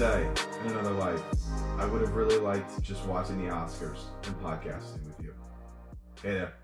I 0.00 0.02
wanted 0.02 0.34
to 0.34 0.42
say 0.42 0.64
in 0.64 0.70
another 0.70 0.92
life, 0.92 1.22
I 1.76 1.84
would 1.84 2.00
have 2.00 2.14
really 2.14 2.38
liked 2.38 2.80
just 2.80 3.04
watching 3.04 3.44
the 3.44 3.52
Oscars 3.52 4.04
and 4.24 4.34
podcasting 4.40 5.04
with 5.06 5.20
you. 5.20 5.34
Hey 6.22 6.32
there. 6.32 6.54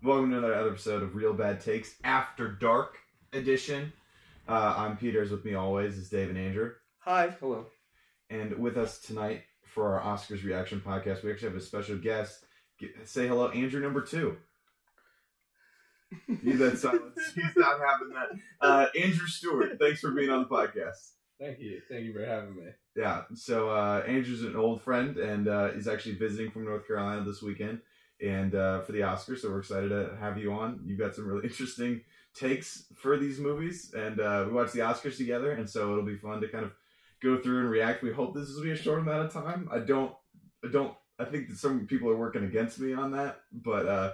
Welcome 0.00 0.30
to 0.30 0.38
another 0.38 0.68
episode 0.68 1.02
of 1.02 1.16
Reel 1.16 1.32
Bad 1.32 1.60
Takes 1.60 1.96
After 2.04 2.46
Dark 2.46 2.98
edition. 3.32 3.92
Uh, 4.48 4.74
I'm 4.76 4.96
Peter, 4.96 5.22
as 5.22 5.30
with 5.30 5.44
me 5.44 5.54
always 5.54 5.98
is 5.98 6.08
Dave 6.08 6.28
and 6.28 6.38
Andrew. 6.38 6.70
Hi. 7.00 7.34
Hello. 7.40 7.66
And 8.30 8.56
with 8.58 8.76
us 8.76 9.00
tonight 9.00 9.42
for 9.64 9.98
our 9.98 10.16
Oscars 10.16 10.44
reaction 10.44 10.80
podcast, 10.80 11.24
we 11.24 11.32
actually 11.32 11.48
have 11.48 11.58
a 11.58 11.60
special 11.60 11.96
guest. 11.96 12.44
Say 13.04 13.26
hello, 13.26 13.48
Andrew 13.48 13.80
number 13.80 14.02
two. 14.02 14.36
You 16.42 16.56
that 16.58 16.78
silence. 16.78 17.18
He's 17.34 17.56
not 17.56 17.80
having 17.80 18.14
that. 18.14 18.28
Uh, 18.60 18.86
Andrew 18.98 19.26
Stewart, 19.26 19.78
thanks 19.80 20.00
for 20.00 20.12
being 20.12 20.30
on 20.30 20.42
the 20.42 20.48
podcast. 20.48 21.17
Thank 21.40 21.60
you. 21.60 21.80
Thank 21.88 22.04
you 22.04 22.12
for 22.12 22.24
having 22.24 22.56
me. 22.56 22.70
Yeah, 22.96 23.22
so 23.34 23.70
uh, 23.70 24.02
Andrew's 24.06 24.42
an 24.42 24.56
old 24.56 24.82
friend, 24.82 25.16
and 25.18 25.46
uh, 25.46 25.70
he's 25.70 25.86
actually 25.86 26.16
visiting 26.16 26.50
from 26.50 26.64
North 26.64 26.86
Carolina 26.86 27.22
this 27.24 27.42
weekend, 27.42 27.80
and 28.20 28.54
uh, 28.56 28.80
for 28.80 28.90
the 28.90 29.00
Oscars. 29.00 29.38
So 29.40 29.50
we're 29.50 29.60
excited 29.60 29.90
to 29.90 30.16
have 30.18 30.36
you 30.36 30.52
on. 30.52 30.80
You've 30.84 30.98
got 30.98 31.14
some 31.14 31.28
really 31.28 31.44
interesting 31.48 32.02
takes 32.34 32.84
for 32.96 33.16
these 33.16 33.38
movies, 33.38 33.92
and 33.96 34.18
uh, 34.20 34.44
we 34.48 34.52
watched 34.52 34.72
the 34.72 34.80
Oscars 34.80 35.16
together, 35.16 35.52
and 35.52 35.70
so 35.70 35.92
it'll 35.92 36.04
be 36.04 36.16
fun 36.16 36.40
to 36.40 36.48
kind 36.48 36.64
of 36.64 36.72
go 37.22 37.40
through 37.40 37.60
and 37.60 37.70
react. 37.70 38.02
We 38.02 38.12
hope 38.12 38.34
this 38.34 38.52
will 38.54 38.64
be 38.64 38.72
a 38.72 38.76
short 38.76 39.00
amount 39.00 39.26
of 39.26 39.32
time. 39.32 39.68
I 39.72 39.78
don't, 39.78 40.12
I 40.64 40.68
don't, 40.72 40.94
I 41.20 41.24
think 41.24 41.48
that 41.48 41.58
some 41.58 41.86
people 41.86 42.10
are 42.10 42.16
working 42.16 42.44
against 42.44 42.80
me 42.80 42.94
on 42.94 43.12
that, 43.12 43.40
but 43.52 43.86
uh, 43.86 44.12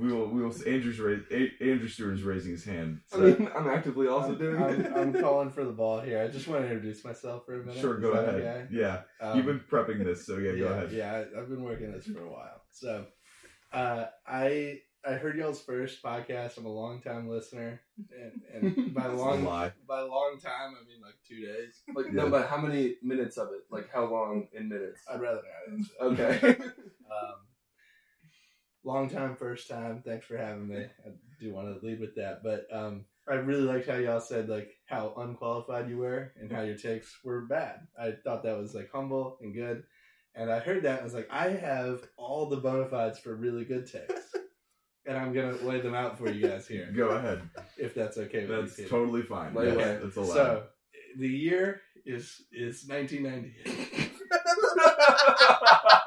we 0.00 0.12
will, 0.12 0.26
we 0.28 0.42
will. 0.42 0.52
Andrew's 0.66 0.98
raise, 0.98 1.22
A- 1.30 1.52
Andrew 1.70 1.88
Stewart 1.88 2.14
is 2.14 2.22
raising 2.22 2.52
his 2.52 2.64
hand. 2.64 3.00
I 3.12 3.18
mean, 3.18 3.48
I'm 3.54 3.68
actively 3.68 4.08
also 4.08 4.30
I'm, 4.32 4.38
doing 4.38 4.62
I'm, 4.62 4.80
it. 4.80 4.92
I'm 4.96 5.12
calling 5.20 5.50
for 5.50 5.64
the 5.64 5.72
ball 5.72 6.00
here. 6.00 6.20
I 6.22 6.28
just 6.28 6.48
want 6.48 6.62
to 6.62 6.68
introduce 6.70 7.04
myself 7.04 7.44
for 7.46 7.60
a 7.60 7.64
minute. 7.64 7.80
Sure, 7.80 7.98
go 7.98 8.14
that 8.14 8.28
ahead. 8.34 8.40
okay? 8.42 8.66
Yeah, 8.70 9.02
Um, 9.20 9.36
you've 9.36 9.46
been 9.46 9.60
prepping 9.70 10.04
this, 10.04 10.26
so 10.26 10.38
yeah, 10.38 10.52
yeah, 10.52 10.58
go 10.58 10.66
ahead. 10.68 10.92
Yeah, 10.92 11.12
I- 11.36 11.40
I've 11.40 11.48
been 11.48 11.62
working 11.62 11.92
this 11.92 12.06
for 12.06 12.22
a 12.24 12.28
while. 12.30 12.62
So, 12.70 13.06
uh, 13.72 14.06
I 14.26 14.80
I 15.02 15.12
heard 15.14 15.36
y'all's 15.38 15.62
first 15.62 16.02
podcast. 16.02 16.58
I'm 16.58 16.66
a 16.66 16.72
long 16.72 17.00
time 17.00 17.26
listener, 17.28 17.80
and, 17.96 18.42
and 18.74 18.94
by 18.94 19.06
long 19.06 19.44
by 19.44 20.00
long 20.00 20.38
time 20.42 20.74
I 20.80 20.84
mean 20.86 21.00
like 21.02 21.14
two 21.26 21.40
days. 21.46 21.80
Like, 21.94 22.06
Yeah. 22.06 22.24
no, 22.24 22.30
but 22.30 22.48
how 22.48 22.58
many 22.58 22.96
minutes 23.02 23.36
of 23.38 23.48
it? 23.48 23.62
Like, 23.70 23.88
how 23.90 24.04
long 24.04 24.48
in 24.52 24.68
minutes? 24.68 25.00
I'd 25.10 25.20
rather 25.20 25.40
not. 25.42 25.74
answer. 25.74 25.92
Okay. 26.02 26.56
Um, 27.10 27.34
long 28.84 29.08
time, 29.08 29.36
first 29.36 29.68
time. 29.68 30.02
Thanks 30.04 30.26
for 30.26 30.36
having 30.36 30.68
me. 30.68 30.78
I 30.78 31.10
do 31.40 31.52
want 31.52 31.68
to 31.80 31.86
lead 31.86 32.00
with 32.00 32.14
that, 32.16 32.42
but 32.42 32.66
um, 32.72 33.04
I 33.28 33.34
really 33.34 33.62
liked 33.62 33.88
how 33.88 33.96
y'all 33.96 34.20
said 34.20 34.48
like 34.48 34.70
how 34.86 35.14
unqualified 35.16 35.88
you 35.88 35.98
were 35.98 36.32
and 36.40 36.50
how 36.50 36.62
your 36.62 36.76
takes 36.76 37.14
were 37.24 37.42
bad. 37.42 37.86
I 38.00 38.12
thought 38.24 38.42
that 38.44 38.58
was 38.58 38.74
like 38.74 38.90
humble 38.92 39.38
and 39.40 39.54
good, 39.54 39.84
and 40.34 40.50
I 40.50 40.58
heard 40.60 40.82
that 40.84 40.92
and 40.94 41.00
I 41.00 41.04
was 41.04 41.14
like, 41.14 41.28
I 41.30 41.48
have 41.50 42.02
all 42.16 42.48
the 42.48 42.56
bona 42.58 42.86
fides 42.88 43.18
for 43.18 43.34
really 43.34 43.64
good 43.64 43.90
takes, 43.90 44.34
and 45.06 45.16
I'm 45.16 45.32
gonna 45.32 45.56
lay 45.62 45.80
them 45.80 45.94
out 45.94 46.18
for 46.18 46.30
you 46.30 46.46
guys 46.48 46.66
here, 46.66 46.90
Go 46.94 47.08
ahead. 47.10 47.48
if 47.78 47.94
that's 47.94 48.18
okay 48.18 48.46
with 48.46 48.60
That's 48.66 48.78
you. 48.78 48.88
Totally 48.88 49.22
fine. 49.22 49.54
Lay. 49.54 49.74
That's 49.74 50.16
allowed. 50.16 50.34
So 50.34 50.64
the 51.18 51.28
year 51.28 51.82
is 52.06 52.42
is 52.52 52.84
1998. 52.88 54.10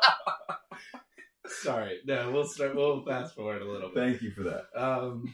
Sorry, 1.64 2.00
no, 2.06 2.30
we'll 2.30 2.44
start. 2.44 2.76
We'll 2.76 3.06
fast 3.06 3.36
forward 3.36 3.62
a 3.62 3.66
little 3.66 3.88
bit. 3.88 4.04
Thank 4.04 4.22
you 4.22 4.32
for 4.32 4.44
that. 4.44 4.66
Um, 4.76 5.34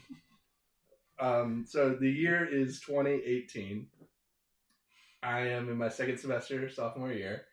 um, 1.20 1.66
so 1.68 1.98
the 2.00 2.10
year 2.10 2.48
is 2.48 2.80
2018. 2.82 3.88
I 5.24 5.40
am 5.48 5.70
in 5.70 5.78
my 5.78 5.90
second 5.90 6.20
semester, 6.20 6.70
sophomore 6.70 7.12
year. 7.12 7.46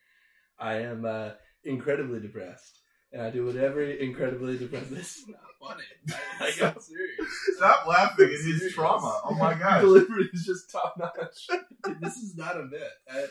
I 0.59 0.81
am 0.81 1.07
uh, 1.07 1.31
incredibly 1.65 2.21
depressed, 2.21 2.81
and 3.13 3.23
I 3.23 3.31
do 3.31 3.47
whatever 3.47 3.83
incredibly 3.83 4.59
depressed. 4.59 4.91
This 4.91 5.17
is 5.17 5.29
not 5.29 5.41
funny. 5.59 6.19
I, 6.39 6.49
I 6.49 6.59
got 6.59 6.83
serious. 6.83 7.27
Stop 7.57 7.87
laughing 7.87 8.27
at 8.27 8.45
his 8.45 8.75
trauma. 8.75 9.23
Oh 9.25 9.35
my 9.35 9.55
gosh. 9.59 9.81
Delivery 9.81 10.29
is 10.35 10.45
just 10.45 10.71
top 10.71 10.97
notch. 10.99 11.47
this 12.01 12.17
is 12.19 12.37
not 12.37 12.61
a 12.61 12.65
bit. 12.65 12.91
I, 13.11 13.25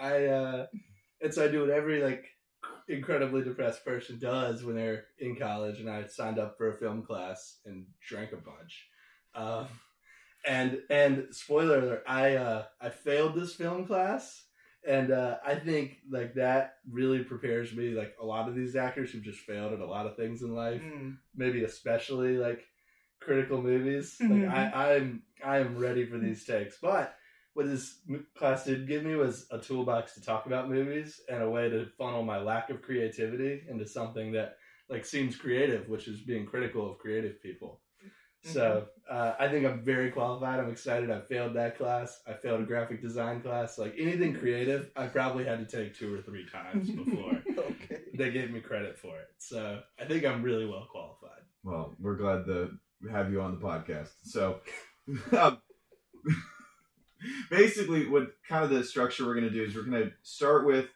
I 0.00 0.26
uh, 0.26 0.66
and 1.20 1.34
so 1.34 1.44
I 1.44 1.48
do 1.48 1.60
what 1.60 1.70
every 1.70 2.02
like 2.02 2.24
incredibly 2.88 3.42
depressed 3.42 3.84
person 3.84 4.18
does 4.18 4.64
when 4.64 4.76
they're 4.76 5.04
in 5.18 5.36
college, 5.36 5.80
and 5.80 5.90
I 5.90 6.06
signed 6.06 6.38
up 6.38 6.56
for 6.56 6.70
a 6.70 6.74
film 6.74 7.02
class 7.02 7.58
and 7.66 7.86
drank 8.00 8.32
a 8.32 8.36
bunch. 8.36 8.88
Um, 9.34 9.66
and 10.46 10.80
and 10.90 11.26
spoiler 11.32 11.78
alert, 11.78 12.04
I 12.06 12.36
uh, 12.36 12.64
I 12.80 12.90
failed 12.90 13.34
this 13.34 13.54
film 13.54 13.86
class, 13.86 14.44
and 14.86 15.10
uh, 15.10 15.38
I 15.44 15.56
think 15.56 15.98
like 16.10 16.34
that 16.34 16.76
really 16.90 17.24
prepares 17.24 17.72
me. 17.74 17.90
Like 17.90 18.14
a 18.20 18.24
lot 18.24 18.48
of 18.48 18.54
these 18.54 18.76
actors 18.76 19.10
who've 19.10 19.22
just 19.24 19.40
failed 19.40 19.72
at 19.72 19.80
a 19.80 19.86
lot 19.86 20.06
of 20.06 20.16
things 20.16 20.42
in 20.42 20.54
life, 20.54 20.82
maybe 21.34 21.64
especially 21.64 22.36
like 22.38 22.64
critical 23.20 23.60
movies. 23.60 24.16
Like 24.20 24.30
Mhm. 24.30 24.50
I, 24.74 24.94
I'm 24.94 25.22
I 25.44 25.58
am 25.58 25.76
ready 25.78 26.06
for 26.06 26.18
these 26.18 26.44
takes. 26.44 26.78
But 26.80 27.16
what 27.56 27.66
this 27.66 28.00
class 28.36 28.64
did 28.64 28.86
give 28.86 29.02
me 29.02 29.16
was 29.16 29.46
a 29.50 29.58
toolbox 29.58 30.12
to 30.12 30.20
talk 30.20 30.44
about 30.44 30.68
movies 30.68 31.22
and 31.30 31.42
a 31.42 31.48
way 31.48 31.70
to 31.70 31.86
funnel 31.96 32.22
my 32.22 32.38
lack 32.38 32.68
of 32.68 32.82
creativity 32.82 33.62
into 33.66 33.88
something 33.88 34.32
that 34.32 34.58
like 34.90 35.06
seems 35.06 35.36
creative, 35.36 35.88
which 35.88 36.06
is 36.06 36.20
being 36.20 36.44
critical 36.44 36.90
of 36.92 36.98
creative 36.98 37.42
people. 37.42 37.80
So 38.44 38.86
uh, 39.10 39.32
I 39.40 39.48
think 39.48 39.64
I'm 39.64 39.82
very 39.82 40.10
qualified. 40.10 40.60
I'm 40.60 40.70
excited. 40.70 41.10
I 41.10 41.20
failed 41.22 41.54
that 41.54 41.78
class. 41.78 42.20
I 42.28 42.34
failed 42.34 42.60
a 42.60 42.64
graphic 42.64 43.00
design 43.00 43.40
class. 43.40 43.78
Like 43.78 43.94
anything 43.98 44.34
creative, 44.34 44.90
I 44.94 45.06
probably 45.06 45.44
had 45.44 45.66
to 45.66 45.76
take 45.76 45.96
two 45.96 46.14
or 46.14 46.20
three 46.20 46.46
times 46.46 46.90
before 46.90 47.42
okay. 47.58 48.02
they 48.14 48.30
gave 48.30 48.50
me 48.50 48.60
credit 48.60 48.98
for 48.98 49.18
it. 49.18 49.28
So 49.38 49.80
I 49.98 50.04
think 50.04 50.26
I'm 50.26 50.42
really 50.42 50.66
well 50.66 50.86
qualified. 50.92 51.42
Well, 51.64 51.96
we're 51.98 52.16
glad 52.16 52.44
to 52.44 52.70
have 53.10 53.32
you 53.32 53.40
on 53.40 53.58
the 53.58 53.66
podcast. 53.66 54.10
So, 54.24 54.60
um, 55.32 55.58
basically, 57.50 58.08
what 58.08 58.28
kind 58.48 58.64
of 58.64 58.70
the 58.70 58.84
structure 58.84 59.26
we're 59.26 59.34
going 59.34 59.44
to 59.44 59.50
do 59.50 59.64
is 59.64 59.74
we're 59.74 59.82
going 59.82 60.02
to 60.02 60.12
start 60.22 60.66
with 60.66 60.86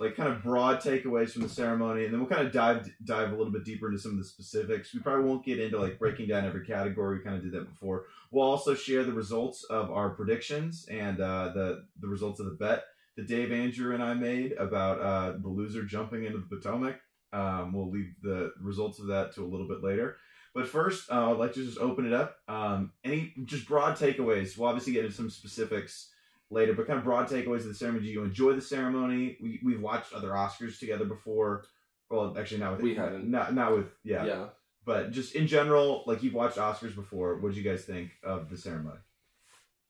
like 0.00 0.16
kind 0.16 0.30
of 0.30 0.42
broad 0.42 0.80
takeaways 0.80 1.30
from 1.30 1.42
the 1.42 1.48
ceremony, 1.48 2.04
and 2.04 2.12
then 2.12 2.20
we'll 2.20 2.28
kind 2.28 2.46
of 2.46 2.52
dive 2.52 2.90
dive 3.04 3.28
a 3.28 3.36
little 3.36 3.52
bit 3.52 3.64
deeper 3.64 3.86
into 3.86 3.98
some 3.98 4.12
of 4.12 4.18
the 4.18 4.24
specifics. 4.24 4.94
We 4.94 5.00
probably 5.00 5.24
won't 5.24 5.44
get 5.44 5.60
into 5.60 5.78
like 5.78 5.98
breaking 5.98 6.28
down 6.28 6.46
every 6.46 6.64
category. 6.64 7.18
We 7.18 7.24
kind 7.24 7.36
of 7.36 7.42
did 7.42 7.52
that 7.52 7.68
before. 7.68 8.04
We'll 8.30 8.48
also 8.48 8.74
share 8.74 9.04
the 9.04 9.12
results 9.12 9.62
of 9.64 9.90
our 9.90 10.10
predictions 10.10 10.86
and 10.90 11.20
uh, 11.20 11.52
the 11.54 11.84
the 12.00 12.08
results 12.08 12.40
of 12.40 12.46
the 12.46 12.52
bet 12.52 12.84
that 13.16 13.28
Dave, 13.28 13.52
Andrew, 13.52 13.92
and 13.92 14.02
I 14.02 14.14
made 14.14 14.52
about 14.52 15.00
uh, 15.00 15.38
the 15.38 15.48
loser 15.48 15.84
jumping 15.84 16.24
into 16.24 16.38
the 16.38 16.56
Potomac. 16.56 17.00
Um, 17.32 17.72
we'll 17.72 17.90
leave 17.90 18.14
the 18.22 18.52
results 18.60 18.98
of 18.98 19.06
that 19.08 19.34
to 19.34 19.44
a 19.44 19.46
little 19.46 19.68
bit 19.68 19.82
later. 19.82 20.16
But 20.54 20.68
first, 20.68 21.10
uh, 21.10 21.30
I'd 21.30 21.38
like 21.38 21.52
to 21.54 21.64
just 21.64 21.78
open 21.78 22.06
it 22.06 22.12
up. 22.12 22.36
Um, 22.48 22.92
any 23.04 23.32
just 23.44 23.68
broad 23.68 23.96
takeaways? 23.96 24.58
We'll 24.58 24.68
obviously 24.68 24.92
get 24.92 25.04
into 25.04 25.16
some 25.16 25.30
specifics 25.30 26.10
later, 26.50 26.72
but 26.74 26.86
kind 26.88 26.98
of 26.98 27.04
broad 27.04 27.28
takeaways 27.28 27.58
of 27.60 27.66
the 27.68 27.74
ceremony. 27.74 28.04
Do 28.06 28.10
you 28.10 28.24
enjoy 28.24 28.54
the 28.54 28.60
ceremony? 28.60 29.36
We 29.40 29.60
we've 29.62 29.80
watched 29.80 30.12
other 30.12 30.30
Oscars 30.30 30.78
together 30.78 31.04
before. 31.04 31.64
Well, 32.10 32.36
actually, 32.36 32.58
not 32.58 32.72
with 32.72 32.80
We 32.82 32.94
haven't. 32.96 33.30
Not 33.30 33.54
not 33.54 33.76
with 33.76 33.86
yeah. 34.02 34.24
Yeah. 34.24 34.46
But 34.84 35.12
just 35.12 35.34
in 35.36 35.46
general, 35.46 36.02
like 36.06 36.22
you've 36.22 36.34
watched 36.34 36.56
Oscars 36.56 36.96
before. 36.96 37.36
What 37.38 37.50
did 37.54 37.58
you 37.62 37.70
guys 37.70 37.84
think 37.84 38.10
of 38.24 38.50
the 38.50 38.56
ceremony? 38.56 38.98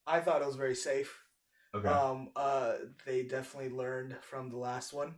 I 0.07 0.21
thought 0.21 0.43
it 0.43 0.47
was 0.47 0.57
very 0.57 0.75
safe. 0.75 1.23
Okay. 1.75 1.89
Um, 1.89 2.31
uh, 2.37 2.73
they 3.07 3.23
definitely 3.23 3.71
learned 3.71 4.17
from 4.21 4.51
the 4.51 4.57
last 4.57 4.93
one, 4.93 5.15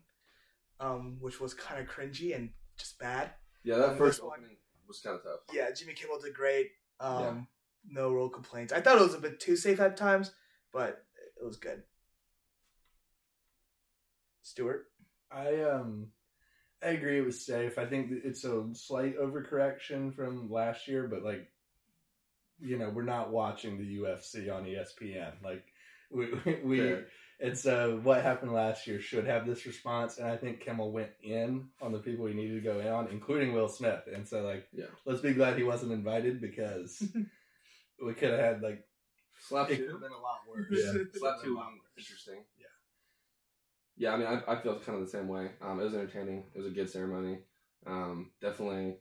um, 0.79 1.17
which 1.21 1.41
was 1.41 1.55
kind 1.55 1.81
of 1.81 1.89
cringy 1.89 2.37
and 2.37 2.51
just 2.77 2.99
bad. 2.99 3.31
Yeah, 3.65 3.79
that 3.79 3.89
Um, 3.91 3.97
first 3.99 4.23
one- 4.23 4.39
opening 4.39 4.57
was 4.93 5.01
kind 5.01 5.17
of 5.17 5.23
tough. 5.23 5.41
Yeah, 5.53 5.71
Jimmy 5.73 5.95
Kimmel 5.95 6.21
did 6.21 6.35
great. 6.35 6.71
Um, 7.01 7.21
Yeah. 7.21 7.35
no 8.03 8.13
real 8.13 8.29
complaints. 8.29 8.73
I 8.73 8.81
thought 8.81 8.99
it 8.99 9.03
was 9.03 9.15
a 9.15 9.19
bit 9.19 9.41
too 9.41 9.57
safe 9.57 9.81
at 9.81 9.97
times, 9.97 10.33
but 10.73 11.05
it 11.41 11.45
was 11.45 11.57
good. 11.57 11.83
Stewart, 14.43 14.87
I 15.31 15.63
um 15.63 16.09
I 16.83 16.89
agree 16.89 17.19
it 17.19 17.25
was 17.25 17.47
safe. 17.47 17.79
I 17.79 17.87
think 17.87 18.11
it's 18.25 18.45
a 18.45 18.69
slight 18.75 19.17
overcorrection 19.19 20.15
from 20.15 20.51
last 20.51 20.89
year, 20.89 21.07
but 21.09 21.23
like 21.23 21.49
you 22.61 22.79
know, 22.79 22.91
we're 22.91 23.03
not 23.03 23.31
watching 23.33 23.79
the 23.79 23.99
UFC 23.99 24.49
on 24.55 24.65
ESPN. 24.65 25.33
Like 25.43 25.65
we 26.45 26.57
we 26.65 26.79
Fair. 26.79 27.07
and 27.41 27.57
so 27.57 27.99
what 28.03 28.23
happened 28.23 28.53
last 28.53 28.87
year 28.87 29.01
should 29.01 29.27
have 29.27 29.47
this 29.47 29.65
response 29.67 30.19
and 30.19 30.29
I 30.29 30.37
think 30.37 30.61
Kimmel 30.61 30.93
went 30.93 31.11
in 31.23 31.69
on 31.81 31.93
the 31.93 31.99
people 31.99 32.27
he 32.27 32.35
needed 32.35 32.55
to 32.55 32.61
go 32.61 32.81
in 32.81 32.87
on, 32.89 33.09
including 33.09 33.53
Will 33.53 33.69
Smith. 33.69 34.03
And 34.15 34.27
so 34.29 34.43
like 34.43 34.67
Yeah. 34.73 34.87
let's 35.07 35.21
be 35.23 35.33
glad 35.33 35.57
he 35.57 35.63
wasn't 35.65 35.93
invited 35.93 36.41
because 36.41 37.03
we 38.05 38.15
could 38.15 38.31
have 38.31 38.41
had 38.41 38.63
like 38.63 38.85
Slap 39.49 39.71
it 39.71 39.79
could 39.79 39.91
have 39.91 40.01
been 40.01 40.13
a 40.13 40.21
lot 40.21 40.41
worse. 40.49 40.67
Yeah. 40.71 41.03
Slap 41.19 41.43
two. 41.43 41.55
A 41.55 41.59
lot 41.59 41.67
worse. 41.73 41.81
Interesting. 41.99 42.45
Yeah. 42.59 42.67
Yeah, 43.97 44.15
I 44.15 44.17
mean, 44.17 44.27
I, 44.27 44.53
I 44.53 44.57
feel 44.63 44.79
kind 44.79 44.99
of 44.99 45.05
the 45.05 45.11
same 45.11 45.29
way. 45.29 45.51
Um, 45.61 45.81
it 45.81 45.85
was 45.85 45.95
entertaining. 45.95 46.45
It 46.55 46.59
was 46.59 46.67
a 46.67 46.71
good 46.71 46.89
ceremony. 46.89 47.39
Um, 47.87 48.31
definitely 48.41 48.97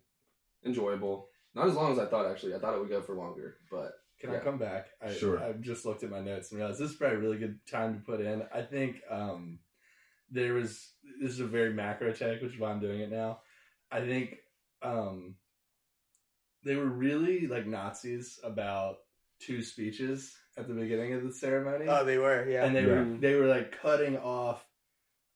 enjoyable. 0.65 1.29
Not 1.53 1.67
as 1.67 1.75
long 1.75 1.91
as 1.91 1.99
I 1.99 2.05
thought. 2.05 2.25
Actually, 2.25 2.55
I 2.55 2.59
thought 2.59 2.73
it 2.73 2.79
would 2.79 2.89
go 2.89 3.01
for 3.01 3.15
longer, 3.15 3.57
but 3.69 3.93
Can 4.21 4.29
I 4.29 4.37
come 4.37 4.57
back? 4.59 4.87
I, 5.03 5.11
Sure. 5.11 5.41
I've 5.41 5.61
just 5.61 5.83
looked 5.83 6.03
at 6.03 6.11
my 6.11 6.21
notes 6.21 6.51
and 6.51 6.59
realized 6.59 6.79
this 6.79 6.91
is 6.91 6.95
probably 6.95 7.17
a 7.17 7.21
really 7.21 7.37
good 7.39 7.59
time 7.69 7.95
to 7.95 7.99
put 7.99 8.21
in. 8.21 8.43
I 8.53 8.61
think 8.61 9.01
um, 9.09 9.57
there 10.29 10.53
was 10.53 10.91
this 11.19 11.31
is 11.31 11.39
a 11.39 11.47
very 11.47 11.73
macro 11.73 12.13
take, 12.13 12.41
which 12.41 12.53
is 12.53 12.59
why 12.59 12.69
I'm 12.69 12.79
doing 12.79 12.99
it 13.01 13.09
now. 13.11 13.39
I 13.91 14.01
think 14.01 14.37
um, 14.83 15.35
they 16.63 16.75
were 16.75 16.85
really 16.85 17.47
like 17.47 17.65
Nazis 17.65 18.39
about 18.43 18.97
two 19.39 19.63
speeches 19.63 20.35
at 20.55 20.67
the 20.67 20.73
beginning 20.75 21.13
of 21.13 21.23
the 21.23 21.33
ceremony 21.33 21.85
Oh, 21.87 22.05
they 22.05 22.19
were. 22.19 22.47
Yeah. 22.47 22.65
and 22.65 22.75
they 22.75 22.81
Yeah. 22.83 22.87
were 23.03 23.17
they 23.19 23.35
were 23.35 23.47
like 23.47 23.71
cutting 23.81 24.17
off 24.17 24.63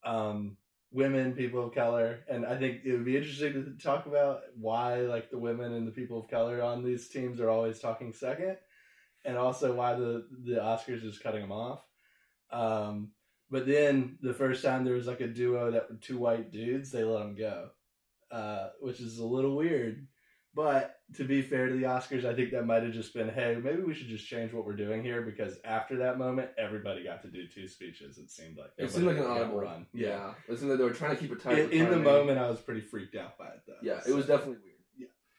um 0.04 0.58
women 0.92 1.34
people 1.34 1.66
of 1.66 1.74
color 1.74 2.20
and 2.30 2.46
i 2.46 2.56
think 2.56 2.82
it 2.86 2.92
would 2.94 3.04
be 3.04 3.18
interesting 3.18 3.54
to 3.54 3.84
talk 3.84 4.06
about 4.06 4.42
why 4.56 4.98
like 4.98 5.32
the 5.32 5.38
women 5.38 5.74
and 5.74 5.88
the 5.88 5.92
people 5.92 6.20
of 6.20 6.28
color 6.30 6.62
on 6.62 6.84
these 6.84 7.10
teams 7.10 7.40
are 7.42 7.50
always 7.50 7.80
talking 7.80 8.14
second 8.14 8.56
and 9.26 9.38
also 9.38 9.74
why 9.74 9.94
the 9.96 10.26
the 10.44 10.56
oscars 10.56 11.04
is 11.04 11.20
cutting 11.20 11.42
them 11.42 11.52
off 11.52 11.82
um 12.52 13.10
but 13.50 13.68
then 13.68 14.18
the 14.22 14.34
first 14.34 14.64
time 14.64 14.84
there 14.84 14.96
was 14.96 15.08
like 15.08 15.22
a 15.22 15.28
duo 15.28 15.72
that 15.72 15.90
were 15.90 15.98
two 15.98 16.18
white 16.18 16.52
dudes 16.52 16.92
they 16.92 17.04
let 17.04 17.20
them 17.20 17.36
go 17.36 17.70
uh 18.32 18.70
which 18.80 19.00
is 19.00 19.20
a 19.20 19.26
little 19.26 19.56
weird 19.56 20.08
but 20.56 20.96
to 21.16 21.26
be 21.26 21.42
fair 21.42 21.68
to 21.68 21.74
the 21.74 21.84
Oscars, 21.84 22.24
I 22.24 22.34
think 22.34 22.52
that 22.52 22.66
might 22.66 22.82
have 22.82 22.94
just 22.94 23.14
been, 23.14 23.28
hey, 23.28 23.58
maybe 23.62 23.82
we 23.82 23.94
should 23.94 24.08
just 24.08 24.26
change 24.26 24.54
what 24.54 24.66
we're 24.66 24.78
doing 24.78 25.04
here 25.04 25.22
because 25.22 25.58
after 25.66 25.98
that 25.98 26.18
moment, 26.18 26.50
everybody 26.58 27.04
got 27.04 27.22
to 27.24 27.28
do 27.28 27.46
two 27.46 27.68
speeches. 27.68 28.18
It 28.18 28.32
seemed 28.32 28.58
like 28.58 28.72
It 28.78 28.90
seemed 28.90 29.06
like 29.06 29.18
an 29.18 29.26
audible 29.26 29.60
run. 29.60 29.86
Yeah. 29.94 30.08
Yeah. 30.08 30.34
It 30.48 30.58
seemed 30.58 30.72
like 30.72 30.80
they 30.80 30.86
were 30.86 30.92
trying 30.92 31.14
to 31.14 31.22
keep 31.22 31.34
it 31.34 31.42
tight. 31.42 31.60
In, 31.60 31.72
in 31.72 31.92
the 31.92 31.98
moment, 31.98 32.40
I 32.40 32.50
was 32.50 32.60
pretty 32.60 32.80
freaked 32.80 33.16
out 33.16 33.38
by 33.38 33.48
it 33.48 33.62
though. 33.68 33.74
Yeah, 33.84 34.00
it 34.08 34.16
was 34.16 34.28
definitely 34.28 34.60
weird. 34.64 34.75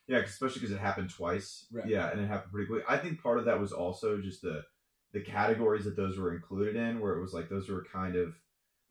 Yeah, 0.08 0.19
especially 0.19 0.61
because 0.61 0.75
it 0.75 0.81
happened 0.81 1.11
twice. 1.11 1.67
Right. 1.73 1.87
Yeah, 1.87 2.11
and 2.11 2.20
it 2.20 2.26
happened 2.29 2.53
pretty 2.53 2.69
quick. 2.69 2.85
I 2.88 2.97
think 2.97 3.23
part 3.23 3.38
of 3.38 3.44
that 3.47 3.61
was 3.61 3.73
also 3.73 4.20
just 4.20 4.43
the 4.43 4.64
the 5.12 5.20
categories 5.20 5.85
that 5.85 5.97
those 5.97 6.19
were 6.19 6.35
included 6.35 6.76
in, 6.76 7.00
where 7.00 7.14
it 7.17 7.20
was 7.23 7.32
like 7.32 7.49
those 7.49 7.69
were 7.69 7.85
kind 7.91 8.17
of 8.17 8.35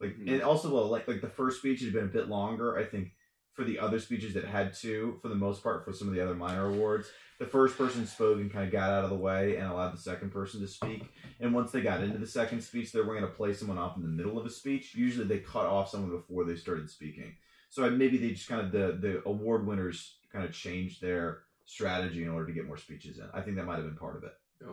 like, 0.00 0.16
Mhm. 0.18 0.32
and 0.32 0.42
also 0.42 0.72
well, 0.74 0.88
like 0.88 1.06
like 1.08 1.20
the 1.20 1.28
first 1.28 1.58
speech 1.58 1.80
had 1.82 1.92
been 1.92 2.04
a 2.04 2.08
bit 2.08 2.28
longer. 2.28 2.76
I 2.76 2.84
think 2.84 3.12
for 3.54 3.64
the 3.64 3.78
other 3.78 3.98
speeches 3.98 4.34
that 4.34 4.44
had 4.44 4.74
two, 4.74 5.18
for 5.22 5.28
the 5.28 5.34
most 5.34 5.62
part, 5.62 5.82
for 5.84 5.92
some 5.92 6.08
of 6.08 6.14
the 6.14 6.20
other 6.20 6.34
minor 6.34 6.66
awards, 6.66 7.10
the 7.38 7.46
first 7.46 7.78
person 7.78 8.04
spoke 8.06 8.38
and 8.38 8.52
kind 8.52 8.66
of 8.66 8.72
got 8.72 8.90
out 8.90 9.04
of 9.04 9.10
the 9.10 9.16
way 9.16 9.56
and 9.56 9.66
allowed 9.70 9.94
the 9.94 9.98
second 9.98 10.30
person 10.30 10.60
to 10.60 10.66
speak. 10.68 11.04
And 11.40 11.54
once 11.54 11.70
they 11.70 11.80
got 11.80 12.02
into 12.04 12.18
the 12.18 12.26
second 12.26 12.60
speech, 12.60 12.92
they 12.92 13.00
were 13.00 13.06
going 13.14 13.22
to 13.22 13.28
play 13.28 13.54
someone 13.54 13.78
off 13.78 13.96
in 13.96 14.02
the 14.02 14.08
middle 14.08 14.38
of 14.38 14.44
a 14.44 14.50
speech. 14.50 14.94
Usually, 14.94 15.26
they 15.26 15.38
cut 15.38 15.64
off 15.64 15.88
someone 15.88 16.10
before 16.10 16.44
they 16.44 16.56
started 16.56 16.90
speaking. 16.90 17.34
So 17.70 17.88
maybe 17.88 18.18
they 18.18 18.32
just 18.32 18.48
kind 18.48 18.60
of 18.60 18.72
the 18.72 18.98
the 19.00 19.22
award 19.26 19.66
winners 19.66 20.15
kind 20.36 20.48
of 20.48 20.54
changed 20.54 21.00
their 21.00 21.42
strategy 21.64 22.22
in 22.22 22.28
order 22.28 22.46
to 22.46 22.52
get 22.52 22.66
more 22.66 22.76
speeches 22.76 23.18
in. 23.18 23.28
I 23.32 23.40
think 23.40 23.56
that 23.56 23.64
might 23.64 23.76
have 23.76 23.84
been 23.86 23.96
part 23.96 24.16
of 24.16 24.24
it. 24.24 24.32
Yeah, 24.60 24.72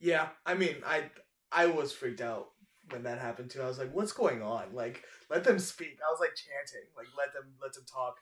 Yeah, 0.00 0.28
I 0.46 0.54
mean, 0.54 0.76
I 0.86 1.10
I 1.52 1.66
was 1.66 1.92
freaked 1.92 2.20
out 2.20 2.48
when 2.90 3.02
that 3.04 3.18
happened 3.18 3.50
too. 3.50 3.62
I 3.62 3.66
was 3.66 3.78
like, 3.78 3.92
"What's 3.92 4.12
going 4.12 4.42
on? 4.42 4.74
Like, 4.74 5.02
let 5.30 5.44
them 5.44 5.58
speak." 5.58 5.98
I 6.06 6.10
was 6.10 6.20
like 6.20 6.34
chanting, 6.34 6.88
like, 6.96 7.08
"Let 7.16 7.32
them, 7.32 7.52
let 7.60 7.72
them 7.72 7.84
talk." 7.84 8.16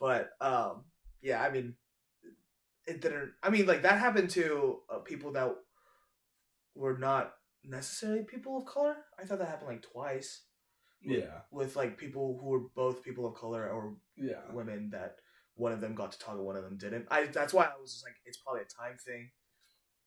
But 0.00 0.30
um, 0.40 0.84
yeah, 1.22 1.40
I 1.42 1.50
mean, 1.50 1.74
it 2.86 3.00
didn't. 3.00 3.32
I 3.42 3.50
mean, 3.50 3.66
like 3.66 3.82
that 3.82 3.98
happened 3.98 4.30
to 4.30 4.80
uh, 4.90 4.98
people 4.98 5.32
that 5.32 5.54
were 6.74 6.98
not 6.98 7.34
necessarily 7.64 8.22
people 8.24 8.58
of 8.58 8.66
color. 8.66 8.96
I 9.18 9.24
thought 9.24 9.38
that 9.38 9.48
happened 9.48 9.70
like 9.70 9.82
twice 9.92 10.42
Yeah. 11.00 11.42
with 11.50 11.76
like 11.76 11.98
people 11.98 12.38
who 12.40 12.46
were 12.48 12.68
both 12.74 13.02
people 13.02 13.26
of 13.26 13.34
color 13.34 13.68
or 13.68 13.96
Yeah. 14.16 14.42
women 14.52 14.90
that 14.90 15.16
one 15.56 15.72
of 15.72 15.80
them 15.80 15.94
got 15.94 16.12
to 16.12 16.18
talk 16.18 16.34
and 16.34 16.44
one 16.44 16.56
of 16.56 16.62
them 16.62 16.76
didn't. 16.76 17.06
I 17.10 17.26
that's 17.26 17.52
why 17.52 17.64
I 17.64 17.80
was 17.80 17.92
just 17.92 18.04
like, 18.04 18.14
it's 18.24 18.36
probably 18.36 18.62
a 18.62 18.64
time 18.64 18.96
thing. 19.04 19.30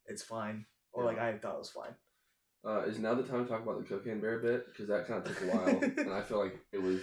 It's 0.05 0.23
fine, 0.23 0.65
or 0.93 1.03
like 1.03 1.19
I 1.19 1.37
thought 1.37 1.55
it 1.55 1.59
was 1.59 1.69
fine. 1.69 1.95
Uh, 2.65 2.81
is 2.81 2.99
now 2.99 3.13
the 3.13 3.23
time 3.23 3.43
to 3.45 3.49
talk 3.49 3.63
about 3.63 3.77
the 3.77 3.85
cocaine 3.85 4.19
bear 4.19 4.39
a 4.39 4.41
bit 4.41 4.67
because 4.67 4.87
that 4.87 5.07
kind 5.07 5.25
of 5.25 5.27
took 5.27 5.43
a 5.43 5.55
while, 5.55 5.67
and 5.97 6.13
I 6.13 6.21
feel 6.21 6.43
like 6.43 6.59
it 6.71 6.81
was. 6.81 7.01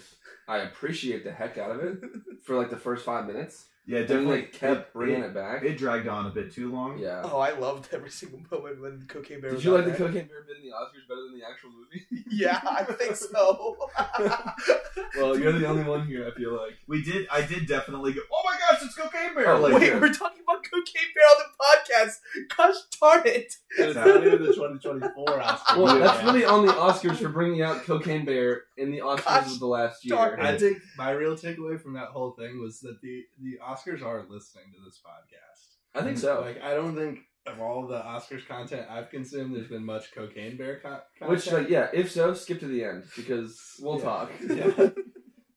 I 0.49 0.59
appreciate 0.59 1.25
the 1.25 1.33
heck 1.33 1.59
out 1.59 1.71
of 1.71 1.81
it 1.81 1.99
for 2.45 2.57
like 2.57 2.71
the 2.71 2.77
first 2.77 3.05
five 3.05 3.27
minutes. 3.27 3.67
Yeah, 3.89 3.99
And 4.01 4.09
definitely 4.09 4.41
they 4.41 4.47
kept 4.49 4.93
bringing 4.93 5.23
it, 5.23 5.27
it 5.27 5.35
back. 5.35 5.63
It 5.63 5.79
dragged 5.79 6.09
on 6.09 6.27
a 6.27 6.31
bit 6.31 6.53
too 6.53 6.73
long. 6.73 6.99
yeah. 6.99 7.23
Oh, 7.25 7.39
I 7.39 7.57
loved 7.57 7.89
every 7.93 8.11
single 8.11 8.41
moment 8.51 8.81
when 8.81 9.07
Cocaine 9.09 9.41
Bear. 9.41 9.51
Did 9.51 9.57
was 9.57 9.65
you 9.65 9.77
out 9.77 9.85
like 9.85 9.93
the 9.97 9.99
cocaine 10.05 10.27
bear 10.27 10.43
bit 10.43 10.57
in 10.57 10.69
the 10.69 10.75
Oscars 10.75 11.07
better 11.09 11.23
than 11.31 11.39
the 11.39 11.47
actual 11.49 11.71
movie? 11.71 12.05
Yeah, 12.29 12.61
I 12.69 12.83
think 12.83 13.15
so. 13.15 13.77
well, 15.17 15.39
you're 15.39 15.53
the 15.53 15.67
only 15.67 15.85
one 15.85 16.07
here. 16.07 16.27
I 16.27 16.37
feel 16.37 16.53
like. 16.53 16.75
We 16.89 17.03
did. 17.03 17.27
I 17.31 17.43
did 17.43 17.67
definitely 17.67 18.13
go. 18.13 18.21
Oh 18.33 18.43
my 18.45 18.57
gosh, 18.59 18.83
it's 18.85 18.95
Cocaine 18.95 19.35
Bear! 19.35 19.53
Oh, 19.53 19.61
like, 19.61 19.75
Wait, 19.75 19.95
we're 19.95 20.13
talking 20.13 20.43
about 20.43 20.65
Cocaine 20.65 21.13
Bear 21.15 21.25
on 21.31 21.43
the 21.45 21.93
podcast. 21.95 22.15
Gosh 22.57 22.75
darn 23.01 23.27
it! 23.27 23.55
It's 23.79 23.95
not 23.95 24.09
even 24.27 24.43
the 24.43 24.53
2024 24.53 25.25
Oscars. 25.27 25.77
Well, 25.77 25.99
Yeah. 25.99 26.07
that's 26.07 26.25
really 26.25 26.45
on 26.45 26.67
the 26.67 26.73
Oscars 26.73 27.17
for 27.17 27.29
bringing 27.29 27.63
out 27.63 27.85
Cocaine 27.85 28.25
Bear 28.25 28.63
in 28.77 28.91
the 28.91 28.99
Oscars 28.99 29.25
Gosh 29.25 29.53
of 29.53 29.59
the 29.61 29.67
last 29.67 30.05
year. 30.05 30.17
darn 30.17 30.41
I 30.41 30.59
think 30.59 30.79
my 30.99 31.13
real 31.13 31.37
takeaway 31.37 31.81
from 31.81 31.95
that 31.95 32.09
whole 32.09 32.33
thing 32.33 32.61
was 32.61 32.81
that 32.81 33.01
the 33.03 33.25
the 33.41 33.59
Oscars 33.65 33.76
are 33.85 34.25
listening 34.29 34.65
to 34.75 34.85
this 34.85 35.01
podcast. 35.05 35.77
I 36.01 36.03
think 36.05 36.19
so. 36.19 36.41
Like, 36.41 36.63
I 36.63 36.75
don't 36.75 36.95
think 36.97 37.21
of 37.47 37.61
all 37.61 37.87
the 37.87 37.99
Oscars 38.01 38.47
content 38.47 38.87
I've 38.91 39.09
consumed, 39.11 39.55
there's 39.55 39.69
been 39.69 39.85
much 39.85 40.13
cocaine 40.13 40.57
bear 40.57 40.81
co- 40.81 41.01
content. 41.19 41.31
Which, 41.31 41.51
like, 41.53 41.69
yeah, 41.69 41.89
if 41.93 42.11
so, 42.11 42.35
skip 42.35 42.61
to 42.61 42.67
the 42.67 42.85
end 42.85 43.05
because 43.17 43.59
we'll 43.81 43.99
Yeah. 43.99 44.05
talk. 44.05 44.31
Yeah. 44.49 44.91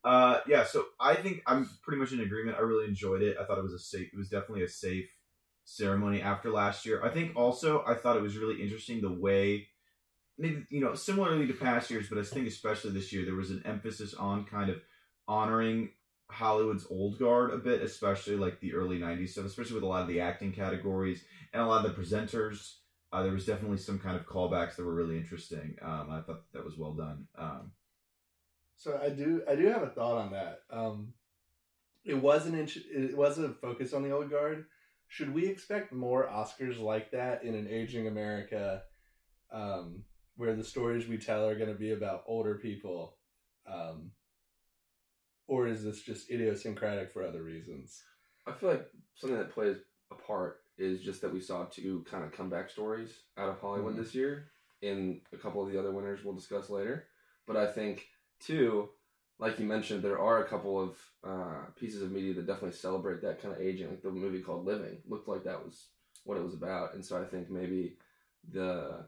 Uh, 0.01 0.39
yeah, 0.47 0.63
so 0.63 0.85
I 0.97 1.15
think 1.15 1.41
I'm 1.45 1.69
pretty 1.83 1.99
much 1.99 2.13
in 2.13 2.21
agreement. 2.21 2.55
I 2.57 2.61
really 2.61 2.85
enjoyed 2.87 3.21
it. 3.21 3.35
I 3.37 3.43
thought 3.43 3.57
it 3.57 3.63
was 3.63 3.73
a 3.73 3.79
safe. 3.79 4.07
It 4.13 4.17
was 4.17 4.29
definitely 4.29 4.63
a 4.63 4.69
safe 4.69 5.09
ceremony 5.65 6.21
after 6.21 6.49
last 6.49 6.85
year. 6.85 7.03
I 7.03 7.09
think 7.09 7.35
also 7.35 7.83
I 7.85 7.95
thought 7.95 8.15
it 8.15 8.21
was 8.23 8.37
really 8.37 8.61
interesting 8.63 9.01
the 9.01 9.11
way, 9.11 9.67
maybe 10.37 10.65
you 10.69 10.79
know, 10.79 10.95
similarly 10.95 11.47
to 11.47 11.53
past 11.53 11.91
years, 11.91 12.07
but 12.07 12.17
I 12.17 12.23
think 12.23 12.47
especially 12.47 12.91
this 12.91 13.11
year 13.11 13.25
there 13.25 13.35
was 13.35 13.51
an 13.51 13.61
emphasis 13.65 14.13
on 14.13 14.45
kind 14.45 14.69
of 14.69 14.77
honoring 15.27 15.89
Hollywood's 16.29 16.85
old 16.89 17.17
guard 17.19 17.51
a 17.51 17.57
bit, 17.57 17.81
especially 17.81 18.35
like 18.35 18.59
the 18.59 18.73
early 18.73 18.99
'90s 18.99 19.29
stuff, 19.29 19.45
especially 19.45 19.75
with 19.75 19.83
a 19.83 19.87
lot 19.87 20.01
of 20.01 20.07
the 20.07 20.21
acting 20.21 20.51
categories 20.51 21.23
and 21.53 21.61
a 21.61 21.65
lot 21.65 21.85
of 21.85 21.95
the 21.95 22.01
presenters. 22.01 22.75
Uh, 23.11 23.23
there 23.23 23.31
was 23.31 23.45
definitely 23.45 23.77
some 23.77 23.97
kind 23.99 24.15
of 24.15 24.27
callbacks 24.27 24.75
that 24.75 24.85
were 24.85 24.93
really 24.93 25.17
interesting. 25.17 25.75
Um, 25.81 26.09
I 26.11 26.21
thought 26.21 26.43
that 26.53 26.63
was 26.63 26.77
well 26.77 26.93
done. 26.93 27.27
Um, 27.35 27.71
So 28.77 28.99
I 29.01 29.09
do 29.09 29.41
I 29.49 29.55
do 29.55 29.65
have 29.67 29.83
a 29.83 29.89
thought 29.89 30.17
on 30.17 30.31
that. 30.31 30.61
Um, 30.69 31.13
it 32.05 32.13
wasn't 32.15 32.55
int- 32.55 32.85
it 32.91 33.17
wasn't 33.17 33.59
focused 33.59 33.93
on 33.93 34.03
the 34.03 34.11
old 34.11 34.29
guard. 34.29 34.65
Should 35.07 35.33
we 35.33 35.47
expect 35.47 35.91
more 35.91 36.27
Oscars 36.27 36.79
like 36.79 37.11
that 37.11 37.43
in 37.43 37.55
an 37.55 37.67
aging 37.67 38.07
America, 38.07 38.83
um, 39.51 40.03
where 40.35 40.55
the 40.55 40.63
stories 40.63 41.07
we 41.07 41.17
tell 41.17 41.47
are 41.47 41.55
going 41.57 41.73
to 41.73 41.79
be 41.79 41.91
about 41.91 42.23
older 42.27 42.55
people, 42.55 43.17
um, 43.67 44.11
or 45.49 45.67
is 45.67 45.83
this 45.83 46.01
just 46.01 46.29
idiosyncratic 46.29 47.11
for 47.11 47.25
other 47.25 47.41
reasons? 47.41 48.03
I 48.45 48.53
feel 48.53 48.69
like 48.69 48.85
something 49.15 49.37
that 49.37 49.51
plays 49.51 49.77
a 50.11 50.15
part 50.15 50.61
is 50.77 51.01
just 51.01 51.21
that 51.21 51.33
we 51.33 51.41
saw 51.41 51.65
two 51.65 52.05
kind 52.09 52.23
of 52.23 52.31
comeback 52.31 52.69
stories 52.69 53.23
out 53.35 53.49
of 53.49 53.59
Hollywood 53.59 53.95
Mhm. 53.95 53.97
this 53.97 54.15
year 54.15 54.51
in 54.81 55.21
a 55.33 55.37
couple 55.37 55.61
of 55.61 55.71
the 55.71 55.77
other 55.77 55.91
winners 55.91 56.23
we'll 56.23 56.35
discuss 56.35 56.69
later. 56.69 57.07
But 57.47 57.57
I 57.57 57.69
think, 57.71 58.07
too, 58.39 58.89
like 59.39 59.59
you 59.59 59.65
mentioned, 59.65 60.03
there 60.03 60.19
are 60.19 60.43
a 60.43 60.47
couple 60.47 60.79
of 60.79 60.97
uh, 61.23 61.65
pieces 61.75 62.03
of 62.03 62.11
media 62.11 62.33
that 62.35 62.45
definitely 62.45 62.77
celebrate 62.77 63.21
that 63.21 63.41
kind 63.41 63.53
of 63.53 63.59
aging. 63.59 63.89
Like 63.89 64.03
the 64.03 64.11
movie 64.11 64.41
called 64.41 64.65
Living 64.65 65.01
looked 65.07 65.27
like 65.27 65.43
that 65.45 65.65
was 65.65 65.87
what 66.25 66.37
it 66.37 66.43
was 66.43 66.53
about. 66.53 66.93
And 66.93 67.03
so 67.03 67.19
I 67.19 67.25
think 67.25 67.49
maybe 67.49 67.97
the 68.51 69.07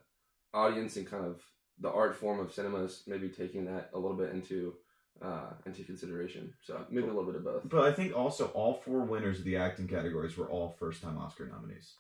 audience 0.53 0.97
and 0.97 1.07
kind 1.07 1.25
of 1.25 1.41
the 1.79 1.91
art 1.91 2.15
form 2.15 2.39
of 2.39 2.51
cinema 2.51 2.83
is 2.83 3.03
maybe 3.07 3.29
taking 3.29 3.65
that 3.65 3.91
a 3.93 3.99
little 3.99 4.17
bit 4.17 4.31
into 4.31 4.75
uh, 5.21 5.51
into 5.65 5.83
consideration. 5.83 6.53
So 6.63 6.85
maybe 6.89 7.03
a 7.07 7.13
little 7.13 7.25
bit 7.25 7.35
of 7.35 7.43
both. 7.43 7.69
But 7.69 7.81
I 7.83 7.91
think 7.93 8.15
also 8.15 8.47
all 8.47 8.73
four 8.85 9.01
winners 9.01 9.39
of 9.39 9.45
the 9.45 9.57
acting 9.57 9.87
categories 9.87 10.37
were 10.37 10.49
all 10.49 10.75
first 10.79 11.01
time 11.01 11.17
Oscar 11.17 11.45
nominees, 11.47 11.93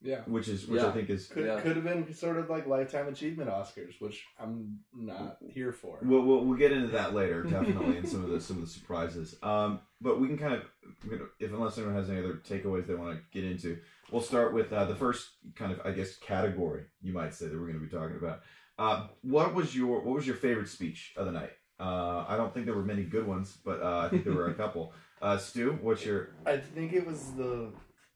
Yeah. 0.00 0.22
which 0.26 0.48
is 0.48 0.66
which 0.66 0.80
Yeah. 0.82 0.88
I 0.88 0.92
think 0.92 1.10
is 1.10 1.26
Could 1.28 1.46
Yeah. 1.46 1.60
could 1.60 1.76
have 1.76 1.84
been 1.84 2.12
sort 2.14 2.36
of 2.36 2.48
like 2.50 2.66
lifetime 2.66 3.08
achievement 3.08 3.50
Oscars, 3.50 4.00
which 4.00 4.24
I'm 4.38 4.80
not 4.94 5.38
here 5.48 5.72
for. 5.72 5.98
we'll, 6.02 6.22
we'll, 6.22 6.44
we'll 6.44 6.58
get 6.58 6.72
into 6.72 6.88
that 6.88 7.14
later 7.14 7.42
definitely 7.42 7.96
and 7.98 8.08
some 8.08 8.22
of 8.22 8.30
the 8.30 8.40
some 8.40 8.56
of 8.56 8.62
the 8.62 8.68
surprises. 8.68 9.36
Um, 9.42 9.80
but 10.00 10.20
we 10.20 10.28
can 10.28 10.38
kind 10.38 10.54
of 10.54 10.62
we're 11.06 11.30
if 11.40 11.50
unless 11.52 11.78
anyone 11.78 11.96
has 11.96 12.10
any 12.10 12.18
other 12.20 12.34
takeaways 12.34 12.86
they 12.86 12.94
want 12.94 13.16
to 13.16 13.22
get 13.32 13.44
into, 13.50 13.78
we'll 14.12 14.20
start 14.22 14.52
with 14.52 14.72
uh, 14.72 14.84
the 14.84 14.94
first 14.96 15.30
kind 15.56 15.72
of 15.72 15.80
I 15.84 15.92
guess 15.92 16.16
category 16.16 16.84
you 17.00 17.12
might 17.12 17.34
say 17.34 17.46
that 17.46 17.54
we're 17.54 17.66
going 17.66 17.80
to 17.80 17.86
be 17.86 17.90
talking 17.90 18.16
about. 18.16 18.42
Uh, 18.78 19.08
what 19.22 19.54
was 19.54 19.74
your 19.74 20.00
what 20.02 20.14
was 20.14 20.26
your 20.26 20.36
favorite 20.36 20.68
speech 20.68 21.12
of 21.16 21.26
the 21.26 21.32
night? 21.32 21.50
Uh, 21.80 22.24
I 22.28 22.36
don't 22.36 22.52
think 22.52 22.66
there 22.66 22.74
were 22.74 22.84
many 22.84 23.02
good 23.04 23.26
ones, 23.26 23.56
but 23.64 23.80
uh, 23.82 23.98
I 24.00 24.08
think 24.08 24.24
there 24.24 24.34
were 24.34 24.48
a 24.48 24.54
couple. 24.54 24.92
Uh, 25.20 25.36
Stu, 25.36 25.76
what's 25.82 26.04
your 26.06 26.28
I 26.46 26.58
think 26.58 26.92
it 26.92 27.04
was 27.04 27.32
the 27.32 27.72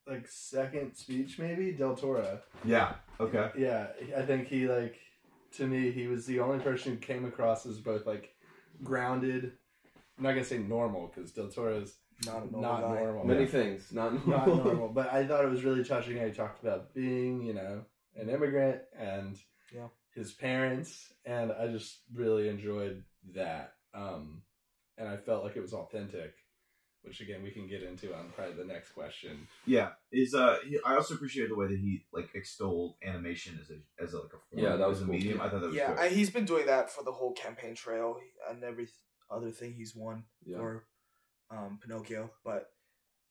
like 0.06 0.24
second 0.28 0.94
speech, 0.94 1.36
maybe 1.36 1.72
Del 1.72 1.96
Toro. 1.96 2.38
yeah 2.64 2.92
okay 3.18 3.50
Yeah, 3.58 3.88
I 4.16 4.22
think 4.22 4.46
he 4.46 4.68
like 4.68 5.00
to 5.56 5.66
me 5.66 5.90
he 5.90 6.06
was 6.06 6.26
the 6.26 6.38
only 6.38 6.60
person 6.60 6.92
who 6.92 6.98
came 6.98 7.24
across 7.24 7.66
as 7.66 7.78
both 7.78 8.06
like 8.06 8.36
grounded. 8.84 9.50
I'm 10.16 10.22
not 10.22 10.30
gonna 10.34 10.44
say 10.44 10.58
normal 10.58 11.10
because 11.12 11.32
Del 11.32 11.48
Toro's 11.48 11.96
not 12.24 12.52
normal 12.52 12.60
not 12.62 12.80
guy. 12.94 13.00
normal. 13.02 13.24
Many 13.24 13.46
things, 13.46 13.90
not 13.90 14.12
normal. 14.14 14.30
not 14.30 14.46
normal. 14.46 14.64
normal. 14.64 14.88
But 14.94 15.12
I 15.12 15.26
thought 15.26 15.44
it 15.44 15.50
was 15.50 15.64
really 15.64 15.82
touching 15.82 16.16
how 16.16 16.26
he 16.26 16.30
talked 16.32 16.62
about 16.62 16.94
being, 16.94 17.42
you 17.42 17.54
know, 17.54 17.82
an 18.14 18.28
immigrant 18.28 18.80
and 18.96 19.36
Yeah. 19.74 19.88
his 20.14 20.30
parents, 20.30 21.12
and 21.24 21.50
I 21.50 21.66
just 21.66 22.02
really 22.14 22.48
enjoyed 22.48 23.02
that. 23.34 23.74
Um, 23.94 24.42
and 24.98 25.08
I 25.08 25.16
felt 25.16 25.44
like 25.44 25.56
it 25.56 25.60
was 25.62 25.72
authentic, 25.72 26.34
which 27.02 27.20
again 27.20 27.42
we 27.42 27.50
can 27.50 27.66
get 27.66 27.82
into 27.82 28.14
on 28.14 28.30
probably 28.34 28.54
the 28.54 28.64
next 28.64 28.92
question. 28.92 29.46
Yeah, 29.66 29.90
is 30.10 30.34
uh, 30.34 30.58
he, 30.66 30.78
I 30.84 30.94
also 30.96 31.14
appreciated 31.14 31.50
the 31.50 31.56
way 31.56 31.66
that 31.68 31.78
he 31.78 32.04
like 32.12 32.30
extolled 32.34 32.94
animation 33.04 33.58
as 33.60 33.70
a 33.70 34.02
as 34.02 34.14
a, 34.14 34.18
like 34.18 34.26
a 34.34 34.38
form, 34.50 34.62
Yeah, 34.64 34.76
that 34.76 34.88
was 34.88 35.00
a 35.00 35.04
cool, 35.04 35.14
medium. 35.14 35.38
too. 35.38 35.44
I 35.44 35.48
thought 35.48 35.60
that 35.60 35.66
was 35.68 35.76
Yeah, 35.76 35.94
good. 35.94 35.98
and 36.06 36.14
he's 36.14 36.30
been 36.30 36.44
doing 36.44 36.66
that 36.66 36.90
for 36.90 37.02
the 37.04 37.12
whole 37.12 37.32
campaign 37.32 37.74
trail 37.74 38.18
and 38.50 38.62
every 38.62 38.88
other 39.30 39.50
thing 39.50 39.72
he's 39.72 39.94
won 39.96 40.24
Yeah. 40.44 40.58
for 40.58 40.84
um, 41.50 41.78
Pinocchio. 41.82 42.30
But 42.44 42.70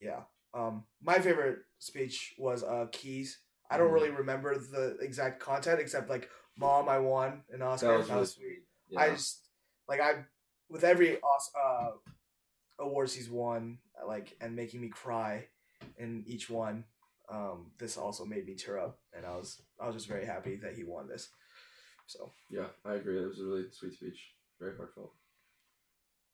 yeah, 0.00 0.22
um, 0.54 0.84
my 1.00 1.18
favorite 1.20 1.58
speech 1.78 2.34
was 2.38 2.62
uh, 2.62 2.86
Ke's. 2.92 3.38
I 3.70 3.78
don't 3.78 3.88
Mhm. 3.90 3.94
really 3.94 4.10
remember 4.10 4.58
the 4.58 4.98
exact 5.00 5.40
content 5.40 5.80
except 5.80 6.10
like, 6.10 6.28
"Mom, 6.56 6.88
I 6.88 6.98
won 6.98 7.44
an 7.50 7.62
Oscar." 7.62 7.88
That 7.88 7.98
was 7.98 8.10
really 8.10 8.26
sweet. 8.26 8.36
sweet. 8.36 8.62
Yeah. 8.90 9.00
I 9.00 9.10
just 9.10 9.38
like 9.92 10.00
I 10.00 10.24
with 10.70 10.84
every 10.84 11.18
Os- 11.22 11.52
uh, 11.62 11.90
awards 12.78 13.14
he's 13.14 13.28
won, 13.28 13.78
like 14.06 14.34
and 14.40 14.56
making 14.56 14.80
me 14.80 14.88
cry 14.88 15.46
in 15.98 16.24
each 16.26 16.48
one. 16.48 16.84
Um, 17.30 17.72
this 17.78 17.96
also 17.98 18.24
made 18.24 18.46
me 18.46 18.54
tear 18.54 18.78
up, 18.78 18.98
and 19.14 19.26
I 19.26 19.36
was 19.36 19.60
I 19.78 19.86
was 19.86 19.94
just 19.94 20.08
very 20.08 20.24
happy 20.24 20.56
that 20.62 20.74
he 20.74 20.84
won 20.84 21.08
this. 21.08 21.28
So 22.06 22.30
yeah, 22.50 22.66
I 22.86 22.94
agree. 22.94 23.22
It 23.22 23.26
was 23.26 23.40
a 23.40 23.44
really 23.44 23.64
sweet 23.70 23.92
speech. 23.92 24.32
Very 24.58 24.76
heartfelt. 24.76 25.12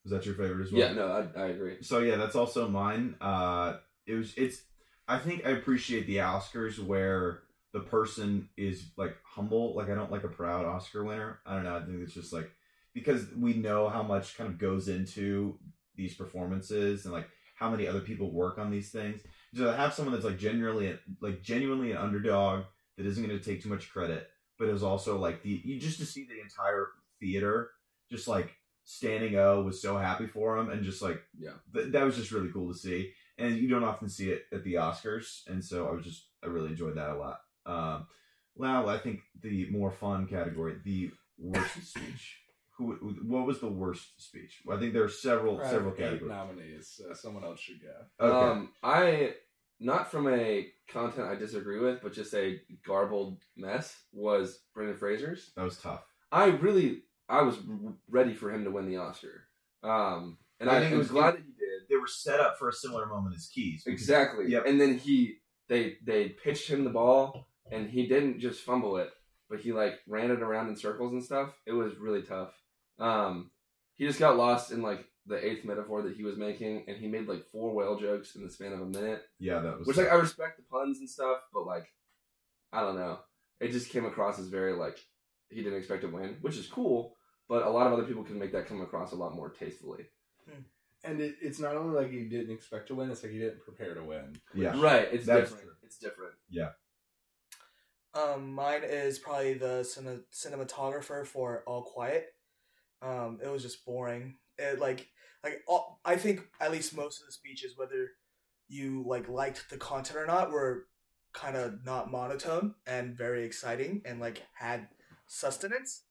Was 0.05 0.13
that 0.13 0.25
your 0.25 0.37
favorite 0.37 0.67
as 0.67 0.73
well? 0.73 0.81
Yeah, 0.81 0.93
no, 0.93 1.29
I, 1.37 1.41
I 1.41 1.47
agree. 1.49 1.79
So 1.83 1.99
yeah, 1.99 2.17
that's 2.17 2.37
also 2.37 2.69
mine. 2.69 3.17
Uh, 3.21 3.79
it 4.07 4.15
was. 4.15 4.35
It's. 4.37 4.63
I 5.09 5.19
think 5.19 5.45
I 5.45 5.51
appreciate 5.51 6.07
the 6.07 6.19
Oscars 6.19 6.79
where 6.79 7.41
the 7.73 7.81
person 7.81 8.49
is 8.57 8.85
like 8.97 9.17
humble. 9.25 9.75
Like 9.75 9.91
I 9.91 9.95
don't 9.95 10.13
like 10.13 10.25
a 10.25 10.29
proud 10.29 10.65
Oscar 10.65 11.03
winner. 11.03 11.41
I 11.45 11.55
don't 11.55 11.65
know. 11.65 11.77
I 11.77 11.81
think 11.81 12.01
it's 12.03 12.15
just 12.15 12.33
like 12.33 12.53
because 12.99 13.27
we 13.37 13.55
know 13.55 13.89
how 13.89 14.03
much 14.03 14.37
kind 14.37 14.49
of 14.51 14.59
goes 14.59 14.89
into 14.89 15.59
these 15.95 16.15
performances 16.15 17.05
and 17.05 17.13
like 17.15 17.29
how 17.57 17.71
many 17.71 17.87
other 17.87 18.01
people 18.01 18.31
work 18.31 18.59
on 18.59 18.71
these 18.71 18.91
things. 18.91 19.21
So 19.55 19.65
to 19.65 19.77
have 19.77 19.95
someone 19.95 20.13
that's 20.15 20.25
like 20.25 20.39
genuinely 20.39 20.97
like 21.21 21.43
genuinely 21.43 21.93
an 21.93 21.99
underdog 21.99 22.65
that 22.97 23.07
isn't 23.07 23.25
going 23.27 23.39
to 23.39 23.45
take 23.45 23.63
too 23.63 23.69
much 23.69 23.91
credit, 23.91 24.29
but 24.59 24.69
is 24.69 24.83
also 24.83 25.19
like 25.19 25.43
the 25.43 25.61
you 25.65 25.81
just 25.81 25.99
to 26.01 26.07
see 26.07 26.25
the 26.25 26.41
entire 26.41 26.89
theater 27.21 27.71
just 28.11 28.29
like 28.29 28.55
standing 28.85 29.37
O 29.37 29.63
was 29.63 29.83
so 29.83 29.97
happy 29.99 30.27
for 30.27 30.57
him 30.57 30.71
and 30.71 30.83
just 30.85 31.03
like 31.03 31.21
Yeah. 31.39 31.53
th- 31.75 31.93
that 31.93 32.05
was 32.05 32.17
just 32.17 32.31
really 32.33 32.51
cool 32.51 32.73
to 32.73 32.79
see 32.79 33.13
and 33.37 33.57
you 33.57 33.69
don't 33.69 33.85
often 33.85 34.09
see 34.09 34.31
it 34.31 34.45
at 34.53 34.65
the 34.65 34.75
oscars 34.75 35.43
and 35.47 35.63
so 35.63 35.87
i 35.87 35.91
was 35.93 36.05
just 36.05 36.29
i 36.43 36.47
really 36.47 36.69
enjoyed 36.71 36.97
that 36.97 37.11
a 37.11 37.19
lot 37.19 37.41
um 37.67 38.07
now 38.57 38.87
i 38.89 38.97
think 38.99 39.21
the 39.43 39.69
more 39.71 39.91
fun 39.93 40.27
category 40.27 40.77
the 40.85 41.11
worst 41.39 41.75
speech 41.87 42.39
who 42.79 42.93
what 43.25 43.47
was 43.47 43.61
the 43.61 43.69
worst 43.69 44.07
speech 44.25 44.63
i 44.73 44.77
think 44.79 44.93
there 44.95 45.05
are 45.05 45.09
several 45.09 45.57
Probably 45.57 45.73
several 45.73 45.93
eight 45.95 45.99
categories 45.99 46.31
nominees. 46.31 46.89
So 46.97 47.13
someone 47.13 47.45
else 47.45 47.61
should 47.61 47.81
go. 47.83 48.25
okay 48.27 48.51
Um, 48.51 48.71
I 48.83 49.35
not 49.81 50.11
from 50.11 50.29
a 50.29 50.69
content 50.89 51.29
I 51.29 51.35
disagree 51.37 51.79
with, 51.79 52.03
but 52.03 52.13
just 52.13 52.35
a 52.35 52.61
garbled 52.87 53.39
mess 53.57 53.97
was 54.13 54.61
Brendan 54.75 54.97
Fraser's. 54.97 55.53
that 55.57 55.63
was 55.65 55.79
tough 55.79 56.05
I 56.33 56.47
really 56.47 57.03
I 57.29 57.43
was 57.43 57.57
ready 58.09 58.33
for 58.35 58.51
him 58.53 58.65
to 58.65 58.71
win 58.71 58.87
the 58.89 58.97
Oscar. 58.97 59.45
Um, 59.83 60.39
and 60.61 60.69
I 60.71 60.77
I, 60.77 60.81
think 60.81 60.91
it 60.93 60.95
am 60.95 60.99
was 60.99 61.09
glad 61.11 61.33
good. 61.33 61.41
that 61.41 61.47
he 61.47 61.53
did. 61.53 61.83
they 61.91 61.97
were 61.97 62.07
set 62.07 62.41
up 62.41 62.59
for 62.59 62.69
a 62.69 62.73
similar 62.73 63.07
moment 63.07 63.37
as 63.37 63.47
Ke's 63.49 63.85
because- 63.85 64.01
Exactly. 64.01 64.47
Yep. 64.49 64.67
And 64.67 64.81
then 64.81 64.99
he 64.99 65.37
they 65.69 65.97
they 66.05 66.31
pitched 66.31 66.69
him 66.69 66.85
the 66.85 66.91
ball 66.91 67.49
and 67.71 67.89
he 67.91 68.07
didn't 68.09 68.41
just 68.41 68.63
fumble 68.63 68.97
it, 68.97 69.11
but 69.51 69.61
he 69.61 69.73
like 69.73 69.95
ran 70.09 70.31
it 70.31 70.41
around 70.43 70.69
in 70.69 70.77
circles 70.77 71.13
and 71.13 71.23
stuff. 71.23 71.51
It 71.67 71.73
was 71.73 71.97
really 71.99 72.23
tough. 72.23 72.53
Um 72.99 73.51
he 73.97 74.07
just 74.07 74.19
got 74.19 74.37
lost 74.37 74.71
in 74.73 74.83
like 74.83 75.05
the 75.27 75.45
eighth 75.45 75.65
metaphor 75.65 76.03
that 76.03 76.17
he 76.17 76.23
was 76.25 76.37
making 76.37 76.85
and 76.89 76.97
he 76.97 77.07
made 77.09 77.29
like 77.29 77.45
four 77.53 77.75
whale 77.75 77.99
jokes 77.99 78.35
in 78.35 78.43
the 78.43 78.51
span 78.51 78.73
of 78.73 78.81
a 78.81 78.87
minute. 78.87 79.23
yeah 79.39 79.59
that 79.61 79.79
was 79.79 79.87
Which 79.87 79.97
like 79.99 80.11
I 80.11 80.15
respect 80.15 80.57
the 80.57 80.63
puns 80.65 80.99
and 81.01 81.09
stuff, 81.11 81.39
but 81.53 81.67
like 81.67 81.87
I 82.73 82.81
don't 82.81 82.97
know. 82.97 83.19
It 83.61 83.73
just 83.73 83.91
came 83.91 84.05
across 84.05 84.39
as 84.39 84.49
very 84.49 84.73
like 84.73 84.99
he 85.51 85.63
didn't 85.63 85.79
expect 85.79 86.03
to 86.03 86.09
win, 86.09 86.37
which 86.43 86.57
is 86.57 86.67
cool, 86.67 87.17
but 87.49 87.67
a 87.67 87.71
lot 87.71 87.87
of 87.87 87.93
other 87.95 88.05
people 88.05 88.23
can 88.25 88.39
make 88.39 88.53
that 88.53 88.67
come 88.67 88.81
across 88.83 89.13
a 89.13 89.17
lot 89.17 89.35
more 89.35 89.51
tastefully. 89.51 90.05
And 91.05 91.21
it, 91.21 91.37
it's 91.41 91.59
not 91.61 91.77
only 91.77 91.95
like 91.95 92.11
he 92.11 92.25
didn't 92.25 92.53
expect 92.53 92.89
to 92.89 92.95
win; 92.95 93.11
it's 93.11 93.23
like 93.23 93.33
he 93.33 93.39
didn't 93.39 93.61
prepare 93.63 93.95
to 93.95 94.03
win. 94.03 94.37
yeah 94.55 94.79
Right, 94.81 95.09
it's 95.13 95.25
That's 95.27 95.51
different. 95.51 95.63
true. 95.65 95.73
It's 95.85 95.99
different. 95.99 96.35
Yeah. 96.51 96.71
Um, 98.15 98.53
mine 98.53 98.83
is 98.85 99.19
probably 99.19 99.55
the 99.55 99.81
cine- 99.83 100.25
cinematographer 100.33 101.27
for 101.27 101.63
All 101.67 101.83
Quiet. 101.83 102.27
Um, 103.03 103.39
it 103.43 103.49
was 103.49 103.63
just 103.63 103.85
boring. 103.85 104.37
It 104.59 104.79
like 104.81 105.07
like 105.45 105.63
all, 105.69 106.01
I 106.05 106.17
think 106.17 106.41
at 106.61 106.73
least 106.73 106.97
most 106.97 107.21
of 107.21 107.27
the 107.27 107.33
speeches, 107.33 107.75
whether 107.77 108.11
you 108.69 109.05
like 109.07 109.29
liked 109.29 109.71
the 109.71 109.77
content 109.79 110.19
or 110.19 110.27
not, 110.27 110.51
were 110.51 110.87
kind 111.33 111.57
of 111.57 111.85
not 111.85 112.11
monotone 112.11 112.75
and 112.87 113.17
very 113.17 113.45
exciting 113.45 114.03
and 114.05 114.21
like 114.21 114.43
had 114.55 114.89
sustenance. 115.27 116.03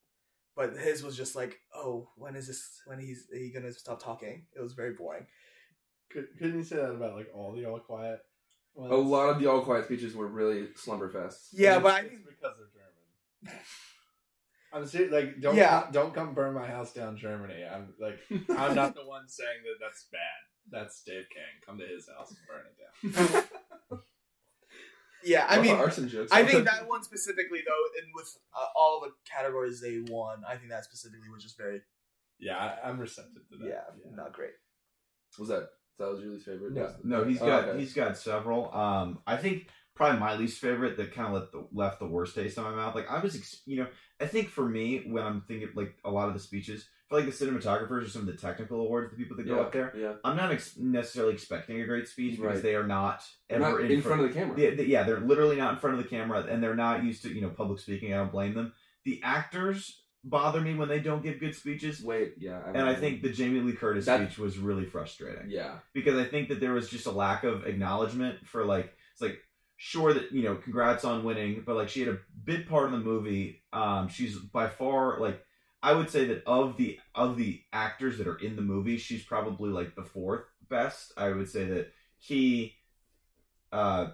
But 0.55 0.75
his 0.75 1.03
was 1.03 1.15
just 1.15 1.35
like, 1.35 1.59
oh, 1.75 2.09
when 2.15 2.35
is 2.35 2.47
this? 2.47 2.81
When 2.85 2.99
he's 2.99 3.27
he 3.31 3.51
gonna 3.51 3.71
stop 3.73 4.01
talking? 4.01 4.45
It 4.55 4.61
was 4.61 4.73
very 4.73 4.93
boring. 4.93 5.27
Could, 6.09 6.27
couldn't 6.39 6.57
you 6.57 6.63
say 6.63 6.77
that 6.77 6.91
about 6.91 7.15
like 7.15 7.27
all 7.35 7.53
the 7.53 7.65
All 7.65 7.79
Quiet? 7.79 8.19
Ones? 8.73 8.91
A 8.91 8.95
lot 8.95 9.29
of 9.29 9.39
the 9.39 9.47
all 9.49 9.61
quiet 9.61 9.85
speeches 9.85 10.15
were 10.15 10.27
really 10.27 10.67
slumber 10.75 11.11
fests. 11.11 11.47
Yeah, 11.51 11.77
It's- 11.77 11.83
but 11.83 11.93
I 11.93 12.01
think 12.07 12.21
because 12.27 12.55
they're 12.57 13.51
German. 13.51 13.59
I'm 14.77 14.87
serious. 14.87 15.11
Like, 15.11 15.41
don't 15.41 15.55
Yeah. 15.55 15.81
come, 15.83 15.91
don't 15.91 16.13
come 16.13 16.33
burn 16.33 16.53
my 16.53 16.67
house 16.67 16.93
down, 16.93 17.17
Germany. 17.17 17.63
I'm 17.65 17.93
like, 17.99 18.19
I'm 18.57 18.75
not 18.75 18.95
the 18.95 19.05
one 19.05 19.27
saying 19.27 19.59
that 19.63 19.83
that's 19.85 20.05
bad. 20.11 20.19
That's 20.69 21.01
Dave 21.03 21.25
King. 21.29 21.43
Come 21.65 21.77
to 21.79 21.85
his 21.85 22.07
house 22.09 22.29
and 22.31 22.39
burn 22.47 22.65
it 22.65 23.37
down. 23.91 23.99
yeah, 25.23 25.45
I 25.49 25.61
mean, 25.61 25.75
arson 25.75 26.07
jokes. 26.09 26.31
I 26.31 26.43
think 26.45 26.65
that 26.71 26.87
one 26.87 27.03
specifically 27.03 27.59
though, 27.65 28.01
and 28.01 28.11
with 28.13 28.37
uh, 28.55 28.65
all 28.75 29.01
the 29.01 29.11
categories 29.29 29.81
they 29.81 29.99
won, 30.09 30.43
I 30.47 30.55
think 30.55 30.69
that 30.69 30.83
specifically 30.83 31.29
was 31.33 31.43
just 31.43 31.57
very 31.57 31.81
yeah, 32.39 32.57
I, 32.57 32.89
I'm 32.89 32.99
receptive 32.99 33.47
to 33.51 33.57
that. 33.57 33.67
yeah, 33.67 34.13
not 34.15 34.33
great. 34.33 34.51
was 35.39 35.49
that 35.49 35.69
that 35.99 36.07
was 36.11 36.19
your 36.21 36.31
least 36.33 36.45
favorite. 36.45 36.73
No, 36.73 36.93
no, 37.03 37.23
he's 37.23 37.41
Oh, 37.41 37.45
got 37.47 37.63
okay. 37.69 37.79
he's 37.79 37.93
got 37.93 38.17
several. 38.17 38.73
Um, 38.73 39.19
I 39.25 39.37
think 39.37 39.67
probably 39.97 40.19
my 40.19 40.35
least 40.35 40.59
favorite 40.59 40.95
that 40.97 41.13
kind 41.13 41.27
of 41.27 41.33
left 41.33 41.51
the, 41.51 41.67
left 41.73 41.99
the 41.99 42.05
worst 42.05 42.35
taste 42.35 42.57
in 42.57 42.63
my 42.63 42.71
mouth. 42.71 42.95
Like 42.95 43.09
I 43.09 43.19
was, 43.19 43.35
ex- 43.35 43.61
you 43.65 43.77
know, 43.77 43.87
I 44.21 44.25
think 44.27 44.49
for 44.49 44.67
me 44.67 45.03
when 45.07 45.23
I'm 45.23 45.41
thinking 45.41 45.69
like 45.75 45.95
a 46.05 46.11
lot 46.11 46.27
of 46.27 46.33
the 46.33 46.39
speeches, 46.39 46.87
for 47.09 47.15
like 47.19 47.25
the 47.25 47.31
cinematographers 47.31 48.05
or 48.05 48.09
some 48.09 48.21
of 48.21 48.27
the 48.27 48.33
technical 48.33 48.81
awards, 48.81 49.11
the 49.11 49.17
people 49.17 49.35
that 49.37 49.47
go 49.47 49.55
yeah, 49.55 49.61
up 49.61 49.71
there, 49.71 49.93
Yeah, 49.97 50.13
I'm 50.23 50.35
not 50.37 50.51
ex- 50.51 50.77
necessarily 50.77 51.33
expecting 51.33 51.81
a 51.81 51.85
great 51.85 52.07
speech 52.07 52.37
because 52.37 52.55
Right. 52.55 52.63
they 52.63 52.75
are 52.75 52.85
not 52.87 53.23
ever 53.49 53.81
not 53.81 53.91
in 53.91 54.01
front 54.01 54.21
of 54.21 54.27
the 54.27 54.33
camera. 54.33 54.59
yeah, 54.59 54.69
th- 54.75 54.87
yeah, 54.87 55.03
they're 55.03 55.19
literally 55.19 55.55
not 55.55 55.73
in 55.73 55.79
front 55.79 55.97
of 55.97 56.03
the 56.03 56.09
camera, 56.09 56.41
and 56.49 56.61
they're 56.63 56.75
not 56.75 57.03
used 57.03 57.23
to 57.23 57.33
you 57.33 57.41
know 57.41 57.49
public 57.49 57.79
speaking. 57.79 58.13
I 58.13 58.17
don't 58.17 58.31
blame 58.31 58.53
them. 58.53 58.73
The 59.05 59.21
actors 59.23 60.01
bother 60.23 60.59
me 60.59 60.75
when 60.75 60.89
they 60.89 60.99
don't 60.99 61.23
give 61.23 61.39
good 61.39 61.55
speeches, 61.55 62.03
Wait, 62.03 62.33
yeah, 62.39 62.59
and 62.67 62.81
I 62.81 62.93
think 62.95 63.21
the 63.21 63.29
Jamie 63.29 63.61
Lee 63.61 63.71
Curtis 63.71 64.05
That- 64.05 64.19
speech 64.27 64.37
was 64.37 64.57
really 64.57 64.83
frustrating 64.85 65.49
yeah, 65.49 65.75
because 65.93 66.17
I 66.17 66.25
think 66.25 66.49
that 66.49 66.59
there 66.59 66.73
was 66.73 66.89
just 66.89 67.05
a 67.05 67.11
lack 67.11 67.45
of 67.45 67.65
acknowledgement 67.65 68.45
for 68.45 68.65
like 68.65 68.93
it's 69.13 69.21
like 69.21 69.39
sure 69.77 70.13
that 70.13 70.31
you 70.31 70.43
know 70.43 70.55
congrats 70.55 71.05
on 71.05 71.23
winning, 71.23 71.63
but 71.65 71.75
like 71.75 71.89
she 71.89 72.01
had 72.01 72.09
a 72.09 72.19
big 72.43 72.67
part 72.67 72.87
in 72.87 72.91
the 72.91 72.99
movie. 72.99 73.63
Um, 73.71 74.09
she's 74.09 74.35
by 74.37 74.67
far 74.67 75.19
like 75.19 75.43
I 75.83 75.93
would 75.93 76.09
say 76.09 76.25
that 76.25 76.43
of 76.45 76.75
the 76.77 76.99
of 77.15 77.37
the 77.37 77.61
actors 77.71 78.17
that 78.17 78.27
are 78.27 78.37
in 78.37 78.55
the 78.55 78.61
movie, 78.61 78.97
she's 78.97 79.23
probably 79.23 79.69
like 79.69 79.95
the 79.95 80.03
fourth 80.03 80.45
best. 80.69 81.13
I 81.15 81.29
would 81.29 81.49
say 81.49 81.65
that 81.65 81.93
he, 82.17 82.75
uh, 83.71 84.07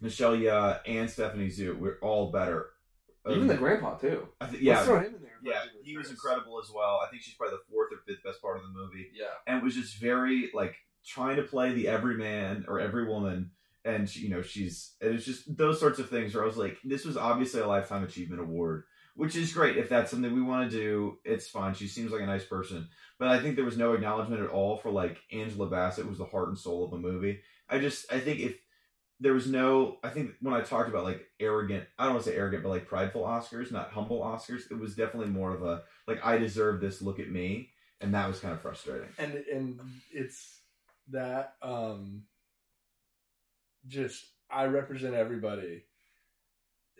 Michelle 0.00 0.36
Yeoh 0.36 0.80
and 0.86 1.08
Stephanie 1.10 1.50
Hsu 1.50 1.76
were 1.78 1.98
all 2.02 2.32
better. 2.32 2.70
even 3.28 3.42
Um, 3.42 3.48
the 3.48 3.56
grandpa 3.56 3.96
too. 3.98 4.26
I 4.40 4.46
think 4.46 4.62
Let's 4.62 4.64
yeah, 4.64 4.84
throw 4.84 4.98
him 5.00 5.14
in 5.14 5.22
there. 5.22 5.38
yeah, 5.42 5.62
he 5.84 5.96
was 5.96 6.10
incredible 6.10 6.58
as 6.60 6.70
well. 6.74 7.00
I 7.06 7.10
think 7.10 7.22
she's 7.22 7.34
probably 7.34 7.58
the 7.58 7.72
fourth 7.72 7.92
or 7.92 7.98
fifth 8.06 8.24
best 8.24 8.40
part 8.40 8.56
of 8.56 8.62
the 8.62 8.70
movie 8.70 9.10
Yeah, 9.14 9.26
and 9.46 9.58
it 9.58 9.62
was 9.62 9.74
just 9.74 9.98
very 9.98 10.50
like 10.54 10.74
trying 11.04 11.36
to 11.36 11.42
play 11.42 11.72
the 11.74 11.88
everyman 11.88 12.64
or 12.68 12.80
every 12.80 13.06
woman 13.06 13.50
and 13.84 14.14
you 14.14 14.28
know 14.28 14.42
she's 14.42 14.94
it 15.00 15.12
was 15.12 15.24
just 15.24 15.56
those 15.56 15.80
sorts 15.80 15.98
of 15.98 16.08
things 16.08 16.34
where 16.34 16.44
i 16.44 16.46
was 16.46 16.56
like 16.56 16.78
this 16.84 17.04
was 17.04 17.16
obviously 17.16 17.60
a 17.60 17.66
lifetime 17.66 18.04
achievement 18.04 18.40
award 18.40 18.84
which 19.14 19.36
is 19.36 19.52
great. 19.52 19.76
If 19.76 19.90
that's 19.90 20.10
something 20.10 20.32
we 20.32 20.40
want 20.40 20.70
to 20.70 20.76
do 20.76 21.18
it's 21.24 21.48
fine. 21.48 21.74
She 21.74 21.86
seems 21.86 22.12
like 22.12 22.22
a 22.22 22.26
nice 22.26 22.44
person. 22.44 22.88
But 23.18 23.28
i 23.28 23.38
think 23.38 23.56
there 23.56 23.64
was 23.64 23.76
no 23.76 23.92
acknowledgement 23.92 24.42
at 24.42 24.50
all 24.50 24.78
for 24.78 24.90
like 24.90 25.18
angela 25.30 25.68
bassett 25.68 26.08
was 26.08 26.18
the 26.18 26.24
heart 26.24 26.48
and 26.48 26.58
soul 26.58 26.84
of 26.84 26.90
the 26.90 26.96
movie. 26.98 27.40
I 27.68 27.78
just 27.78 28.10
i 28.12 28.18
think 28.18 28.40
if 28.40 28.56
there 29.20 29.34
was 29.34 29.46
no 29.46 29.98
i 30.02 30.08
think 30.08 30.32
when 30.40 30.54
i 30.54 30.60
talked 30.60 30.88
about 30.88 31.04
like 31.04 31.26
arrogant 31.38 31.84
i 31.98 32.04
don't 32.04 32.14
want 32.14 32.24
to 32.24 32.30
say 32.30 32.36
arrogant 32.36 32.62
but 32.62 32.70
like 32.70 32.86
prideful 32.88 33.22
oscars 33.22 33.70
not 33.70 33.92
humble 33.92 34.20
oscars 34.20 34.68
it 34.70 34.78
was 34.78 34.96
definitely 34.96 35.30
more 35.30 35.54
of 35.54 35.62
a 35.62 35.82
like 36.08 36.24
i 36.24 36.36
deserve 36.38 36.80
this 36.80 37.02
look 37.02 37.20
at 37.20 37.30
me. 37.30 37.70
And 38.00 38.14
that 38.14 38.26
was 38.26 38.40
kind 38.40 38.52
of 38.52 38.60
frustrating. 38.60 39.08
And 39.16 39.34
and 39.34 39.80
it's 40.12 40.58
that 41.10 41.54
um 41.62 42.24
just 43.86 44.24
I 44.50 44.64
represent 44.66 45.14
everybody. 45.14 45.84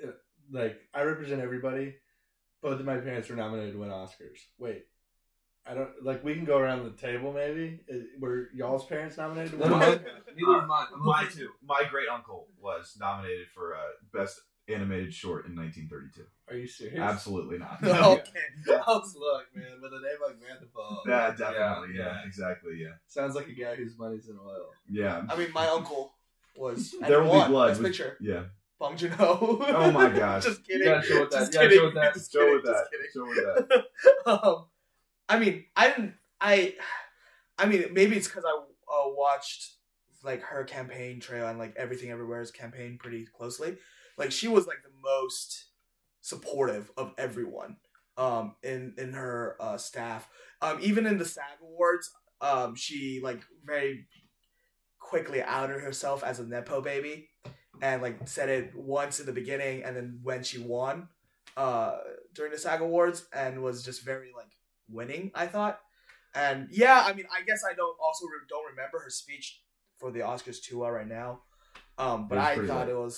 Uh, 0.02 0.12
Like 0.50 0.80
I 0.94 1.02
represent 1.02 1.40
everybody. 1.40 1.96
Both 2.62 2.80
of 2.80 2.86
my 2.86 2.98
parents 2.98 3.28
were 3.28 3.36
nominated 3.36 3.72
to 3.74 3.80
win 3.80 3.90
Oscars. 3.90 4.38
Wait, 4.58 4.84
I 5.66 5.74
don't 5.74 5.90
like. 6.02 6.22
We 6.24 6.34
can 6.34 6.44
go 6.44 6.58
around 6.58 6.84
the 6.84 6.90
table. 6.90 7.32
Maybe 7.32 7.80
Uh, 7.92 7.96
were 8.20 8.48
y'all's 8.54 8.86
parents 8.86 9.16
nominated 9.16 9.52
to 9.60 9.68
No, 9.68 9.78
win? 9.78 10.04
neither 10.36 10.58
of 10.62 10.66
mine. 10.68 10.86
My 10.98 11.24
two. 11.26 11.50
My 11.64 11.84
great 11.90 12.08
uncle 12.08 12.48
was 12.60 12.96
nominated 13.00 13.48
for 13.54 13.74
uh, 13.74 13.80
best 14.12 14.40
animated 14.68 15.12
short 15.12 15.46
in 15.46 15.56
1932. 15.56 16.24
Are 16.48 16.56
you 16.56 16.68
serious? 16.68 16.98
Absolutely 17.00 17.58
not. 17.58 17.78
okay. 17.82 18.30
How's 18.86 19.16
luck, 19.16 19.46
man? 19.54 19.80
With 19.82 19.92
a 19.92 19.96
name 19.96 20.20
like 20.24 20.36
Mantipal, 20.38 20.98
Yeah, 21.06 21.30
definitely. 21.36 21.96
Yeah, 21.96 22.04
Yeah, 22.04 22.14
yeah. 22.20 22.26
exactly. 22.26 22.74
Yeah, 22.80 22.92
sounds 23.08 23.34
like 23.34 23.48
a 23.48 23.52
guy 23.54 23.74
whose 23.74 23.98
money's 23.98 24.28
in 24.28 24.38
oil. 24.38 24.70
yeah. 24.88 25.22
I 25.28 25.36
mean, 25.36 25.52
my 25.52 25.66
uncle 25.66 26.14
was. 26.56 26.94
There 27.06 27.22
will 27.22 27.42
be 27.42 27.48
blood. 27.48 27.68
Best 27.68 27.80
was- 27.82 27.88
picture. 27.90 28.16
Yeah. 28.20 28.44
Bong 28.78 28.96
Joon 28.96 29.12
Ho. 29.12 29.64
Oh 29.68 29.90
my 29.92 30.08
gosh. 30.10 30.42
just 30.44 30.68
You 30.68 30.78
kidding. 30.78 30.88
gotta 30.92 31.06
show 31.06 31.20
with 31.20 31.30
that. 31.30 31.38
Just 31.38 31.52
You 31.52 31.58
gotta 31.58 31.68
kidding. 31.68 31.78
show 31.78 31.84
with 31.86 31.94
that. 31.94 32.14
Just 32.14 32.32
Show 32.32 32.38
kidding. 32.40 32.54
with 32.54 32.64
that. 32.64 32.72
Just 32.72 32.90
kidding. 32.90 33.10
Show 33.14 33.26
with 33.26 33.68
that. 34.26 34.44
um, 34.46 34.64
I 35.28 35.38
mean, 35.38 35.64
I 35.76 35.88
didn't. 35.88 36.14
I, 36.40 36.74
I 37.58 37.66
mean, 37.66 37.84
maybe 37.92 38.16
it's 38.16 38.26
because 38.26 38.44
I 38.44 38.50
uh, 38.50 39.10
watched 39.14 39.74
like 40.24 40.42
her 40.42 40.64
campaign 40.64 41.20
trail 41.20 41.46
and 41.46 41.58
like 41.60 41.74
everything 41.76 42.10
everywhere's 42.10 42.50
campaign 42.50 42.98
pretty 43.00 43.24
closely. 43.36 43.76
Like 44.18 44.32
she 44.32 44.48
was 44.48 44.66
like 44.66 44.82
the 44.82 44.90
most 45.02 45.66
supportive 46.20 46.90
of 46.96 47.12
everyone 47.18 47.76
um 48.16 48.54
in 48.62 48.94
in 48.98 49.12
her 49.14 49.56
uh 49.58 49.76
staff 49.76 50.28
um 50.60 50.78
even 50.82 51.06
in 51.06 51.18
the 51.18 51.24
SAG 51.24 51.42
awards 51.62 52.10
um 52.40 52.74
she 52.76 53.20
like 53.24 53.40
very 53.64 54.06
quickly 55.12 55.42
outed 55.42 55.80
herself 55.82 56.24
as 56.24 56.40
a 56.40 56.46
nepo 56.46 56.80
baby 56.80 57.28
and 57.82 58.00
like 58.00 58.16
said 58.26 58.48
it 58.48 58.74
once 58.74 59.20
in 59.20 59.26
the 59.26 59.32
beginning 59.32 59.84
and 59.84 59.94
then 59.94 60.18
when 60.22 60.42
she 60.42 60.58
won 60.58 61.06
uh 61.58 61.98
during 62.34 62.50
the 62.50 62.56
SAG 62.56 62.80
awards 62.80 63.26
and 63.34 63.62
was 63.62 63.84
just 63.84 64.02
very 64.02 64.30
like 64.34 64.52
winning 64.88 65.30
I 65.34 65.46
thought 65.48 65.80
and 66.34 66.68
yeah 66.70 67.04
I 67.06 67.12
mean 67.12 67.26
I 67.30 67.42
guess 67.42 67.62
I 67.70 67.74
don't 67.74 67.96
also 68.02 68.24
re- 68.24 68.48
don't 68.48 68.70
remember 68.70 69.00
her 69.00 69.10
speech 69.10 69.60
for 69.98 70.10
the 70.10 70.20
Oscars 70.20 70.62
too 70.62 70.78
well 70.78 70.90
right 70.90 71.06
now 71.06 71.40
um 71.98 72.26
but 72.26 72.38
I 72.38 72.54
thought 72.66 72.86
good. 72.86 72.92
it 72.92 72.96
was 72.96 73.16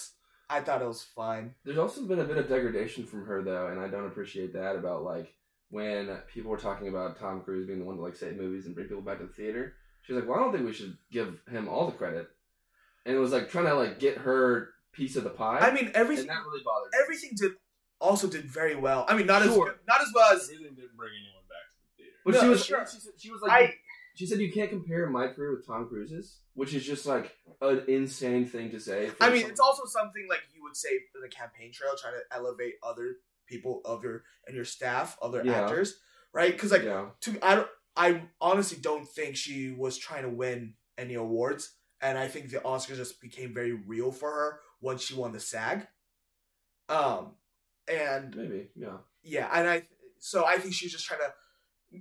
I 0.50 0.60
thought 0.62 0.82
it 0.82 0.88
was 0.88 1.02
fine 1.02 1.54
There's 1.64 1.78
also 1.78 2.02
been 2.02 2.18
a 2.18 2.24
bit 2.24 2.38
of 2.38 2.48
degradation 2.48 3.06
from 3.06 3.24
her 3.26 3.40
though, 3.42 3.68
and 3.68 3.78
I 3.80 3.86
don't 3.88 4.06
appreciate 4.06 4.52
that 4.54 4.74
about 4.74 5.04
like 5.04 5.32
when 5.70 6.08
people 6.32 6.50
were 6.50 6.58
talking 6.58 6.88
about 6.88 7.18
Tom 7.18 7.40
Cruise 7.44 7.66
being 7.68 7.78
the 7.78 7.84
one 7.84 7.96
to 7.96 8.02
like 8.02 8.16
save 8.16 8.36
movies 8.36 8.66
and 8.66 8.74
bring 8.74 8.88
people 8.88 9.02
back 9.02 9.18
to 9.20 9.26
the 9.26 9.32
theater. 9.32 9.74
She's 10.06 10.16
like, 10.16 10.26
"Well, 10.28 10.38
I 10.38 10.42
don't 10.42 10.52
think 10.52 10.66
we 10.66 10.72
should 10.72 10.96
give 11.10 11.40
him 11.50 11.68
all 11.68 11.86
the 11.86 11.92
credit," 11.96 12.28
and 13.06 13.14
it 13.16 13.18
was 13.18 13.32
like 13.32 13.50
trying 13.50 13.66
to 13.66 13.74
like 13.74 13.98
get 13.98 14.18
her 14.18 14.70
piece 14.92 15.16
of 15.16 15.24
the 15.24 15.30
pie. 15.30 15.58
I 15.60 15.72
mean 15.72 15.90
everything 15.94 16.28
and 16.28 16.30
that 16.30 16.44
really 16.46 16.62
bothered 16.64 16.92
me. 16.92 16.98
everything 17.02 17.30
did 17.36 17.52
also 18.00 18.28
did 18.28 18.44
very 18.44 18.76
well. 18.76 19.04
I 19.08 19.16
mean, 19.16 19.26
not 19.26 19.42
Sure. 19.42 19.70
as 19.70 19.76
not 19.88 20.00
as 20.00 20.08
well 20.14 20.32
as 20.34 20.42
Everything 20.50 20.74
didn't 20.74 20.96
bring 20.96 21.10
anyone 21.18 21.42
back 21.48 21.70
to 21.70 21.76
the 21.80 22.02
theater. 22.04 22.16
But 22.24 22.34
No, 22.34 22.40
she 22.42 22.48
was 22.48 22.64
sure. 22.64 22.86
she, 22.86 23.00
said, 23.00 23.12
she 23.18 23.30
was 23.30 23.40
like 23.42 23.50
I. 23.52 23.74
she 24.14 24.26
said 24.26 24.38
you 24.40 24.52
can't 24.52 24.70
compare 24.70 25.08
my 25.08 25.28
career 25.28 25.52
with 25.56 25.66
Tom 25.66 25.88
Cruise's, 25.88 26.38
which 26.54 26.74
is 26.74 26.84
just 26.84 27.06
like 27.06 27.34
an 27.62 27.82
insane 27.88 28.46
thing 28.46 28.70
to 28.72 28.78
say. 28.80 29.10
I 29.20 29.30
mean, 29.30 29.38
someone- 29.40 29.50
it's 29.50 29.60
also 29.60 29.84
something 29.86 30.26
like 30.28 30.42
you 30.54 30.62
would 30.64 30.76
say 30.76 30.90
in 31.14 31.22
the 31.22 31.28
campaign 31.28 31.72
trail, 31.72 31.92
trying 32.00 32.14
to 32.14 32.36
elevate 32.36 32.74
other 32.82 33.16
people 33.46 33.80
of 33.84 34.04
your 34.04 34.22
and 34.46 34.54
your 34.54 34.64
staff, 34.66 35.16
other 35.22 35.42
Yeah. 35.44 35.62
actors, 35.62 35.98
right? 36.32 36.52
Because 36.52 36.70
like 36.72 36.82
yeah. 36.84 37.06
to 37.22 37.38
I 37.42 37.54
don't 37.56 37.68
I 37.96 38.22
honestly 38.40 38.78
don't 38.80 39.06
think 39.08 39.36
she 39.36 39.70
was 39.70 39.96
trying 39.98 40.22
to 40.22 40.28
win 40.28 40.74
any 40.98 41.14
awards, 41.14 41.72
and 42.00 42.18
I 42.18 42.28
think 42.28 42.50
the 42.50 42.58
Oscars 42.58 42.96
just 42.96 43.20
became 43.20 43.54
very 43.54 43.72
real 43.72 44.10
for 44.10 44.30
her 44.30 44.60
once 44.80 45.02
she 45.02 45.14
won 45.14 45.32
the 45.32 45.40
SAG. 45.40 45.86
Um, 46.88 47.32
and 47.88 48.36
Maybe, 48.36 48.68
yeah. 48.74 48.98
yeah, 49.22 49.48
and 49.52 49.68
I 49.68 49.82
so 50.18 50.44
I 50.44 50.58
think 50.58 50.74
she 50.74 50.86
was 50.86 50.92
just 50.92 51.06
trying 51.06 51.20
to. 51.20 51.32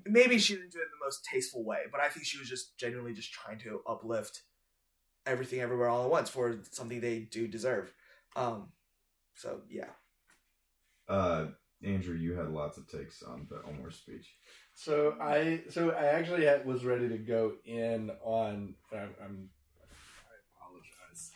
Maybe 0.05 0.39
she 0.39 0.55
didn't 0.55 0.71
do 0.71 0.79
it 0.79 0.83
in 0.83 0.87
the 0.99 1.05
most 1.05 1.23
tasteful 1.31 1.63
way, 1.63 1.81
but 1.91 2.01
I 2.01 2.09
think 2.09 2.25
she 2.25 2.39
was 2.39 2.49
just 2.49 2.77
genuinely 2.77 3.13
just 3.13 3.31
trying 3.31 3.59
to 3.59 3.81
uplift 3.87 4.41
everything 5.27 5.59
everywhere 5.59 5.87
all 5.87 6.05
at 6.05 6.09
once 6.09 6.29
for 6.29 6.59
something 6.71 6.99
they 6.99 7.19
do 7.19 7.47
deserve. 7.47 7.93
Um, 8.35 8.69
so 9.35 9.61
yeah, 9.69 9.91
Uh, 11.07 11.47
Andrew, 11.83 12.15
you 12.15 12.33
had 12.33 12.49
lots 12.49 12.77
of 12.77 12.87
takes 12.87 13.21
on 13.21 13.45
the 13.49 13.61
Omar 13.69 13.91
speech. 13.91 14.35
So 14.75 15.15
I 15.21 15.61
so 15.69 15.91
I 15.91 16.05
actually 16.05 16.45
had, 16.45 16.65
was 16.65 16.83
ready 16.83 17.07
to 17.09 17.17
go 17.17 17.53
in 17.65 18.11
on. 18.23 18.75
I'm, 18.91 19.09
I'm 19.23 19.49
I 20.27 20.35
apologize. 20.57 21.31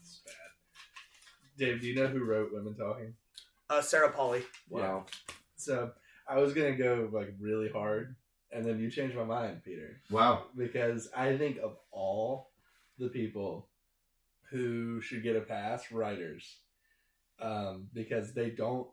It's 0.00 0.20
bad. 0.24 1.58
Dave, 1.58 1.80
do 1.80 1.88
you 1.88 1.94
know 1.96 2.06
who 2.06 2.24
wrote 2.24 2.52
Women 2.52 2.74
Talking? 2.74 3.14
uh, 3.68 3.82
Sarah 3.82 4.12
Polley. 4.12 4.42
Wow. 4.70 5.06
So 5.56 5.90
I 6.28 6.38
was 6.38 6.54
gonna 6.54 6.76
go 6.76 7.08
like 7.12 7.34
really 7.40 7.68
hard, 7.68 8.14
and 8.52 8.64
then 8.64 8.78
you 8.78 8.90
changed 8.90 9.16
my 9.16 9.24
mind, 9.24 9.62
Peter, 9.64 10.00
Wow. 10.10 10.44
because 10.56 11.08
I 11.16 11.36
think 11.36 11.58
of 11.58 11.76
all 11.90 12.50
the 12.98 13.08
people 13.08 13.68
who 14.50 15.00
should 15.00 15.24
get 15.24 15.34
a 15.36 15.40
pass, 15.40 15.90
writers, 15.90 16.58
um, 17.40 17.88
because 17.92 18.32
they 18.32 18.50
don't 18.50 18.86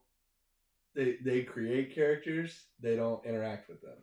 they 0.96 1.18
they 1.24 1.44
create 1.44 1.96
characters, 1.96 2.66
they 2.80 2.96
don't 2.96 3.26
interact 3.26 3.70
with 3.70 3.82
them, 3.82 3.98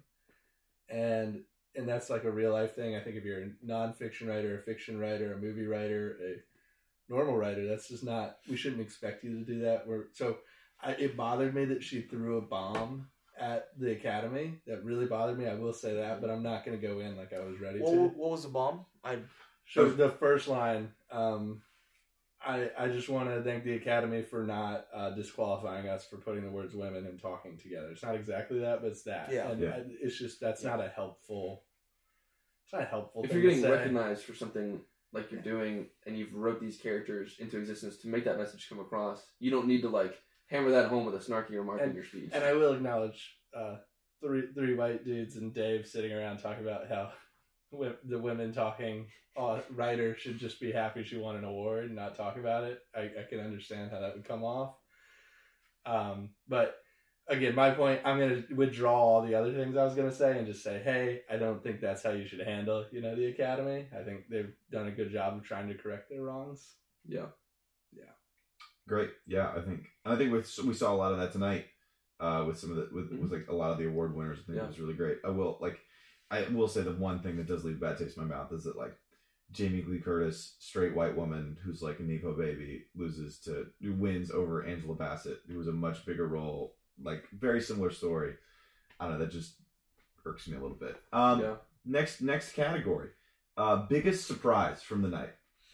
and 0.89 1.43
and 1.77 1.89
that's 1.89 2.11
like 2.11 2.25
a 2.25 2.31
real 2.31 2.53
life 2.53 2.75
thing. 2.75 2.97
I 2.97 3.01
think 3.01 3.17
if 3.17 3.25
you're 3.25 3.43
a 3.43 3.51
nonfiction 3.67 4.29
writer, 4.29 4.59
a 4.59 4.63
fiction 4.63 4.99
writer, 4.99 5.33
a 5.33 5.39
movie 5.39 5.67
writer, 5.67 6.17
a 6.23 7.13
normal 7.13 7.37
writer, 7.37 7.67
that's 7.67 7.89
just 7.89 8.05
not. 8.05 8.39
We 8.49 8.57
shouldn't 8.57 8.83
expect 8.83 9.25
you 9.25 9.39
to 9.39 9.45
do 9.45 9.61
that. 9.61 9.87
We're 9.87 10.07
so. 10.13 10.39
I, 10.83 10.93
it 10.93 11.17
bothered 11.17 11.55
me 11.55 11.67
that 11.67 11.85
she 11.85 12.01
threw 12.01 12.39
a 12.39 12.43
bomb 12.43 13.09
at 13.39 13.69
the 13.79 13.93
academy. 13.93 14.61
That 14.67 14.83
really 14.85 15.07
bothered 15.07 15.39
me. 15.39 15.47
I 15.47 15.55
will 15.55 15.75
say 15.75 15.95
that, 15.95 16.21
but 16.23 16.31
I'm 16.31 16.43
not 16.43 16.65
going 16.65 16.81
to 16.81 16.87
go 16.87 17.01
in 17.01 17.17
like 17.19 17.33
I 17.35 17.41
was 17.41 17.61
ready 17.61 17.81
What, 17.81 17.93
to. 17.93 18.09
what 18.17 18.31
was 18.31 18.43
the 18.45 18.49
bomb? 18.49 18.87
I 19.05 19.19
So 19.69 19.91
the 19.91 20.09
first 20.09 20.49
line, 20.49 20.91
um, 21.13 21.61
I 22.45 22.71
I 22.79 22.89
just 22.89 23.09
want 23.09 23.29
to 23.29 23.43
thank 23.43 23.65
the 23.65 23.75
Academy 23.75 24.23
for 24.23 24.45
not 24.45 24.87
uh, 24.95 25.11
disqualifying 25.11 25.89
us 25.89 26.07
for 26.07 26.17
putting 26.17 26.43
the 26.45 26.51
words 26.51 26.75
"women" 26.75 27.07
and 27.07 27.21
"talking" 27.21 27.59
together. 27.59 27.91
It's 27.91 28.03
not 28.03 28.15
exactly 28.15 28.61
that, 28.61 28.81
but 28.81 28.89
it's 28.93 29.03
that. 29.05 29.31
Yeah. 29.33 29.51
and 29.51 29.61
Yeah. 29.61 29.71
I- 29.77 29.85
it's 30.03 30.19
just 30.19 30.41
that's 30.41 30.65
not 30.65 30.81
a 30.81 30.89
helpful. 30.89 31.65
It's 32.65 32.73
not 32.73 32.83
a 32.83 32.87
helpful. 32.87 33.25
If 33.25 33.31
thing 33.31 33.41
you're 33.43 33.51
to 33.51 33.57
getting 33.57 33.65
say. 33.71 33.77
recognized 33.79 34.25
for 34.25 34.35
something 34.35 34.81
like 35.13 35.31
you're 35.33 35.43
doing 35.43 35.87
and 36.07 36.17
you've 36.17 36.33
wrote 36.33 36.61
these 36.61 36.79
characters 36.79 37.37
into 37.41 37.59
existence 37.59 37.97
to 37.99 38.09
make 38.09 38.25
that 38.25 38.39
message 38.39 38.69
come 38.69 38.79
across, 38.79 39.25
you 39.41 39.51
don't 39.51 39.67
need 39.67 39.83
to 39.83 39.89
like 39.89 40.17
hammer 40.47 40.71
that 40.71 40.89
home 40.89 41.05
with 41.05 41.15
a 41.17 41.19
snarky 41.19 41.51
remark 41.57 41.81
in 41.83 41.95
your 41.95 42.05
speech. 42.05 42.31
and 42.33 42.45
I 42.45 42.53
will 42.53 42.73
acknowledge 42.73 43.37
uh, 43.55 43.77
three 44.23 44.45
three 44.55 44.75
white 44.75 45.05
dudes 45.05 45.37
and 45.37 45.53
Dave 45.53 45.87
sitting 45.87 46.13
around 46.13 46.39
talking 46.39 46.65
about 46.65 46.89
how 46.89 47.05
wo- 47.05 47.13
the 48.05 48.19
women 48.19 48.53
talking 48.53 49.07
uh, 49.39 49.61
writer 49.71 50.17
should 50.17 50.39
just 50.39 50.61
be 50.61 50.73
happy 50.73 51.05
she 51.05 51.17
won 51.17 51.37
an 51.37 51.45
award 51.45 51.85
and 51.87 51.95
not 51.97 52.17
talk 52.17 52.37
about 52.37 52.65
it. 52.65 52.81
I, 52.95 53.03
I 53.03 53.27
can 53.29 53.41
understand 53.41 53.91
how 53.91 54.01
that 54.01 54.15
would 54.15 54.25
come 54.27 54.43
off. 54.45 54.75
Um, 55.87 56.31
but 56.49 56.77
again, 57.29 57.55
my 57.55 57.71
point, 57.71 58.01
I'm 58.05 58.19
going 58.19 58.43
to 58.43 58.55
withdraw 58.55 58.95
all 58.99 59.23
the 59.27 59.35
other 59.35 59.53
things 59.53 59.77
I 59.77 59.85
was 59.85 59.95
going 59.95 60.11
to 60.11 60.15
say 60.15 60.37
and 60.37 60.47
just 60.47 60.63
say, 60.65 60.81
hey, 60.85 61.23
I 61.31 61.37
don't 61.37 61.63
think 61.63 61.81
that's 61.81 62.03
how 62.03 62.11
you 62.11 62.27
should 62.27 62.41
handle, 62.47 62.85
you 62.91 63.01
know, 63.01 63.15
the 63.15 63.27
academy. 63.27 63.87
I 63.99 64.03
think 64.03 64.29
they've 64.29 64.53
done 64.71 64.89
a 64.89 64.93
good 64.93 65.13
job 65.13 65.37
of 65.37 65.45
trying 65.45 65.69
to 65.69 65.75
correct 65.75 66.11
their 66.11 66.23
wrongs. 66.23 66.75
yeah. 67.07 67.27
Yeah. 67.93 68.05
Great. 68.87 69.11
Yeah, 69.27 69.53
I 69.57 69.61
think 69.61 69.87
I 70.05 70.17
think 70.17 70.33
we 70.33 70.39
we 70.67 70.75
saw 70.75 70.93
a 70.93 70.97
lot 70.97 71.13
of 71.13 71.19
that 71.19 71.33
tonight 71.33 71.67
uh, 72.21 72.45
with 72.47 72.59
some 72.59 72.71
of 72.71 72.77
the 72.77 72.89
with, 72.93 73.11
with 73.13 73.33
like 73.33 73.47
a 73.49 73.55
lot 73.55 73.71
of 73.73 73.79
the 73.79 73.87
award 73.87 74.15
winners. 74.17 74.39
I 74.41 74.47
think 74.47 74.57
Yeah. 74.59 74.65
it 74.65 74.69
was 74.69 74.79
really 74.81 74.95
great. 74.95 75.19
I 75.25 75.31
will 75.31 75.59
like 75.61 75.79
I 76.31 76.43
will 76.49 76.69
say 76.69 76.83
the 76.83 76.93
one 76.93 77.21
thing 77.21 77.37
that 77.37 77.47
does 77.47 77.65
leave 77.65 77.77
a 77.77 77.81
bad 77.81 77.99
taste 77.99 78.17
in 78.17 78.27
my 78.27 78.37
mouth 78.37 78.53
is 78.53 78.65
that 78.65 78.77
like 78.79 78.97
Jamie 79.53 79.85
Lee 79.87 79.99
Curtis, 79.99 80.55
straight 80.59 80.95
white 80.95 81.17
woman 81.17 81.57
who's 81.65 81.83
like 81.83 81.99
a 81.99 82.03
Nepo 82.03 82.35
baby, 82.37 82.85
loses 82.95 83.39
to 83.41 83.67
who 83.83 83.93
wins 83.95 84.31
over 84.31 84.65
Angela 84.65 84.95
Bassett, 84.95 85.41
who 85.49 85.59
was 85.59 85.67
a 85.69 85.73
much 85.73 86.07
bigger 86.07 86.29
role, 86.29 86.75
like 87.03 87.25
very 87.33 87.61
similar 87.61 87.91
story. 87.91 88.35
I 88.99 89.05
don't 89.09 89.15
know. 89.15 89.25
That 89.25 89.33
just 89.33 89.55
irks 90.25 90.47
me 90.47 90.57
a 90.57 90.61
little 90.61 90.77
bit. 90.77 90.97
Um, 91.13 91.41
yeah. 91.41 91.55
Next 91.85 92.21
next 92.21 92.53
category, 92.53 93.09
uh, 93.57 93.87
biggest 93.89 94.27
surprise 94.27 94.83
from 94.83 95.03
the 95.03 95.09
night. 95.09 95.31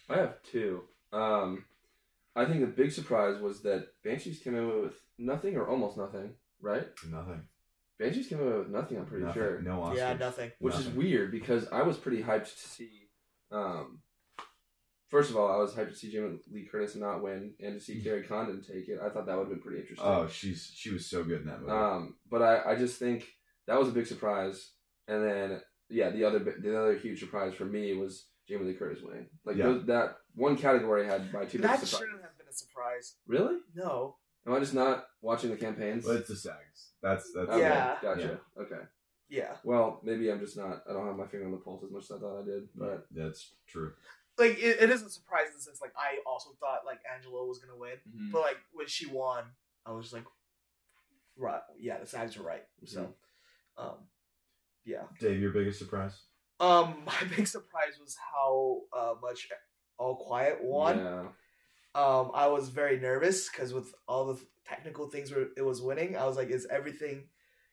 I 0.09 0.17
have 0.17 0.43
two. 0.43 0.85
Um, 1.13 1.65
I 2.35 2.45
think 2.45 2.61
the 2.61 2.67
big 2.67 2.93
surprise 2.93 3.41
was 3.41 3.63
that 3.63 3.89
Banshees 4.05 4.39
came 4.39 4.55
in 4.55 4.83
with 4.83 4.95
nothing 5.19 5.57
or 5.57 5.67
almost 5.69 5.97
nothing, 5.97 6.35
right? 6.61 6.87
Nothing. 7.11 7.43
Banshees 7.99 8.27
came 8.29 8.41
out 8.41 8.59
with 8.59 8.69
nothing, 8.69 8.99
I'm 8.99 9.07
pretty 9.07 9.25
Nothing. 9.25 9.43
sure. 9.43 9.61
No 9.63 9.79
Oscars. 9.81 9.97
yeah 9.97 10.13
nothing. 10.15 10.53
Which 10.59 10.75
is 10.77 10.89
weird 10.89 11.31
because 11.33 11.67
I 11.73 11.83
was 11.83 11.97
pretty 11.97 12.23
hyped 12.23 12.45
to 12.63 12.69
see. 12.69 13.09
Um, 13.51 14.01
first 15.09 15.31
of 15.31 15.37
all, 15.37 15.51
I 15.51 15.57
was 15.57 15.73
hyped 15.73 15.91
to 15.91 15.97
see 15.97 16.11
Jamie 16.11 16.39
Lee 16.53 16.69
Curtis 16.71 16.95
not 16.97 17.23
win 17.23 17.55
and 17.61 17.75
to 17.75 17.81
see 17.81 18.03
Kerry 18.03 18.23
Condon 18.25 18.61
take 18.63 18.89
it. 18.89 18.99
I 19.03 19.09
thought 19.09 19.27
that 19.27 19.37
would 19.37 19.49
have 19.49 19.51
been 19.51 19.61
pretty 19.63 19.81
interesting. 19.81 20.07
Oh, 20.07 20.29
she's 20.29 20.71
she 20.75 20.91
was 20.91 21.07
so 21.07 21.25
good 21.25 21.41
in 21.43 21.47
that 21.47 21.61
movie. 21.61 21.73
Um, 21.73 22.17
but 22.31 22.43
I, 22.43 22.73
I 22.73 22.77
just 22.77 22.99
think 22.99 23.27
that 23.67 23.79
was 23.79 23.89
a 23.89 23.93
big 23.93 24.07
surprise. 24.07 24.73
And 25.09 25.25
then 25.25 25.61
yeah, 25.89 26.11
the 26.11 26.25
other 26.25 26.39
the 26.41 26.79
other 26.79 26.97
huge 26.99 27.21
surprise 27.21 27.55
for 27.55 27.65
me 27.65 27.95
was 27.95 28.27
Jamie 28.49 28.67
Lee 28.67 28.75
Curtis 28.75 29.03
winning. 29.03 29.27
Like 29.45 29.57
Yeah. 29.57 29.67
those, 29.67 29.87
that 29.87 30.17
one 30.35 30.57
category 30.57 31.07
had 31.07 31.33
my 31.33 31.45
two 31.45 31.59
That 31.59 31.77
biggest 31.77 31.93
surprises. 31.93 31.99
shouldn't 31.99 32.23
have 32.23 32.37
been 32.37 32.49
a 32.49 32.53
surprise. 32.53 33.15
Really? 33.27 33.57
No. 33.75 34.17
Am 34.47 34.53
I 34.55 34.61
just 34.61 34.75
not 34.75 35.07
watching 35.23 35.51
the 35.51 35.57
campaigns? 35.57 36.05
But 36.07 36.17
it's 36.17 36.29
the 36.29 36.37
SAGs. 36.37 36.93
That's 37.03 37.33
that's 37.35 37.49
Okay, 37.49 37.61
Yeah. 37.61 37.97
Gotcha. 38.01 38.41
Okay. 38.61 38.83
Yeah. 39.29 39.57
Well, 39.65 40.01
maybe 40.05 40.31
I'm 40.31 40.39
just 40.39 40.57
not. 40.57 40.83
I 40.89 40.93
don't 40.93 41.07
have 41.07 41.17
my 41.17 41.27
finger 41.27 41.47
on 41.47 41.53
the 41.53 41.59
pulse 41.59 41.83
as 41.85 41.91
much 41.91 42.05
as 42.05 42.13
I 42.13 42.19
thought 42.21 42.43
I 42.43 42.45
did. 42.45 42.69
But 42.75 43.07
that's 43.11 43.55
true. 43.67 43.93
Like 44.39 44.59
it, 44.59 44.83
it 44.83 44.91
is 44.91 45.03
a 45.03 45.11
surprise 45.11 45.49
since 45.59 45.81
like 45.81 45.93
I 45.97 46.19
also 46.27 46.51
thought 46.61 46.87
like 46.87 47.01
Angela 47.13 47.45
was 47.47 47.59
gonna 47.59 47.77
win, 47.77 47.97
Mhm. 48.09 48.33
but 48.33 48.43
like 48.43 48.59
when 48.73 48.87
she 48.87 49.07
won, 49.07 49.45
I 49.85 49.93
was 49.93 50.13
like, 50.13 50.25
right, 51.37 51.63
yeah, 51.79 51.99
the 51.99 52.07
sides 52.07 52.37
are 52.37 52.43
right. 52.43 52.65
So, 52.85 53.15
um, 53.79 53.95
yeah. 54.85 55.05
Dave, 55.19 55.41
your 55.41 55.53
biggest 55.53 55.79
surprise? 55.79 56.21
Um, 56.61 57.03
my 57.07 57.21
big 57.35 57.47
surprise 57.47 57.99
was 58.01 58.17
how 58.33 58.83
uh, 58.93 59.15
much 59.21 59.49
All 59.99 60.17
Quiet 60.17 60.63
won. 60.63 60.99
Yeah. 60.99 61.23
Um, 61.97 62.31
I 62.35 62.47
was 62.49 62.69
very 62.69 63.01
nervous 63.01 63.49
because 63.49 63.73
with 63.73 63.95
all 64.07 64.27
the 64.27 64.39
technical 64.67 65.09
things 65.09 65.33
where 65.33 65.47
it 65.57 65.65
was 65.65 65.81
winning, 65.81 66.15
I 66.15 66.27
was 66.27 66.37
like, 66.37 66.51
is 66.51 66.67
everything 66.71 67.25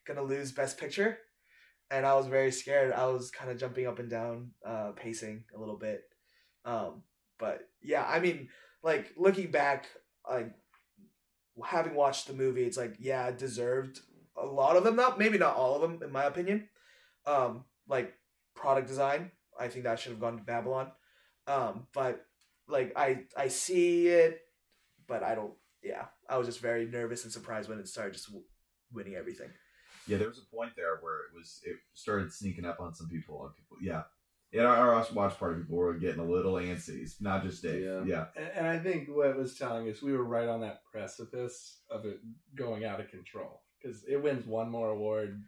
gonna 0.08 0.24
lose 0.24 0.54
Best 0.54 0.78
Picture? 0.78 1.18
And 1.92 2.06
I 2.06 2.16
was 2.16 2.28
very 2.28 2.52
scared. 2.52 2.94
I 2.94 3.06
was 3.08 3.32
kind 3.32 3.52
of 3.52 3.58
jumping 3.58 3.86
up 3.86 4.00
and 4.00 4.10
down, 4.10 4.52
uh, 4.66 4.92
pacing 4.96 5.44
a 5.54 5.60
little 5.60 5.78
bit. 5.78 6.04
Um, 6.64 7.04
but 7.38 7.68
yeah, 7.82 8.06
I 8.08 8.22
mean, 8.22 8.48
like 8.82 9.12
looking 9.18 9.52
back, 9.52 9.88
like 10.30 10.54
having 11.66 11.94
watched 11.94 12.28
the 12.28 12.34
movie, 12.34 12.64
it's 12.64 12.78
like 12.78 12.96
yeah, 13.00 13.28
it 13.28 13.38
deserved 13.38 14.00
a 14.42 14.46
lot 14.46 14.78
of 14.78 14.86
them. 14.86 14.96
Not 14.96 15.20
maybe 15.20 15.38
not 15.38 15.58
all 15.58 15.76
of 15.76 15.82
them, 15.82 16.00
in 16.02 16.14
my 16.14 16.24
opinion. 16.24 16.70
Um, 17.26 17.66
like 17.90 18.14
product 18.56 18.88
design, 18.88 19.32
I 19.60 19.68
think 19.68 19.84
that 19.84 20.00
should 20.00 20.14
have 20.14 20.22
gone 20.22 20.38
to 20.38 20.44
Babylon. 20.44 20.92
Um, 21.46 21.88
but 21.94 22.26
like 22.68 22.94
I 22.96 23.24
I 23.38 23.48
see 23.50 24.08
it, 24.08 24.40
but 25.08 25.24
I 25.24 25.36
don't. 25.36 25.54
Yeah, 25.84 26.06
I 26.30 26.38
was 26.38 26.48
just 26.48 26.62
very 26.62 26.86
nervous 26.86 27.24
and 27.24 27.34
surprised 27.34 27.70
when 27.70 27.80
it 27.80 27.88
started 27.88 28.14
just 28.14 28.28
w- 28.28 28.46
winning 28.94 29.16
everything. 29.16 29.50
Yeah, 30.08 30.18
there 30.18 30.28
was 30.30 30.38
a 30.40 30.56
point 30.56 30.72
there 30.76 30.98
where 31.02 31.16
it 31.16 31.36
was 31.36 31.62
it 31.66 31.76
started 31.94 32.32
sneaking 32.32 32.66
up 32.66 32.80
on 32.80 32.94
some 32.94 33.08
people. 33.10 33.46
And 33.46 33.56
people, 33.56 33.78
yeah, 33.82 34.04
yeah. 34.52 34.64
Our, 34.66 34.94
our 34.96 35.06
watch 35.14 35.38
party 35.38 35.62
people 35.62 35.78
were 35.78 35.94
getting 35.96 36.20
a 36.22 36.26
little 36.26 36.54
antsy. 36.54 37.02
It's 37.02 37.22
not 37.22 37.44
just 37.44 37.62
Dave. 37.64 37.84
Yeah. 37.84 38.04
Yeah, 38.06 38.26
And, 38.36 38.50
and 38.56 38.68
I 38.68 38.80
think 38.80 39.10
what 39.10 39.30
it 39.30 39.38
was 39.38 39.58
telling 39.58 39.90
us, 39.90 40.02
we 40.02 40.14
were 40.14 40.24
right 40.24 40.48
on 40.48 40.62
that 40.62 40.84
precipice 40.92 41.80
of 41.90 42.06
it 42.06 42.20
going 42.56 42.86
out 42.86 43.00
of 43.02 43.10
control 43.10 43.62
because 43.82 44.04
it 44.08 44.22
wins 44.22 44.46
one 44.46 44.70
more 44.70 44.90
award. 44.90 45.44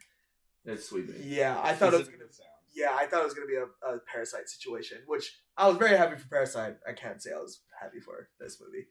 It's 0.66 0.90
sweeping. 0.90 1.16
Yeah, 1.24 1.60
I 1.64 1.74
thought 1.76 1.94
it 1.94 2.00
was 2.00 2.08
gonna. 2.08 2.26
to 2.26 2.34
sound. 2.34 2.50
Yeah, 2.76 2.92
I 2.94 3.06
thought 3.06 3.22
it 3.22 3.26
was 3.26 3.34
gonna 3.34 3.48
be 3.48 3.56
a, 3.56 3.66
a 3.88 4.00
Parasite 4.00 4.50
situation, 4.50 5.00
which 5.08 5.38
I 5.58 5.68
was 5.68 5.78
very 5.78 5.98
happy 5.98 6.18
for 6.18 6.28
Parasite. 6.28 6.76
I 6.88 6.94
can't 6.94 7.22
say 7.22 7.32
I 7.32 7.40
was 7.40 7.62
happy 7.80 8.00
for 8.00 8.30
this 8.40 8.62
movie. 8.62 8.88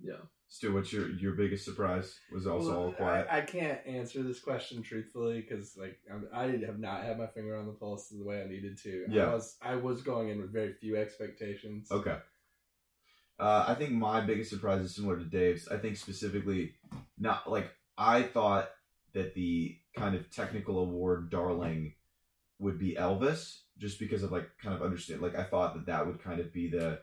Yeah. 0.00 0.24
Stu, 0.48 0.72
what's 0.72 0.92
your 0.92 1.10
your 1.10 1.32
biggest 1.32 1.64
surprise? 1.64 2.18
Was 2.32 2.46
also 2.46 2.70
Well, 2.70 2.78
all 2.84 2.92
quiet. 2.92 3.26
I, 3.30 3.38
I 3.38 3.40
can't 3.40 3.80
answer 3.86 4.22
this 4.22 4.40
question 4.40 4.82
truthfully 4.82 5.40
because 5.40 5.76
like 5.76 5.98
I'm, 6.12 6.28
I 6.32 6.44
have 6.64 6.78
not 6.78 7.02
had 7.02 7.18
my 7.18 7.26
finger 7.26 7.56
on 7.56 7.66
the 7.66 7.72
pulse 7.72 8.08
the 8.08 8.24
way 8.24 8.42
I 8.42 8.46
needed 8.46 8.78
to. 8.84 9.06
Yeah. 9.08 9.24
I 9.24 9.34
was 9.34 9.56
I 9.60 9.74
was 9.74 10.02
going 10.02 10.28
in 10.28 10.40
with 10.40 10.52
very 10.52 10.72
few 10.74 10.96
expectations. 10.96 11.88
Okay. 11.90 12.16
Uh, 13.38 13.66
I 13.68 13.74
think 13.74 13.92
my 13.92 14.20
biggest 14.20 14.48
surprise 14.48 14.82
is 14.82 14.94
similar 14.94 15.18
to 15.18 15.24
Dave's. 15.24 15.68
I 15.68 15.76
think 15.76 15.96
specifically, 15.96 16.74
not 17.18 17.50
like 17.50 17.70
I 17.98 18.22
thought 18.22 18.70
that 19.12 19.34
the 19.34 19.76
kind 19.96 20.14
of 20.14 20.30
technical 20.30 20.78
award 20.78 21.30
darling 21.30 21.94
would 22.58 22.78
be 22.78 22.94
Elvis, 22.94 23.60
just 23.78 23.98
because 23.98 24.22
of 24.22 24.32
like 24.32 24.48
kind 24.62 24.74
of 24.74 24.82
understand. 24.82 25.20
Like 25.20 25.36
I 25.36 25.44
thought 25.44 25.74
that 25.74 25.86
that 25.86 26.06
would 26.06 26.22
kind 26.22 26.40
of 26.40 26.52
be 26.52 26.68
the 26.68 27.00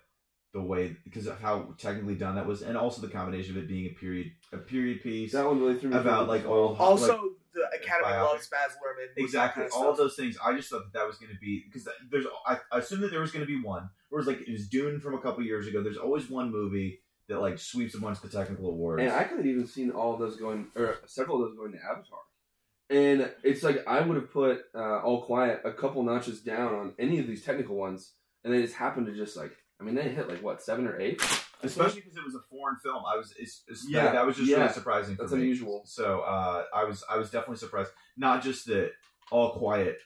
the 0.53 0.61
way 0.61 0.95
because 1.03 1.25
of 1.25 1.39
how 1.39 1.73
technically 1.79 2.15
done 2.15 2.35
that 2.35 2.45
was, 2.45 2.61
and 2.61 2.77
also 2.77 3.01
the 3.01 3.07
combination 3.07 3.57
of 3.57 3.63
it 3.63 3.67
being 3.67 3.87
a 3.87 3.93
period 3.99 4.31
a 4.51 4.57
period 4.57 5.01
piece 5.01 5.31
That 5.31 5.45
one 5.45 5.59
really 5.59 5.79
threw 5.79 5.89
me. 5.89 5.97
about 5.97 6.27
like 6.27 6.43
a 6.43 6.47
all. 6.47 6.75
Also, 6.77 7.13
like, 7.13 7.31
the 7.53 7.79
Academy 7.79 8.07
biopic. 8.11 8.31
loves 8.31 8.47
Baz 8.47 8.71
Luhrmann. 8.71 9.07
exactly 9.23 9.61
kind 9.61 9.71
of 9.71 9.77
all 9.77 9.89
of 9.89 9.95
stuff. 9.95 10.05
those 10.05 10.15
things. 10.15 10.37
I 10.43 10.55
just 10.55 10.69
thought 10.69 10.83
that 10.85 10.93
that 10.93 11.07
was 11.07 11.17
going 11.17 11.31
to 11.31 11.39
be 11.39 11.63
because 11.65 11.87
there's 12.11 12.25
I, 12.47 12.57
I 12.71 12.79
assumed 12.79 13.03
that 13.03 13.11
there 13.11 13.21
was 13.21 13.31
going 13.31 13.45
to 13.45 13.47
be 13.47 13.61
one. 13.61 13.89
Whereas 14.09 14.27
like 14.27 14.41
it 14.41 14.51
was 14.51 14.67
Dune 14.67 14.99
from 14.99 15.13
a 15.15 15.19
couple 15.19 15.43
years 15.43 15.67
ago. 15.67 15.81
There's 15.83 15.97
always 15.97 16.29
one 16.29 16.51
movie 16.51 16.99
that 17.29 17.41
like 17.41 17.57
sweeps 17.57 17.95
a 17.95 17.99
bunch 17.99 18.17
of 18.23 18.29
the 18.29 18.37
technical 18.37 18.69
awards. 18.69 19.01
And 19.01 19.11
I 19.11 19.23
could 19.23 19.37
have 19.37 19.45
even 19.45 19.65
seen 19.67 19.91
all 19.91 20.13
of 20.13 20.19
those 20.19 20.35
going, 20.37 20.67
or 20.75 20.97
several 21.05 21.41
of 21.43 21.49
those 21.49 21.57
going 21.57 21.71
to 21.71 21.79
Avatar. 21.79 22.19
And 22.93 23.32
it's 23.43 23.63
like 23.63 23.84
I 23.88 24.01
would 24.01 24.15
have 24.17 24.32
put 24.32 24.62
uh, 24.75 24.99
All 24.99 25.23
Quiet 25.23 25.62
a 25.65 25.71
couple 25.71 26.03
notches 26.03 26.41
down 26.41 26.75
on 26.75 26.93
any 26.99 27.17
of 27.19 27.25
these 27.25 27.43
technical 27.43 27.75
ones, 27.75 28.12
and 28.43 28.53
they 28.53 28.62
just 28.62 28.75
happened 28.75 29.08
to 29.08 29.15
just 29.15 29.36
like, 29.36 29.51
I 29.82 29.84
mean, 29.84 29.95
they 29.95 30.03
hit 30.10 30.29
like 30.29 30.43
what 30.43 30.62
seven 30.62 30.86
or 30.88 30.99
eight. 30.99 31.19
especially 31.63 32.01
because 32.01 32.17
it 32.17 32.23
was 32.23 32.36
a 32.36 32.41
foreign 32.51 32.75
film. 32.84 33.03
I 33.12 33.17
was, 33.17 33.34
it's, 33.39 33.63
it's 33.67 33.89
Yeah, 33.89 34.12
that, 34.12 34.25
was 34.25 34.36
just 34.36 34.47
yeah. 34.49 34.58
really 34.58 34.73
surprising. 34.73 35.15
That's 35.19 35.32
me. 35.32 35.39
unusual. 35.39 35.82
So 35.86 36.21
uh, 36.21 36.65
I 36.75 36.84
was, 36.84 37.03
I 37.10 37.17
was 37.17 37.32
definitely 37.32 37.58
surprised. 37.58 37.89
Not 38.15 38.43
just 38.43 38.67
that 38.67 38.91
All 39.32 39.53
Quiet 39.53 39.97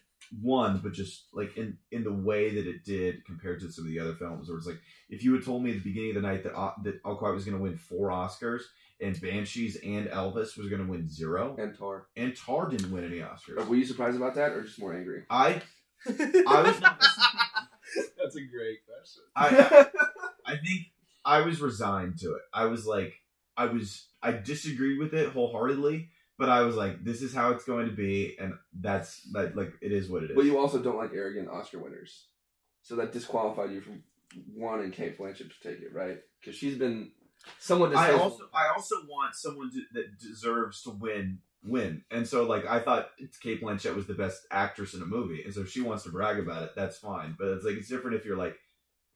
won, 0.42 0.80
but 0.82 0.94
just 0.94 1.26
like 1.34 1.58
in 1.58 1.78
in 1.92 2.04
the 2.04 2.14
way 2.14 2.54
that 2.56 2.68
it 2.68 2.86
did 2.86 3.26
compared 3.26 3.60
to 3.62 3.72
some 3.72 3.86
of 3.86 3.92
the 3.92 4.00
other 4.00 4.16
films. 4.16 4.48
Where 4.48 4.58
it's 4.58 4.68
like 4.68 4.80
if 5.10 5.24
you 5.24 5.34
had 5.34 5.44
told 5.44 5.64
me 5.64 5.72
at 5.72 5.78
the 5.78 5.90
beginning 5.90 6.16
of 6.16 6.22
the 6.22 6.28
night 6.28 6.44
that 6.44 6.56
uh, 6.56 6.72
that 6.84 7.02
All 7.04 7.16
Quiet 7.18 7.36
was 7.36 7.44
going 7.46 7.58
to 7.58 7.64
win 7.64 7.78
four 7.78 8.10
Oscars 8.10 8.62
and 9.00 9.20
Banshees 9.22 9.78
and 9.84 10.08
Elvis 10.08 10.58
was 10.58 10.68
going 10.70 10.84
to 10.86 10.90
win 10.92 11.08
zero, 11.08 11.56
And 11.60 11.78
Tar. 11.78 12.08
and 12.16 12.36
Tar 12.36 12.70
didn't 12.70 12.92
win 12.92 13.04
any 13.06 13.20
Oscars. 13.20 13.66
Were 13.68 13.76
you 13.76 13.86
surprised 13.86 14.18
about 14.18 14.36
that, 14.36 14.52
or 14.52 14.64
just 14.64 14.80
more 14.80 14.94
angry? 14.96 15.24
I 15.30 15.62
I 16.08 16.62
was. 16.62 16.80
That's 18.18 18.36
a 18.36 18.42
great 18.42 18.80
question. 18.86 19.24
I 19.36 19.88
I 20.46 20.58
think 20.58 20.88
I 21.26 21.42
was 21.42 21.62
resigned 21.62 22.20
to 22.20 22.34
it. 22.36 22.42
I 22.54 22.66
was 22.66 22.86
like, 22.86 23.14
I 23.56 23.66
was 23.66 24.08
I 24.22 24.32
disagreed 24.32 25.00
with 25.00 25.14
it 25.14 25.30
wholeheartedly, 25.30 26.10
but 26.38 26.50
I 26.50 26.62
was 26.62 26.76
like, 26.76 27.04
this 27.04 27.22
is 27.22 27.34
how 27.34 27.52
it's 27.52 27.64
going 27.66 27.88
to 27.88 27.96
be, 27.96 28.36
and 28.40 28.54
that's 28.80 29.22
that 29.34 29.56
like 29.56 29.74
it 29.82 29.92
is 29.92 30.10
what 30.10 30.24
it 30.24 30.32
is. 30.32 30.36
But 30.36 30.46
you 30.46 30.58
also 30.58 30.80
don't 30.80 30.98
like 30.98 31.12
arrogant 31.14 31.50
Oscar 31.50 31.80
winners, 31.80 32.26
so 32.82 32.96
that 32.98 33.12
disqualified 33.14 33.72
you 33.72 33.82
from 33.82 34.04
wanting 34.54 34.92
Cate 34.92 35.18
Blanchett 35.18 35.50
to 35.52 35.62
take 35.70 35.82
it, 35.82 35.94
right? 35.94 36.18
Because 36.42 36.56
she's 36.58 36.78
been 36.78 37.12
somewhat. 37.60 37.96
I 37.96 38.12
also 38.14 38.44
I 38.54 38.68
also 38.76 38.96
want 39.08 39.36
someone 39.36 39.72
to, 39.72 39.82
that 39.94 40.20
deserves 40.20 40.82
to 40.84 40.92
win 40.92 41.40
win, 41.64 42.04
and 42.12 42.28
so 42.28 42.44
like 42.46 42.66
I 42.66 42.80
thought 42.80 43.10
Cate 43.42 43.62
Blanchett 43.62 43.96
was 43.96 44.08
the 44.08 44.14
best 44.14 44.46
actress 44.52 44.94
in 44.94 45.02
a 45.02 45.06
movie, 45.06 45.44
and 45.44 45.54
so 45.54 45.62
if 45.62 45.70
she 45.72 45.82
wants 45.82 46.04
to 46.04 46.10
brag 46.10 46.40
about 46.40 46.64
it, 46.64 46.72
that's 46.76 46.98
fine. 46.98 47.36
But 47.38 47.50
it's 47.50 47.66
like 47.66 47.76
it's 47.76 47.90
different 47.90 48.16
if 48.18 48.26
you're 48.26 48.38
like. 48.38 48.56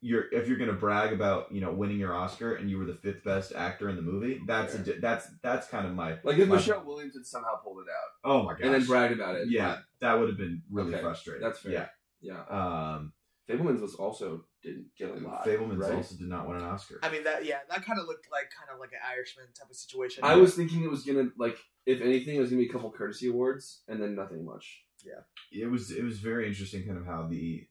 You're, 0.04 0.34
if 0.34 0.48
you're 0.48 0.58
gonna 0.58 0.74
brag 0.74 1.14
about 1.14 1.52
you 1.52 1.62
know 1.62 1.72
winning 1.72 2.00
your 2.00 2.12
Oscar 2.16 2.56
and 2.56 2.72
you 2.72 2.80
were 2.80 2.86
the 2.86 2.96
fifth 2.96 3.24
best 3.24 3.54
actor 3.54 3.88
in 3.88 3.96
the 3.96 4.02
movie, 4.02 4.42
that's 4.48 4.74
a, 4.74 4.80
that's 5.00 5.28
that's 5.44 5.68
kind 5.68 5.86
of 5.86 5.94
my 5.94 6.18
like 6.24 6.40
if 6.40 6.48
my- 6.50 6.56
Michelle 6.56 6.84
Williams 6.84 7.14
had 7.14 7.24
somehow 7.24 7.58
pulled 7.64 7.78
it 7.86 7.86
out 7.92 8.32
Oh 8.32 8.42
my 8.42 8.54
gosh! 8.54 8.62
and 8.64 8.74
then 8.74 8.84
bragged 8.86 9.14
about 9.14 9.36
it. 9.36 9.50
yeah, 9.52 9.78
that 10.00 10.16
would 10.18 10.28
have 10.30 10.40
been 10.40 10.64
really 10.72 10.92
Okay, 10.96 11.04
frustrating. 11.04 11.44
that's 11.44 11.60
fair. 11.60 11.72
Yeah. 11.72 12.40
yeah. 12.50 12.96
Um, 12.96 13.14
Fabelmans 13.48 13.80
was 13.80 13.94
also 13.94 14.46
didn't 14.63 14.88
get 14.97 15.10
a 15.10 15.13
lot. 15.15 15.45
Fabelmans 15.45 15.80
right? 15.80 15.93
also 15.93 16.15
did 16.15 16.28
not 16.28 16.47
win 16.47 16.58
an 16.58 16.63
Oscar. 16.63 17.00
I 17.04 17.10
mean 17.10 17.24
that 17.24 17.45
yeah, 17.45 17.60
that 17.69 17.86
kind 17.86 18.00
of 18.00 18.08
looked 18.08 18.28
like 18.32 18.50
kind 18.58 18.69
of 18.74 18.80
like 18.80 18.91
an 18.91 19.00
Irishman 19.10 19.45
type 19.58 19.69
of 19.69 19.76
situation. 19.76 20.24
I 20.24 20.36
was 20.36 20.56
thinking 20.56 20.84
it 20.84 20.89
was 20.89 21.04
gonna 21.04 21.30
like, 21.38 21.58
if 21.86 22.02
anything, 22.02 22.36
it 22.36 22.39
was 22.39 22.50
gonna 22.50 22.62
be 22.62 22.69
a 22.69 22.71
couple 22.71 22.91
courtesy 22.91 23.28
awards 23.28 23.82
and 23.88 24.02
then 24.02 24.15
nothing 24.15 24.45
much. 24.45 24.84
Yeah, 25.04 25.21
it 25.52 25.69
was 25.69 25.91
it 25.91 26.04
was 26.04 26.19
very 26.19 26.47
interesting, 26.47 26.86
kind 26.86 26.97
of 26.97 27.06
how 27.06 27.28
the 27.28 27.67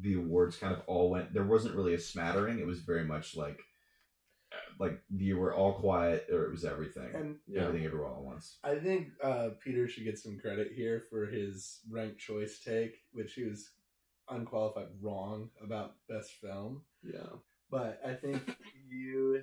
the 0.00 0.14
awards 0.14 0.56
kind 0.56 0.72
of 0.74 0.82
all 0.86 1.10
went. 1.10 1.32
There 1.32 1.44
wasn't 1.44 1.74
really 1.74 1.94
a 1.94 2.00
smattering. 2.00 2.58
It 2.58 2.66
was 2.66 2.80
very 2.80 3.04
much 3.04 3.36
like 3.36 3.60
like 4.78 5.00
you 5.16 5.38
were 5.38 5.54
all 5.54 5.74
quiet 5.74 6.26
or 6.30 6.44
it 6.44 6.50
was 6.50 6.64
everything, 6.64 7.14
And 7.14 7.38
Yeah. 7.46 7.62
everything 7.62 7.86
everywhere 7.86 8.08
all 8.08 8.18
at 8.18 8.24
once. 8.24 8.58
I 8.64 8.76
think 8.76 9.08
uh, 9.22 9.50
Peter 9.62 9.88
should 9.88 10.04
get 10.04 10.18
some 10.18 10.38
credit 10.38 10.72
here 10.72 11.04
for 11.10 11.26
his 11.26 11.80
ranked 11.90 12.18
choice 12.18 12.60
take, 12.60 12.96
which 13.12 13.34
he 13.34 13.44
was 13.44 13.70
unqualified 14.28 14.88
wrong 15.00 15.50
about 15.62 15.94
best 16.08 16.32
film. 16.40 16.82
Yeah. 17.02 17.38
But 17.70 18.00
I 18.06 18.14
think 18.14 18.56
you 18.88 19.42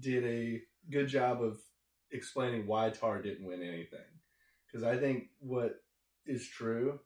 did 0.00 0.24
a 0.24 0.60
good 0.90 1.08
job 1.08 1.42
of 1.42 1.58
explaining 2.10 2.66
why 2.66 2.90
Tar 2.90 3.22
didn't 3.22 3.46
win 3.46 3.62
anything. 3.62 4.00
Because 4.66 4.84
I 4.84 4.96
think 4.96 5.24
what 5.40 5.76
is 6.26 6.46
true 6.48 7.00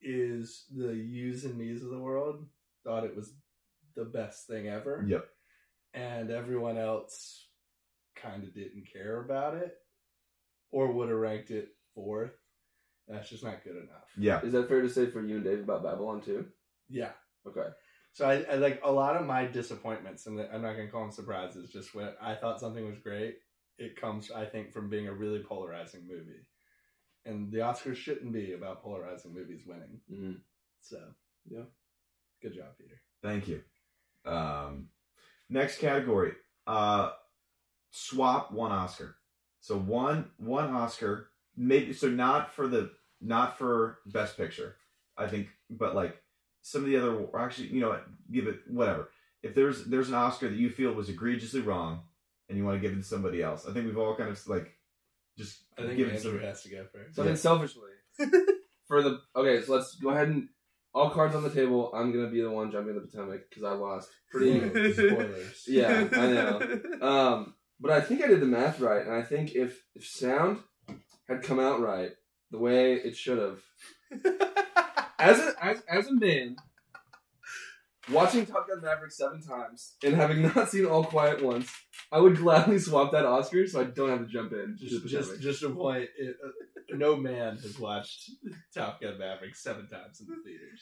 is 0.00 0.64
the 0.74 0.94
yous 0.94 1.44
and 1.44 1.56
me's 1.56 1.82
of 1.82 1.90
the 1.90 1.98
world 1.98 2.46
thought 2.84 3.04
it 3.04 3.16
was 3.16 3.34
the 3.96 4.04
best 4.04 4.46
thing 4.46 4.68
ever. 4.68 5.04
Yep. 5.06 5.26
And 5.92 6.30
everyone 6.30 6.78
else 6.78 7.48
kind 8.14 8.44
of 8.44 8.54
didn't 8.54 8.92
care 8.92 9.20
about 9.20 9.54
it 9.54 9.76
or 10.70 10.92
would 10.92 11.08
have 11.08 11.18
ranked 11.18 11.50
it 11.50 11.68
fourth. 11.94 12.32
That's 13.08 13.28
just 13.28 13.42
not 13.42 13.64
good 13.64 13.76
enough. 13.76 14.08
Yeah. 14.16 14.40
Is 14.42 14.52
that 14.52 14.68
fair 14.68 14.82
to 14.82 14.88
say 14.88 15.10
for 15.10 15.20
you 15.20 15.36
and 15.36 15.44
Dave 15.44 15.60
about 15.60 15.82
Babylon 15.82 16.20
too? 16.20 16.46
Yeah. 16.90 17.12
Okay. 17.46 17.68
So 18.12 18.28
I, 18.28 18.42
I 18.52 18.56
like 18.56 18.80
a 18.84 18.90
lot 18.92 19.16
of 19.16 19.26
my 19.26 19.46
disappointments, 19.46 20.26
and 20.26 20.40
I'm 20.40 20.62
not 20.62 20.74
going 20.74 20.86
to 20.86 20.92
call 20.92 21.02
them 21.02 21.12
surprises. 21.12 21.70
Just 21.70 21.94
when 21.94 22.10
I 22.20 22.34
thought 22.34 22.60
something 22.60 22.84
was 22.86 22.98
great, 22.98 23.36
it 23.78 24.00
comes, 24.00 24.30
I 24.30 24.44
think, 24.44 24.72
from 24.72 24.90
being 24.90 25.08
a 25.08 25.12
really 25.14 25.40
polarizing 25.42 26.06
movie. 26.08 26.44
and 27.26 27.52
the 27.52 27.58
Oscars 27.58 27.96
shouldn't 27.96 28.32
be 28.32 28.54
about 28.54 28.82
polarizing 28.82 29.34
movies 29.34 29.62
winning. 29.66 30.00
hmm 30.08 30.32
So, 30.80 30.98
Yeah. 31.50 31.64
good 32.42 32.54
job, 32.54 32.76
Peter. 32.78 33.00
Thank 33.22 33.48
you. 33.48 33.62
Um, 34.24 34.88
next 35.50 35.78
category. 35.78 36.34
Uh, 36.66 37.12
swap 37.90 38.52
one 38.52 38.72
Oscar. 38.72 39.16
So 39.60 39.76
one 39.78 40.30
one 40.38 40.70
Oscar, 40.74 41.30
maybe 41.56 41.92
so 41.92 42.08
not 42.08 42.52
for 42.52 42.68
the 42.68 42.92
not 43.20 43.58
for 43.58 43.98
Best 44.06 44.36
Picture, 44.36 44.76
I 45.16 45.28
think, 45.28 45.48
but 45.68 45.94
like 45.94 46.16
some 46.62 46.82
of 46.82 46.88
the 46.88 46.96
other. 46.96 47.14
Or 47.14 47.40
actually, 47.40 47.68
you 47.68 47.80
know, 47.80 47.90
what, 47.90 48.06
give 48.30 48.46
it 48.46 48.60
whatever. 48.68 49.10
If 49.42 49.54
there's 49.54 49.84
there's 49.84 50.08
an 50.08 50.14
Oscar 50.14 50.48
that 50.48 50.58
you 50.58 50.70
feel 50.70 50.92
was 50.92 51.08
egregiously 51.08 51.60
wrong, 51.60 52.02
and 52.48 52.58
you 52.58 52.64
want 52.64 52.80
to 52.80 52.86
give 52.86 52.96
it 52.96 53.00
to 53.00 53.06
somebody 53.06 53.42
else, 53.42 53.66
I 53.66 53.72
think 53.72 53.86
we've 53.86 53.98
all 53.98 54.16
kind 54.16 54.30
of 54.30 54.48
like 54.48 54.76
just 55.38 55.62
I 55.78 55.82
think 55.82 55.96
give 55.96 56.08
it 56.08 56.16
Andrew 56.16 56.38
some. 56.38 56.40
has 56.40 56.62
to 56.62 56.68
go 56.70 56.84
first. 56.92 57.16
So 57.16 57.22
I 57.22 57.26
think 57.26 57.38
selfishly, 57.38 57.90
for 58.88 59.02
the 59.02 59.20
okay, 59.36 59.62
so 59.64 59.74
let's 59.74 59.94
go 59.96 60.10
ahead 60.10 60.28
and 60.28 60.48
all 60.92 61.10
cards 61.10 61.34
on 61.34 61.42
the 61.42 61.50
table. 61.50 61.90
I'm 61.94 62.12
gonna 62.12 62.28
be 62.28 62.42
the 62.42 62.50
one 62.50 62.70
jumping 62.70 62.94
the 62.94 63.00
Potomac 63.00 63.48
because 63.48 63.64
I 63.64 63.72
lost. 63.72 64.10
Pretty. 64.30 64.58
Ooh, 64.58 64.92
spoilers. 64.92 65.64
Yeah, 65.68 66.08
I 66.12 66.26
know. 66.26 66.80
Um, 67.00 67.54
but 67.78 67.92
I 67.92 68.00
think 68.00 68.22
I 68.22 68.26
did 68.26 68.40
the 68.40 68.46
math 68.46 68.80
right, 68.80 69.06
and 69.06 69.14
I 69.14 69.22
think 69.22 69.54
if 69.54 69.82
if 69.94 70.06
sound 70.06 70.58
had 71.28 71.42
come 71.42 71.60
out 71.60 71.80
right 71.80 72.10
the 72.50 72.58
way 72.58 72.94
it 72.94 73.16
should 73.16 73.38
have, 73.38 73.60
as 75.20 75.38
a 75.38 75.64
as, 75.64 75.82
as 75.88 76.06
a 76.06 76.14
man, 76.14 76.56
watching 78.10 78.46
Top 78.46 78.68
Gun 78.68 78.80
Maverick 78.82 79.12
seven 79.12 79.40
times 79.42 79.94
and 80.04 80.14
having 80.14 80.42
not 80.54 80.68
seen 80.68 80.86
All 80.86 81.04
Quiet 81.04 81.42
once, 81.42 81.70
I 82.12 82.18
would 82.18 82.36
gladly 82.36 82.78
swap 82.78 83.12
that 83.12 83.26
Oscar 83.26 83.66
so 83.66 83.80
I 83.80 83.84
don't 83.84 84.10
have 84.10 84.20
to 84.20 84.26
jump 84.26 84.52
in. 84.52 84.76
Just, 84.78 85.02
the 85.02 85.08
just, 85.08 85.40
just 85.40 85.62
a 85.62 85.70
point. 85.70 86.08
It, 86.18 86.36
uh, 86.44 86.96
no 86.96 87.16
man 87.16 87.56
has 87.58 87.78
watched 87.78 88.30
Top 88.74 89.00
Gun 89.00 89.18
Maverick 89.18 89.54
seven 89.54 89.88
times 89.88 90.20
in 90.20 90.26
the 90.26 90.36
theaters. 90.44 90.80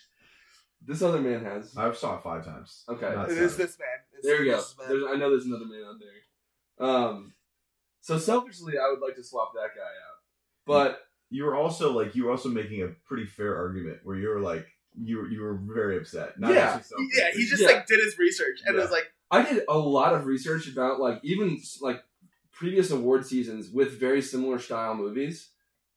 this 0.85 1.03
other 1.03 1.20
man 1.20 1.44
has. 1.44 1.77
I've 1.77 1.96
saw 1.96 2.16
it 2.16 2.22
five 2.22 2.44
times. 2.44 2.85
Okay. 2.88 3.12
Not 3.14 3.31
it 3.31 3.38
is 3.38 3.53
seven. 3.53 3.66
this 3.66 3.79
man. 3.79 3.88
It's 4.16 4.27
There 4.27 4.40
we 4.40 4.46
go. 4.46 4.62
There's, 4.88 5.05
I 5.09 5.16
know 5.16 5.31
there's 5.31 5.46
another 5.46 5.66
man 5.66 5.85
out 5.87 5.96
there. 6.01 6.88
Um, 6.88 7.35
so 8.01 8.18
selfishly, 8.18 8.74
I 8.79 8.88
would 8.90 9.01
like 9.01 9.16
to 9.16 9.24
swap 9.24 9.53
that 9.55 9.70
guy 9.74 9.83
out, 9.83 10.18
but 10.64 11.07
you 11.30 11.44
were 11.44 11.54
also 11.56 11.92
like 11.92 12.14
you 12.14 12.24
were 12.24 12.30
also 12.30 12.48
making 12.48 12.82
a 12.82 12.88
pretty 13.06 13.26
fair 13.26 13.56
argument 13.56 13.98
where 14.04 14.16
you 14.16 14.28
were 14.28 14.40
like 14.40 14.66
you 15.00 15.18
were 15.18 15.28
you 15.28 15.40
were 15.42 15.54
very 15.54 15.96
upset. 15.96 16.38
Not 16.40 16.52
Yeah. 16.52 16.80
yeah, 17.14 17.30
he 17.32 17.46
just 17.46 17.62
Yeah. 17.62 17.68
like 17.68 17.86
did 17.86 18.00
his 18.00 18.18
research 18.18 18.60
and 18.66 18.74
Yeah. 18.76 18.82
was 18.82 18.90
like, 18.90 19.12
I 19.30 19.42
did 19.42 19.64
a 19.68 19.78
lot 19.78 20.14
of 20.14 20.26
research 20.26 20.68
about 20.68 21.00
like 21.00 21.20
even 21.22 21.60
like 21.80 22.02
previous 22.50 22.90
award 22.90 23.24
seasons 23.26 23.70
with 23.70 24.00
very 24.00 24.20
similar 24.22 24.58
style 24.58 24.94
movies, 24.94 25.50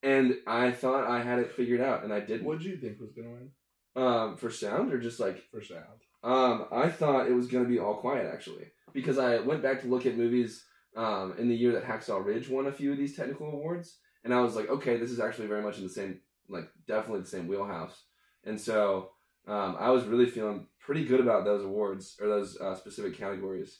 and 0.03 0.35
I 0.45 0.71
thought 0.71 1.07
I 1.09 1.21
had 1.23 1.39
it 1.39 1.51
figured 1.51 1.81
out, 1.81 2.03
and 2.03 2.13
I 2.13 2.19
didn't. 2.19 2.45
What 2.45 2.59
did 2.59 2.67
you 2.67 2.77
think 2.77 2.99
was 2.99 3.11
going 3.13 3.27
to 3.27 3.33
win 3.33 3.51
Um, 3.95 4.37
for 4.37 4.49
sound 4.51 4.93
or 4.93 4.99
just 4.99 5.19
like 5.19 5.39
for 5.49 5.61
sound? 5.61 6.01
um, 6.23 6.67
I 6.71 6.89
thought 6.89 7.27
it 7.27 7.33
was 7.33 7.47
gonna 7.47 7.65
be 7.67 7.79
All 7.79 7.95
Quiet 7.95 8.29
actually 8.31 8.67
because 8.93 9.17
I 9.17 9.39
went 9.39 9.63
back 9.63 9.81
to 9.81 9.87
look 9.87 10.05
at 10.05 10.17
movies 10.17 10.65
um 10.95 11.33
in 11.39 11.47
the 11.49 11.55
year 11.55 11.71
that 11.71 11.85
Hacksaw 11.85 12.23
Ridge 12.23 12.49
won 12.49 12.67
a 12.67 12.71
few 12.71 12.91
of 12.91 12.97
these 12.97 13.15
technical 13.15 13.47
awards, 13.47 13.97
and 14.23 14.33
I 14.33 14.41
was 14.41 14.55
like, 14.55 14.69
okay, 14.69 14.97
this 14.97 15.11
is 15.11 15.19
actually 15.19 15.47
very 15.47 15.63
much 15.63 15.77
in 15.77 15.83
the 15.83 15.89
same 15.89 16.19
like 16.49 16.69
definitely 16.87 17.21
the 17.21 17.27
same 17.27 17.47
wheelhouse, 17.47 18.03
and 18.43 18.59
so 18.59 19.11
um, 19.47 19.75
I 19.79 19.89
was 19.89 20.05
really 20.05 20.25
feeling 20.25 20.67
pretty 20.79 21.05
good 21.05 21.19
about 21.19 21.45
those 21.45 21.63
awards 21.63 22.17
or 22.21 22.27
those 22.27 22.59
uh, 22.59 22.75
specific 22.75 23.17
categories, 23.17 23.79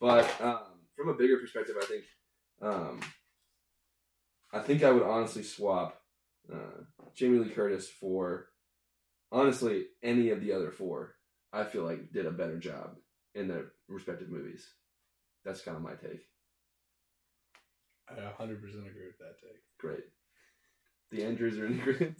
but 0.00 0.28
um, 0.40 0.60
from 0.96 1.08
a 1.08 1.14
bigger 1.14 1.38
perspective, 1.38 1.76
I 1.80 1.86
think 1.86 2.04
um, 2.60 3.00
I 4.52 4.60
think 4.60 4.82
I 4.82 4.90
would 4.90 5.02
honestly 5.02 5.42
swap 5.42 6.00
uh, 6.52 6.82
Jamie 7.14 7.38
Lee 7.38 7.50
Curtis 7.50 7.88
for 7.88 8.48
honestly 9.30 9.86
any 10.02 10.30
of 10.30 10.40
the 10.40 10.52
other 10.52 10.70
four. 10.70 11.14
I 11.52 11.64
feel 11.64 11.84
like 11.84 12.12
did 12.12 12.26
a 12.26 12.30
better 12.30 12.58
job 12.58 12.96
in 13.34 13.48
their 13.48 13.72
respective 13.88 14.28
movies. 14.28 14.68
That's 15.44 15.62
kind 15.62 15.76
of 15.76 15.82
my 15.82 15.94
take. 15.94 16.27
I 18.10 18.42
100% 18.42 18.52
agree 18.52 19.06
with 19.06 19.18
that 19.18 19.38
take. 19.40 19.60
Great. 19.78 20.04
The 21.10 21.24
Andrews 21.24 21.58
are 21.58 21.66
in 21.66 21.80
agreement. 21.80 22.18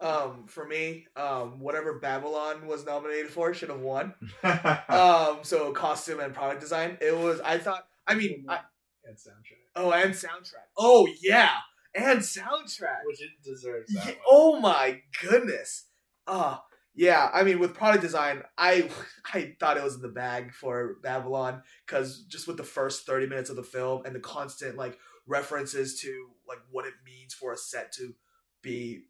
um, 0.00 0.44
for 0.46 0.66
me, 0.66 1.06
um, 1.16 1.60
whatever 1.60 1.98
Babylon 1.98 2.66
was 2.66 2.84
nominated 2.84 3.30
for 3.30 3.54
should 3.54 3.70
have 3.70 3.80
won. 3.80 4.14
Um, 4.88 5.38
so 5.42 5.72
costume 5.72 6.20
and 6.20 6.34
product 6.34 6.60
design. 6.60 6.98
It 7.00 7.16
was. 7.16 7.40
I 7.40 7.58
thought. 7.58 7.86
I 8.06 8.14
mean, 8.14 8.44
I, 8.48 8.60
And 9.06 9.16
soundtrack, 9.16 9.64
oh, 9.76 9.92
and 9.92 10.12
soundtrack. 10.12 10.68
Oh 10.76 11.08
yeah, 11.22 11.50
and 11.94 12.20
soundtrack. 12.20 13.00
which 13.06 13.22
it 13.22 13.30
deserves 13.42 13.92
that 13.94 14.06
Ye- 14.06 14.12
one. 14.12 14.20
oh 14.28 14.60
my 14.60 15.00
goodness. 15.22 15.86
Uh 16.26 16.58
yeah, 16.94 17.28
I 17.32 17.42
mean 17.42 17.58
with 17.58 17.74
product 17.74 18.02
design, 18.02 18.42
I 18.56 18.88
I 19.34 19.56
thought 19.58 19.76
it 19.76 19.82
was 19.82 19.96
in 19.96 20.02
the 20.02 20.08
bag 20.08 20.52
for 20.52 20.96
Babylon 21.02 21.62
cuz 21.86 22.24
just 22.24 22.46
with 22.46 22.56
the 22.56 22.64
first 22.64 23.06
30 23.06 23.26
minutes 23.26 23.50
of 23.50 23.56
the 23.56 23.62
film 23.62 24.04
and 24.04 24.14
the 24.14 24.20
constant 24.20 24.76
like 24.76 24.98
references 25.26 26.00
to 26.00 26.30
like 26.46 26.60
what 26.70 26.86
it 26.86 26.94
means 27.04 27.34
for 27.34 27.52
a 27.52 27.56
set 27.56 27.92
to 27.92 28.14
be 28.62 29.06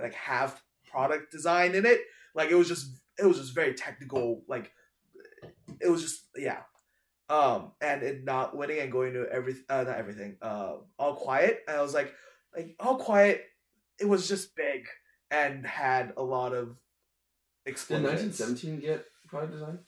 like 0.00 0.14
have 0.14 0.62
product 0.90 1.30
design 1.32 1.74
in 1.74 1.86
it, 1.86 2.00
like 2.34 2.50
it 2.50 2.54
was 2.56 2.68
just 2.68 3.00
it 3.18 3.24
was 3.24 3.38
just 3.38 3.54
very 3.54 3.74
technical 3.74 4.42
like 4.46 4.72
it 5.80 5.88
was 5.88 6.02
just 6.02 6.26
yeah. 6.36 6.62
Um 7.30 7.72
and 7.80 8.02
it 8.02 8.24
not 8.24 8.56
winning 8.56 8.80
and 8.80 8.92
going 8.92 9.14
to 9.14 9.26
every 9.30 9.54
uh, 9.70 9.84
not 9.84 9.96
everything. 9.96 10.36
Uh 10.42 10.78
all 10.98 11.14
quiet. 11.14 11.60
And 11.66 11.78
I 11.78 11.82
was 11.82 11.94
like 11.94 12.12
like 12.54 12.76
all 12.78 12.96
quiet 12.96 13.44
it 13.98 14.08
was 14.08 14.28
just 14.28 14.56
big 14.56 14.86
and 15.30 15.64
had 15.64 16.12
a 16.16 16.22
lot 16.22 16.52
of 16.52 16.76
Did 17.64 17.70
explosions. 17.72 18.40
1917 18.40 18.80
get 18.80 19.04
product 19.28 19.52
design? 19.52 19.78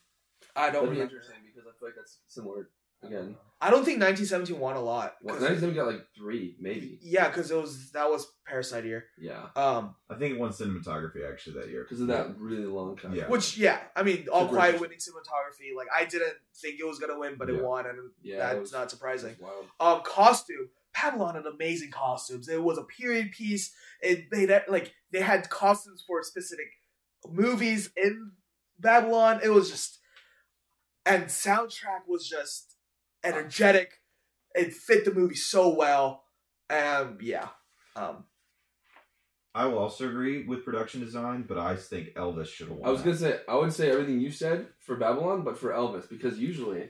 I 0.55 0.67
don't 0.71 0.73
That'd 0.73 0.81
be 0.91 0.93
remember. 0.97 1.03
interesting 1.15 1.37
because 1.47 1.67
I 1.69 1.79
feel 1.79 1.89
like 1.89 1.97
that's 1.97 2.19
similar 2.29 2.69
again. 3.03 3.37
I 3.61 3.71
don't 3.71 3.85
think 3.85 4.01
1917 4.01 4.59
won 4.59 4.77
a 4.77 4.81
lot. 4.81 5.15
Well, 5.23 5.35
'cause- 5.37 5.43
1917 5.45 5.75
got 5.75 5.87
like 5.87 6.07
three, 6.17 6.57
maybe. 6.61 6.99
yeah, 7.01 7.29
because 7.29 7.51
it 7.51 7.57
was 7.57 7.93
that 7.93 8.11
was 8.11 8.27
Parasite 8.45 8.85
year. 8.85 9.07
Yeah, 9.17 9.49
Um, 9.57 9.95
I 10.11 10.17
think 10.17 10.35
it 10.35 10.39
won 10.41 10.51
cinematography 10.51 11.29
actually 11.29 11.61
that 11.61 11.69
year 11.71 11.85
because 11.85 12.01
of 12.01 12.09
that 12.09 12.37
really 12.39 12.65
long 12.67 12.97
time. 12.97 13.15
Yeah. 13.15 13.29
which 13.29 13.57
yeah, 13.57 13.81
I 13.97 14.03
mean, 14.03 14.29
All 14.29 14.43
Super 14.43 14.55
Quiet 14.57 14.81
winning 14.81 14.99
cinematography. 14.99 15.75
Like 15.77 15.89
I 15.95 16.05
didn't 16.05 16.35
think 16.57 16.79
it 16.81 16.85
was 16.87 16.99
gonna 16.99 17.19
win, 17.19 17.37
but 17.39 17.49
Yeah. 17.49 17.55
it 17.57 17.63
won, 17.63 17.87
and 17.87 18.11
Yeah, 18.21 18.35
it 18.35 18.39
that's 18.39 18.61
was- 18.61 18.73
not 18.73 18.91
surprising. 18.91 19.31
It's 19.33 19.41
wild. 19.41 19.67
Um, 19.81 20.03
costume. 20.05 20.71
Babylon 20.93 21.37
had 21.37 21.47
amazing 21.47 21.91
costumes. 21.91 22.49
It 22.49 22.63
was 22.63 22.77
a 22.79 22.85
period 22.85 23.33
piece. 23.33 23.75
It 24.03 24.29
they 24.31 24.45
had, 24.47 24.65
like 24.69 24.93
they 25.11 25.21
had 25.21 25.49
costumes 25.49 26.05
for 26.07 26.21
a 26.21 26.25
specific 26.25 26.67
movies 27.31 27.91
in 27.97 28.33
Babylon. 28.79 29.41
It 29.43 29.51
was 29.51 29.71
just 29.71 29.99
and 31.05 31.25
soundtrack 31.25 32.07
was 32.09 32.29
just 32.29 32.75
energetic. 33.25 34.01
It 34.55 34.73
fit 34.73 35.05
the 35.05 35.13
movie 35.15 35.35
so 35.35 35.75
well. 35.75 36.25
Um, 36.71 37.19
yeah. 37.21 37.49
Um, 37.97 38.25
I 39.55 39.67
will 39.67 39.79
also 39.79 40.09
agree 40.09 40.45
with 40.47 40.65
production 40.65 41.01
design, 41.01 41.45
but 41.47 41.59
I 41.59 41.77
think 41.77 42.15
Elvis 42.15 42.47
should 42.47 42.69
have 42.69 42.77
won. 42.79 42.89
I 42.89 42.93
was 42.93 43.03
gonna 43.03 43.17
say 43.17 43.41
I 43.49 43.57
would 43.57 43.73
say 43.73 43.91
everything 43.91 44.21
you 44.21 44.31
said 44.31 44.67
for 44.81 44.97
Babylon, 44.97 45.43
but 45.43 45.59
for 45.59 45.71
Elvis 45.73 46.09
because 46.09 46.39
usually, 46.39 46.89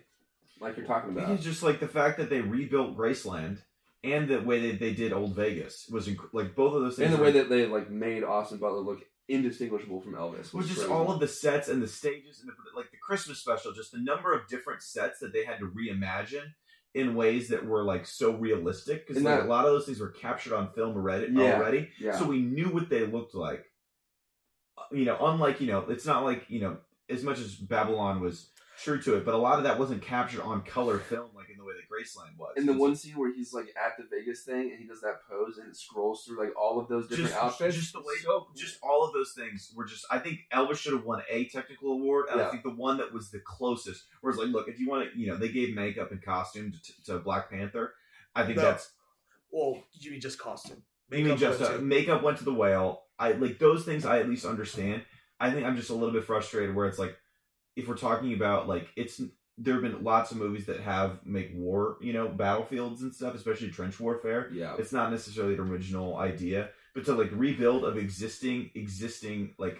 like 0.61 0.77
you're 0.77 0.87
talking 0.87 1.11
about, 1.11 1.31
It's 1.31 1.42
just 1.45 1.62
like 1.62 1.81
the 1.81 1.88
fact 1.88 2.18
that 2.18 2.31
they 2.31 2.40
rebuilt 2.40 2.97
Graceland 2.97 3.59
and 4.05 4.29
the 4.29 4.40
way 4.40 4.71
that 4.71 4.79
they 4.81 4.92
did 4.92 5.12
Old 5.12 5.35
Vegas 5.35 5.88
was 5.90 6.07
inc- 6.07 6.33
like 6.33 6.55
both 6.55 6.75
of 6.75 6.83
those 6.83 6.97
things. 6.97 7.07
and 7.07 7.14
the 7.14 7.18
were- 7.18 7.25
way 7.27 7.33
that 7.33 7.49
they 7.49 7.66
like 7.66 7.90
made 7.90 8.23
Austin 8.23 8.59
Butler 8.59 8.81
look 8.81 9.03
indistinguishable 9.29 10.01
from 10.01 10.15
Elvis, 10.15 10.53
was 10.53 10.69
just 10.69 10.89
all 10.89 11.11
of 11.11 11.21
the 11.21 11.29
sets 11.29 11.69
and 11.69 11.83
the 11.83 11.89
stages 11.89 12.41
and 12.41 12.49
the, 12.51 12.55
like 12.77 12.91
the 12.91 12.97
Christmas 12.97 13.39
special, 13.39 13.73
just 13.73 13.93
the 13.93 13.99
number 13.99 14.33
of 14.33 14.49
different 14.49 14.83
sets 14.83 15.21
that 15.21 15.33
they 15.33 15.45
had 15.45 15.59
to 15.59 15.67
reimagine 15.67 16.53
in 16.95 17.15
ways 17.15 17.49
that 17.49 17.65
were 17.65 17.85
like 17.85 18.05
so 18.07 18.35
realistic 18.35 19.07
because 19.07 19.23
like, 19.23 19.43
a 19.43 19.47
lot 19.47 19.65
of 19.65 19.73
those 19.73 19.87
things 19.87 20.01
were 20.01 20.11
captured 20.11 20.53
on 20.55 20.73
film 20.73 20.95
already. 20.95 21.33
Yeah. 21.33 21.55
already. 21.57 21.89
yeah. 21.99 22.19
So 22.19 22.27
we 22.27 22.41
knew 22.41 22.69
what 22.69 22.91
they 22.91 23.07
looked 23.07 23.35
like. 23.35 23.65
Uh, 24.77 24.83
You 24.93 25.07
know, 25.07 25.17
unlike 25.21 25.61
you 25.61 25.69
know, 25.69 25.81
it's 25.89 26.05
not 26.07 26.25
like 26.25 26.45
you 26.49 26.61
know, 26.61 26.79
as 27.09 27.23
much 27.23 27.39
as 27.39 27.55
Babylon 27.55 28.21
was 28.21 28.51
true 28.83 29.01
to 29.03 29.16
it, 29.16 29.25
but 29.25 29.35
a 29.35 29.38
lot 29.38 29.59
of 29.59 29.64
that 29.64 29.79
wasn't 29.79 30.03
captured 30.03 30.42
on 30.42 30.62
color 30.62 30.99
film 30.99 31.29
like 31.35 31.49
in 31.51 31.57
the 31.57 31.64
way 31.64 31.73
that 31.75 31.88
Graceland 31.88 32.37
was. 32.38 32.55
And 32.57 32.68
the 32.68 32.73
one 32.73 32.97
scene 32.97 33.14
where 33.14 33.33
he's 33.33 33.53
like 33.53 33.68
at 33.77 33.97
the 33.97 34.05
Vegas 34.11 34.42
thing 34.45 34.71
and 34.71 34.79
he 34.79 34.87
does 34.87 35.01
that 35.03 35.21
pose 35.29 35.59
and 35.59 35.68
it 35.68 35.77
scrolls 35.77 36.25
through 36.25 36.38
like 36.38 36.53
all 36.61 36.81
of 36.81 36.88
those 36.88 37.07
different 37.09 37.31
just, 37.31 37.42
outfits. 37.42 37.77
just 37.77 37.92
the 37.92 38.01
way, 38.01 38.14
so 38.23 38.40
cool. 38.40 38.49
just 38.57 38.79
all 38.83 39.05
of 39.07 39.12
those 39.12 39.33
things 39.37 39.73
were 39.77 39.85
just. 39.85 40.05
I 40.11 40.18
think 40.18 40.40
Elvis 40.53 40.77
should 40.79 40.92
have 40.92 41.05
won 41.05 41.23
a 41.31 41.47
technical 41.47 41.92
award, 41.92 42.27
and 42.31 42.40
Yeah. 42.40 42.49
I 42.49 42.51
think 42.51 42.62
the 42.62 42.71
one 42.71 42.97
that 42.99 43.12
was 43.12 43.31
the 43.31 43.40
closest, 43.40 44.05
was 44.23 44.37
like, 44.37 44.49
look, 44.49 44.68
if 44.68 44.79
you 44.81 44.88
want 44.88 45.12
to, 45.12 45.18
you 45.18 45.27
know, 45.29 45.37
they 45.37 45.49
gave 45.51 45.75
makeup 45.75 46.11
and 46.11 46.23
costume 46.23 46.73
to, 46.73 47.05
to 47.12 47.18
Black 47.18 47.51
Panther. 47.51 47.95
I 48.35 48.45
think 48.45 48.57
No. 48.57 48.62
that's 48.62 48.90
well, 49.51 49.83
you 49.92 50.11
mean 50.11 50.21
just 50.21 50.38
costume? 50.38 50.83
maybe 51.11 51.25
Makeup 51.25 51.38
just 51.38 51.62
uh, 51.62 51.79
makeup 51.79 52.23
went 52.23 52.38
to 52.38 52.45
the 52.45 52.55
whale. 52.55 53.03
I 53.18 53.33
like 53.33 53.59
those 53.59 53.85
things. 53.85 54.05
I 54.07 54.18
at 54.18 54.29
least 54.29 54.45
understand. 54.47 55.03
I 55.38 55.51
think 55.51 55.66
I'm 55.66 55.77
just 55.77 55.90
a 55.90 55.95
little 55.95 56.12
bit 56.12 56.25
frustrated 56.25 56.75
where 56.75 56.87
it's 56.87 56.99
like, 56.99 57.16
if 57.77 57.89
we're 57.89 57.97
talking 57.97 58.33
about 58.35 58.69
like 58.69 58.89
it's 58.97 59.21
there 59.59 59.75
have 59.75 59.83
been 59.83 60.03
lots 60.03 60.31
of 60.31 60.39
movies 60.39 60.67
that 60.67 60.81
have 60.81 61.25
make 61.25 61.51
war, 61.55 61.99
you 62.01 62.13
know, 62.13 62.29
battlefields 62.29 63.03
and 63.03 63.15
stuff, 63.15 63.35
especially 63.35 63.71
trench 63.71 64.01
warfare. 64.01 64.51
Yeah. 64.53 64.77
It's 64.79 64.93
not 64.93 65.11
necessarily 65.11 65.55
an 65.55 65.61
original 65.61 66.17
idea, 66.17 66.71
but 66.95 67.05
to 67.05 67.15
like 67.15 67.31
rebuild 67.33 67.85
of 67.85 67.97
existing 67.97 68.71
existing 68.75 69.55
like 69.59 69.79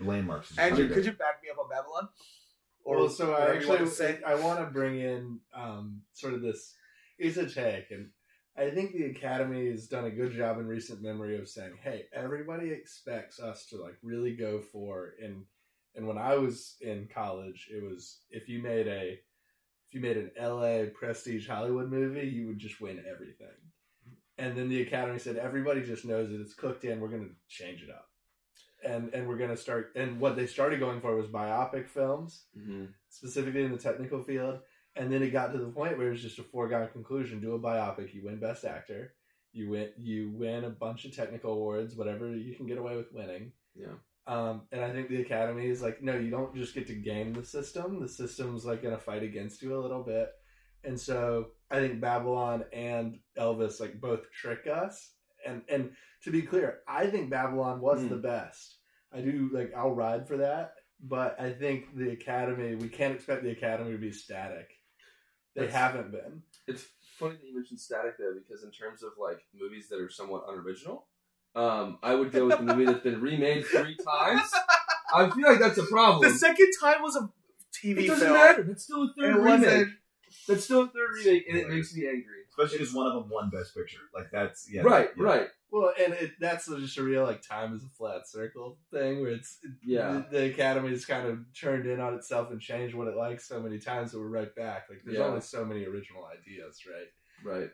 landmarks. 0.00 0.50
is 0.50 0.58
Andrew, 0.58 0.88
could 0.88 1.04
you 1.04 1.12
back 1.12 1.42
me 1.42 1.50
up 1.50 1.58
on 1.58 1.68
Babylon? 1.68 2.08
well, 2.84 3.08
so 3.08 3.32
I 3.32 3.40
whatever 3.40 3.60
you 3.60 3.68
want 3.68 3.80
actually 3.80 3.90
to 3.90 3.94
say. 3.94 4.20
I 4.26 4.34
want 4.34 4.60
to 4.60 4.66
bring 4.66 5.00
in 5.00 5.40
um, 5.54 6.02
sort 6.12 6.34
of 6.34 6.42
this. 6.42 6.74
It's 7.18 7.36
a 7.36 7.48
take, 7.48 7.90
and 7.90 8.10
I 8.56 8.70
think 8.70 8.92
the 8.92 9.04
Academy 9.06 9.70
has 9.70 9.86
done 9.86 10.06
a 10.06 10.10
good 10.10 10.32
job 10.32 10.58
in 10.58 10.66
recent 10.66 11.02
memory 11.02 11.38
of 11.38 11.48
saying, 11.48 11.74
"Hey, 11.82 12.06
everybody 12.12 12.70
expects 12.70 13.38
us 13.38 13.66
to 13.66 13.80
like 13.80 13.96
really 14.02 14.34
go 14.34 14.60
for." 14.60 15.14
And 15.22 15.44
and 15.94 16.06
when 16.06 16.18
I 16.18 16.36
was 16.36 16.76
in 16.80 17.08
college, 17.12 17.68
it 17.70 17.82
was 17.82 18.20
if 18.30 18.48
you 18.48 18.62
made 18.62 18.88
a 18.88 19.20
if 19.88 19.94
you 19.94 20.00
made 20.00 20.16
an 20.16 20.30
L.A. 20.36 20.86
prestige 20.86 21.48
Hollywood 21.48 21.90
movie, 21.90 22.26
you 22.26 22.46
would 22.46 22.58
just 22.58 22.80
win 22.80 23.04
everything. 23.08 23.48
And 24.38 24.56
then 24.56 24.68
the 24.68 24.82
Academy 24.82 25.18
said, 25.18 25.36
"Everybody 25.36 25.82
just 25.82 26.04
knows 26.04 26.30
that 26.30 26.40
it's 26.40 26.54
cooked 26.54 26.84
in. 26.84 27.00
We're 27.00 27.08
going 27.08 27.28
to 27.28 27.34
change 27.48 27.82
it 27.82 27.90
up." 27.90 28.08
And, 28.84 29.14
and 29.14 29.28
we're 29.28 29.36
gonna 29.36 29.56
start 29.56 29.92
and 29.94 30.18
what 30.18 30.34
they 30.34 30.48
started 30.48 30.80
going 30.80 31.00
for 31.00 31.14
was 31.14 31.28
biopic 31.28 31.88
films 31.88 32.46
hmm 32.52 32.86
specifically 33.10 33.62
in 33.62 33.70
the 33.70 33.78
technical 33.78 34.22
field. 34.22 34.58
And 34.96 35.12
then 35.12 35.22
it 35.22 35.30
got 35.30 35.52
to 35.52 35.58
the 35.58 35.66
point 35.66 35.96
where 35.96 36.08
it 36.08 36.12
was 36.12 36.22
just 36.22 36.40
a 36.40 36.42
foregone 36.42 36.88
conclusion: 36.88 37.40
do 37.40 37.54
a 37.54 37.60
biopic, 37.60 38.12
you 38.12 38.24
win 38.24 38.40
Best 38.40 38.64
Actor, 38.64 39.14
you 39.52 39.68
win 39.70 39.90
you 39.96 40.30
win 40.30 40.64
a 40.64 40.70
bunch 40.70 41.04
of 41.04 41.14
technical 41.14 41.52
awards, 41.52 41.94
whatever 41.94 42.34
you 42.34 42.56
can 42.56 42.66
get 42.66 42.78
away 42.78 42.96
with 42.96 43.12
winning. 43.12 43.52
Yeah. 43.76 43.94
Um, 44.26 44.62
and 44.70 44.80
I 44.84 44.92
think 44.92 45.08
the 45.08 45.20
Academy 45.22 45.66
is 45.66 45.82
like, 45.82 46.02
no, 46.02 46.16
you 46.16 46.30
don't 46.30 46.54
just 46.54 46.74
get 46.74 46.86
to 46.86 46.94
game 46.94 47.32
the 47.34 47.44
system. 47.44 48.00
The 48.00 48.08
system's 48.08 48.64
like 48.64 48.82
going 48.82 48.94
to 48.94 49.00
fight 49.00 49.22
against 49.24 49.62
you 49.62 49.76
a 49.76 49.80
little 49.82 50.02
bit. 50.02 50.30
And 50.84 50.98
so 51.00 51.48
I 51.70 51.78
think 51.80 52.00
Babylon 52.00 52.64
and 52.72 53.18
Elvis 53.36 53.80
like 53.80 54.00
both 54.00 54.30
trick 54.32 54.66
us. 54.66 55.10
And 55.46 55.62
and 55.68 55.90
to 56.22 56.30
be 56.30 56.42
clear, 56.42 56.80
I 56.86 57.06
think 57.08 57.30
Babylon 57.30 57.80
was 57.80 58.00
Mm. 58.00 58.10
the 58.10 58.16
best. 58.16 58.78
I 59.12 59.20
do 59.20 59.50
like 59.52 59.72
I'll 59.76 59.94
ride 59.94 60.26
for 60.28 60.36
that, 60.36 60.74
but 61.02 61.38
I 61.40 61.52
think 61.52 61.96
the 61.96 62.10
Academy 62.10 62.76
we 62.76 62.88
can't 62.88 63.14
expect 63.14 63.42
the 63.42 63.50
Academy 63.50 63.90
to 63.92 63.98
be 63.98 64.12
static. 64.12 64.70
They 65.54 65.62
That's- 65.66 65.76
haven't 65.76 66.12
been. 66.12 66.42
It's 66.68 66.86
funny 67.18 67.34
that 67.36 67.44
you 67.46 67.54
mentioned 67.56 67.80
static 67.80 68.16
though, 68.18 68.34
because 68.34 68.62
in 68.62 68.70
terms 68.70 69.02
of 69.02 69.12
like 69.18 69.40
movies 69.52 69.88
that 69.88 70.00
are 70.00 70.10
somewhat 70.10 70.44
unoriginal, 70.48 71.08
um, 71.54 71.98
I 72.02 72.14
would 72.14 72.32
go 72.32 72.46
with 72.46 72.58
the 72.58 72.64
movie 72.64 72.84
that's 72.86 73.00
been 73.00 73.20
remade 73.20 73.66
three 73.66 73.96
times. 74.04 74.50
I 75.14 75.28
feel 75.30 75.46
like 75.48 75.58
that's 75.60 75.78
a 75.78 75.84
problem. 75.84 76.30
The 76.30 76.36
second 76.38 76.70
time 76.80 77.02
was 77.02 77.16
a 77.16 77.28
TV 77.76 78.04
it 78.04 78.06
doesn't 78.08 78.26
film. 78.26 78.32
matter. 78.38 78.62
That's 78.62 78.84
still 78.84 79.02
a 79.02 79.06
It 79.06 79.12
third 79.18 79.44
wasn't- 79.44 79.66
remake. 79.72 79.88
That's 80.48 80.64
still 80.64 80.82
a 80.82 80.86
third 80.88 81.10
remake, 81.14 81.44
and 81.48 81.58
it 81.58 81.68
makes 81.68 81.94
me 81.94 82.06
angry. 82.08 82.24
especially 82.48 82.78
because 82.78 82.94
one 82.94 83.06
of 83.06 83.12
them 83.12 83.28
won 83.30 83.50
Best 83.50 83.76
Picture. 83.76 83.98
Like 84.14 84.30
that's 84.32 84.66
yeah, 84.72 84.80
right, 84.80 85.10
yeah. 85.16 85.22
right. 85.22 85.46
Well, 85.70 85.92
and 86.02 86.14
it, 86.14 86.32
that's 86.40 86.66
just 86.68 86.98
a 86.98 87.02
real 87.02 87.22
like 87.24 87.42
time 87.42 87.74
is 87.74 87.82
a 87.84 87.88
flat 87.96 88.26
circle 88.26 88.78
thing 88.90 89.20
where 89.20 89.30
it's 89.32 89.58
Yeah. 89.84 90.22
the, 90.30 90.38
the 90.38 90.44
Academy's 90.52 91.04
kind 91.04 91.28
of 91.28 91.38
turned 91.58 91.86
in 91.86 92.00
on 92.00 92.14
itself 92.14 92.50
and 92.50 92.60
changed 92.60 92.94
what 92.94 93.08
it 93.08 93.16
likes 93.16 93.46
so 93.46 93.60
many 93.60 93.78
times 93.78 94.12
that 94.12 94.18
we're 94.20 94.28
right 94.28 94.54
back. 94.56 94.84
Like 94.90 95.00
there's 95.04 95.18
Yeah. 95.18 95.24
only 95.26 95.40
so 95.42 95.64
many 95.66 95.84
original 95.84 96.24
ideas, 96.26 96.80
right? 96.90 97.54
Right. 97.60 97.70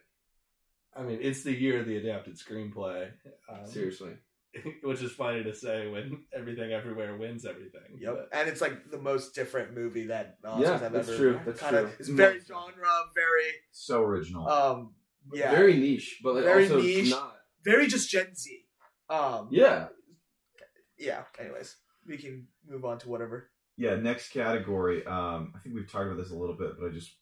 I 0.98 1.02
mean, 1.02 1.18
it's 1.22 1.42
the 1.44 1.52
year 1.54 1.80
of 1.80 1.86
the 1.86 1.96
adapted 1.96 2.36
screenplay. 2.38 3.10
Um, 3.48 3.66
Seriously. 3.66 4.12
which 4.82 5.02
is 5.02 5.12
funny 5.12 5.44
to 5.44 5.54
say 5.54 5.88
when 5.88 6.24
everything 6.34 6.72
everywhere 6.72 7.16
wins 7.16 7.44
everything. 7.46 7.82
Yep, 8.00 8.14
But- 8.14 8.38
and 8.38 8.48
it's 8.48 8.60
like 8.60 8.90
the 8.90 8.98
most 8.98 9.34
different 9.34 9.74
movie 9.74 10.06
that 10.06 10.38
the 10.42 10.48
Oscars 10.48 10.60
Yeah, 10.62 10.78
have 10.78 10.92
that's 10.92 11.08
ever. 11.08 11.16
true, 11.16 11.40
that's 11.44 11.60
kinda, 11.60 11.82
true. 11.82 11.92
It's 12.00 12.08
very 12.08 12.40
genre, 12.40 12.88
very 13.14 13.50
So 13.70 14.02
original. 14.02 14.48
um, 14.48 14.94
yeah, 15.32 15.50
Very 15.52 15.76
niche, 15.76 16.20
but 16.24 16.34
like 16.36 16.44
Very 16.44 16.62
also 16.64 16.80
niche. 16.80 17.10
not. 17.10 17.36
very 17.62 17.86
just 17.86 18.08
Gen 18.10 18.34
Z. 18.34 18.64
Um, 19.10 19.48
Yeah. 19.50 19.88
yeah. 20.98 21.24
Anyways, 21.38 21.76
we 22.06 22.16
can 22.16 22.48
move 22.66 22.84
on 22.84 22.98
to 23.00 23.08
whatever. 23.08 23.50
yeah, 23.76 23.94
next 23.96 24.30
category. 24.32 25.04
Um, 25.06 25.52
I 25.54 25.58
think 25.60 25.74
we've 25.74 25.90
talked 25.90 26.06
about 26.06 26.16
this 26.16 26.30
a 26.32 26.36
little 26.36 26.56
bit, 26.56 26.72
but 26.80 26.86
I 26.88 26.90
just 26.90 27.14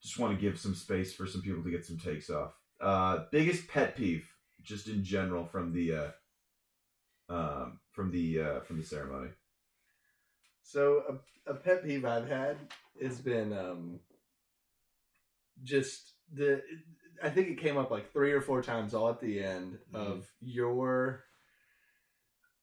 just 0.00 0.18
want 0.18 0.32
to 0.36 0.40
give 0.40 0.60
some 0.60 0.74
space 0.74 1.12
for 1.14 1.26
some 1.26 1.42
people 1.42 1.62
to 1.64 1.70
get 1.70 1.84
some 1.84 1.98
takes 1.98 2.30
off. 2.30 2.52
Uh, 2.80 3.24
biggest 3.32 3.66
pet 3.68 3.96
peeve, 3.96 4.32
just 4.62 4.88
in 4.88 5.02
general, 5.02 5.44
from 5.44 5.72
the 5.72 5.94
uh, 5.94 6.10
um, 7.28 7.80
from 7.90 8.10
the 8.10 8.40
uh, 8.40 8.60
from 8.60 8.78
the 8.78 8.84
ceremony. 8.84 9.30
So 10.62 11.20
a, 11.46 11.50
a 11.50 11.54
pet 11.54 11.84
peeve 11.84 12.04
I've 12.04 12.28
had 12.28 12.56
has 13.02 13.20
been 13.20 13.52
um, 13.52 14.00
just 15.64 16.12
the. 16.32 16.62
I 17.22 17.30
think 17.30 17.48
it 17.48 17.58
came 17.58 17.76
up 17.76 17.90
like 17.90 18.12
three 18.12 18.30
or 18.30 18.40
four 18.40 18.62
times 18.62 18.94
all 18.94 19.08
at 19.08 19.20
the 19.20 19.42
end 19.42 19.78
of 19.92 20.30
your. 20.40 21.24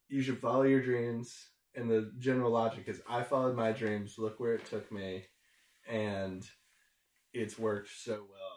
You 0.07 0.21
should 0.21 0.39
follow 0.39 0.63
your 0.63 0.81
dreams, 0.81 1.35
and 1.75 1.89
the 1.89 2.11
general 2.19 2.51
logic 2.51 2.87
is 2.87 3.01
I 3.09 3.23
followed 3.23 3.55
my 3.55 3.71
dreams. 3.71 4.15
Look 4.17 4.39
where 4.39 4.53
it 4.53 4.65
took 4.65 4.89
me, 4.91 5.25
and 5.89 6.47
it's 7.33 7.59
worked 7.59 7.89
so 7.89 8.13
well. 8.13 8.54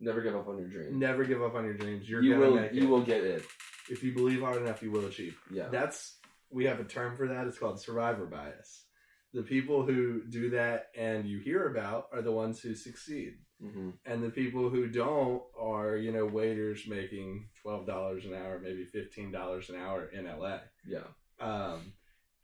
Never 0.00 0.22
give 0.22 0.34
up 0.34 0.48
on 0.48 0.58
your 0.58 0.68
dreams. 0.68 0.96
Never 0.96 1.24
give 1.24 1.42
up 1.42 1.54
on 1.54 1.64
your 1.64 1.74
dreams. 1.74 2.08
You're 2.08 2.22
you 2.22 2.36
will. 2.38 2.56
You 2.72 2.84
it. 2.84 2.88
will 2.88 3.02
get 3.02 3.22
it. 3.22 3.44
If 3.90 4.02
you 4.02 4.12
believe 4.12 4.40
hard 4.40 4.62
enough, 4.62 4.82
you 4.82 4.90
will 4.90 5.06
achieve. 5.06 5.36
Yeah. 5.50 5.68
That's 5.70 6.18
we 6.50 6.64
have 6.64 6.80
a 6.80 6.84
term 6.84 7.16
for 7.16 7.28
that. 7.28 7.46
It's 7.46 7.58
called 7.58 7.80
survivor 7.80 8.26
bias. 8.26 8.84
The 9.32 9.42
people 9.42 9.84
who 9.84 10.22
do 10.28 10.50
that 10.50 10.86
and 10.96 11.28
you 11.28 11.38
hear 11.38 11.68
about 11.68 12.06
are 12.12 12.22
the 12.22 12.32
ones 12.32 12.60
who 12.60 12.74
succeed. 12.74 13.34
hmm 13.60 13.90
And 14.04 14.22
the 14.24 14.30
people 14.30 14.70
who 14.70 14.88
don't 14.88 15.42
are, 15.58 15.96
you 15.96 16.12
know, 16.12 16.24
waiters 16.26 16.86
making 16.88 17.48
twelve 17.62 17.86
dollars 17.86 18.24
an 18.24 18.34
hour, 18.34 18.58
maybe 18.58 18.84
fifteen 18.84 19.30
dollars 19.30 19.68
an 19.70 19.76
hour 19.76 20.06
in 20.06 20.24
LA. 20.24 20.58
Yeah. 20.86 21.04
Um, 21.40 21.92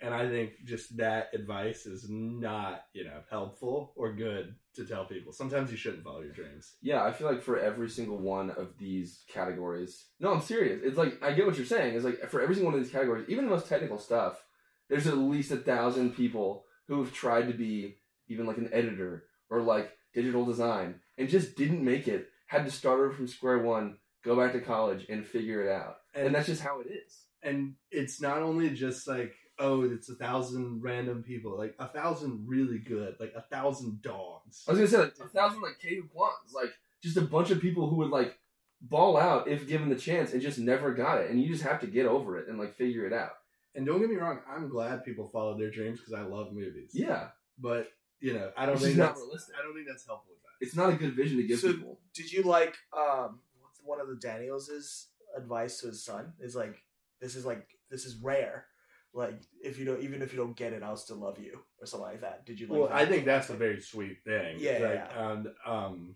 and 0.01 0.13
I 0.13 0.29
think 0.29 0.65
just 0.65 0.97
that 0.99 1.31
advice 1.35 1.87
is 1.87 2.07
not, 2.09 2.83
you 2.93 3.05
know, 3.05 3.21
helpful 3.31 3.93
or 3.97 4.13
good 4.13 4.55
to 4.75 4.85
tell 4.85 5.07
people. 5.07 5.33
Sometimes 5.33 5.71
you 5.71 5.77
shouldn't 5.77 6.05
follow 6.05 6.21
your 6.21 6.33
dreams. 6.33 6.75
Yeah, 6.83 7.03
I 7.03 7.13
feel 7.13 7.27
like 7.27 7.43
for 7.43 7.59
every 7.59 7.89
single 7.89 8.19
one 8.19 8.51
of 8.51 8.77
these 8.79 9.25
categories, 9.29 10.05
no, 10.21 10.33
I'm 10.35 10.43
serious. 10.43 10.81
It's 10.85 10.99
like 10.99 11.23
I 11.23 11.33
get 11.33 11.47
what 11.47 11.57
you're 11.57 11.65
saying. 11.67 11.95
It's 11.95 12.05
like 12.05 12.29
for 12.29 12.43
every 12.43 12.55
single 12.55 12.71
one 12.73 12.79
of 12.79 12.85
these 12.85 12.93
categories, 12.93 13.27
even 13.29 13.45
the 13.47 13.51
most 13.51 13.69
technical 13.69 13.99
stuff, 13.99 14.43
there's 14.89 15.07
at 15.07 15.17
least 15.19 15.51
a 15.51 15.57
thousand 15.57 16.15
people 16.15 16.65
who 16.89 17.03
have 17.03 17.13
tried 17.13 17.49
to 17.49 17.55
be 17.55 17.97
even 18.29 18.47
like 18.47 18.59
an 18.59 18.71
editor 18.73 19.25
or 19.51 19.63
like 19.63 19.93
digital 20.15 20.45
design 20.45 21.01
and 21.19 21.29
just 21.29 21.57
didn't 21.57 21.85
make 21.85 22.07
it. 22.07 22.29
Had 22.49 22.65
to 22.65 22.71
start 22.71 23.01
over 23.01 23.11
from 23.13 23.27
square 23.27 23.59
one, 23.59 23.97
go 24.25 24.37
back 24.37 24.53
to 24.53 24.61
college, 24.61 25.07
and 25.09 25.27
figure 25.27 25.67
it 25.67 25.73
out. 25.73 25.97
And, 26.15 26.35
that's 26.35 26.47
just 26.47 26.63
how 26.63 26.81
it 26.81 26.87
is. 26.87 27.25
and 27.43 27.75
it's 27.91 28.21
not 28.21 28.43
only 28.43 28.71
just 28.71 29.09
like 29.09 29.35
oh 29.59 29.83
it's 29.85 30.09
a 30.09 30.14
thousand 30.14 30.83
random 30.83 31.23
people 31.23 31.57
like 31.57 31.75
a 31.79 31.87
thousand 31.88 32.45
really 32.47 32.79
good 32.79 33.16
like 33.19 33.33
a 33.37 33.40
thousand 33.42 34.03
dogs 34.03 34.64
I 34.69 34.73
was 34.73 34.79
gonna 34.79 34.88
say 34.90 34.99
like 34.99 35.14
a 35.25 35.29
thousand 35.29 35.62
like 35.62 35.79
Ke 35.81 36.07
Quans, 36.12 36.53
like 36.55 36.73
just 37.03 37.16
a 37.16 37.23
bunch 37.23 37.51
of 37.51 37.61
people 37.61 37.88
who 37.88 37.97
would 37.97 38.11
like 38.11 38.38
ball 38.83 39.16
out 39.16 39.49
if 39.49 39.66
given 39.66 39.88
the 39.88 39.97
chance 39.97 40.33
and 40.33 40.42
just 40.42 40.59
never 40.59 40.92
got 40.92 41.21
it, 41.23 41.31
and 41.31 41.40
you 41.40 41.49
just 41.49 41.62
have 41.62 41.81
to 41.81 41.87
get 41.87 42.05
over 42.07 42.37
it 42.38 42.49
and 42.49 42.59
like 42.59 42.75
figure 42.77 43.07
it 43.07 43.12
out. 43.12 43.33
and 43.75 43.87
don't 43.87 44.01
get 44.01 44.11
me 44.11 44.16
wrong 44.16 44.38
i'm 44.51 44.69
glad 44.69 45.05
people 45.05 45.29
follow 45.29 45.57
their 45.59 45.71
dreams 45.71 45.99
because 46.01 46.12
i 46.14 46.23
love 46.23 46.53
movies 46.53 46.90
Yeah, 46.92 47.29
but 47.59 47.88
you 48.21 48.35
know 48.35 48.51
i 48.57 48.66
don't 48.66 48.75
it's 48.77 48.85
think 48.85 48.97
not 48.99 49.09
that's 49.14 49.21
realistic. 49.21 49.55
i 49.59 49.62
don't 49.62 49.75
think 49.75 49.87
that's 49.88 50.07
helpful 50.07 50.33
advice 50.35 50.57
It's 50.61 50.77
not 50.77 50.90
a 50.90 50.97
good 50.97 51.14
vision 51.14 51.37
to 51.38 51.47
give 51.47 51.61
So- 51.61 51.73
people. 51.73 51.99
Did 52.14 52.31
you 52.33 52.42
like 52.42 52.75
um 52.97 53.40
one 53.85 54.01
of 54.01 54.09
the 54.09 54.16
Daniels' 54.16 55.07
advice 55.37 55.79
to 55.81 55.87
his 55.88 56.03
son 56.05 56.33
is 56.40 56.57
like 56.57 56.83
this 57.21 57.37
is 57.37 57.47
like 57.47 57.66
this 57.90 58.05
is 58.05 58.16
rare. 58.16 58.66
Like 59.17 59.41
if 59.63 59.79
you 59.79 59.87
don't 59.87 60.03
even 60.03 60.21
if 60.21 60.33
you 60.33 60.39
don't 60.39 60.57
get 60.57 60.75
it, 60.75 60.83
I'll 60.83 60.97
still 60.97 61.17
love 61.17 61.39
you 61.39 61.61
or 61.81 61.87
something 61.87 62.07
like 62.09 62.21
that. 62.21 62.45
Did 62.45 62.61
you 62.61 62.67
like 62.67 62.79
well 62.79 62.89
that? 62.89 62.97
i 62.97 63.07
think 63.07 63.25
that's 63.25 63.49
a 63.49 63.55
very 63.55 63.81
sweet 63.81 64.19
thing 64.25 64.57
Yeah, 64.59 64.73
like, 64.73 64.81
yeah. 65.11 65.31
and 65.31 65.49
um 65.67 66.14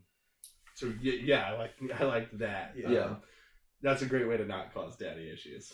so 0.74 0.92
yeah, 1.01 1.14
yeah 1.14 1.51
i 1.51 1.57
like 1.57 1.72
i 1.98 2.05
like 2.05 2.30
that 2.38 2.74
Yeah. 2.76 2.90
Yeah. 2.90 3.05
Um, 3.05 3.16
that's 3.82 4.03
a 4.03 4.07
great 4.07 4.28
way 4.28 4.36
to 4.36 4.44
not 4.44 4.74
cause 4.74 4.96
daddy 4.96 5.30
issues 5.30 5.72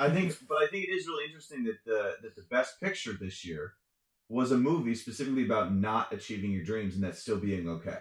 I 0.00 0.10
think, 0.10 0.32
but 0.48 0.58
I 0.62 0.68
think 0.68 0.84
it 0.84 0.92
is 0.92 1.08
really 1.08 1.24
interesting 1.24 1.64
that 1.64 1.78
the 1.84 2.14
that 2.22 2.36
the 2.36 2.44
best 2.48 2.80
picture 2.80 3.14
this 3.14 3.44
year 3.44 3.72
was 4.28 4.52
a 4.52 4.56
movie 4.56 4.94
specifically 4.94 5.44
about 5.44 5.74
not 5.74 6.12
achieving 6.12 6.52
your 6.52 6.62
dreams 6.62 6.94
and 6.94 7.02
that 7.02 7.16
still 7.16 7.38
being 7.38 7.68
okay. 7.68 7.98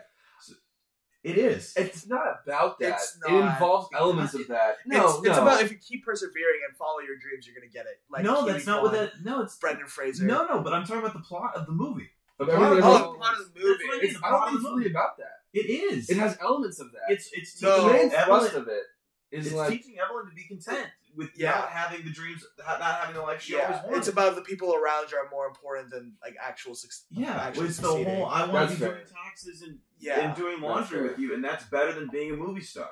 It 1.23 1.37
is. 1.37 1.73
It's 1.75 2.07
not 2.07 2.25
about 2.45 2.79
that. 2.79 2.93
It's 2.93 3.17
It 3.27 3.33
involves 3.33 3.89
elements 3.93 4.33
of 4.33 4.47
that. 4.47 4.77
No, 4.85 5.05
it's, 5.05 5.17
it's 5.27 5.35
no. 5.35 5.41
about 5.41 5.61
if 5.61 5.71
you 5.71 5.77
keep 5.77 6.05
persevering 6.05 6.61
and 6.67 6.77
follow 6.77 6.99
your 6.99 7.17
dreams, 7.17 7.45
you're 7.45 7.55
gonna 7.55 7.71
get 7.71 7.85
it. 7.85 7.99
Like 8.09 8.23
no, 8.23 8.43
Huey 8.43 8.53
that's 8.53 8.65
not 8.65 8.83
what 8.83 8.93
that. 8.93 9.11
No, 9.23 9.41
it's 9.41 9.55
Brendan 9.57 9.87
Fraser. 9.87 10.25
No, 10.25 10.45
no, 10.45 10.61
but 10.61 10.73
I'm 10.73 10.83
talking 10.83 10.99
about 10.99 11.13
the 11.13 11.19
plot 11.19 11.55
of 11.55 11.65
the 11.65 11.71
movie. 11.73 12.09
The 12.39 12.45
plot 12.45 12.77
of 12.77 12.83
Oh, 12.83 13.17
part 13.19 13.39
of 13.39 13.53
the 13.53 13.59
movie. 13.59 13.83
what 13.87 13.97
it 13.97 14.05
is. 14.05 14.15
It's, 14.15 14.23
I 14.23 14.29
don't 14.29 14.45
think 14.49 14.61
it's 14.61 14.69
really 14.69 14.89
about 14.91 15.17
that. 15.17 15.31
It 15.53 15.65
is. 15.69 16.09
It 16.09 16.17
has 16.17 16.37
elements 16.39 16.79
of 16.79 16.91
that. 16.91 17.11
It's 17.13 17.29
it's 17.33 17.61
No. 17.61 17.87
the 17.87 17.93
main 17.93 18.09
thrust 18.09 18.53
of 18.53 18.67
it 18.67 18.83
is 19.31 19.47
it's 19.47 19.55
like 19.55 19.69
teaching 19.71 19.95
Evelyn 20.03 20.27
to 20.29 20.35
be 20.35 20.43
content 20.43 20.87
with 21.17 21.31
Yeah. 21.35 21.51
not 21.51 21.69
having 21.69 22.05
the 22.05 22.11
dreams, 22.11 22.45
not 22.59 22.79
having 22.81 23.15
the 23.15 23.21
life 23.21 23.41
she 23.41 23.53
yeah, 23.53 23.63
always 23.65 23.83
wanted. 23.83 23.97
it's 23.97 24.07
about 24.07 24.35
the 24.35 24.41
people 24.41 24.73
around 24.75 25.11
you 25.11 25.17
are 25.17 25.29
more 25.29 25.47
important 25.47 25.89
than 25.89 26.13
like 26.21 26.35
actual 26.41 26.75
success. 26.75 27.05
yeah, 27.09 27.35
actually 27.35 27.67
it's 27.67 27.77
the 27.77 27.83
succeeding. 27.87 28.15
whole. 28.15 28.25
I 28.27 28.45
want 28.45 28.69
to 28.71 28.75
be 28.77 28.85
doing 28.85 28.97
taxes 29.25 29.61
and 29.63 29.79
Yeah, 29.99 30.19
and 30.21 30.35
doing 30.37 30.61
laundry 30.61 31.01
with 31.01 31.17
you, 31.19 31.33
and 31.33 31.43
that's 31.43 31.65
better 31.65 31.91
than 31.91 32.07
being 32.09 32.31
a 32.31 32.37
movie 32.37 32.61
star 32.61 32.89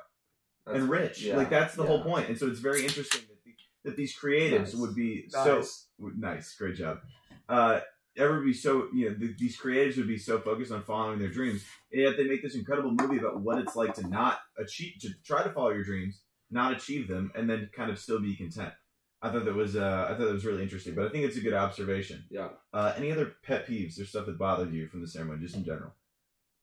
That's- 0.65 0.81
and 0.81 0.89
rich. 0.91 1.21
yeah, 1.21 1.37
Like 1.37 1.49
that's 1.49 1.75
the 1.75 1.83
whole 1.85 2.01
point. 2.03 2.27
And 2.29 2.37
so 2.37 2.47
it's 2.47 2.59
very 2.59 2.83
interesting 2.83 3.21
that, 3.29 3.43
the, 3.45 3.53
that 3.83 3.95
these 3.95 4.17
creatives 4.17 4.59
Nice. 4.59 4.75
would 4.75 4.95
be 4.95 5.29
Nice. 5.31 5.43
so 5.45 5.63
nice. 6.17 6.55
Great 6.55 6.75
job. 6.75 7.01
Uh, 7.47 7.79
everybody 8.17 8.47
be 8.47 8.53
so 8.53 8.87
you 8.93 9.09
know 9.11 9.15
th- 9.17 9.37
these 9.37 9.55
creatives 9.59 9.97
would 9.97 10.07
be 10.07 10.17
so 10.17 10.39
focused 10.39 10.71
on 10.71 10.81
following 10.83 11.19
their 11.19 11.29
dreams, 11.29 11.63
and 11.91 12.01
yet 12.01 12.17
they 12.17 12.23
make 12.23 12.41
this 12.41 12.55
incredible 12.55 12.91
movie 12.91 13.17
about 13.19 13.39
what 13.41 13.59
it's 13.59 13.75
like 13.75 13.93
to 13.95 14.07
not 14.07 14.39
achieve, 14.57 14.93
to 15.01 15.09
try 15.23 15.43
to 15.43 15.49
follow 15.51 15.69
your 15.69 15.83
dreams, 15.83 16.21
not 16.55 16.71
achieve 16.71 17.07
them, 17.07 17.31
and 17.35 17.47
then 17.47 17.69
kind 17.75 17.91
of 17.91 17.99
still 17.99 18.19
be 18.19 18.35
content. 18.35 18.73
I 19.21 19.29
thought 19.29 19.45
that 19.45 19.53
was 19.53 19.75
uh, 19.75 20.07
I 20.09 20.13
thought 20.13 20.25
that 20.25 20.33
was 20.33 20.45
really 20.45 20.63
interesting, 20.63 20.95
but 20.95 21.05
I 21.05 21.09
think 21.09 21.25
it's 21.25 21.37
a 21.37 21.41
good 21.41 21.53
observation. 21.53 22.23
Yeah. 22.29 22.49
Uh, 22.73 22.93
any 22.97 23.11
other 23.11 23.33
pet 23.43 23.67
peeves 23.67 24.01
or 24.01 24.05
stuff 24.05 24.25
that 24.25 24.39
bothered 24.39 24.73
you 24.73 24.87
from 24.87 25.01
the 25.01 25.07
ceremony, 25.07 25.41
just 25.41 25.55
in 25.55 25.65
general? 25.65 25.93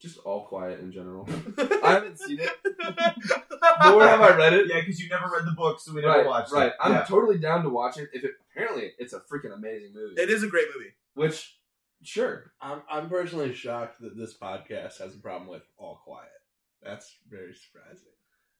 Just 0.00 0.18
all 0.18 0.46
quiet 0.46 0.80
in 0.80 0.90
general. 0.90 1.28
I 1.58 1.92
haven't 1.92 2.18
seen 2.18 2.40
it. 2.40 2.50
Nor 3.84 4.06
have 4.06 4.20
I 4.20 4.36
read 4.36 4.52
it. 4.54 4.66
Yeah, 4.68 4.80
because 4.80 5.00
you 5.00 5.08
never 5.08 5.28
read 5.28 5.46
the 5.46 5.52
book, 5.52 5.78
so 5.80 5.92
we 5.92 6.00
never 6.00 6.18
right, 6.18 6.26
watched 6.26 6.52
right. 6.52 6.68
it. 6.68 6.74
I'm 6.80 6.92
yeah. 6.92 7.04
totally 7.04 7.38
down 7.38 7.62
to 7.62 7.68
watch 7.68 7.98
it. 7.98 8.08
If 8.12 8.24
it 8.24 8.32
apparently 8.50 8.92
it's 8.98 9.12
a 9.12 9.20
freaking 9.20 9.54
amazing 9.54 9.92
movie. 9.94 10.20
it 10.20 10.30
is 10.30 10.42
a 10.42 10.48
great 10.48 10.66
movie. 10.74 10.90
Which, 11.14 11.56
sure, 12.02 12.52
I'm 12.60 12.82
I'm 12.90 13.08
personally 13.08 13.54
shocked 13.54 14.00
that 14.00 14.16
this 14.16 14.34
podcast 14.34 14.98
has 14.98 15.14
a 15.14 15.18
problem 15.18 15.48
with 15.48 15.62
all 15.78 16.00
quiet. 16.04 16.30
That's 16.82 17.14
very 17.30 17.54
surprising. 17.54 18.08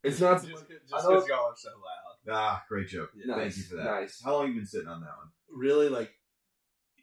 It's 0.05 0.21
not. 0.21 0.43
Just 0.45 0.65
I 0.65 0.67
because 0.87 1.05
don't- 1.05 1.29
y'all 1.29 1.47
are 1.51 1.57
so 1.57 1.71
loud. 1.71 2.35
Ah, 2.35 2.63
great 2.69 2.89
joke. 2.89 3.11
Yeah. 3.17 3.35
Thank 3.35 3.45
Nice, 3.47 3.57
you 3.59 3.63
for 3.65 3.77
that. 3.77 3.85
nice. 3.85 4.21
How 4.25 4.35
long 4.35 4.43
have 4.47 4.51
you 4.55 4.61
been 4.61 4.67
sitting 4.67 4.89
on 4.89 5.01
that 5.01 5.11
one? 5.17 5.29
Really, 5.51 5.89
like 5.89 6.13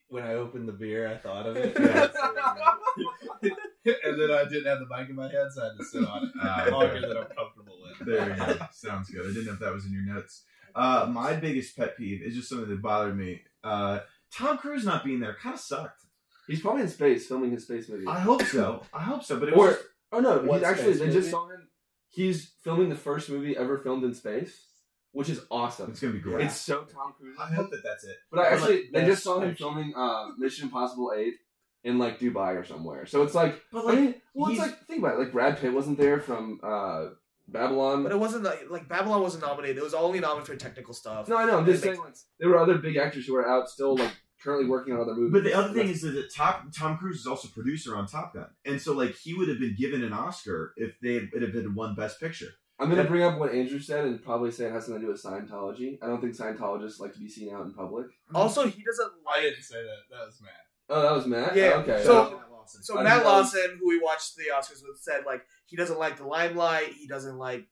when 0.07 0.23
I 0.23 0.35
opened 0.35 0.67
the 0.67 0.73
beer, 0.73 1.07
I 1.07 1.17
thought 1.17 1.45
of 1.45 1.57
it. 1.57 1.75
And 4.05 4.21
then 4.21 4.29
I 4.31 4.43
didn't 4.43 4.65
have 4.65 4.79
the 4.79 4.87
mic 4.93 5.09
in 5.09 5.15
my 5.15 5.23
hand, 5.31 5.49
so 5.53 5.61
I 5.61 5.65
had 5.69 5.77
to 5.77 5.85
sit 5.85 6.05
on 6.05 6.25
it 6.25 6.29
Ah, 6.41 6.67
longer 6.71 6.85
okay. 6.97 6.99
than 7.07 7.17
I'm 7.17 7.23
comfortable 7.27 7.77
with. 7.81 8.05
There 8.07 8.29
you 8.29 8.35
go. 8.35 8.57
Sounds 8.73 9.09
good. 9.09 9.21
I 9.25 9.29
didn't 9.29 9.45
know 9.45 9.53
if 9.53 9.59
that 9.59 9.73
was 9.73 9.85
in 9.85 9.93
your 9.93 10.03
notes. 10.03 10.43
Uh, 10.75 11.07
my 11.09 11.33
biggest 11.35 11.77
pet 11.77 11.97
peeve 11.97 12.21
is 12.21 12.35
just 12.35 12.49
something 12.49 12.69
that 12.69 12.81
bothered 12.81 13.17
me. 13.17 13.41
Uh, 13.63 13.99
Tom 14.33 14.57
Cruise 14.57 14.83
not 14.85 15.03
being 15.05 15.21
there 15.21 15.35
kind 15.41 15.55
of 15.55 15.61
sucked. 15.61 16.01
He's 16.47 16.61
probably 16.61 16.81
in 16.83 16.89
space 16.89 17.25
filming 17.27 17.51
his 17.51 17.63
space 17.63 17.87
movie. 17.89 18.05
I 18.05 18.19
hope 18.19 18.43
so. 18.43 18.83
I 18.93 19.01
hope 19.03 19.23
so. 19.23 19.39
But 19.39 19.49
it 19.49 19.53
or 19.55 19.67
was 19.67 19.77
oh 20.11 20.19
no, 20.19 20.39
What 20.39 20.59
he's 20.59 20.67
actually 20.67 20.83
space 20.95 20.99
they 20.99 21.05
movie? 21.07 21.19
just 21.19 21.31
saw 21.31 21.47
him. 21.49 21.67
He's 22.09 22.51
filming 22.63 22.89
the 22.89 22.95
first 22.95 23.29
movie 23.29 23.55
ever 23.55 23.77
filmed 23.77 24.03
in 24.03 24.13
space, 24.13 24.65
which 25.11 25.29
is 25.29 25.41
awesome. 25.51 25.91
it's 25.91 25.99
gonna 25.99 26.13
be 26.13 26.19
great. 26.19 26.45
It's 26.45 26.55
so 26.59 26.83
Tom 26.83 27.13
Cruise. 27.17 27.37
I 27.39 27.53
hope 27.53 27.69
that 27.71 27.81
that's 27.83 28.03
it. 28.03 28.15
But 28.31 28.39
I 28.41 28.47
actually, 28.53 28.89
they 28.91 29.01
That's 29.01 29.07
just 29.11 29.23
saw 29.23 29.39
him 29.39 29.55
filming 29.55 29.93
uh, 29.95 30.27
Mission 30.37 30.65
Impossible 30.65 31.13
Eight 31.15 31.35
in 31.83 31.97
like 31.97 32.19
Dubai 32.19 32.59
or 32.59 32.65
somewhere. 32.65 33.05
So 33.05 33.21
it's 33.23 33.35
like, 33.35 33.61
But 33.71 33.79
I 33.79 33.83
like, 33.89 33.99
mean, 33.99 34.15
well, 34.33 34.49
it's 34.51 34.59
like 34.59 34.85
think 34.87 34.99
about 34.99 35.15
it. 35.15 35.19
Like 35.19 35.31
Brad 35.31 35.59
Pitt 35.59 35.71
wasn't 35.73 35.97
there 35.97 36.19
from 36.19 36.59
uh, 36.63 37.09
Babylon. 37.47 38.03
But 38.03 38.11
it 38.11 38.19
wasn't 38.19 38.43
like, 38.43 38.69
like 38.69 38.89
Babylon 38.89 39.21
wasn't 39.21 39.43
nominated. 39.43 39.77
It 39.77 39.83
was 39.83 39.93
only 39.93 40.19
nominated 40.19 40.47
for 40.47 40.55
technical 40.55 40.93
stuff. 40.93 41.27
no, 41.27 41.37
I 41.37 41.45
know. 41.45 41.57
I'm 41.59 41.65
just 41.65 41.83
saying, 41.83 41.99
like, 41.99 42.15
there 42.39 42.49
were 42.49 42.57
other 42.59 42.77
big 42.77 42.97
actors 42.97 43.25
who 43.25 43.33
were 43.33 43.47
out 43.47 43.69
still 43.69 43.95
like 43.95 44.11
currently 44.43 44.69
working 44.69 44.93
on 44.93 45.01
other 45.01 45.13
movies. 45.15 45.33
but 45.33 45.43
the 45.43 45.53
other 45.53 45.73
thing 45.73 45.89
is 45.89 46.01
that 46.01 46.11
the 46.11 46.29
Top, 46.33 46.65
Tom 46.75 46.97
Cruise 46.97 47.19
is 47.19 47.27
also 47.27 47.47
producer 47.49 47.95
on 47.95 48.07
Top 48.07 48.33
Gun, 48.33 48.47
and 48.65 48.81
so 48.81 48.93
like 48.93 49.15
he 49.15 49.33
would 49.33 49.49
have 49.49 49.59
been 49.59 49.75
given 49.77 50.03
an 50.03 50.13
Oscar 50.13 50.73
if 50.77 50.99
they 51.01 51.15
it 51.15 51.41
had 51.41 51.51
been 51.53 51.75
won 51.75 51.95
Best 51.95 52.19
Picture. 52.19 52.49
I'm 52.79 52.89
gonna 52.89 53.03
bring 53.03 53.23
up 53.23 53.37
what 53.37 53.53
Andrew 53.53 53.79
said 53.79 54.05
and 54.05 54.23
probably 54.23 54.51
say 54.51 54.65
it 54.67 54.71
has 54.71 54.85
something 54.85 55.01
to 55.01 55.07
do 55.07 55.11
with 55.11 55.21
Scientology. 55.21 55.97
I 56.01 56.07
don't 56.07 56.21
think 56.21 56.33
Scientologists 56.35 56.99
like 56.99 57.11
to 57.13 57.19
be 57.19 57.27
seen 57.27 57.53
out 57.53 57.65
in 57.65 57.73
public. 57.73 58.05
Also, 58.33 58.65
he 58.67 58.83
doesn't 58.83 59.11
I 59.27 59.35
like. 59.35 59.41
didn't 59.49 59.63
say 59.63 59.81
that. 59.83 59.97
That 60.09 60.25
was 60.25 60.39
Matt. 60.41 60.51
Oh, 60.91 61.01
that 61.01 61.11
was 61.11 61.27
Matt. 61.27 61.55
Yeah, 61.57 61.71
Oh, 61.75 61.79
okay. 61.81 62.01
so- 62.03 62.31
Matt 62.39 62.51
Lawson. 62.51 62.83
So 62.83 62.97
I 62.97 63.03
Matt 63.03 63.13
didn't 63.15 63.23
know- 63.25 63.29
Lawson, 63.31 63.77
who 63.81 63.87
we 63.89 63.99
watched 63.99 64.37
the 64.37 64.43
Oscars 64.55 64.81
with, 64.87 64.97
said 65.01 65.25
like 65.25 65.41
he 65.65 65.75
doesn't 65.75 65.99
like 65.99 66.15
the 66.17 66.25
limelight. 66.25 66.93
He 66.93 67.05
doesn't 67.07 67.37
like 67.37 67.67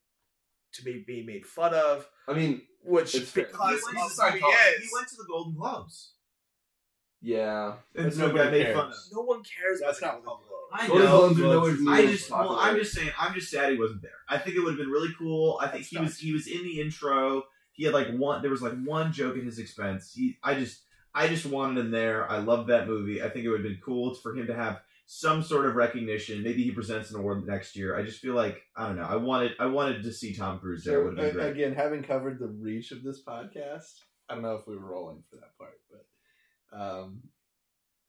to 0.74 0.84
be 0.84 1.04
being 1.08 1.26
made 1.26 1.46
fun 1.46 1.74
of, 1.74 2.06
I 2.28 2.34
mean, 2.34 2.62
which 2.84 3.16
It's 3.16 3.32
fair. 3.32 3.46
because 3.46 3.80
he 3.80 3.96
went, 3.96 4.12
to 4.12 4.22
who 4.22 4.32
he 4.32 4.40
Scientology. 4.42 4.78
is, 4.78 4.84
he 4.84 4.90
went 4.94 5.08
to 5.08 5.16
the 5.16 5.26
Golden 5.30 5.56
Globes, 5.56 6.14
yeah. 7.22 7.74
and 7.96 8.14
so 8.14 8.28
nobody 8.28 8.44
got 8.44 8.52
made 8.52 8.64
cares. 8.64 8.76
fun 8.78 8.88
of. 8.88 8.94
no 9.14 9.22
one 9.22 9.44
cares. 9.44 9.82
That's 9.82 10.00
about 10.00 10.24
not 10.24 10.24
the 10.24 10.30
Public. 10.30 10.48
I 10.74 10.88
know. 10.88 10.94
Public 11.22 11.38
public 11.38 11.38
nowhere 11.38 11.78
near 11.80 11.94
I 11.94 12.06
just, 12.12 12.30
well, 12.30 12.58
I'm 12.60 12.76
just 12.76 12.94
saying, 12.94 13.12
I'm 13.18 13.34
just 13.34 13.50
sad 13.50 13.72
he 13.72 13.80
wasn't 13.80 14.02
there. 14.02 14.12
I 14.28 14.38
think 14.38 14.56
it 14.58 14.60
would 14.60 14.72
have 14.72 14.78
been 14.78 14.90
really 14.90 15.14
cool. 15.18 15.58
I 15.62 15.68
think 15.68 15.84
That's 15.84 15.90
he 15.90 15.98
was, 16.00 16.18
he 16.18 16.34
was 16.34 16.48
in 16.48 16.64
the 16.64 16.82
intro. 16.82 17.44
He 17.72 17.86
had 17.86 17.94
like 17.94 18.10
one, 18.10 18.42
there 18.42 18.52
was 18.52 18.62
like 18.62 18.74
one 18.84 19.14
joke 19.14 19.38
at 19.38 19.44
his 19.44 19.60
expense. 19.60 20.12
He, 20.14 20.38
I 20.44 20.56
just, 20.56 20.82
I 21.16 21.28
just 21.30 21.46
wanted 21.46 21.80
him 21.80 21.92
there. 21.92 22.30
I 22.30 22.40
love 22.40 22.68
that 22.68 22.86
movie. 22.88 23.24
I 23.24 23.30
think 23.30 23.46
it 23.46 23.50
would 23.50 23.62
have 23.62 23.70
been 23.72 23.80
cool 23.84 24.14
for 24.16 24.36
him 24.36 24.48
to 24.48 24.54
have 24.56 24.82
some 25.06 25.42
sort 25.42 25.66
of 25.68 25.76
recognition. 25.76 26.44
Maybe 26.44 26.64
he 26.64 26.72
presents 26.72 27.12
an 27.12 27.20
award 27.20 27.48
next 27.48 27.78
year. 27.78 27.98
I 27.98 28.04
just 28.04 28.20
feel 28.20 28.34
like 28.34 28.62
I 28.76 28.88
don't 28.88 28.98
know. 28.98 29.04
I 29.10 29.16
wanted, 29.16 29.54
I 29.58 29.68
wanted 29.68 30.04
to 30.04 30.12
see 30.12 30.36
Tom 30.36 30.60
Cruise 30.60 30.84
there. 30.84 30.96
It 31.00 31.04
So 31.04 31.06
would 31.06 31.18
have 31.18 31.34
been 31.34 31.42
great. 31.42 31.52
again, 31.54 31.74
having 31.76 32.04
covered 32.04 32.40
the 32.40 32.48
reach 32.48 32.92
of 32.92 33.04
this 33.04 33.24
podcast, 33.24 33.94
I 34.30 34.34
don't 34.34 34.44
know 34.44 34.56
if 34.56 34.68
we 34.68 34.76
were 34.76 34.86
rolling 34.92 35.24
for 35.30 35.38
that 35.38 35.58
part, 35.58 35.80
but 35.90 36.06
um, 36.74 37.22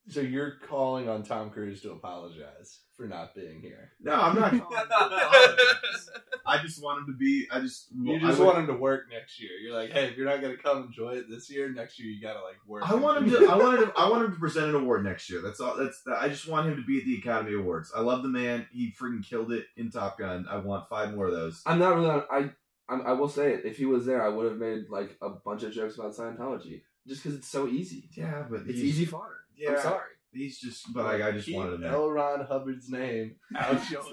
so 0.07 0.21
you're 0.21 0.55
calling 0.67 1.07
on 1.07 1.23
Tom 1.23 1.51
Cruise 1.51 1.81
to 1.83 1.91
apologize 1.91 2.79
for 2.97 3.07
not 3.07 3.35
being 3.35 3.61
here. 3.61 3.91
No, 4.01 4.13
I'm 4.13 4.35
not. 4.35 4.49
calling 4.59 4.77
him 4.81 4.87
to 4.89 5.05
apologize. 5.05 6.09
I 6.47 6.57
just 6.63 6.81
want 6.81 6.99
him 6.99 7.13
to 7.13 7.17
be. 7.17 7.47
I 7.51 7.59
just. 7.59 7.89
You 7.95 8.15
I 8.15 8.19
just 8.19 8.39
would- 8.39 8.45
want 8.45 8.57
him 8.57 8.67
to 8.67 8.73
work 8.73 9.03
next 9.11 9.39
year. 9.39 9.51
You're 9.61 9.75
like, 9.75 9.91
hey, 9.91 10.05
if 10.07 10.17
you're 10.17 10.25
not 10.25 10.41
gonna 10.41 10.57
come 10.57 10.85
enjoy 10.85 11.11
it 11.11 11.29
this 11.29 11.49
year, 11.51 11.69
next 11.71 11.99
year 11.99 12.09
you 12.09 12.19
gotta 12.21 12.41
like 12.41 12.57
work. 12.65 12.89
I 12.89 12.95
want 12.95 13.23
him 13.23 13.29
to. 13.29 13.47
I 13.51 13.55
want 13.55 13.79
him. 13.81 13.87
To, 13.87 13.93
I 13.95 14.09
want 14.09 14.25
him 14.25 14.33
to 14.33 14.39
present 14.39 14.69
an 14.69 14.75
award 14.75 15.03
next 15.03 15.29
year. 15.29 15.41
That's 15.41 15.59
all. 15.59 15.77
That's. 15.77 16.01
I 16.07 16.27
just 16.27 16.47
want 16.47 16.67
him 16.67 16.75
to 16.77 16.83
be 16.83 16.97
at 16.97 17.05
the 17.05 17.17
Academy 17.17 17.55
Awards. 17.55 17.91
I 17.95 18.01
love 18.01 18.23
the 18.23 18.29
man. 18.29 18.65
He 18.71 18.91
freaking 18.99 19.23
killed 19.23 19.51
it 19.51 19.65
in 19.77 19.91
Top 19.91 20.17
Gun. 20.17 20.47
I 20.49 20.57
want 20.57 20.89
five 20.89 21.13
more 21.13 21.27
of 21.27 21.33
those. 21.33 21.61
I'm 21.67 21.77
not 21.77 21.95
really. 21.95 22.09
I 22.09 22.49
I'm, 22.89 23.05
I 23.05 23.11
will 23.11 23.29
say 23.29 23.53
it. 23.53 23.65
If 23.65 23.77
he 23.77 23.85
was 23.85 24.05
there, 24.07 24.23
I 24.25 24.29
would 24.29 24.47
have 24.47 24.57
made 24.57 24.85
like 24.89 25.15
a 25.21 25.29
bunch 25.29 25.61
of 25.61 25.71
jokes 25.71 25.95
about 25.95 26.15
Scientology, 26.15 26.81
just 27.09 27.23
because 27.23 27.37
it's 27.37 27.47
so 27.49 27.67
easy. 27.67 28.09
Yeah, 28.15 28.45
but 28.49 28.61
It's 28.61 28.79
he's, 28.79 28.83
easy 28.83 29.05
fodder. 29.05 29.35
Yeah. 29.57 29.71
I'm 29.71 29.81
sorry. 29.81 30.11
He's 30.31 30.59
just. 30.59 30.93
But 30.93 31.05
I, 31.07 31.27
I 31.29 31.31
just 31.31 31.47
Keep 31.47 31.55
wanted 31.57 31.71
to 31.71 31.77
there. 31.77 31.91
L. 31.91 32.09
Ron 32.11 32.45
Hubbard's 32.45 32.89
name 32.89 33.35
out 33.57 33.89
your 33.89 34.03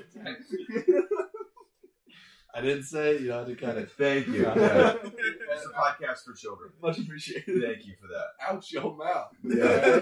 I 2.55 2.63
didn't 2.63 2.85
say 2.85 3.17
it, 3.17 3.21
you 3.21 3.29
know, 3.29 3.43
i 3.43 3.45
to 3.45 3.55
kind 3.55 3.77
of 3.77 3.93
Thank 3.93 4.29
you. 4.29 4.43
Yeah. 4.43 4.95
It's 5.05 5.65
a 5.67 5.69
podcast 5.71 6.25
for 6.25 6.35
children. 6.35 6.71
Much 6.83 6.99
appreciated. 6.99 7.63
Thank 7.63 7.87
you 7.87 7.95
for 8.01 8.09
that. 8.09 8.27
Out 8.51 8.71
your 8.71 8.95
mouth. 8.97 9.31
Yeah. 9.43 10.01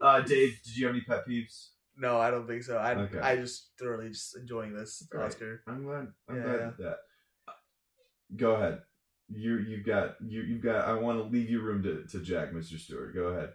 Uh, 0.00 0.20
Dave, 0.20 0.58
did 0.64 0.76
you 0.76 0.86
have 0.86 0.94
any 0.94 1.04
pet 1.04 1.26
peeves? 1.28 1.68
No, 1.96 2.18
I 2.20 2.30
don't 2.30 2.46
think 2.46 2.62
so. 2.62 2.76
I 2.78 2.94
Okay. 2.94 3.18
I 3.18 3.36
just 3.36 3.70
thoroughly 3.78 4.08
just 4.10 4.36
enjoying 4.36 4.72
this 4.74 5.04
Great. 5.10 5.24
Oscar. 5.26 5.62
I'm 5.66 5.84
glad. 5.84 6.08
I'm 6.28 6.36
Yeah. 6.36 6.42
glad 6.42 6.60
at 6.60 6.78
that. 6.78 6.96
Go 8.36 8.52
ahead. 8.54 8.82
You 9.30 9.58
you've 9.58 9.84
got 9.84 10.16
you 10.26 10.42
you've 10.42 10.62
got. 10.62 10.86
I 10.88 10.94
want 10.94 11.18
to 11.18 11.24
leave 11.24 11.50
you 11.50 11.60
room 11.60 11.82
to 11.82 12.04
to 12.04 12.20
Jack, 12.24 12.52
Mr. 12.52 12.78
Stewart. 12.78 13.14
Go 13.14 13.24
ahead. 13.28 13.50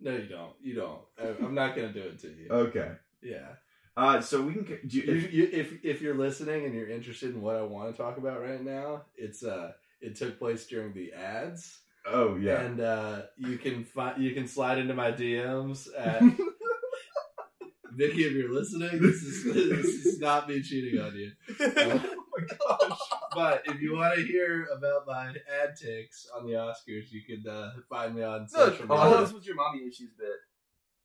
No, 0.00 0.12
you 0.16 0.26
don't. 0.26 0.52
You 0.62 0.74
don't. 0.74 1.00
I, 1.22 1.44
I'm 1.44 1.54
not 1.54 1.76
gonna 1.76 1.92
do 1.92 2.00
it 2.00 2.18
to 2.20 2.28
you. 2.28 2.48
Okay. 2.50 2.92
Yeah. 3.22 3.48
Uh, 3.96 4.20
so 4.20 4.40
we 4.40 4.54
can. 4.54 4.78
Do 4.86 4.96
you, 4.98 5.12
If, 5.14 5.32
you, 5.32 5.48
if 5.52 5.84
if 5.84 6.00
you're 6.00 6.14
listening 6.14 6.64
and 6.64 6.74
you're 6.74 6.88
interested 6.88 7.34
in 7.34 7.42
what 7.42 7.56
I 7.56 7.62
want 7.62 7.94
to 7.94 8.02
talk 8.02 8.16
about 8.16 8.40
right 8.40 8.64
now, 8.64 9.02
it's 9.14 9.42
uh 9.44 9.72
it 10.00 10.16
took 10.16 10.38
place 10.38 10.66
during 10.66 10.94
the 10.94 11.12
ads. 11.12 11.80
oh 12.06 12.36
yeah. 12.36 12.60
And 12.62 12.80
uh 12.80 13.22
you 13.36 13.58
can 13.58 13.84
find 13.84 14.22
you 14.22 14.32
can 14.32 14.48
slide 14.48 14.78
into 14.78 14.94
my 14.94 15.12
DMs 15.12 15.86
at 15.98 16.22
Vicky 17.92 18.24
if 18.24 18.32
you're 18.32 18.54
listening, 18.54 19.02
this 19.02 19.16
is 19.22 19.44
this 19.44 19.84
is 20.06 20.18
not 20.20 20.48
me 20.48 20.62
cheating 20.62 20.98
on 20.98 21.14
you. 21.14 21.32
But 23.34 23.62
if 23.66 23.80
you 23.80 23.94
want 23.94 24.16
to 24.16 24.24
hear 24.24 24.66
about 24.76 25.06
my 25.06 25.28
ad 25.62 25.76
takes 25.76 26.26
on 26.36 26.46
the 26.46 26.52
Oscars, 26.54 27.10
you 27.10 27.22
can 27.22 27.48
uh, 27.48 27.72
find 27.88 28.14
me 28.14 28.22
on 28.22 28.48
social 28.48 28.86
Oh, 28.88 28.96
media. 29.04 29.18
Oh, 29.18 29.20
this 29.20 29.32
was 29.32 29.46
your 29.46 29.56
mommy 29.56 29.86
issues 29.86 30.10
bit. 30.18 30.28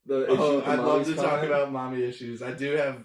The 0.05 0.27
Oh, 0.29 0.61
I'd 0.65 0.79
love 0.79 1.05
to 1.05 1.15
talk 1.15 1.43
about 1.43 1.71
mommy 1.71 2.03
issues. 2.03 2.41
I 2.43 2.51
do 2.51 2.75
have 2.75 3.03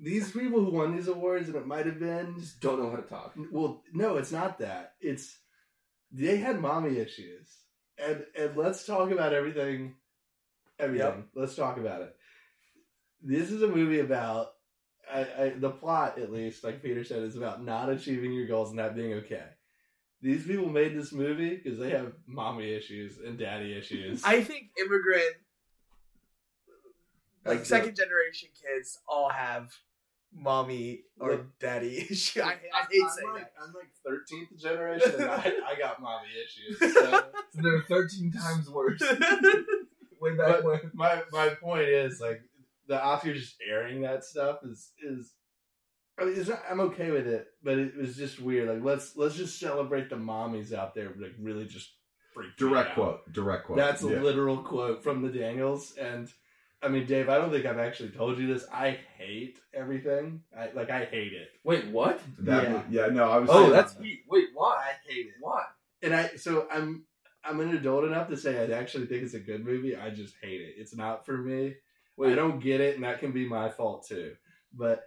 these 0.00 0.30
people 0.30 0.64
who 0.64 0.70
won 0.70 0.94
these 0.94 1.08
awards, 1.08 1.48
and 1.48 1.56
it 1.56 1.66
might 1.66 1.86
have 1.86 1.98
been. 1.98 2.34
Just 2.38 2.60
don't 2.60 2.78
know 2.80 2.90
how 2.90 2.96
to 2.96 3.02
talk. 3.02 3.34
Well, 3.50 3.82
no, 3.92 4.16
it's 4.16 4.32
not 4.32 4.58
that. 4.58 4.92
It's 5.00 5.38
they 6.12 6.36
had 6.36 6.60
mommy 6.60 6.98
issues, 6.98 7.48
and 7.98 8.24
and 8.38 8.56
let's 8.56 8.84
talk 8.84 9.10
about 9.10 9.32
everything. 9.32 9.94
Everything. 10.78 11.06
Yep. 11.06 11.26
Let's 11.34 11.54
talk 11.54 11.78
about 11.78 12.02
it. 12.02 12.14
This 13.22 13.50
is 13.50 13.62
a 13.62 13.68
movie 13.68 14.00
about. 14.00 14.48
I, 15.12 15.20
I, 15.20 15.52
the 15.56 15.70
plot, 15.70 16.18
at 16.18 16.32
least, 16.32 16.64
like 16.64 16.82
Peter 16.82 17.04
said, 17.04 17.22
is 17.22 17.36
about 17.36 17.64
not 17.64 17.88
achieving 17.90 18.32
your 18.32 18.46
goals 18.46 18.68
and 18.70 18.76
not 18.78 18.94
being 18.96 19.14
okay. 19.14 19.44
These 20.22 20.46
people 20.46 20.68
made 20.68 20.96
this 20.98 21.12
movie 21.12 21.56
because 21.56 21.78
they 21.78 21.90
have 21.90 22.12
mommy 22.26 22.72
issues 22.72 23.18
and 23.24 23.38
daddy 23.38 23.76
issues. 23.76 24.22
I 24.24 24.42
think 24.42 24.70
immigrant, 24.78 25.36
like 27.44 27.58
That's 27.58 27.68
second 27.68 27.94
generation 27.96 28.48
kids, 28.60 28.98
all 29.08 29.28
have 29.28 29.70
mommy 30.34 31.02
or 31.20 31.30
Look- 31.32 31.58
daddy 31.60 31.98
issues. 32.10 32.42
I, 32.42 32.48
I 32.48 32.50
hate 32.54 32.70
I'm 32.74 33.10
saying 33.10 33.32
like, 33.32 33.42
that. 33.42 33.52
I'm 33.62 33.72
like 33.74 33.90
13th 34.06 34.60
generation. 34.60 35.12
and 35.20 35.30
I, 35.30 35.52
I 35.74 35.78
got 35.78 36.00
mommy 36.00 36.28
issues. 36.44 36.78
So. 36.94 37.04
So 37.04 37.24
they're 37.54 37.82
13 37.82 38.32
times 38.32 38.68
worse. 38.68 39.00
Way 40.20 40.34
But 40.34 40.38
back 40.38 40.64
when. 40.64 40.90
my 40.94 41.22
my 41.30 41.50
point 41.50 41.88
is 41.88 42.20
like 42.20 42.40
the 42.88 42.96
Oscars 42.96 43.34
just 43.36 43.56
airing 43.68 44.02
that 44.02 44.24
stuff 44.24 44.58
is 44.64 44.92
is. 45.02 45.32
I 46.18 46.24
mean, 46.24 46.34
it's 46.38 46.48
not, 46.48 46.62
I'm 46.70 46.80
okay 46.80 47.10
with 47.10 47.26
it, 47.26 47.46
but 47.62 47.78
it 47.78 47.94
was 47.96 48.16
just 48.16 48.40
weird. 48.40 48.68
Like 48.68 48.82
let's 48.84 49.16
let's 49.16 49.34
just 49.36 49.60
celebrate 49.60 50.08
the 50.08 50.16
mommies 50.16 50.72
out 50.72 50.94
there, 50.94 51.12
like 51.18 51.34
really 51.40 51.66
just 51.66 51.90
freaked 52.32 52.60
me 52.60 52.68
Direct 52.68 52.88
out. 52.90 52.94
quote. 52.94 53.32
Direct 53.32 53.66
quote. 53.66 53.78
That's 53.78 54.02
a 54.02 54.06
literal 54.08 54.58
quote 54.58 55.02
from 55.02 55.20
the 55.22 55.28
Daniels, 55.28 55.94
and 56.00 56.28
I 56.82 56.88
mean, 56.88 57.04
Dave, 57.06 57.28
I 57.28 57.36
don't 57.36 57.50
think 57.50 57.66
I've 57.66 57.78
actually 57.78 58.10
told 58.10 58.38
you 58.38 58.46
this. 58.46 58.64
I 58.72 58.98
hate 59.18 59.58
everything. 59.74 60.40
I 60.58 60.70
like 60.74 60.88
I 60.90 61.04
hate 61.04 61.32
it, 61.34 61.48
Wait, 61.64 61.86
what? 61.88 62.20
That 62.40 62.62
Yeah. 62.62 62.72
was- 62.74 62.82
yeah. 62.90 63.06
No, 63.08 63.30
I 63.30 63.38
was. 63.38 63.50
Oh, 63.52 63.60
saying- 63.62 63.72
that's 63.72 63.98
heat. 63.98 64.20
Wait, 64.30 64.48
why? 64.54 64.84
I 64.88 65.10
hate 65.12 65.26
it. 65.26 65.34
Why? 65.40 65.64
And 66.02 66.14
I 66.14 66.28
so 66.36 66.66
I'm 66.70 67.04
I'm 67.44 67.60
an 67.60 67.76
adult 67.76 68.04
enough 68.04 68.28
to 68.30 68.36
say 68.38 68.58
I 68.58 68.74
actually 68.78 69.06
think 69.06 69.22
it's 69.22 69.34
a 69.34 69.38
good 69.40 69.64
movie. 69.66 69.94
I 69.96 70.08
just 70.10 70.34
hate 70.42 70.62
it. 70.62 70.74
It's 70.78 70.96
not 70.96 71.26
for 71.26 71.36
me. 71.36 71.74
Wait, 72.16 72.32
I 72.32 72.36
don't 72.36 72.60
get 72.60 72.80
it, 72.80 72.94
and 72.94 73.04
that 73.04 73.20
can 73.20 73.32
be 73.32 73.48
my 73.48 73.68
fault 73.68 74.06
too. 74.06 74.36
But 74.72 75.04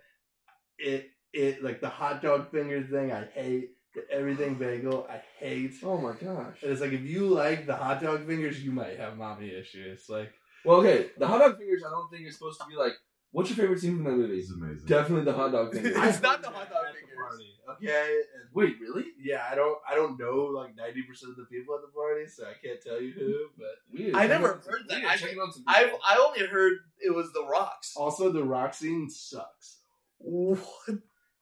it 0.77 1.11
it 1.33 1.63
like 1.63 1.81
the 1.81 1.89
hot 1.89 2.21
dog 2.21 2.51
finger 2.51 2.83
thing, 2.83 3.11
I 3.11 3.25
hate. 3.25 3.71
The 3.95 4.09
everything 4.11 4.55
bagel, 4.59 5.07
I 5.09 5.21
hate. 5.39 5.73
Oh 5.83 5.97
my 5.97 6.13
gosh. 6.13 6.57
And 6.61 6.71
it's 6.71 6.81
like 6.81 6.93
if 6.93 7.01
you 7.01 7.27
like 7.27 7.65
the 7.65 7.75
hot 7.75 8.01
dog 8.01 8.27
fingers, 8.27 8.63
you 8.63 8.71
might 8.71 8.97
have 8.97 9.17
mommy 9.17 9.49
issues. 9.49 10.07
Like 10.09 10.31
Well, 10.63 10.77
okay, 10.77 11.09
the 11.17 11.27
hot 11.27 11.39
dog 11.39 11.57
fingers. 11.57 11.83
I 11.85 11.89
don't 11.89 12.09
think 12.11 12.27
is 12.27 12.37
supposed 12.37 12.59
to 12.61 12.67
be 12.67 12.75
like. 12.75 12.93
What's 13.31 13.49
your 13.49 13.57
favorite 13.57 13.79
scene 13.79 13.95
from 13.95 14.05
that 14.05 14.11
movie? 14.17 14.39
It's 14.39 14.51
amazing. 14.51 14.87
Definitely 14.87 15.25
the 15.25 15.33
hot 15.33 15.51
dog 15.51 15.71
fingers. 15.73 15.95
It's 15.97 16.21
not 16.21 16.41
the 16.41 16.49
hot 16.49 16.69
dog 16.69 16.85
At 16.87 16.93
the 16.93 16.99
fingers. 16.99 17.17
party, 17.17 17.45
Okay, 17.69 18.21
and 18.35 18.49
Wait, 18.55 18.75
really? 18.81 19.05
yeah, 19.21 19.43
I 19.51 19.53
don't 19.53 19.77
I 19.87 19.93
don't 19.95 20.19
know 20.19 20.45
like 20.45 20.75
ninety 20.75 21.03
percent 21.03 21.31
of 21.31 21.37
the 21.37 21.45
people 21.45 21.75
at 21.75 21.81
the 21.81 21.93
party, 21.93 22.25
so 22.27 22.45
I 22.45 22.53
can't 22.65 22.81
tell 22.81 22.99
you 22.99 23.11
who. 23.11 23.35
But 23.57 23.75
We 23.93 24.13
I 24.15 24.25
never 24.25 24.47
heard 24.65 24.85
that. 24.89 24.95
we 24.95 24.95
need 24.95 25.01
to 25.03 25.09
I- 25.09 25.17
check 25.17 25.37
on 25.41 25.53
some 25.53 25.63
I've. 25.67 25.93
I 26.03 26.17
only 26.25 26.47
heard 26.47 26.73
it 26.99 27.13
was 27.13 27.31
the 27.33 27.45
rocks. 27.45 27.93
also, 27.95 28.31
the 28.31 28.43
rock 28.43 28.73
scene 28.73 29.09
sucks. 29.09 29.77
What 30.17 30.59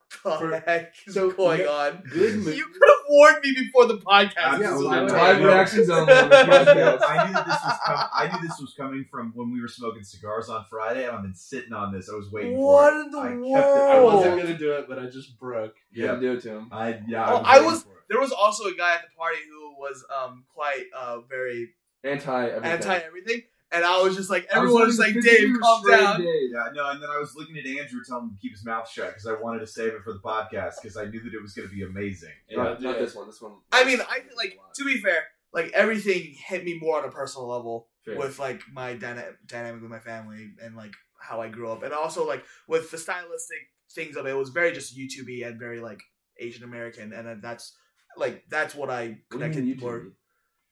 the 0.09 0.17
For- 0.17 0.63
heck 0.65 0.93
is 1.05 1.13
so, 1.13 1.31
going 1.31 1.61
yeah, 1.61 1.67
on? 1.67 2.03
Good 2.09 2.35
movie. 2.37 2.55
You 2.57 2.65
could 2.65 2.81
have 2.87 3.05
warned 3.09 3.37
me 3.43 3.53
before 3.53 3.85
the 3.87 3.97
podcast. 3.97 4.35
Absolutely. 4.37 4.85
Yeah, 4.95 5.01
not. 5.05 5.11
Live 5.11 5.39
No. 5.41 5.47
reactions 5.47 5.89
only. 5.89 6.13
on 6.13 6.29
the 6.29 6.35
podcast. 6.35 6.99
I 7.09 7.27
knew 7.27 7.33
this 7.33 7.45
was 7.63 7.79
com- 7.85 8.09
I 8.13 8.29
knew 8.31 8.47
this 8.47 8.59
was 8.59 8.73
coming 8.77 9.05
from 9.09 9.31
when 9.35 9.51
we 9.51 9.61
were 9.61 9.67
smoking 9.67 10.03
cigars 10.03 10.49
on 10.49 10.65
Friday, 10.69 11.05
and 11.07 11.15
I've 11.15 11.21
been 11.23 11.35
sitting 11.35 11.73
on 11.73 11.91
this. 11.93 12.09
I 12.11 12.15
was 12.15 12.31
waiting 12.31 12.57
What 12.57 12.91
for 12.93 12.97
it. 12.99 13.05
in 13.05 13.11
the 13.11 13.17
I 13.19 13.59
kept 13.61 13.77
it. 13.77 13.81
I 13.81 13.99
wasn't 14.03 14.37
gonna 14.41 14.57
do 14.57 14.71
it, 14.73 14.85
but 14.87 14.99
I 14.99 15.05
just 15.07 15.37
broke. 15.39 15.75
Yeah, 15.93 16.07
had 16.07 16.15
to 16.15 16.19
do 16.21 16.33
it 16.33 16.41
to 16.43 16.49
him. 16.51 16.69
I 16.71 16.99
yeah. 17.07 17.25
Oh, 17.31 17.37
I 17.45 17.59
was. 17.59 17.65
I 17.65 17.67
was- 17.67 17.85
There 18.09 18.19
was 18.21 18.31
also 18.31 18.65
a 18.69 18.73
guy 18.73 18.93
at 18.95 19.01
the 19.01 19.13
party 19.17 19.39
who 19.49 19.75
was 19.77 20.05
um 20.15 20.45
quite 20.53 20.85
uh 20.97 21.19
very 21.21 21.73
Anti 22.03 22.45
everything. 22.47 22.71
anti 22.71 22.95
everything, 22.95 23.41
and 23.71 23.83
I 23.83 24.01
was 24.01 24.15
just 24.15 24.29
like 24.29 24.47
I 24.53 24.59
was 24.59 24.67
everyone 24.69 24.87
was 24.87 24.99
like, 24.99 25.13
Dave, 25.21 25.55
calm 25.61 25.81
down. 25.89 26.21
Dave. 26.21 26.49
Yeah, 26.53 26.69
no, 26.73 26.89
and 26.91 27.01
then 27.01 27.09
I 27.09 27.17
was 27.19 27.35
looking 27.35 27.57
at 27.57 27.65
Andrew 27.65 28.01
telling 28.07 28.25
him 28.25 28.31
to 28.35 28.37
keep 28.41 28.51
his 28.53 28.65
mouth 28.65 28.89
shut 28.89 29.09
because 29.09 29.27
I 29.27 29.33
wanted 29.33 29.59
to 29.59 29.67
save 29.67 29.93
it 29.93 30.03
for 30.03 30.13
the 30.13 30.19
podcast 30.19 30.75
because 30.81 30.95
I 30.97 31.05
knew 31.05 31.21
that 31.23 31.33
it 31.33 31.41
was 31.41 31.53
going 31.53 31.67
to 31.69 31.73
be 31.75 31.83
amazing. 31.83 32.31
Not, 32.51 32.81
Yeah. 32.81 32.91
not 32.91 32.99
this 32.99 33.15
one. 33.15 33.27
This 33.27 33.41
one. 33.41 33.53
I 33.71 33.83
mean, 33.83 33.99
I 34.01 34.19
feel 34.19 34.37
like 34.37 34.57
to 34.75 34.85
be 34.85 34.97
fair, 34.97 35.23
like 35.53 35.71
everything 35.73 36.33
hit 36.47 36.63
me 36.63 36.77
more 36.81 36.99
on 36.99 37.05
a 37.07 37.11
personal 37.11 37.47
level 37.47 37.89
Fair. 38.05 38.17
with 38.17 38.39
like 38.39 38.61
my 38.71 38.93
dyna- 38.93 39.33
dynamic 39.45 39.81
with 39.81 39.91
my 39.91 39.99
family 39.99 40.51
and 40.63 40.75
like 40.75 40.91
how 41.19 41.41
I 41.41 41.49
grew 41.49 41.69
up, 41.71 41.83
and 41.83 41.93
also 41.93 42.25
like 42.27 42.43
with 42.67 42.89
the 42.91 42.97
stylistic 42.97 43.57
things 43.93 44.15
of 44.15 44.25
it, 44.25 44.29
it 44.31 44.33
was 44.37 44.49
very 44.49 44.71
just 44.71 44.97
YouTubey 44.97 45.45
and 45.47 45.59
very 45.59 45.79
like 45.79 45.99
Asian 46.39 46.63
American, 46.63 47.11
and 47.13 47.27
then 47.27 47.39
that's 47.41 47.75
like 48.15 48.43
that's 48.49 48.75
what 48.75 48.89
I 48.89 49.07
What 49.07 49.15
do 49.31 49.37
connected 49.37 49.63
mean 49.65 49.75
YouTube? 49.77 49.81
more. 49.81 50.03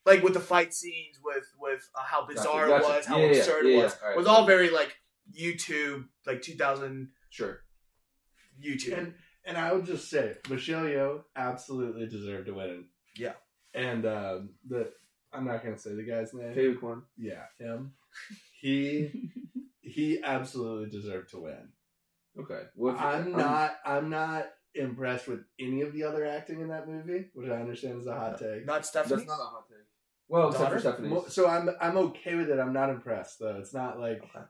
Like 0.06 0.24
with 0.24 0.34
the 0.34 0.40
fight 0.40 0.74
scenes, 0.74 1.18
with 1.24 1.46
with 1.60 1.90
uh, 1.96 2.04
how 2.04 2.26
bizarre 2.26 2.68
Gotcha, 2.68 2.84
it 2.86 2.96
was, 2.96 3.06
how 3.06 3.18
Yeah, 3.18 3.26
yeah, 3.26 3.38
absurd 3.38 3.66
yeah, 3.66 3.72
it 3.72 3.76
yeah. 3.78 3.84
was, 3.84 3.96
Alright, 3.96 4.16
it 4.16 4.18
was 4.18 4.28
all 4.28 4.46
very 4.46 4.70
like 4.70 4.96
YouTube, 5.38 6.06
like 6.26 6.42
2000 6.42 7.10
Sure. 7.30 7.60
YouTube. 8.64 8.98
And 8.98 9.14
and 9.46 9.58
I 9.58 9.74
would 9.74 9.86
just 9.86 10.10
say 10.10 10.36
Michelle 10.50 10.84
Yeoh 10.86 11.24
absolutely 11.36 12.08
deserved 12.08 12.48
to 12.48 12.54
win. 12.54 12.86
Yeah. 13.18 13.34
And 13.74 14.06
um, 14.06 14.50
the 14.68 14.92
I'm 15.34 15.46
not 15.46 15.64
gonna 15.64 15.78
say 15.78 15.94
the 15.94 16.04
guy's 16.04 16.34
name. 16.34 16.54
Favorite 16.54 16.80
corn. 16.80 17.04
Yeah, 17.18 17.44
him. 17.60 17.94
He 18.60 19.32
he 19.82 20.22
absolutely 20.24 20.90
deserved 20.90 21.32
to 21.32 21.42
win. 21.42 21.70
Okay. 22.40 22.64
Well, 22.76 22.98
I'm 22.98 23.28
um, 23.28 23.32
not 23.34 23.76
I'm 23.86 24.10
not 24.10 24.48
impressed 24.74 25.28
with 25.28 25.42
any 25.60 25.82
of 25.82 25.94
the 25.94 26.04
other 26.04 26.26
acting 26.26 26.62
in 26.62 26.70
that 26.70 26.88
movie, 26.88 27.30
which 27.34 27.50
I 27.50 27.56
understand 27.56 28.02
is 28.02 28.08
a 28.08 28.16
hot 28.16 28.40
take. 28.40 28.66
Not 28.66 28.86
Stephanie. 28.86 29.18
That's 29.18 29.28
not 29.28 29.40
a 29.40 29.46
hot 29.46 29.68
take. 29.68 29.78
Well, 30.28 30.48
except 30.50 30.64
Daughter? 30.66 30.76
for 30.76 30.82
Stephanie. 30.82 31.22
So 31.30 31.48
I'm 31.48 31.70
I'm 31.82 31.98
okay 31.98 32.36
with 32.36 32.50
it. 32.50 32.60
I'm 32.60 32.74
not 32.74 32.90
impressed 32.90 33.40
though. 33.40 33.58
It's 33.60 33.74
not 33.74 34.00
like 34.00 34.22
Okay. 34.24 34.46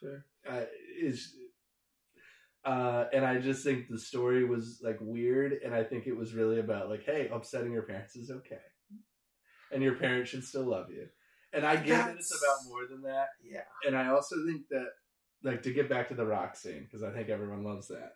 Fair. 0.00 0.24
uh, 0.48 0.64
is 1.00 1.34
uh 2.64 3.04
and 3.12 3.24
i 3.24 3.38
just 3.38 3.62
think 3.62 3.88
the 3.88 3.98
story 3.98 4.44
was 4.44 4.80
like 4.82 4.96
weird 5.00 5.52
and 5.64 5.74
i 5.74 5.84
think 5.84 6.06
it 6.06 6.16
was 6.16 6.32
really 6.34 6.58
about 6.60 6.88
like 6.88 7.04
hey 7.04 7.28
upsetting 7.32 7.72
your 7.72 7.82
parents 7.82 8.16
is 8.16 8.30
okay 8.30 8.58
and 9.70 9.82
your 9.82 9.94
parents 9.96 10.30
should 10.30 10.42
still 10.44 10.64
love 10.64 10.90
you 10.90 11.06
and 11.52 11.64
i 11.66 11.76
get 11.76 12.06
that 12.06 12.16
it's 12.16 12.34
about 12.42 12.56
more 12.68 12.86
than 12.90 13.02
that 13.02 13.28
Yeah. 13.42 13.60
and 13.86 13.96
i 13.96 14.08
also 14.08 14.36
think 14.46 14.62
that 14.70 14.88
like 15.42 15.62
to 15.64 15.72
get 15.74 15.88
back 15.90 16.08
to 16.08 16.14
the 16.14 16.24
rock 16.26 16.56
scene 16.56 16.84
because 16.84 17.02
i 17.02 17.10
think 17.12 17.28
everyone 17.28 17.64
loves 17.64 17.88
that 17.88 18.12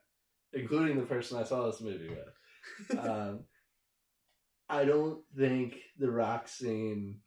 including 0.54 0.96
the 0.98 1.04
person 1.06 1.36
i 1.38 1.44
saw 1.44 1.66
this 1.66 1.80
movie 1.82 2.08
with 2.10 2.98
um 2.98 3.40
i 4.68 4.84
don't 4.84 5.20
think 5.36 5.76
the 5.98 6.10
rock 6.10 6.48
scene 6.48 7.20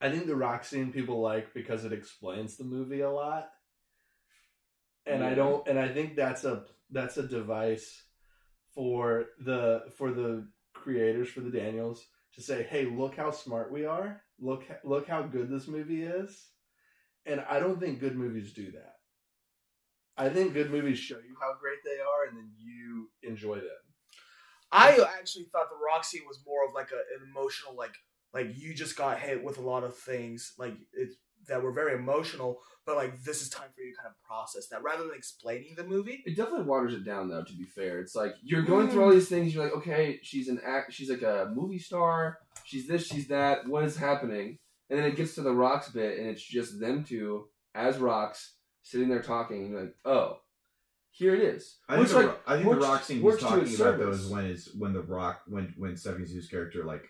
i 0.00 0.10
think 0.10 0.26
the 0.26 0.36
rock 0.36 0.64
scene 0.64 0.92
people 0.92 1.20
like 1.20 1.52
because 1.54 1.84
it 1.84 1.92
explains 1.92 2.56
the 2.56 2.64
movie 2.64 3.00
a 3.00 3.10
lot 3.10 3.50
and 5.06 5.24
I 5.24 5.34
don't 5.34 5.66
and 5.68 5.78
I 5.78 5.88
think 5.88 6.16
that's 6.16 6.44
a 6.44 6.64
that's 6.90 7.16
a 7.16 7.22
device 7.26 8.02
for 8.74 9.26
the 9.40 9.84
for 9.96 10.10
the 10.10 10.48
creators 10.74 11.28
for 11.28 11.40
the 11.40 11.50
Daniels 11.50 12.04
to 12.34 12.42
say, 12.42 12.64
"Hey, 12.64 12.84
look 12.84 13.16
how 13.16 13.30
smart 13.30 13.72
we 13.72 13.86
are. 13.86 14.22
Look 14.38 14.64
look 14.84 15.06
how 15.06 15.22
good 15.22 15.48
this 15.48 15.68
movie 15.68 16.02
is." 16.02 16.48
And 17.24 17.40
I 17.48 17.58
don't 17.58 17.80
think 17.80 18.00
good 18.00 18.16
movies 18.16 18.52
do 18.52 18.70
that. 18.72 18.96
I 20.16 20.28
think 20.28 20.54
good 20.54 20.70
movies 20.70 20.98
show 20.98 21.18
you 21.18 21.36
how 21.40 21.54
great 21.60 21.78
they 21.84 22.00
are 22.00 22.28
and 22.28 22.36
then 22.36 22.50
you 22.56 23.10
enjoy 23.22 23.56
them. 23.56 23.85
I 24.72 24.98
actually 25.18 25.44
thought 25.44 25.70
the 25.70 25.84
rock 25.84 26.04
scene 26.04 26.22
was 26.26 26.40
more 26.46 26.66
of 26.66 26.74
like 26.74 26.90
a, 26.92 26.96
an 26.96 27.30
emotional, 27.30 27.74
like 27.76 27.94
like 28.34 28.48
you 28.56 28.74
just 28.74 28.96
got 28.96 29.18
hit 29.18 29.42
with 29.42 29.58
a 29.58 29.62
lot 29.62 29.84
of 29.84 29.96
things, 29.96 30.52
like 30.58 30.74
it 30.92 31.10
that 31.48 31.62
were 31.62 31.72
very 31.72 31.94
emotional. 31.94 32.60
But 32.84 32.96
like 32.96 33.22
this 33.22 33.42
is 33.42 33.48
time 33.48 33.68
for 33.74 33.80
you 33.80 33.92
to 33.92 33.96
kind 33.96 34.08
of 34.08 34.22
process 34.26 34.68
that 34.68 34.82
rather 34.82 35.04
than 35.04 35.16
explaining 35.16 35.74
the 35.76 35.84
movie. 35.84 36.22
It 36.24 36.36
definitely 36.36 36.66
waters 36.66 36.94
it 36.94 37.04
down, 37.04 37.28
though. 37.28 37.42
To 37.42 37.52
be 37.52 37.64
fair, 37.64 38.00
it's 38.00 38.14
like 38.14 38.34
you're 38.42 38.62
going 38.62 38.88
through 38.88 39.04
all 39.04 39.10
mm. 39.10 39.14
these 39.14 39.28
things. 39.28 39.54
You're 39.54 39.64
like, 39.64 39.76
okay, 39.76 40.20
she's 40.22 40.48
an 40.48 40.60
act. 40.64 40.92
She's 40.92 41.10
like 41.10 41.22
a 41.22 41.50
movie 41.54 41.78
star. 41.78 42.38
She's 42.64 42.86
this. 42.86 43.06
She's 43.06 43.28
that. 43.28 43.66
What 43.66 43.84
is 43.84 43.96
happening? 43.96 44.58
And 44.88 44.98
then 44.98 45.06
it 45.06 45.16
gets 45.16 45.34
to 45.34 45.42
the 45.42 45.52
rocks 45.52 45.88
bit, 45.88 46.18
and 46.18 46.28
it's 46.28 46.42
just 46.42 46.78
them 46.78 47.02
two 47.02 47.48
as 47.74 47.98
rocks 47.98 48.54
sitting 48.82 49.08
there 49.08 49.22
talking. 49.22 49.62
And 49.62 49.70
you're 49.70 49.80
like, 49.80 49.96
oh, 50.04 50.38
here 51.16 51.34
it 51.34 51.40
is. 51.40 51.78
I 51.88 51.94
think, 51.94 52.02
Which, 52.02 52.10
the, 52.10 52.16
like, 52.16 52.26
ro- 52.26 52.36
I 52.46 52.56
think 52.56 52.68
the 52.68 52.76
rock 52.76 53.02
scene 53.04 53.22
he's 53.22 53.38
talking 53.38 53.62
its 53.62 53.80
about 53.80 53.98
though 53.98 54.10
is 54.10 54.26
when 54.26 54.44
is 54.44 54.68
when 54.76 54.92
the 54.92 55.00
rock 55.00 55.40
when 55.48 55.72
when 55.78 55.96
Stephanie 55.96 56.26
Hsu's 56.26 56.46
character 56.46 56.84
like 56.84 57.08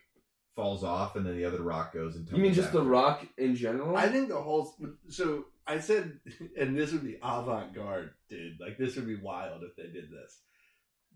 falls 0.54 0.84
off 0.84 1.16
and 1.16 1.26
then 1.26 1.36
the 1.36 1.44
other 1.44 1.60
rock 1.60 1.92
goes 1.92 2.14
and 2.14 2.24
You 2.28 2.34
mean 2.34 2.52
tumbles 2.52 2.56
just 2.56 2.72
the 2.72 2.82
rock 2.82 3.26
in 3.36 3.56
general? 3.56 3.96
I 3.96 4.08
think 4.08 4.28
the 4.28 4.40
whole 4.40 4.76
so 5.08 5.46
I 5.66 5.80
said, 5.80 6.20
and 6.56 6.78
this 6.78 6.92
would 6.92 7.02
be 7.02 7.18
avant 7.20 7.74
garde, 7.74 8.10
dude. 8.28 8.60
Like 8.60 8.78
this 8.78 8.94
would 8.94 9.08
be 9.08 9.16
wild 9.16 9.64
if 9.64 9.74
they 9.74 9.90
did 9.92 10.08
this. 10.08 10.38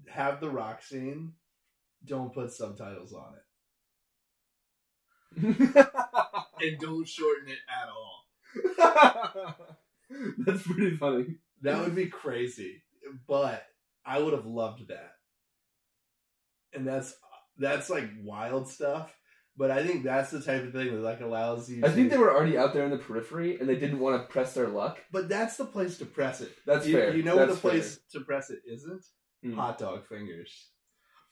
Have 0.09 0.41
the 0.41 0.51
rock 0.51 0.82
scene. 0.82 1.34
Don't 2.05 2.34
put 2.34 2.51
subtitles 2.51 3.12
on 3.12 3.34
it, 5.36 5.86
and 6.61 6.78
don't 6.80 7.07
shorten 7.07 7.51
it 7.51 7.59
at 7.68 7.88
all. 7.88 8.24
That's 10.38 10.62
pretty 10.62 10.97
funny. 10.97 11.36
That 11.62 11.80
would 11.80 11.94
be 11.94 12.06
crazy, 12.22 12.82
but 13.26 13.64
I 14.04 14.18
would 14.18 14.32
have 14.32 14.46
loved 14.46 14.88
that. 14.88 15.12
And 16.72 16.86
that's 16.86 17.14
that's 17.58 17.90
like 17.90 18.08
wild 18.22 18.68
stuff. 18.68 19.14
But 19.56 19.70
I 19.70 19.84
think 19.84 20.04
that's 20.04 20.30
the 20.30 20.40
type 20.40 20.62
of 20.64 20.72
thing 20.72 20.86
that 20.94 21.02
like 21.02 21.20
allows 21.20 21.68
you. 21.68 21.82
I 21.84 21.88
to- 21.88 21.92
think 21.92 22.11
they 22.11 22.16
were 22.16 22.34
already 22.34 22.56
out 22.56 22.72
there 22.72 22.84
in 22.84 22.90
the 22.90 22.96
periphery, 22.96 23.58
and 23.58 23.68
they 23.68 23.76
didn't 23.76 23.98
want 23.98 24.22
to 24.22 24.32
press 24.32 24.54
their 24.54 24.68
luck. 24.68 24.98
But 25.12 25.28
that's 25.28 25.56
the 25.56 25.66
place 25.66 25.98
to 25.98 26.06
press 26.06 26.40
it. 26.40 26.52
That's 26.66 26.86
you, 26.86 26.94
fair. 26.94 27.14
You 27.14 27.22
know 27.22 27.36
what 27.36 27.48
That's 27.48 27.61
the 27.61 27.68
place 27.68 27.98
to 28.12 28.20
press 28.20 28.50
it 28.50 28.61
isn't? 28.66 29.04
Hmm. 29.42 29.54
Hot 29.54 29.78
dog 29.78 30.06
fingers. 30.06 30.68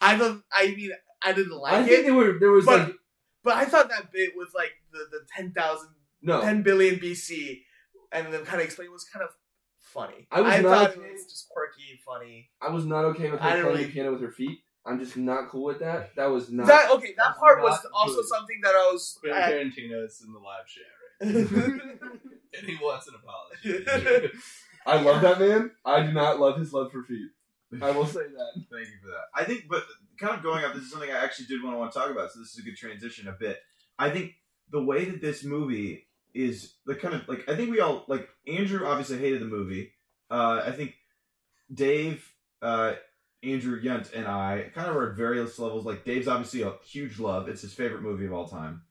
I 0.01 0.17
don't. 0.17 0.43
I 0.53 0.75
mean, 0.77 0.91
I 1.23 1.33
didn't 1.33 1.57
like 1.57 1.73
I 1.73 1.81
it, 1.81 1.87
think 1.87 2.07
they 2.07 2.13
were. 2.13 2.39
There 2.39 2.51
was 2.51 2.67
but 2.67 2.89
like 2.89 2.95
but 3.45 3.57
I 3.57 3.65
thought 3.65 3.89
that 3.89 4.13
bit 4.13 4.33
with 4.37 4.51
like 4.55 4.73
the 4.93 4.99
the 5.11 5.21
10,000 5.37 5.89
no. 6.21 6.43
10 6.43 6.63
billion 6.63 6.97
BC, 6.97 7.63
and 8.13 8.33
then 8.33 8.45
kind 8.45 8.61
of 8.61 8.67
explain 8.67 8.91
was 8.91 9.05
kind 9.05 9.25
of 9.25 9.31
funny. 9.89 10.27
I 10.31 10.41
was 10.41 10.63
not 10.63 10.63
thought 10.63 10.91
okay- 10.99 11.09
it 11.09 11.13
was 11.13 11.25
just 11.25 11.49
quirky, 11.49 12.01
funny. 12.05 12.51
I 12.61 12.71
was 12.71 12.85
not 12.87 13.05
okay 13.07 13.31
with 13.31 13.41
her 13.41 13.49
don't 13.51 13.61
playing 13.63 13.67
really- 13.67 13.85
the 13.87 13.93
piano 13.93 14.13
with 14.13 14.21
her 14.23 14.31
feet. 14.31 14.61
I'm 14.87 14.99
just 14.99 15.17
not 15.19 15.51
cool 15.51 15.65
with 15.65 15.81
that. 15.81 16.15
That 16.17 16.27
was 16.27 16.51
not. 16.51 16.67
that 16.67 16.91
okay, 16.93 17.13
that 17.19 17.37
part 17.37 17.61
was 17.63 17.79
also 17.93 18.17
good. 18.17 18.25
something 18.27 18.59
that 18.63 18.75
I 18.75 18.91
was. 18.93 19.19
Quentin 19.21 19.43
I- 19.43 19.53
Tarantino's 19.53 20.23
in 20.25 20.33
the 20.33 20.39
live 20.39 20.67
chat 20.67 20.85
right 21.21 21.21
and 22.59 22.67
he 22.67 22.77
wants 22.83 23.07
an 23.09 23.15
apology. 23.17 24.25
I 24.87 25.01
love 25.03 25.21
that 25.23 25.39
man. 25.41 25.73
I 25.85 26.03
do 26.05 26.13
not 26.13 26.41
love 26.41 26.59
his 26.59 26.73
love 26.73 26.91
for 26.93 27.03
feet. 27.03 27.29
I 27.83 27.91
will 27.91 28.07
say 28.07 28.21
that. 28.21 28.53
Thank 28.71 28.87
you 28.89 28.95
for 29.03 29.09
that. 29.09 29.25
I 29.35 29.45
think, 29.45 29.65
but 29.69 29.85
kind 30.19 30.35
of 30.35 30.43
going 30.43 30.65
up, 30.65 30.73
this 30.73 30.85
is 30.85 30.91
something 30.91 31.11
I 31.11 31.23
actually 31.23 31.47
did 31.47 31.63
want 31.63 31.75
to 31.75 31.79
want 31.79 31.93
to 31.93 31.99
talk 31.99 32.11
about. 32.11 32.33
So 32.33 32.41
this 32.41 32.53
is 32.53 32.59
a 32.59 32.63
good 32.63 32.77
transition 32.77 33.29
a 33.29 33.33
bit. 33.33 33.59
I 33.99 34.09
think 34.09 34.37
the 34.71 34.83
way 34.83 35.05
that 35.05 35.21
this 35.21 35.45
movie 35.45 36.07
is 36.35 36.75
the 36.87 36.95
kind 36.95 37.15
of 37.15 37.29
like 37.29 37.49
I 37.49 37.57
think 37.57 37.71
we 37.71 37.81
all 37.81 38.05
like 38.09 38.29
Andrew 38.47 38.87
obviously 38.87 39.19
hated 39.19 39.41
the 39.41 39.47
movie. 39.47 39.93
Uh, 40.31 40.63
I 40.65 40.73
think 40.73 40.95
Dave, 41.73 42.33
uh, 42.63 42.95
Andrew 43.43 43.81
Yunt, 43.81 44.13
and 44.15 44.27
I 44.27 44.71
kind 44.75 44.89
of 44.89 44.97
are 44.97 45.11
at 45.11 45.17
various 45.17 45.59
levels. 45.59 45.85
Like 45.85 46.05
Dave's 46.05 46.29
obviously 46.29 46.63
a 46.63 46.75
huge 46.85 47.19
love; 47.19 47.49
it's 47.49 47.63
his 47.63 47.75
favorite 47.75 48.03
movie 48.03 48.27
of 48.27 48.33
all 48.33 48.47
time, 48.47 48.83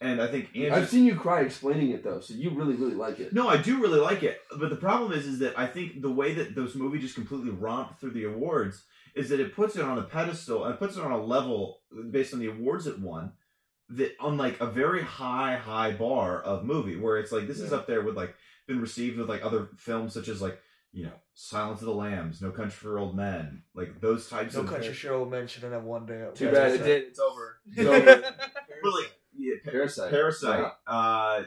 and 0.00 0.20
I 0.20 0.26
think 0.26 0.50
Andrew. 0.54 0.72
I've 0.72 0.88
seen 0.88 1.04
you 1.04 1.14
cry 1.14 1.40
explaining 1.40 1.90
it 1.90 2.04
though, 2.04 2.20
so 2.20 2.34
you 2.34 2.50
really, 2.50 2.74
really 2.74 2.94
like 2.94 3.20
it. 3.20 3.32
No, 3.32 3.48
I 3.48 3.56
do 3.56 3.80
really 3.80 4.00
like 4.00 4.22
it, 4.22 4.40
but 4.58 4.70
the 4.70 4.76
problem 4.76 5.12
is, 5.12 5.26
is 5.26 5.38
that 5.40 5.58
I 5.58 5.66
think 5.66 6.02
the 6.02 6.12
way 6.12 6.34
that 6.34 6.54
those 6.54 6.74
movies 6.74 7.02
just 7.02 7.14
completely 7.14 7.50
romp 7.50 7.98
through 7.98 8.12
the 8.12 8.24
awards 8.24 8.84
is 9.14 9.28
that 9.28 9.40
it 9.40 9.54
puts 9.54 9.76
it 9.76 9.84
on 9.84 9.98
a 9.98 10.02
pedestal 10.02 10.64
and 10.64 10.78
puts 10.78 10.96
it 10.96 11.02
on 11.02 11.12
a 11.12 11.22
level 11.22 11.80
based 12.10 12.32
on 12.32 12.40
the 12.40 12.48
awards 12.48 12.86
it 12.86 12.98
won 12.98 13.32
that 13.90 14.12
on 14.20 14.36
like 14.36 14.60
a 14.60 14.66
very 14.66 15.02
high, 15.02 15.56
high 15.56 15.92
bar 15.92 16.40
of 16.42 16.64
movie 16.64 16.96
where 16.96 17.18
it's 17.18 17.32
like 17.32 17.46
this 17.46 17.60
is 17.60 17.72
up 17.72 17.86
there 17.86 18.02
with 18.02 18.16
like 18.16 18.34
been 18.66 18.80
received 18.80 19.18
with 19.18 19.28
like 19.28 19.44
other 19.44 19.68
films 19.76 20.14
such 20.14 20.28
as 20.28 20.40
like 20.40 20.58
you 20.92 21.04
know 21.04 21.12
Silence 21.34 21.80
of 21.80 21.86
the 21.86 21.94
Lambs, 21.94 22.42
No 22.42 22.50
Country 22.50 22.70
for 22.72 22.98
Old 22.98 23.16
Men, 23.16 23.62
like 23.74 24.00
those 24.00 24.28
types 24.28 24.54
of 24.54 24.64
no 24.64 24.68
of. 24.70 24.74
country 24.74 24.94
show 24.94 25.24
mentioned 25.24 25.64
in 25.64 25.70
that 25.70 25.82
one 25.82 26.04
day. 26.06 26.26
Too 26.34 26.46
Yeah, 26.46 26.50
bad 26.52 26.74
it 26.74 26.80
a- 26.80 26.84
did. 26.84 27.02
It's 27.04 27.18
over. 27.18 27.58
It's 27.76 27.86
over. 27.88 28.22
But 28.82 28.92
like 28.92 29.12
yeah, 29.36 29.54
Pa- 29.64 29.70
Parasite. 29.70 30.10
Parasite, 30.10 30.72
uh, 30.86 31.42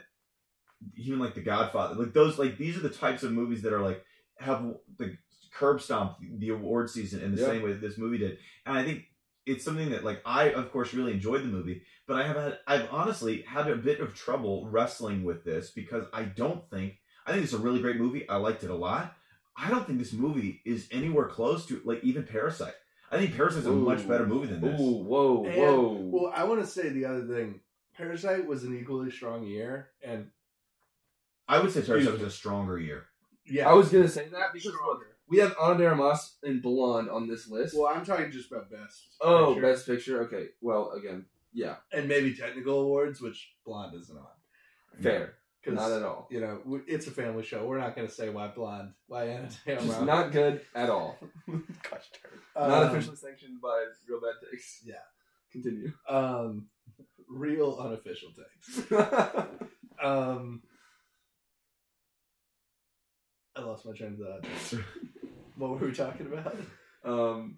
even 0.97 1.19
like 1.19 1.35
The 1.35 1.41
Godfather, 1.41 1.95
like 1.95 2.13
those, 2.13 2.37
like 2.39 2.57
these 2.57 2.75
are 2.77 2.81
the 2.81 2.89
types 2.89 3.23
of 3.23 3.31
movies 3.31 3.61
that 3.63 3.73
are 3.73 3.81
like 3.81 4.03
have 4.39 4.65
the 4.97 5.17
curb 5.53 5.81
stomp 5.81 6.17
the 6.37 6.49
award 6.49 6.89
season 6.89 7.21
in 7.21 7.33
the 7.35 7.41
Yeah. 7.41 7.47
same 7.47 7.61
way 7.63 7.71
that 7.71 7.81
this 7.81 7.97
movie 7.97 8.17
did, 8.17 8.37
and 8.65 8.77
I 8.77 8.83
think 8.83 9.03
it's 9.45 9.63
something 9.63 9.89
that 9.91 10.03
like 10.03 10.21
I 10.25 10.49
of 10.51 10.71
course 10.71 10.93
really 10.93 11.13
enjoyed 11.13 11.41
the 11.41 11.47
movie, 11.47 11.81
but 12.07 12.17
I 12.17 12.27
have 12.27 12.35
had 12.35 12.59
I've 12.67 12.87
honestly 12.91 13.41
had 13.43 13.67
a 13.69 13.75
bit 13.75 13.99
of 13.99 14.13
trouble 14.15 14.67
wrestling 14.69 15.23
with 15.23 15.43
this 15.43 15.71
because 15.71 16.05
I 16.13 16.23
don't 16.23 16.67
think 16.69 16.95
I 17.25 17.31
think 17.31 17.43
it's 17.43 17.53
a 17.53 17.57
really 17.57 17.81
great 17.81 17.97
movie. 17.97 18.27
I 18.29 18.37
liked 18.37 18.63
it 18.63 18.69
a 18.69 18.75
lot. 18.75 19.15
I 19.57 19.69
don't 19.69 19.87
think 19.87 19.99
this 19.99 20.13
movie 20.13 20.61
is 20.65 20.87
anywhere 20.91 21.27
close 21.27 21.65
to 21.67 21.81
like 21.85 22.03
even 22.03 22.23
Parasite. 22.23 22.73
I 23.11 23.17
think 23.17 23.35
Parasite's 23.35 23.67
a 23.67 23.71
much 23.71 24.07
better 24.07 24.25
movie 24.25 24.47
than 24.47 24.61
this. 24.61 24.79
Ooh, 24.81 25.03
whoa, 25.03 25.45
And- 25.45 25.55
whoa. 25.57 25.91
Well, 26.11 26.33
I 26.35 26.43
want 26.43 26.59
to 26.61 26.67
say 26.67 26.89
the 26.89 27.05
other 27.05 27.25
thing. 27.27 27.61
Parasite 27.95 28.45
was 28.45 28.63
an 28.65 28.77
equally 28.77 29.09
strong 29.09 29.43
year, 29.45 29.89
and 30.03 30.27
I 31.47 31.59
would 31.59 31.71
say 31.71 31.81
Parasite 31.81 32.13
was 32.13 32.21
a 32.23 32.29
stronger 32.31 32.77
year. 32.77 33.05
yeah, 33.45 33.69
I 33.69 33.73
was 33.73 33.89
gonna 33.89 34.07
say 34.09 34.27
that 34.27 34.51
because 34.51 34.65
look, 34.65 34.75
stronger. 34.75 35.14
We 35.27 35.39
have 35.39 35.55
Ana 35.61 35.77
de 35.79 35.87
Armas 35.87 36.35
and 36.43 36.61
Blonde 36.61 37.09
on 37.09 37.27
this 37.27 37.49
list. 37.49 37.75
Well, 37.77 37.87
I'm 37.93 38.05
talking 38.05 38.31
just 38.31 38.51
about 38.51 38.69
best. 38.69 39.15
oh, 39.21 39.53
picture. 39.55 39.61
best 39.61 39.85
picture. 39.87 40.21
Okay. 40.23 40.47
Well, 40.61 40.91
again, 40.91 41.25
yeah, 41.53 41.75
and 41.91 42.07
maybe 42.07 42.35
technical 42.35 42.81
awards, 42.81 43.21
which 43.21 43.53
Blonde 43.65 43.95
isn't 43.95 44.17
on. 44.17 45.01
fair. 45.01 45.35
'Cause, 45.63 45.73
Not 45.73 45.91
at 45.93 46.03
all. 46.03 46.27
You 46.29 46.41
know, 46.41 46.81
it's 46.85 47.07
a 47.07 47.11
family 47.11 47.41
show. 47.43 47.65
We're 47.65 47.79
not 47.79 47.95
going 47.95 48.07
to 48.07 48.13
say 48.13 48.29
why 48.29 48.49
Blonde, 48.49 48.91
why 49.07 49.29
Ana 49.29 49.49
de 49.65 49.75
Armas. 49.79 50.01
not 50.01 50.31
good 50.31 50.61
at 50.75 50.91
all. 50.91 51.17
Gosh 51.47 52.11
darn. 52.53 52.69
not 52.69 52.83
Um, 52.83 52.89
officially 52.91 53.15
sanctioned 53.15 53.59
by 53.61 53.85
Reel 54.07 54.21
Bad 54.21 54.47
Takes. 54.51 54.83
Yeah. 54.85 54.93
Continue. 55.51 55.91
Um, 56.07 56.67
real 57.27 57.79
unofficial 57.81 58.29
takes. 58.29 58.91
Um, 60.03 60.61
I 63.55 63.61
lost 63.61 63.85
my 63.85 63.93
train 63.93 64.17
of 64.19 64.43
thought. 64.43 64.81
What 65.57 65.69
were 65.79 65.87
we 65.87 65.93
talking 65.93 66.27
about? 66.27 66.53
um, 67.05 67.55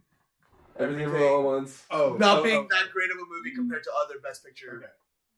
everything 0.79 1.05
Everything. 1.05 1.27
all 1.27 1.39
at 1.39 1.45
once. 1.45 1.83
Oh, 1.89 2.15
Not 2.19 2.39
oh, 2.39 2.43
being 2.43 2.57
oh. 2.57 2.67
that 2.69 2.91
great 2.93 3.09
of 3.09 3.17
a 3.17 3.25
movie 3.27 3.55
compared 3.55 3.83
to 3.85 3.89
other 4.05 4.19
Best 4.21 4.45
Picture 4.45 4.75
Okay. 4.77 4.85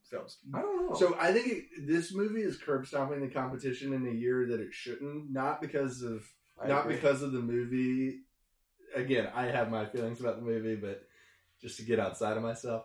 films. 0.09 0.39
I 0.53 0.61
don't 0.61 0.89
know. 0.89 0.95
So 0.97 1.15
I 1.17 1.31
think 1.31 1.47
it, 1.47 1.87
this 1.87 2.13
movie 2.13 2.41
is 2.41 2.57
curb 2.57 2.85
stomping 2.85 3.21
the 3.21 3.29
competition 3.33 3.93
in 3.93 4.05
a 4.07 4.11
year 4.11 4.45
that 4.47 4.59
it 4.59 4.73
shouldn't. 4.73 5.31
Not 5.31 5.61
because 5.61 6.01
of 6.01 6.25
I 6.61 6.67
not 6.67 6.81
agree. 6.83 6.95
because 6.95 7.21
of 7.21 7.31
the 7.31 7.39
movie. 7.39 8.23
Again, 8.93 9.29
I 9.33 9.45
have 9.45 9.71
my 9.71 9.85
feelings 9.85 10.19
about 10.19 10.35
the 10.35 10.41
movie, 10.45 10.75
but 10.75 11.03
just 11.61 11.77
to 11.77 11.83
get 11.83 11.99
outside 11.99 12.35
of 12.35 12.43
myself, 12.43 12.83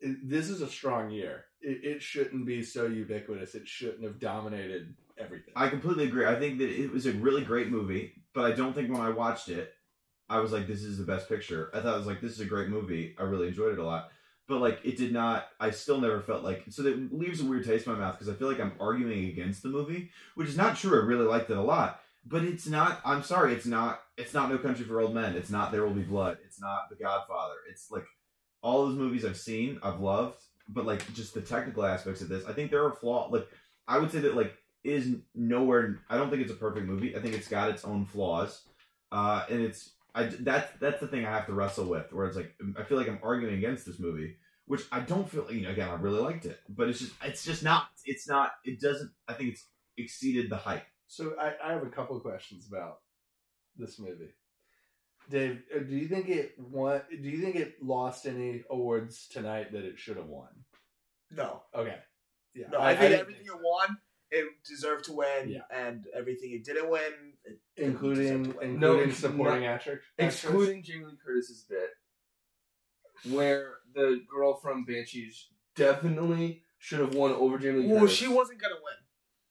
it, 0.00 0.16
this 0.26 0.48
is 0.48 0.62
a 0.62 0.68
strong 0.68 1.10
year. 1.10 1.44
It, 1.60 1.84
it 1.84 2.02
shouldn't 2.02 2.46
be 2.46 2.62
so 2.62 2.86
ubiquitous. 2.86 3.54
It 3.54 3.68
shouldn't 3.68 4.04
have 4.04 4.18
dominated 4.18 4.94
everything. 5.20 5.52
I 5.56 5.68
completely 5.68 6.04
agree. 6.04 6.26
I 6.26 6.38
think 6.38 6.58
that 6.58 6.70
it 6.70 6.92
was 6.92 7.06
a 7.06 7.12
really 7.12 7.42
great 7.42 7.68
movie, 7.68 8.12
but 8.34 8.44
I 8.44 8.54
don't 8.54 8.74
think 8.74 8.90
when 8.90 9.00
I 9.00 9.10
watched 9.10 9.48
it, 9.48 9.72
I 10.28 10.40
was 10.40 10.52
like, 10.52 10.66
"This 10.66 10.82
is 10.82 10.98
the 10.98 11.04
best 11.04 11.28
picture." 11.28 11.70
I 11.74 11.80
thought 11.80 11.94
I 11.94 11.98
was 11.98 12.06
like, 12.06 12.20
"This 12.20 12.32
is 12.32 12.40
a 12.40 12.46
great 12.46 12.68
movie." 12.68 13.14
I 13.18 13.24
really 13.24 13.48
enjoyed 13.48 13.72
it 13.72 13.78
a 13.78 13.84
lot, 13.84 14.10
but 14.48 14.60
like, 14.60 14.80
it 14.84 14.96
did 14.96 15.12
not. 15.12 15.48
I 15.58 15.70
still 15.70 16.00
never 16.00 16.20
felt 16.20 16.44
like 16.44 16.64
so. 16.70 16.82
That 16.82 17.12
leaves 17.12 17.40
a 17.40 17.44
weird 17.44 17.64
taste 17.64 17.86
in 17.86 17.92
my 17.92 17.98
mouth 17.98 18.18
because 18.18 18.32
I 18.32 18.36
feel 18.36 18.48
like 18.48 18.60
I'm 18.60 18.74
arguing 18.80 19.26
against 19.26 19.62
the 19.62 19.68
movie, 19.68 20.10
which 20.34 20.48
is 20.48 20.56
not 20.56 20.76
true. 20.76 21.00
I 21.00 21.04
really 21.04 21.26
liked 21.26 21.50
it 21.50 21.56
a 21.56 21.62
lot, 21.62 22.00
but 22.24 22.44
it's 22.44 22.66
not. 22.66 23.00
I'm 23.04 23.22
sorry, 23.22 23.54
it's 23.54 23.66
not. 23.66 24.02
It's 24.16 24.34
not 24.34 24.50
No 24.50 24.58
Country 24.58 24.84
for 24.84 25.00
Old 25.00 25.14
Men. 25.14 25.34
It's 25.34 25.50
not 25.50 25.72
There 25.72 25.84
Will 25.84 25.94
Be 25.94 26.02
Blood. 26.02 26.38
It's 26.44 26.60
not 26.60 26.90
The 26.90 26.96
Godfather. 26.96 27.56
It's 27.68 27.90
like 27.90 28.04
all 28.62 28.86
those 28.86 28.96
movies 28.96 29.24
I've 29.24 29.38
seen, 29.38 29.78
I've 29.82 30.00
loved, 30.00 30.42
but 30.68 30.86
like 30.86 31.12
just 31.14 31.34
the 31.34 31.40
technical 31.40 31.84
aspects 31.84 32.20
of 32.20 32.28
this, 32.28 32.44
I 32.44 32.52
think 32.52 32.70
there 32.70 32.84
are 32.84 32.92
flaws. 32.92 33.32
Like 33.32 33.48
I 33.88 33.98
would 33.98 34.12
say 34.12 34.20
that 34.20 34.36
like 34.36 34.54
is 34.84 35.16
nowhere. 35.34 36.00
I 36.08 36.16
don't 36.16 36.30
think 36.30 36.42
it's 36.42 36.52
a 36.52 36.56
perfect 36.56 36.86
movie. 36.86 37.16
I 37.16 37.20
think 37.20 37.34
it's 37.34 37.48
got 37.48 37.70
its 37.70 37.84
own 37.84 38.06
flaws, 38.06 38.62
uh, 39.12 39.44
and 39.50 39.60
it's 39.60 39.90
I 40.14 40.24
that's 40.24 40.70
that's 40.80 41.00
the 41.00 41.06
thing 41.06 41.24
I 41.24 41.30
have 41.30 41.46
to 41.46 41.52
wrestle 41.52 41.86
with. 41.86 42.12
Where 42.12 42.26
it's 42.26 42.36
like 42.36 42.54
I 42.78 42.82
feel 42.84 42.98
like 42.98 43.08
I'm 43.08 43.20
arguing 43.22 43.54
against 43.54 43.86
this 43.86 43.98
movie, 43.98 44.36
which 44.66 44.82
I 44.90 45.00
don't 45.00 45.28
feel. 45.28 45.50
You 45.50 45.62
know, 45.62 45.70
again, 45.70 45.88
I 45.88 45.94
really 45.94 46.20
liked 46.20 46.46
it, 46.46 46.60
but 46.68 46.88
it's 46.88 47.00
just 47.00 47.12
it's 47.24 47.44
just 47.44 47.62
not. 47.62 47.88
It's 48.04 48.28
not. 48.28 48.52
It 48.64 48.80
doesn't. 48.80 49.10
I 49.28 49.34
think 49.34 49.50
it's 49.52 49.66
exceeded 49.98 50.50
the 50.50 50.56
hype. 50.56 50.86
So 51.06 51.34
I, 51.40 51.54
I 51.64 51.72
have 51.72 51.82
a 51.82 51.90
couple 51.90 52.16
of 52.16 52.22
questions 52.22 52.66
about 52.68 52.98
this 53.76 53.98
movie. 53.98 54.34
Dave, 55.28 55.62
uh, 55.74 55.80
do 55.80 55.96
you 55.96 56.08
think 56.08 56.28
it 56.28 56.54
won? 56.58 57.02
Do 57.10 57.28
you 57.28 57.40
think 57.40 57.56
it 57.56 57.82
lost 57.82 58.26
any 58.26 58.64
awards 58.70 59.28
tonight 59.28 59.72
that 59.72 59.84
it 59.84 59.98
should 59.98 60.16
have 60.16 60.26
won? 60.26 60.48
No, 61.30 61.62
Okay, 61.74 61.96
yeah, 62.54 62.66
no. 62.72 62.80
I, 62.80 62.96
think 62.96 63.10
didn't 63.10 63.20
everything 63.20 63.46
so. 63.46 63.54
it 63.54 63.60
won, 63.62 63.96
it 64.30 64.46
deserved 64.64 65.04
to 65.06 65.12
win, 65.12 65.48
Yeah. 65.48 65.62
and 65.70 66.06
everything 66.14 66.52
it 66.52 66.64
didn't 66.64 66.88
win, 66.88 67.34
it 67.44 67.58
including 67.76 68.42
deserved 68.44 68.44
to 68.44 68.58
win. 68.58 68.70
including 68.74 69.08
No, 69.08 69.12
supporting 69.14 69.62
not- 69.62 69.70
actor, 69.74 70.02
excluding 70.18 70.82
Jamie 70.82 71.06
Lee 71.06 71.16
Curtis's 71.24 71.62
bit, 71.64 71.90
where 73.32 73.78
the 73.92 74.24
girl 74.30 74.54
from 74.54 74.84
Banshees 74.84 75.48
definitely 75.74 76.64
should 76.78 77.00
have 77.00 77.14
won 77.14 77.32
over 77.32 77.58
Jamie 77.58 77.80
Lee 77.80 77.88
Well, 77.88 78.00
Curtis. 78.02 78.16
she 78.16 78.28
wasn't 78.28 78.60
gonna 78.60 78.76
win. 78.76 78.94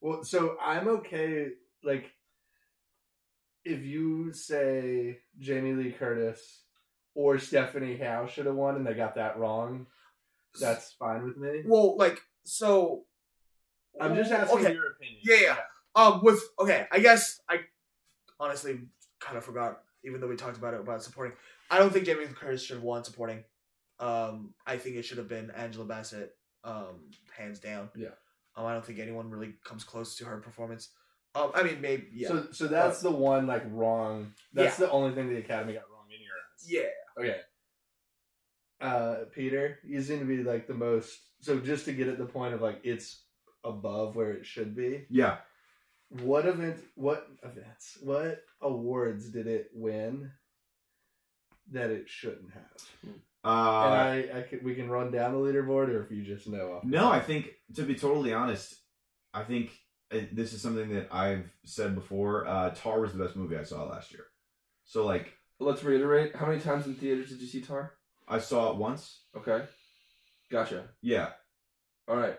Well, 0.02 0.24
so 0.24 0.58
I'm 0.60 0.88
okay. 0.88 1.52
Like, 1.84 2.14
if 3.66 3.82
you 3.84 4.32
say 4.34 5.22
Jamie 5.38 5.74
Lee 5.74 5.92
Curtis 5.92 6.64
or 7.14 7.38
Stephanie 7.38 7.98
Howe 7.98 8.26
should 8.28 8.46
have 8.46 8.56
won, 8.56 8.76
and 8.78 8.88
they 8.88 8.94
got 8.94 9.16
that 9.16 9.38
wrong, 9.38 9.88
that's 10.60 10.94
fine 10.94 11.24
with 11.26 11.38
me. 11.38 11.64
Well, 11.66 11.98
like 11.98 12.22
so. 12.44 13.06
I'm 14.00 14.16
just 14.16 14.32
asking 14.32 14.60
Okay. 14.60 14.74
your 14.74 14.92
opinion. 14.92 15.20
Yeah, 15.24 15.38
yeah. 15.42 15.58
Um, 15.96 16.22
with 16.24 16.42
okay, 16.60 16.88
I 16.92 17.00
guess 17.00 17.40
I 17.50 17.62
honestly 18.40 18.80
kind 19.20 19.38
of 19.38 19.44
forgot, 19.44 19.82
even 20.04 20.22
though 20.22 20.28
we 20.28 20.36
talked 20.36 20.58
about 20.58 20.74
it 20.74 20.80
about 20.80 21.04
supporting. 21.04 21.36
I 21.72 21.78
don't 21.80 21.92
think 21.92 22.06
Jamie 22.06 22.26
Curtis 22.28 22.64
should 22.64 22.76
have 22.78 22.84
won 22.84 23.04
supporting. 23.04 23.44
Um, 24.00 24.54
I 24.66 24.78
think 24.78 24.96
it 24.96 25.04
should 25.04 25.18
have 25.18 25.28
been 25.28 25.52
Angela 25.52 25.86
Bassett, 25.86 26.36
um, 26.64 27.12
hands 27.38 27.60
down. 27.60 27.90
Yeah. 27.96 28.10
Um, 28.56 28.66
I 28.66 28.74
don't 28.74 28.86
think 28.86 29.00
anyone 29.00 29.30
really 29.30 29.56
comes 29.66 29.84
close 29.84 30.16
to 30.18 30.26
her 30.26 30.38
performance. 30.38 30.90
Um, 31.36 31.52
I 31.54 31.64
mean, 31.64 31.82
maybe 31.82 32.08
yeah, 32.14 32.28
So, 32.30 32.48
so 32.52 32.68
that's 32.68 33.02
the 33.02 33.12
one 33.12 33.46
like 33.46 33.64
wrong. 33.70 34.34
That's 34.54 34.80
Yeah. 34.80 34.86
the 34.88 34.92
only 34.92 35.14
thing 35.14 35.30
the 35.30 35.38
Academy 35.38 35.74
got 35.74 35.84
wrong 35.92 36.06
in 36.10 36.22
your 36.24 36.34
eyes. 36.34 36.66
yeah. 36.66 37.22
Okay. 37.22 37.42
Uh, 38.82 39.26
Peter, 39.36 39.80
you 39.84 40.02
seem 40.02 40.20
to 40.20 40.26
be 40.26 40.38
like 40.44 40.66
the 40.68 40.74
most. 40.74 41.20
So 41.42 41.60
just 41.60 41.86
to 41.86 41.94
get 41.94 42.08
at 42.08 42.18
the 42.18 42.26
point 42.26 42.54
of 42.54 42.62
like 42.62 42.80
it's 42.84 43.24
above 43.64 44.16
where 44.16 44.32
it 44.32 44.46
should 44.46 44.76
be. 44.76 45.06
Yeah. 45.10 45.38
What 46.10 46.46
event? 46.46 46.78
What 46.96 47.28
events? 47.44 47.98
What 48.02 48.42
awards 48.62 49.30
did 49.30 49.48
it 49.48 49.70
win 49.74 50.32
that 51.72 51.92
it 51.92 52.10
shouldn't 52.10 52.52
have? 52.54 53.14
Uh, 53.44 53.86
and 53.86 53.94
I, 54.34 54.40
I 54.40 54.42
can, 54.42 54.60
we 54.64 54.76
can 54.76 54.90
run 54.90 55.12
down 55.12 55.34
the 55.34 55.40
leaderboard, 55.40 55.90
or 55.90 56.04
if 56.04 56.12
you 56.12 56.24
just 56.24 56.48
know. 56.48 56.74
Off 56.74 56.84
No. 56.84 57.10
I 57.10 57.20
think 57.20 57.52
to 57.76 57.84
be 57.84 57.96
totally 57.96 58.34
honest, 58.34 58.76
I 59.34 59.44
think 59.44 59.72
and 60.12 60.30
this 60.32 60.54
is 60.54 60.62
something 60.62 60.90
that 60.90 61.14
I've 61.14 61.52
said 61.66 61.96
before. 61.96 62.48
Uh, 62.48 62.72
Tar 62.72 63.00
was 63.00 63.14
the 63.14 63.24
best 63.24 63.36
movie 63.36 63.58
I 63.58 63.64
saw 63.64 63.84
last 63.84 64.12
year. 64.12 64.26
So 64.86 65.06
like, 65.06 65.34
Let's 65.60 65.84
reiterate. 65.84 66.36
How 66.36 66.48
many 66.48 66.60
times 66.60 66.88
in 66.88 66.96
theaters 66.96 67.30
did 67.30 67.42
you 67.42 67.48
see 67.48 67.62
Tar? 67.62 67.94
I 68.28 68.40
saw 68.40 68.72
it 68.72 68.78
once. 68.78 69.24
Okay. 69.36 69.66
Gotcha. 70.50 70.86
Yeah. 71.02 71.30
All 72.08 72.16
right. 72.16 72.38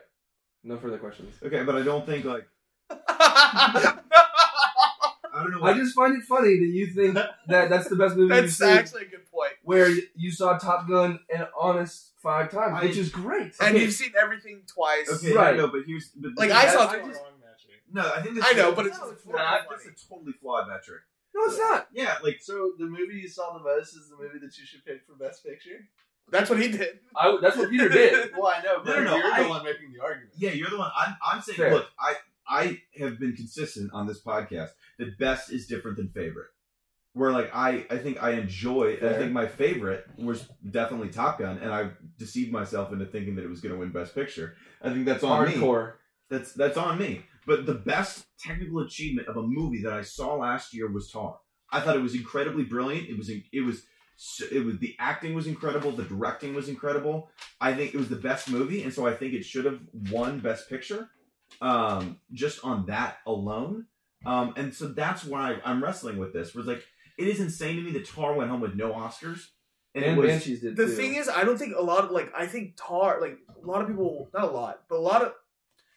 No 0.63 0.77
further 0.79 0.99
questions. 0.99 1.35
Okay, 1.43 1.63
but 1.65 1.75
I 1.77 1.83
don't 1.83 2.05
think 2.07 2.25
like 2.25 2.47
I 5.33 5.45
don't 5.45 5.53
know. 5.53 5.63
I 5.63 5.75
just 5.75 5.95
find 5.95 6.17
it 6.17 6.25
funny 6.25 6.59
that 6.59 6.67
you 6.73 6.87
think 6.89 7.15
that 7.15 7.71
that's 7.71 7.89
the 7.89 7.97
best 7.97 8.17
movie 8.17 8.35
you've 8.35 8.45
That's 8.45 8.57
seen. 8.59 8.69
actually 8.69 9.03
a 9.03 9.09
good 9.09 9.31
point. 9.31 9.53
where 9.63 9.89
you 10.17 10.31
saw 10.31 10.59
Top 10.59 10.89
Gun 10.89 11.21
and 11.35 11.47
Honest 11.59 12.13
five 12.23 12.51
times, 12.51 12.75
I- 12.77 12.83
which 12.87 12.97
is 12.97 13.09
great. 13.11 13.55
And 13.61 13.75
Okay. 13.75 13.83
you've 13.85 13.93
seen 13.95 14.13
everything 14.21 14.63
twice. 14.67 15.09
okay, 15.11 15.33
Right. 15.35 15.57
No, 15.57 15.69
but 15.69 15.83
here's 15.87 16.09
but 16.11 16.33
Like, 16.37 16.51
I 16.51 16.67
is- 16.67 16.73
saw- 16.73 16.87
That's 16.87 16.95
I 17.05 17.07
just- 17.09 17.21
wrong 17.23 17.33
metric. 17.41 17.83
No, 17.93 18.13
I 18.13 18.21
think 18.23 18.35
this 18.35 18.45
I 18.47 18.53
know, 18.55 18.73
but 18.73 18.87
it's- 18.87 19.01
it's 19.03 19.13
it's 19.13 19.27
not. 19.27 19.67
funny. 19.67 19.81
It's 19.87 20.05
a 20.05 20.09
totally 20.09 20.33
flawed 20.33 20.69
metric. 20.69 21.03
No, 21.35 21.45
it's 21.45 21.59
not. 21.59 21.89
Yeah, 21.93 22.19
like 22.23 22.39
So 22.43 22.73
the 22.77 22.87
movie 22.87 23.15
you 23.23 23.29
saw 23.29 23.57
the 23.57 23.63
most 23.63 23.95
is 23.95 24.09
the 24.11 24.17
movie 24.17 24.41
that 24.41 24.59
you 24.59 24.67
should 24.67 24.85
pick 24.85 25.07
for 25.07 25.15
Best 25.15 25.45
Picture. 25.45 25.87
That's 26.31 26.49
what 26.51 26.61
he 26.61 26.69
did. 26.69 27.01
I, 27.17 27.39
that's 27.43 27.57
what 27.57 27.71
Peter 27.71 27.89
did. 27.89 28.31
Well, 28.39 28.53
I 28.57 28.63
know, 28.63 28.83
but 28.85 28.91
No, 28.97 29.05
no, 29.05 29.11
no, 29.11 29.17
you're 29.17 29.33
I- 29.33 29.43
the 29.43 29.49
one 29.49 29.65
making 29.65 29.93
the 29.93 30.03
argument. 30.03 30.31
yeah, 30.39 30.51
you're 30.53 30.71
the 30.71 30.79
one. 30.79 30.91
I'm 30.97 31.17
I'm 31.25 31.43
saying. 31.43 31.57
Fair. 31.59 31.75
Look, 31.75 31.87
I 31.99 32.15
I 32.49 32.81
have 32.99 33.19
been 33.19 33.35
consistent 33.35 33.91
on 33.93 34.07
this 34.07 34.23
podcast 34.23 34.71
that 34.99 35.19
best 35.19 35.53
is 35.53 35.67
different 35.67 35.97
than 35.97 36.09
favorite. 36.09 36.49
Where 37.13 37.33
like 37.33 37.51
I 37.55 37.85
I 37.91 37.99
think 37.99 38.23
I 38.23 38.33
enjoy. 38.33 38.95
I 39.03 39.15
think 39.15 39.33
my 39.33 39.47
favorite 39.49 40.07
was 40.17 40.49
definitely 40.71 41.09
Top 41.09 41.41
Gun, 41.41 41.59
and 41.59 41.73
I 41.73 41.91
deceived 42.19 42.53
myself 42.53 42.93
into 42.93 43.05
thinking 43.07 43.35
that 43.37 43.45
it 43.45 43.51
was 43.51 43.61
going 43.61 43.75
to 43.75 43.79
win 43.81 43.91
Best 43.91 44.15
Picture. 44.15 44.55
I 44.81 44.91
think 44.91 45.07
that's 45.07 45.25
on 45.25 45.49
me. 45.49 45.55
That's 46.31 46.53
that's 46.53 46.77
on 46.77 46.99
me. 46.99 47.25
But 47.47 47.67
the 47.67 47.75
best 47.75 48.27
technical 48.39 48.81
achievement 48.81 49.27
of 49.27 49.37
a 49.37 49.43
movie 49.43 49.83
that 49.83 49.93
I 49.93 50.03
saw 50.03 50.37
last 50.37 50.73
year 50.73 50.89
was 50.89 51.11
Tar. 51.11 51.37
I 51.73 51.81
thought 51.81 51.97
it 51.97 52.03
was 52.03 52.15
incredibly 52.15 52.63
brilliant. 52.65 53.09
It 53.09 53.19
was 53.19 53.29
it 53.29 53.61
was 53.65 53.83
it 54.53 54.65
was 54.65 54.79
the 54.79 54.95
acting 54.99 55.35
was 55.35 55.47
incredible. 55.47 55.93
The 55.93 56.05
directing 56.05 56.55
was 56.55 56.69
incredible. 56.69 57.31
I 57.61 57.73
think 57.73 57.95
it 57.95 57.99
was 57.99 58.09
the 58.09 58.17
best 58.17 58.51
movie, 58.51 58.83
and 58.83 58.93
so 58.93 59.07
I 59.07 59.15
think 59.15 59.33
it 59.35 59.45
should 59.45 59.65
have 59.65 59.81
won 60.11 60.41
Best 60.41 60.69
Picture, 60.69 61.09
um, 61.61 62.19
just 62.33 62.65
on 62.65 62.87
that 62.87 63.19
alone. 63.27 63.87
Um, 64.27 64.53
and 64.57 64.75
so 64.75 64.89
that's 64.89 65.25
why 65.25 65.59
I'm 65.65 65.83
wrestling 65.83 66.19
with 66.19 66.33
this. 66.33 66.55
Was 66.55 66.67
like 66.67 66.83
it 67.19 67.27
is 67.29 67.41
insane 67.41 67.77
to 67.77 67.83
me 67.83 67.93
that 67.93 68.05
Tar 68.07 68.35
went 68.35 68.51
home 68.51 68.61
with 68.61 68.75
no 68.75 68.93
Oscars, 68.93 69.47
and, 69.95 70.05
And, 70.05 70.19
it 70.19 70.21
was 70.21 70.31
Banshees 70.31 70.61
did 70.61 70.77
The 70.77 70.85
too. 70.87 70.93
thing 70.93 71.15
is, 71.15 71.29
I 71.29 71.45
don't 71.45 71.57
think 71.59 71.75
a 71.77 71.83
lot 71.83 72.05
of 72.05 72.11
like 72.11 72.31
I 72.37 72.47
think 72.47 72.75
Tar 72.77 73.21
like 73.21 73.39
a 73.63 73.67
lot 73.67 73.81
of 73.81 73.89
people 73.89 74.29
not 74.35 74.45
a 74.45 74.51
lot, 74.51 74.83
but 74.89 74.97
a 74.97 75.01
lot 75.01 75.23
of 75.23 75.33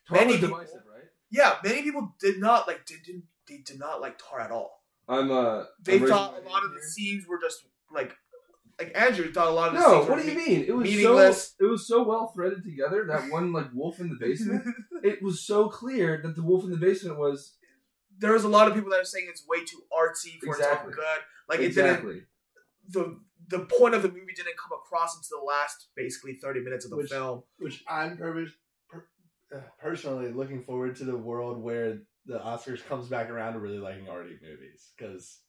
Tar 0.08 0.20
many 0.20 0.34
was 0.34 0.42
people- 0.42 0.58
divisive, 0.58 0.82
right? 0.90 1.04
yeah, 1.30 1.56
many 1.64 1.82
people 1.82 2.16
did 2.22 2.40
not 2.40 2.68
like 2.68 2.86
did, 2.86 3.04
didn't 3.06 3.24
they 3.50 3.58
did 3.58 3.78
not 3.80 4.00
like 4.00 4.18
Tar 4.18 4.40
at 4.40 4.52
all. 4.52 4.82
I'm 5.10 5.30
uh. 5.32 5.66
They 5.82 5.96
I'm 6.00 6.08
thought 6.08 6.32
a 6.40 6.48
lot 6.50 6.62
hand 6.62 6.66
of 6.66 6.74
the 6.76 6.82
scenes 6.82 7.28
were 7.28 7.38
just 7.42 7.66
like 7.94 8.16
like 8.80 8.92
Andrew 8.96 9.32
thought 9.32 9.48
a 9.48 9.52
lot 9.52 9.70
of 9.70 9.76
the 9.76 9.80
No, 9.82 9.86
scenes 10.00 10.10
what 10.10 10.18
were 10.18 10.24
do 10.24 10.32
you 10.32 10.38
me- 10.38 10.48
mean? 10.48 10.66
It 10.68 10.76
was 10.76 10.84
meaningless. 10.90 11.54
so 11.60 11.66
it 11.66 11.70
was 11.70 11.88
so 11.88 12.04
well 12.04 12.32
threaded 12.36 12.64
together. 12.64 13.06
That 13.08 13.30
one 13.32 13.54
like 13.54 13.68
wolf 13.74 14.00
in 14.00 14.10
the 14.10 14.16
basement. 14.20 14.64
it 15.04 15.22
was 15.22 15.46
so 15.46 15.70
clear 15.70 16.20
that 16.24 16.36
the 16.36 16.44
wolf 16.44 16.64
in 16.64 16.72
the 16.72 16.78
basement 16.78 17.18
was 17.20 17.56
there 18.18 18.34
was 18.34 18.44
a 18.44 18.50
lot 18.50 18.68
of 18.68 18.74
people 18.74 18.90
that 18.92 19.00
are 19.02 19.06
saying 19.06 19.28
it's 19.30 19.46
way 19.48 19.60
too 19.64 19.82
artsy 19.92 20.40
for 20.40 20.56
it 20.56 20.58
to 20.60 20.64
Exactly. 20.64 20.88
look 20.90 20.96
good. 20.98 21.20
Like 21.50 21.60
it 21.60 21.76
didn't 21.76 22.24
the 22.90 23.20
the 23.50 23.60
point 23.78 23.94
of 23.94 24.02
the 24.02 24.08
movie 24.10 24.34
didn't 24.36 24.58
come 24.58 24.78
across 24.78 25.16
until 25.16 25.40
the 25.40 25.46
last 25.46 25.90
basically 25.96 26.40
30 26.42 26.62
minutes 26.62 26.86
of 26.86 26.92
the 26.92 26.98
Which- 26.98 27.10
film. 27.12 27.44
Which 27.60 27.84
I'm 27.88 28.18
per- 28.18 28.48
per- 28.90 29.08
uh, 29.56 29.60
personally 29.80 30.32
looking 30.32 30.64
forward 30.64 30.96
to 30.98 31.04
the 31.06 31.16
world 31.18 31.62
where 31.62 32.00
the 32.26 32.40
Oscars 32.40 32.84
comes 32.88 33.08
back 33.08 33.30
around 33.30 33.54
to 33.54 33.60
really 33.60 33.78
liking 33.80 34.08
arty 34.10 34.38
movies 34.42 34.92
because 34.98 35.42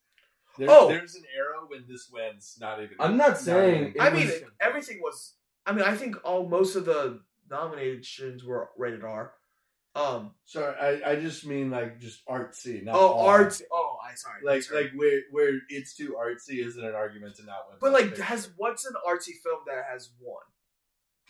there's, 0.58 0.70
Oh! 0.72 0.88
there's 0.88 1.14
an 1.14 1.24
era 1.36 1.64
when 1.66 1.84
this 1.88 2.08
wins. 2.12 2.56
Not 2.60 2.82
even. 2.82 2.96
I'm 3.00 3.16
not 3.16 3.38
saying 3.38 3.88
even- 3.88 3.96
it 3.96 4.00
I 4.00 4.10
mean, 4.10 4.26
was- 4.26 4.42
everything 4.60 5.00
was. 5.02 5.34
I 5.66 5.72
mean, 5.72 5.84
I 5.84 5.96
think 5.96 6.16
all 6.24 6.46
most 6.48 6.76
of 6.76 6.84
the 6.84 7.20
nominations 7.50 8.44
were 8.44 8.70
rated 8.76 9.04
R. 9.04 9.32
Um. 9.96 10.32
Sorry, 10.44 10.74
I, 11.04 11.12
I 11.12 11.16
just 11.16 11.46
mean 11.46 11.70
like 11.70 12.00
just 12.00 12.26
artsy. 12.26 12.82
Not 12.82 12.96
Oh, 12.96 13.20
R. 13.20 13.42
art. 13.42 13.62
Oh, 13.72 13.96
I 14.04 14.14
sorry. 14.16 14.40
Like 14.44 14.62
sorry. 14.64 14.84
like 14.84 14.92
where 14.96 15.20
where 15.30 15.52
it's 15.68 15.94
too 15.94 16.16
artsy 16.18 16.64
isn't 16.66 16.84
an 16.84 16.94
argument 16.96 17.36
to 17.36 17.44
not 17.44 17.68
win. 17.68 17.78
But 17.80 17.92
like, 17.92 18.06
Picture. 18.06 18.24
has 18.24 18.50
what's 18.56 18.84
an 18.86 18.94
artsy 19.08 19.34
film 19.42 19.60
that 19.66 19.84
has 19.90 20.10
won? 20.20 20.42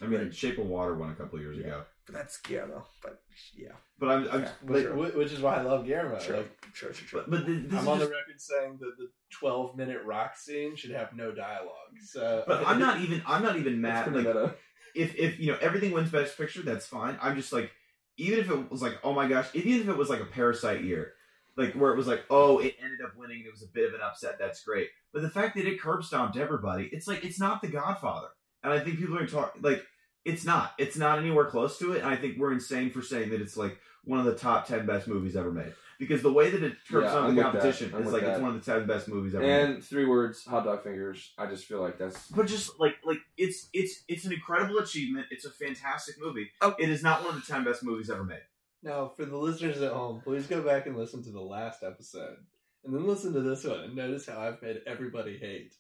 I 0.03 0.07
mean, 0.07 0.31
Shape 0.33 0.59
of 0.59 0.67
Water 0.67 0.95
won 0.95 1.11
a 1.11 1.15
couple 1.15 1.39
years 1.41 1.59
Yeah. 1.59 1.67
ago. 1.67 1.85
But 2.07 2.15
that's 2.17 2.39
Guillermo. 2.41 2.85
But 3.03 3.23
yeah, 3.57 3.73
But 3.99 4.09
I'm, 4.11 4.29
I'm 4.31 4.43
Yeah. 4.43 4.51
which, 4.63 4.83
sure. 4.83 4.95
which 4.95 5.33
is 5.33 5.41
why 5.41 5.57
I 5.57 5.63
love 5.63 5.87
Guillermo. 5.87 6.19
sure, 6.19 6.37
Like 6.39 6.67
sure, 6.75 6.93
sure, 6.93 7.07
sure. 7.09 7.23
but, 7.27 7.31
but 7.31 7.47
this 7.47 7.73
I'm 7.81 7.89
on 7.89 7.99
just- 7.99 8.11
the 8.11 8.15
record 8.17 8.39
saying 8.41 8.77
that 8.81 8.93
the 8.99 9.09
12 9.31 9.77
minute 9.77 10.03
rock 10.05 10.37
scene 10.37 10.77
should 10.77 10.91
have 10.91 11.15
no 11.15 11.33
dialogue. 11.33 11.73
So, 12.05 12.45
But 12.47 12.67
I'm 12.67 12.79
not 12.87 13.01
even 13.01 13.23
I'm 13.27 13.43
not 13.43 13.57
even 13.57 13.81
mad. 13.81 14.13
Like 14.15 14.27
meta. 14.27 14.55
if 14.95 15.15
if 15.17 15.39
you 15.41 15.53
know 15.53 15.59
everything 15.63 15.93
wins 15.93 16.11
Best 16.11 16.37
Picture, 16.37 16.61
that's 16.63 16.87
fine. 16.87 17.17
I'm 17.23 17.37
just 17.37 17.53
like 17.53 17.71
even 18.19 18.39
if 18.41 18.51
it 18.51 18.71
was 18.71 18.83
like 18.83 18.99
oh 19.03 19.15
my 19.15 19.27
gosh, 19.27 19.49
even 19.55 19.81
if 19.81 19.89
it 19.89 19.97
was 19.97 20.11
like 20.11 20.21
a 20.21 20.27
Parasite 20.27 20.85
year, 20.85 21.15
like 21.57 21.73
where 21.75 21.93
it 21.93 21.97
was 21.97 22.07
like 22.07 22.25
oh 22.29 22.59
it 22.59 22.75
ended 22.83 23.01
up 23.03 23.17
winning, 23.17 23.45
it 23.47 23.51
was 23.51 23.63
a 23.63 23.73
bit 23.73 23.89
of 23.89 23.95
an 23.95 24.01
upset. 24.03 24.37
That's 24.39 24.63
great. 24.63 24.89
But 25.15 25.23
the 25.23 25.31
fact 25.31 25.57
that 25.57 25.67
it 25.67 25.81
curb 25.81 26.05
stomped 26.05 26.37
everybody, 26.37 26.91
it's 26.93 27.09
like 27.09 27.25
it's 27.25 27.41
not 27.41 27.63
The 27.63 27.69
Godfather, 27.69 28.29
and 28.65 28.73
I 28.73 28.81
think 28.81 28.99
people 28.99 29.17
are 29.19 29.27
talking 29.27 29.63
like 29.63 29.85
it's 30.25 30.45
not. 30.45 30.73
It's 30.79 30.97
not 30.97 31.19
anywhere 31.19 31.45
close 31.45 31.79
to 31.79 31.93
it. 31.93 31.99
And 31.99 32.09
I 32.09 32.17
think 32.17 32.39
we're 32.39 32.53
insane 32.53 32.91
for 32.91 33.03
saying 33.03 33.31
that 33.31 33.41
it's 33.43 33.57
like 33.57 33.79
one 34.05 34.19
of 34.19 34.25
the 34.25 34.35
top 34.35 34.67
ten 34.67 34.87
best 34.87 35.07
movies 35.07 35.37
ever 35.37 35.53
made. 35.53 35.73
Because 35.99 36.23
the 36.23 36.33
way 36.33 36.51
that 36.51 36.63
it 36.63 36.73
curbs 36.91 37.05
Yeah, 37.05 37.11
stomped 37.11 37.29
I'm 37.29 37.37
the 37.37 37.43
competition 37.43 37.93
I'm 37.95 38.01
is 38.01 38.07
with 38.07 38.15
like 38.15 38.25
it's 38.25 38.41
one 38.41 38.55
of 38.57 38.65
the 38.65 38.73
ten 38.73 38.87
best 38.87 39.07
movies 39.07 39.35
ever 39.35 39.45
made. 39.45 39.61
And 39.75 39.85
three 39.85 40.05
words, 40.07 40.45
hot 40.45 40.65
dog 40.65 40.83
fingers. 40.83 41.33
I 41.39 41.47
just 41.47 41.67
feel 41.67 41.81
like 41.81 41.99
that's 41.99 42.27
but 42.29 42.47
just 42.47 42.81
like 42.81 42.97
like 43.05 43.19
it's 43.37 43.69
it's 43.73 44.03
it's 44.09 44.25
an 44.25 44.33
incredible 44.33 44.79
achievement. 44.79 45.27
It's 45.31 45.45
a 45.45 45.51
fantastic 45.51 46.17
movie. 46.21 46.51
Oh. 46.61 46.75
It 46.79 46.89
is 46.89 47.03
not 47.03 47.23
one 47.25 47.37
of 47.37 47.47
the 47.47 47.53
ten 47.53 47.63
best 47.63 47.85
movies 47.85 48.11
ever 48.11 48.25
made. 48.25 48.43
now 48.83 49.13
for 49.17 49.25
the 49.25 49.37
listeners 49.37 49.81
at 49.83 49.93
home, 49.93 50.21
please 50.25 50.47
go 50.49 50.63
back 50.63 50.87
and 50.87 50.97
listen 50.97 51.23
to 51.25 51.31
the 51.31 51.41
last 51.41 51.83
episode. 51.85 52.39
And 52.85 52.95
then 52.95 53.07
listen 53.07 53.33
to 53.35 53.41
this 53.41 53.65
one 53.65 53.81
and 53.81 53.95
notice 53.95 54.27
how 54.27 54.41
I've 54.41 54.61
made 54.63 54.81
everybody 54.87 55.39
hate. 55.39 55.75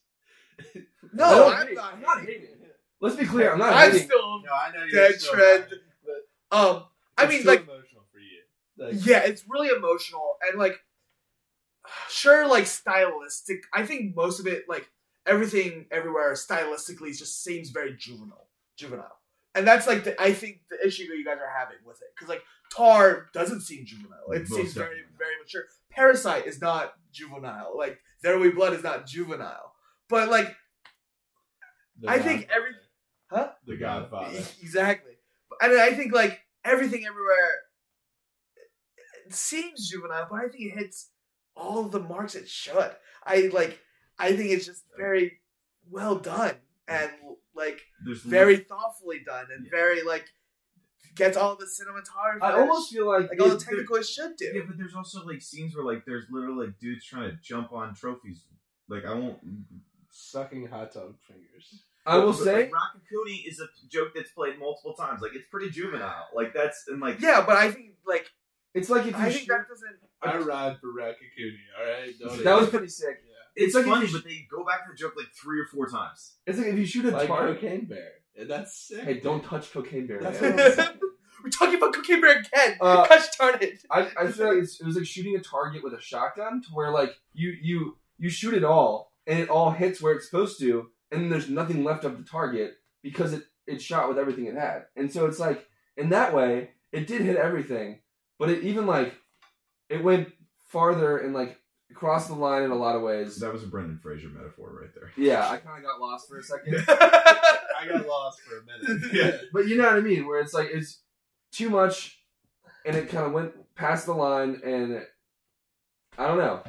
No, 1.12 1.48
I'm 1.52 1.66
hate- 1.66 1.76
not 1.76 1.94
I'm 1.94 2.00
not 2.02 2.20
hating. 2.20 2.48
Hating. 3.04 3.18
Let's 3.18 3.30
be 3.30 3.36
clear. 3.36 3.52
I'm 3.52 3.58
not 3.58 3.72
I'm 3.72 3.90
hating. 3.92 4.06
still. 4.08 4.40
No, 4.42 4.52
I 4.52 4.70
know 4.74 4.80
Dead 4.90 5.10
you're 5.10 5.18
so 5.18 5.34
trend. 5.34 5.64
mad, 5.70 5.78
but 6.50 6.56
Um. 6.58 6.84
I 7.16 7.24
It's 7.24 7.32
mean, 7.32 7.40
still 7.42 7.52
like, 7.52 7.62
emotional 7.62 8.04
for 8.12 8.18
you. 8.18 8.40
like, 8.76 9.06
yeah, 9.06 9.20
it's 9.24 9.44
really 9.48 9.68
emotional 9.68 10.36
and 10.48 10.58
like, 10.58 10.76
sure, 12.08 12.46
like 12.48 12.66
stylistic. 12.66 13.62
I 13.72 13.86
think 13.86 14.16
most 14.16 14.40
of 14.40 14.46
it, 14.46 14.64
like 14.68 14.88
everything, 15.26 15.86
everywhere, 15.92 16.32
stylistically, 16.34 17.16
just 17.16 17.42
seems 17.44 17.70
very 17.70 17.94
juvenile, 17.96 18.48
juvenile, 18.76 19.16
and 19.54 19.64
that's 19.66 19.86
like 19.86 20.02
the 20.04 20.20
I 20.20 20.32
think 20.32 20.62
the 20.70 20.84
issue 20.86 21.06
that 21.08 21.16
you 21.16 21.24
guys 21.24 21.38
are 21.38 21.50
having 21.56 21.76
with 21.86 22.02
it 22.02 22.08
because 22.16 22.28
like 22.28 22.42
Tar 22.74 23.28
doesn't 23.32 23.60
seem 23.60 23.86
juvenile. 23.86 24.32
It 24.32 24.40
Most 24.48 24.54
seems 24.54 24.72
very 24.72 24.86
definitely 24.86 25.02
not. 25.12 25.18
very 25.18 25.34
mature. 25.40 25.62
Parasite 25.90 26.46
is 26.46 26.60
not 26.60 26.94
juvenile. 27.12 27.74
Like 27.78 27.98
There 28.22 28.36
Will 28.36 28.50
Be 28.50 28.56
Blood 28.56 28.72
is 28.72 28.82
not 28.82 29.06
juvenile, 29.06 29.72
but 30.08 30.28
like 30.30 30.56
The 32.00 32.08
I 32.10 32.18
think 32.18 32.48
Godfather. 32.48 32.60
every- 32.60 32.74
Huh? 33.30 33.50
The 33.66 33.76
Godfather. 33.76 34.38
Exactly. 34.62 35.12
And 35.60 35.78
I 35.78 35.92
think 35.94 36.12
like 36.12 36.40
everything 36.64 37.04
everywhere 37.06 37.58
it 39.26 39.34
seems 39.34 39.88
juvenile, 39.88 40.26
but 40.30 40.36
I 40.40 40.48
think 40.48 40.72
it 40.72 40.78
hits 40.78 41.10
all 41.56 41.84
the 41.84 42.00
marks 42.00 42.34
it 42.34 42.48
should. 42.48 42.92
I 43.24 43.50
like 43.52 43.78
I 44.18 44.36
think 44.36 44.50
it's 44.50 44.66
just 44.66 44.84
very 44.98 45.40
well 45.90 46.16
done 46.16 46.54
and 46.88 47.10
like 47.54 47.80
There's 48.04 48.22
very 48.22 48.56
thoughtfully 48.58 49.20
done 49.24 49.46
and 49.54 49.64
Yeah. 49.64 49.70
very 49.70 50.02
like 50.02 50.26
gets 51.14 51.36
all 51.36 51.54
the 51.56 51.66
cinematography 51.66 52.42
I 52.42 52.58
almost 52.58 52.92
feel 52.92 53.06
like, 53.06 53.30
like 53.30 53.40
all 53.40 53.48
the 53.50 53.54
it- 53.54 53.60
technical 53.60 53.96
it 53.96 54.06
should 54.06 54.36
do. 54.36 54.46
Yeah, 54.52 54.62
but 54.66 54.76
there's 54.76 54.94
also 54.96 55.24
like 55.24 55.40
scenes 55.40 55.74
where 55.76 55.84
like 55.84 56.04
there's 56.04 56.26
literally 56.30 56.66
like 56.66 56.78
dudes 56.78 57.04
trying 57.04 57.30
to 57.30 57.36
jump 57.42 57.72
on 57.72 57.94
trophies. 57.94 58.42
Like 58.88 59.04
I 59.04 59.14
won't. 59.14 59.44
Mm, 59.46 59.50
mm, 59.50 59.64
mm. 59.74 59.78
Sucking 60.10 60.66
hot 60.68 60.92
dog 60.92 61.14
fingers. 61.26 61.82
I 62.06 62.18
will 62.18 62.32
But, 62.32 62.38
say 62.44 62.54
like, 62.56 62.70
Raccacoonie 62.72 63.46
is 63.48 63.60
a 63.60 63.66
joke 63.88 64.08
that's 64.14 64.30
played 64.32 64.58
multiple 64.58 64.94
times. 64.94 65.22
Like 65.22 65.32
it's 65.34 65.46
pretty 65.50 65.70
juvenile. 65.70 66.26
Like 66.34 66.52
that's 66.54 66.84
and 66.88 67.00
like 67.00 67.20
Yeah, 67.20 67.42
but 67.46 67.56
I 67.56 67.70
think 67.70 67.92
like 68.06 68.26
it's 68.74 68.90
like 68.90 69.02
if 69.06 69.12
you 69.12 69.16
I 69.16 69.30
think 69.30 69.44
sh- 69.44 69.46
that 69.48 69.66
doesn't 69.68 69.96
I 70.22 70.36
ride 70.38 70.78
for 70.80 70.88
Raccacoonie, 70.88 71.56
alright? 71.78 72.14
Don't 72.18 72.44
that 72.44 72.58
was 72.60 72.68
pretty 72.70 72.88
sick. 72.88 73.18
it's, 73.56 73.66
It's 73.66 73.74
like 73.74 73.84
if 73.86 73.90
funny, 73.92 74.06
sh- 74.06 74.12
but 74.12 74.24
they 74.24 74.46
go 74.50 74.64
back 74.64 74.84
to 74.86 74.92
the 74.92 74.96
joke 74.96 75.14
like 75.16 75.28
three 75.40 75.60
or 75.60 75.66
four 75.66 75.88
times. 75.88 76.34
It's 76.46 76.58
like 76.58 76.68
if 76.68 76.78
you 76.78 76.86
shoot 76.86 77.04
a 77.06 77.10
like 77.10 77.28
target. 77.28 77.60
Cocaine 77.60 77.86
Bear. 77.86 78.10
And 78.36 78.50
That's 78.50 78.76
sick. 78.88 79.04
Hey, 79.04 79.20
don't 79.20 79.44
touch 79.44 79.72
cocaine 79.72 80.08
bear. 80.08 80.20
That's 80.20 80.40
man. 80.40 80.56
what 80.56 80.66
I'm 80.66 80.72
saying. 80.72 80.88
We're 81.44 81.50
talking 81.50 81.76
about 81.76 81.94
cocaine 81.94 82.20
Bear 82.20 82.40
again. 82.40 82.76
Uh, 82.80 83.06
Gosh 83.08 83.28
darn 83.38 83.58
it. 83.60 83.78
I, 83.90 84.08
I 84.18 84.26
feel 84.26 84.48
like 84.48 84.58
it's, 84.64 84.80
it 84.80 84.84
was 84.86 84.96
like 84.96 85.06
shooting 85.06 85.36
a 85.36 85.40
target 85.40 85.84
with 85.84 85.92
a 85.92 86.00
shotgun 86.00 86.60
to 86.62 86.68
where 86.72 86.90
like 86.90 87.10
you 87.32 87.54
you 87.62 87.96
you 88.18 88.28
shoot 88.30 88.54
it 88.54 88.64
all 88.64 89.12
and 89.26 89.38
it 89.38 89.48
all 89.50 89.70
hits 89.70 90.02
where 90.02 90.14
it's 90.14 90.24
supposed 90.28 90.58
to 90.60 90.90
and 91.14 91.22
then 91.22 91.30
there's 91.30 91.48
nothing 91.48 91.84
left 91.84 92.04
of 92.04 92.18
the 92.18 92.24
target 92.24 92.74
because 93.02 93.32
it 93.32 93.44
it 93.66 93.80
shot 93.80 94.08
with 94.08 94.18
everything 94.18 94.46
it 94.46 94.54
had 94.54 94.84
and 94.96 95.10
so 95.10 95.26
it's 95.26 95.38
like 95.38 95.66
in 95.96 96.10
that 96.10 96.34
way 96.34 96.70
it 96.92 97.06
did 97.06 97.22
hit 97.22 97.36
everything 97.36 97.98
but 98.38 98.50
it 98.50 98.62
even 98.62 98.86
like 98.86 99.14
it 99.88 100.02
went 100.02 100.28
farther 100.66 101.18
and 101.18 101.32
like 101.32 101.58
across 101.90 102.26
the 102.26 102.34
line 102.34 102.62
in 102.64 102.70
a 102.70 102.76
lot 102.76 102.96
of 102.96 103.02
ways. 103.02 103.38
That 103.38 103.52
was 103.52 103.62
a 103.62 103.66
Brendan 103.66 103.98
Fraser 104.02 104.28
metaphor 104.28 104.76
right 104.80 104.90
there. 104.94 105.12
Yeah, 105.16 105.48
I 105.48 105.56
kind 105.58 105.78
of 105.78 105.84
got 105.84 106.00
lost 106.00 106.28
for 106.28 106.38
a 106.38 106.42
second. 106.42 106.84
I 106.88 107.86
got 107.88 108.06
lost 108.06 108.40
for 108.40 108.58
a 108.58 108.64
minute. 108.64 109.12
Yeah. 109.12 109.38
But 109.52 109.68
you 109.68 109.76
know 109.76 109.84
what 109.84 109.94
I 109.94 110.00
mean, 110.00 110.26
where 110.26 110.40
it's 110.40 110.54
like 110.54 110.68
it's 110.72 111.00
too 111.52 111.70
much, 111.70 112.18
and 112.84 112.96
it 112.96 113.08
kind 113.08 113.26
of 113.26 113.32
went 113.32 113.52
past 113.76 114.06
the 114.06 114.12
line, 114.12 114.60
and 114.64 115.06
I 116.18 116.26
don't 116.26 116.38
know. 116.38 116.62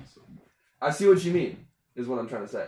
I 0.81 0.91
see 0.91 1.07
what 1.07 1.23
you 1.23 1.31
mean, 1.31 1.65
is 1.95 2.07
what 2.07 2.19
I'm 2.19 2.29
trying 2.29 2.45
to 2.45 2.51
say. 2.51 2.67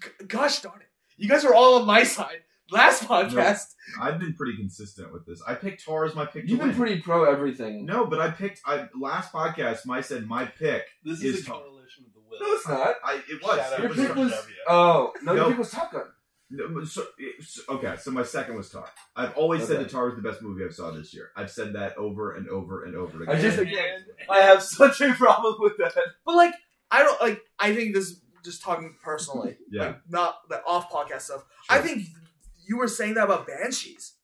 G- 0.00 0.26
Gosh 0.26 0.60
darn 0.60 0.80
it! 0.80 0.88
You 1.16 1.28
guys 1.28 1.44
were 1.44 1.54
all 1.54 1.80
on 1.80 1.86
my 1.86 2.02
side 2.04 2.38
last 2.70 3.04
podcast. 3.04 3.74
I've 4.00 4.18
been 4.18 4.34
pretty 4.34 4.56
consistent 4.56 5.12
with 5.12 5.26
this. 5.26 5.42
I 5.46 5.54
picked 5.54 5.84
Tar 5.84 6.04
as 6.06 6.14
my 6.14 6.24
pick. 6.26 6.48
You've 6.48 6.58
to 6.60 6.66
been 6.66 6.68
win. 6.68 6.76
pretty 6.76 7.00
pro 7.00 7.24
everything. 7.30 7.84
No, 7.84 8.06
but 8.06 8.20
I 8.20 8.30
picked. 8.30 8.60
I 8.66 8.88
last 8.98 9.32
podcast. 9.32 9.84
My 9.86 10.00
said 10.00 10.26
my 10.26 10.44
pick. 10.46 10.84
This 11.04 11.18
Is 11.22 11.36
is 11.40 11.42
a 11.42 11.50
Tom. 11.50 11.60
coalition 11.62 12.04
of 12.06 12.12
the 12.14 12.20
will. 12.20 12.38
No, 12.40 12.54
it's 12.56 12.68
not. 12.68 12.94
I 13.04 13.20
it 13.28 13.42
was. 13.42 13.56
Shout 13.58 13.72
out 13.72 13.78
It 13.78 13.80
Your 13.82 13.88
was 13.88 13.96
to 13.98 14.06
pick 14.06 14.16
was 14.16 14.30
W. 14.32 14.54
oh 14.68 15.12
no, 15.22 15.32
your 15.34 15.42
No. 15.44 15.48
pick 15.50 15.58
was 15.58 15.70
Top 15.70 15.92
Gun. 15.92 16.02
No, 16.54 16.84
so, 16.84 17.06
okay, 17.70 17.94
so 17.98 18.10
my 18.10 18.22
second 18.22 18.56
was 18.56 18.68
Tar. 18.68 18.84
I've 19.16 19.32
always 19.38 19.62
said 19.62 19.76
Okay. 19.76 19.84
that 19.84 19.90
Tar 19.90 20.04
was 20.06 20.16
the 20.16 20.20
best 20.22 20.42
movie 20.42 20.62
I've 20.64 20.74
saw 20.74 20.90
this 20.90 21.14
year. 21.14 21.30
I've 21.34 21.50
said 21.50 21.72
that 21.74 21.96
over 21.96 22.32
and 22.34 22.46
over 22.50 22.84
and 22.84 22.94
over 22.94 23.22
again. 23.22 23.34
I 23.34 23.40
just 23.40 23.58
again, 23.58 24.04
I 24.28 24.40
have 24.40 24.62
such 24.80 25.00
a 25.00 25.14
problem 25.14 25.54
with 25.60 25.78
that. 25.78 25.94
But 26.26 26.34
like, 26.36 26.52
I 26.90 27.02
don't 27.04 27.18
like. 27.22 27.40
I 27.58 27.74
think 27.74 27.94
this 27.94 28.20
just 28.44 28.62
talking 28.62 28.96
personally, 29.02 29.56
yeah. 29.70 29.82
like 29.86 29.96
not 30.08 30.48
the 30.48 30.62
off 30.64 30.90
podcast 30.90 31.22
stuff. 31.22 31.44
I 31.68 31.78
think 31.80 32.06
you 32.66 32.78
were 32.78 32.88
saying 32.88 33.14
that 33.14 33.24
about 33.24 33.46
Banshees. 33.46 34.14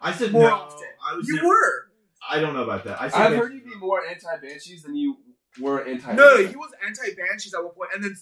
I 0.00 0.12
said 0.12 0.32
More 0.32 0.42
no. 0.48 0.54
often. 0.54 0.88
I 1.10 1.16
was. 1.16 1.26
You 1.28 1.46
were. 1.46 1.88
I 2.30 2.40
don't 2.40 2.54
know 2.54 2.62
about 2.64 2.84
that. 2.84 3.00
I 3.00 3.08
said 3.08 3.20
I've 3.20 3.30
that- 3.32 3.38
heard 3.38 3.52
you 3.54 3.62
be 3.62 3.74
more 3.76 4.04
anti 4.06 4.36
Banshees 4.42 4.82
than 4.82 4.94
you 4.94 5.16
were 5.60 5.84
anti. 5.84 6.12
No, 6.14 6.36
no, 6.36 6.46
he 6.46 6.56
was 6.56 6.70
anti 6.86 7.14
Banshees 7.14 7.54
at 7.54 7.64
one 7.64 7.72
point, 7.74 7.90
and 7.94 8.04
then 8.04 8.14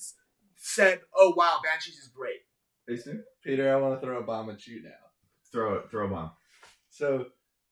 said, 0.57 1.01
"Oh 1.15 1.35
wow, 1.37 1.59
Banshees 1.63 1.99
is 1.99 2.09
great." 2.09 2.41
Peter, 3.43 3.73
I 3.73 3.77
want 3.81 4.01
to 4.01 4.07
throw 4.07 4.19
a 4.21 4.23
bomb 4.23 4.49
at 4.51 4.65
you 4.67 4.83
now. 4.83 4.91
throw 5.53 5.75
it. 5.75 5.91
Throw 5.91 6.07
a 6.07 6.09
bomb. 6.09 6.31
So, 6.91 7.27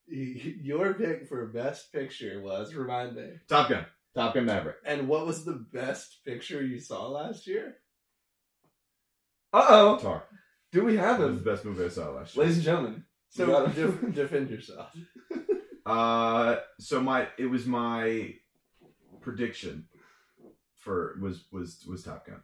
y- 0.09 0.57
your 0.61 0.93
pick 0.95 1.29
for 1.29 1.47
best 1.47 1.93
picture 1.93 2.41
was 2.43 2.75
remind 2.75 3.15
me, 3.17 3.31
Top 3.49 3.69
Gun. 3.71 3.87
Top 4.15 4.35
Gun 4.35 4.45
Maverick. 4.47 4.77
and 4.87 5.09
what 5.09 5.27
was 5.27 5.45
the 5.45 5.65
best 5.73 6.25
picture 6.25 6.63
you 6.65 6.79
saw 6.81 7.09
last 7.09 7.47
year? 7.47 7.77
Uh 9.53 9.67
oh. 9.69 9.99
Tar. 9.99 10.25
Do 10.73 10.85
we 10.85 10.97
have 10.97 11.19
That 11.19 11.27
was 11.29 11.39
him, 11.39 11.45
the 11.45 11.51
best 11.51 11.65
movie 11.65 11.85
I 11.85 11.89
saw 11.89 12.11
last 12.11 12.35
year. 12.37 12.45
ladies 12.45 12.57
and 12.59 12.65
gentlemen? 12.65 13.05
So 13.31 13.47
We 13.47 13.53
got 13.53 13.73
him. 13.73 13.91
def- 14.03 14.15
defend 14.31 14.51
yourself. 14.51 14.91
Uh, 15.87 16.57
so 16.79 17.01
my 17.01 17.29
it 17.39 17.47
was 17.47 17.67
my 17.67 18.35
prediction 19.21 19.87
for 20.77 21.17
was 21.21 21.45
was 21.53 21.85
was 21.89 22.03
Top 22.05 22.27
Gun. 22.27 22.43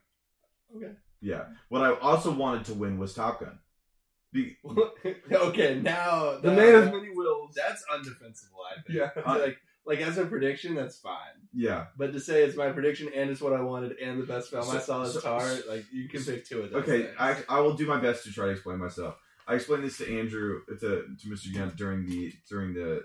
Okay. 0.77 0.93
Yeah. 1.21 1.45
What 1.69 1.83
I 1.83 1.93
also 1.99 2.31
wanted 2.33 2.65
to 2.67 2.75
win 2.75 2.99
was 2.99 3.15
Top 3.15 3.41
Gun. 3.41 3.59
Be, 4.33 4.57
okay, 5.33 5.81
now 5.83 6.39
The 6.39 6.51
now- 6.51 6.57
man 6.57 6.75
of 6.75 6.85
many 6.93 7.11
wills. 7.15 7.55
That's 7.57 7.85
undefensible. 7.93 8.61
I 8.71 8.81
think. 8.83 8.99
Yeah. 8.99 9.11
like 9.27 9.59
like 9.87 10.01
as 10.01 10.19
a 10.19 10.27
prediction, 10.27 10.75
that's 10.75 10.99
fine. 10.99 11.15
yeah. 11.53 11.87
But 11.97 12.13
to 12.13 12.21
say 12.21 12.43
it's 12.45 12.57
my 12.57 12.71
prediction 12.71 13.09
and 13.15 13.31
it's 13.31 13.41
what 13.41 13.53
I 13.53 13.61
wanted 13.61 13.99
and 13.99 14.21
the 14.23 14.27
best 14.27 14.51
film 14.51 14.69
I 14.69 14.75
So- 14.75 14.79
saw 14.81 15.03
is 15.03 15.15
so- 15.15 15.21
Tar, 15.21 15.49
like 15.69 15.85
you 15.93 16.09
can 16.09 16.23
pick 16.23 16.45
two 16.47 16.61
of 16.63 16.71
those. 16.71 16.83
Okay, 16.83 17.03
things. 17.05 17.15
I, 17.19 17.37
I 17.49 17.61
will 17.61 17.75
do 17.75 17.87
my 17.87 17.99
best 18.01 18.25
to 18.25 18.33
try 18.33 18.47
to 18.47 18.53
explain 18.53 18.79
myself. 18.79 19.17
I 19.49 19.55
explained 19.55 19.85
this 19.85 19.99
to 19.99 20.19
Andrew 20.19 20.61
to 20.69 20.79
to 20.79 21.29
Mr. 21.29 21.53
Young 21.53 21.71
during 21.71 22.07
the 22.07 22.33
during 22.49 22.73
the 22.75 23.05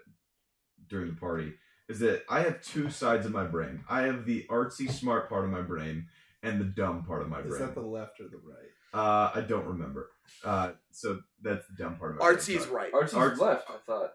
during 0.90 1.08
the 1.10 1.16
party. 1.20 1.54
Is 1.90 2.00
that 2.00 2.24
I 2.30 2.42
have 2.42 2.62
two 2.62 2.90
sides 2.90 3.26
of 3.26 3.32
my 3.32 3.46
brain. 3.46 3.84
I 3.90 4.02
have 4.04 4.26
the 4.26 4.46
artsy 4.50 4.92
smart 4.92 5.30
part 5.30 5.46
of 5.46 5.52
my 5.52 5.62
brain 5.62 6.08
and 6.44 6.60
the 6.60 6.66
dumb 6.66 7.04
part 7.04 7.22
of 7.22 7.30
my 7.30 7.42
brain. 7.42 7.54
is 7.54 7.60
that 7.60 7.74
the 7.76 7.82
left 7.82 8.20
or 8.20 8.26
the 8.28 8.38
right? 8.38 8.70
Uh, 8.94 9.32
I 9.36 9.42
don't 9.42 9.66
remember. 9.66 10.10
Uh, 10.44 10.72
so 10.92 11.20
that's 11.42 11.66
the 11.68 11.76
dumb 11.84 11.98
part 11.98 12.12
of 12.14 12.20
my 12.20 12.26
Artsy's 12.26 12.66
brain. 12.66 12.86
right. 12.86 12.94
Archie's 12.94 13.14
Arts- 13.14 13.40
left. 13.40 13.70
I 13.70 13.78
thought. 13.86 14.12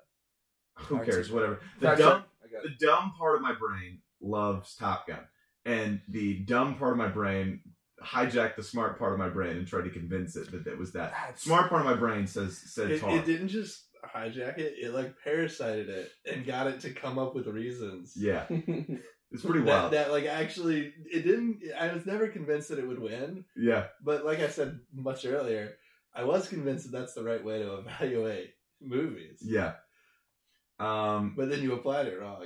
Who 0.89 0.99
cares? 1.05 1.31
Whatever. 1.31 1.61
The 1.81 1.95
dumb 1.95 1.99
check. 1.99 2.25
I 2.45 2.53
got 2.53 2.63
the 2.63 2.87
dumb 2.87 3.13
part 3.19 3.37
of 3.37 3.43
my 3.43 3.53
brain 3.55 3.99
loves 4.21 4.75
Top 4.77 5.07
Gun, 5.07 5.21
and 5.65 6.01
the 6.09 6.41
dumb 6.41 6.77
part 6.77 6.93
of 6.93 6.99
my 6.99 7.09
brain 7.09 7.61
hijacked 8.03 8.57
the 8.57 8.63
smart 8.63 8.99
part 8.99 9.13
of 9.13 9.19
my 9.19 9.29
brain 9.29 9.57
and 9.59 9.67
tried 9.67 9.85
to 9.85 9.91
convince 9.91 10.35
it 10.37 10.51
that 10.53 10.67
it 10.67 10.79
was 10.79 10.93
that. 10.93 11.13
That's- 11.13 11.43
Smart 11.43 11.69
part 11.69 11.83
of 11.83 11.87
my 11.87 11.95
brain 11.97 12.27
says 12.27 12.59
said 12.59 12.91
It, 12.91 13.03
it 13.03 13.25
didn't 13.27 13.49
just 13.49 13.85
hijack 14.15 14.59
it; 14.59 14.75
it 14.81 14.95
like 14.95 15.15
parasited 15.23 15.89
it 15.89 16.11
and 16.31 16.47
got 16.47 16.67
it 16.67 16.81
to 16.81 16.91
come 16.93 17.19
up 17.19 17.35
with 17.35 17.47
reasons. 17.47 18.15
Yeah, 18.17 18.47
it's 18.51 19.45
pretty 19.45 19.61
that, 19.61 19.67
wild. 19.67 19.93
that 19.93 20.11
like 20.11 20.25
actually 20.25 20.93
it 21.13 21.23
didn't. 21.25 21.61
I 21.79 21.93
was 21.93 22.07
never 22.07 22.29
convinced 22.29 22.71
that 22.71 22.79
it 22.79 22.89
would 22.89 22.99
win, 23.01 23.45
yeah, 23.57 23.89
but 24.03 24.25
like 24.25 24.41
I 24.41 24.49
said 24.49 24.81
much 24.95 25.25
earlier, 25.27 25.75
I 26.15 26.25
was 26.25 26.49
convinced 26.49 26.91
that 26.91 26.99
that's 26.99 27.13
the 27.15 27.23
right 27.23 27.45
way 27.45 27.59
to 27.61 27.75
evaluate 27.77 28.55
movies. 28.81 29.41
yeah. 29.43 29.75
Um, 30.81 31.35
But 31.37 31.51
then 31.51 31.63
you 31.63 31.75
applied 31.75 32.07
it 32.07 32.21
wrong. 32.21 32.45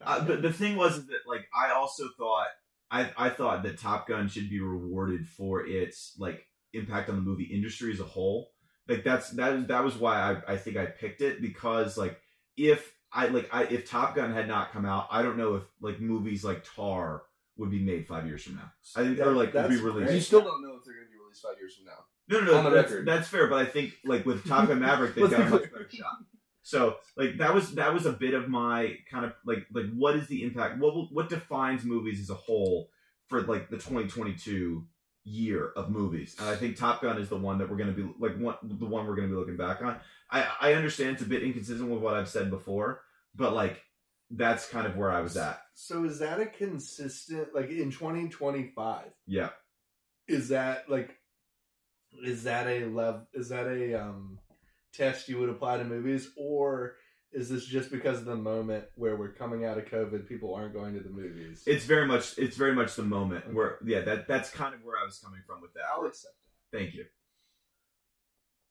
Uh, 0.00 0.24
but 0.24 0.42
the 0.42 0.52
thing 0.52 0.76
was 0.76 1.06
that 1.06 1.20
like 1.26 1.46
I 1.54 1.72
also 1.72 2.04
thought 2.18 2.46
I 2.90 3.10
I 3.16 3.28
thought 3.30 3.62
that 3.64 3.78
Top 3.78 4.08
Gun 4.08 4.28
should 4.28 4.48
be 4.50 4.60
rewarded 4.60 5.28
for 5.28 5.66
its 5.66 6.14
like 6.18 6.46
impact 6.72 7.08
on 7.10 7.16
the 7.16 7.22
movie 7.22 7.44
industry 7.44 7.92
as 7.92 8.00
a 8.00 8.04
whole. 8.04 8.50
Like 8.88 9.04
that's 9.04 9.30
that 9.32 9.68
that 9.68 9.84
was 9.84 9.96
why 9.96 10.16
I 10.46 10.54
I 10.54 10.56
think 10.56 10.76
I 10.76 10.86
picked 10.86 11.20
it 11.20 11.40
because 11.42 11.96
like 11.98 12.18
if 12.56 12.92
I 13.12 13.26
like 13.26 13.48
I 13.52 13.64
if 13.64 13.88
Top 13.88 14.14
Gun 14.16 14.32
had 14.32 14.48
not 14.48 14.72
come 14.72 14.86
out, 14.86 15.06
I 15.10 15.22
don't 15.22 15.36
know 15.36 15.56
if 15.56 15.62
like 15.80 16.00
movies 16.00 16.44
like 16.44 16.64
Tar 16.74 17.22
would 17.56 17.70
be 17.70 17.80
made 17.80 18.06
five 18.06 18.26
years 18.26 18.42
from 18.42 18.54
now. 18.56 18.72
I 18.96 19.02
think 19.04 19.18
or 19.20 19.24
That- 19.26 19.32
like 19.32 19.54
would 19.54 19.68
be 19.68 19.76
released. 19.76 20.06
great. 20.06 20.14
You 20.14 20.20
still 20.20 20.40
don't 20.40 20.62
know 20.62 20.76
if 20.76 20.84
they're 20.84 20.94
going 20.94 21.06
to 21.06 21.12
be 21.12 21.18
released 21.22 21.42
five 21.42 21.56
years 21.60 21.76
from 21.76 21.84
now. 21.86 22.04
No, 22.28 22.40
no, 22.40 22.52
no. 22.52 22.58
On 22.58 22.64
the 22.64 22.70
that's, 22.70 22.90
record. 22.92 23.06
that's 23.08 23.28
fair, 23.28 23.48
but 23.48 23.58
I 23.58 23.64
think 23.66 23.94
like 24.04 24.24
with 24.24 24.46
Top 24.48 24.68
Gun 24.68 24.78
Maverick, 24.80 25.14
they've 25.16 25.28
got 25.30 25.40
a 25.40 25.50
much 25.50 25.62
better 25.70 25.88
shot. 25.92 26.18
So 26.62 26.96
like 27.16 27.38
that 27.38 27.54
was 27.54 27.74
that 27.74 27.94
was 27.94 28.06
a 28.06 28.12
bit 28.12 28.34
of 28.34 28.48
my 28.48 28.96
kind 29.10 29.24
of 29.24 29.32
like 29.44 29.66
like 29.72 29.86
what 29.94 30.16
is 30.16 30.28
the 30.28 30.42
impact? 30.42 30.78
What 30.78 31.12
what 31.12 31.28
defines 31.28 31.84
movies 31.84 32.20
as 32.20 32.30
a 32.30 32.34
whole 32.34 32.90
for 33.28 33.42
like 33.42 33.70
the 33.70 33.76
2022 33.76 34.86
year 35.24 35.72
of 35.76 35.90
movies? 35.90 36.36
And 36.38 36.48
I 36.48 36.56
think 36.56 36.76
Top 36.76 37.02
Gun 37.02 37.18
is 37.18 37.28
the 37.28 37.36
one 37.36 37.58
that 37.58 37.70
we're 37.70 37.76
going 37.76 37.94
to 37.94 38.02
be 38.02 38.14
like 38.18 38.36
one 38.36 38.56
the 38.62 38.86
one 38.86 39.06
we're 39.06 39.16
going 39.16 39.28
to 39.28 39.34
be 39.34 39.38
looking 39.38 39.56
back 39.56 39.82
on. 39.82 39.96
I 40.30 40.46
I 40.60 40.72
understand 40.74 41.14
it's 41.14 41.22
a 41.22 41.26
bit 41.26 41.42
inconsistent 41.42 41.88
with 41.88 42.00
what 42.00 42.14
I've 42.14 42.28
said 42.28 42.50
before, 42.50 43.02
but 43.34 43.54
like 43.54 43.82
that's 44.30 44.68
kind 44.68 44.86
of 44.86 44.96
where 44.96 45.10
I 45.10 45.20
was 45.20 45.36
at. 45.36 45.60
So 45.74 46.04
is 46.04 46.20
that 46.20 46.40
a 46.40 46.46
consistent 46.46 47.54
like 47.54 47.70
in 47.70 47.90
2025? 47.90 49.06
Yeah. 49.26 49.50
Is 50.28 50.50
that 50.50 50.88
like 50.88 51.16
is 52.22 52.44
that 52.44 52.66
a 52.66 52.84
lev 52.86 53.26
is 53.32 53.48
that 53.48 53.66
a 53.66 53.94
um 53.94 54.38
test 54.92 55.28
you 55.28 55.38
would 55.38 55.48
apply 55.48 55.78
to 55.78 55.84
movies 55.84 56.30
or 56.36 56.96
is 57.32 57.48
this 57.48 57.64
just 57.64 57.92
because 57.92 58.18
of 58.18 58.24
the 58.24 58.34
moment 58.36 58.84
where 58.96 59.14
we're 59.16 59.32
coming 59.32 59.64
out 59.64 59.78
of 59.78 59.84
COVID, 59.84 60.28
people 60.28 60.52
aren't 60.54 60.74
going 60.74 60.94
to 60.94 61.00
the 61.00 61.10
movies? 61.10 61.62
It's 61.66 61.84
very 61.84 62.06
much 62.06 62.36
it's 62.38 62.56
very 62.56 62.74
much 62.74 62.96
the 62.96 63.04
moment 63.04 63.54
where 63.54 63.78
yeah 63.84 64.00
that 64.00 64.26
that's 64.26 64.50
kind 64.50 64.74
of 64.74 64.82
where 64.82 64.96
I 65.00 65.04
was 65.04 65.18
coming 65.18 65.40
from 65.46 65.60
with 65.62 65.72
that. 65.74 65.82
I'll 65.94 66.06
accept 66.06 66.34
that. 66.72 66.76
Thank 66.78 66.94
you. 66.94 67.04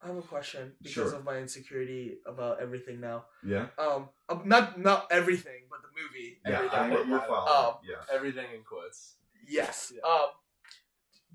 I 0.02 0.08
have 0.08 0.18
a 0.18 0.22
question 0.22 0.74
because 0.82 0.94
Sure. 0.94 1.16
of 1.16 1.26
my 1.26 1.38
insecurity 1.38 2.20
about 2.26 2.62
everything 2.62 3.02
now. 3.02 3.26
Yeah. 3.46 3.68
Um, 3.78 4.10
um, 4.30 4.44
not 4.46 4.80
not 4.80 5.08
everything, 5.12 5.64
but 5.70 5.80
the 5.82 5.90
movie. 6.02 6.38
Yeah, 6.46 6.58
everything. 6.58 6.80
I, 6.80 6.90
we're, 6.90 7.12
we're 7.20 7.28
following. 7.28 7.66
Um, 7.68 7.74
yeah. 7.84 8.16
Everything 8.16 8.46
in 8.56 8.64
quotes. 8.64 9.16
Yes. 9.48 9.92
Yeah. 9.94 10.10
Um, 10.10 10.30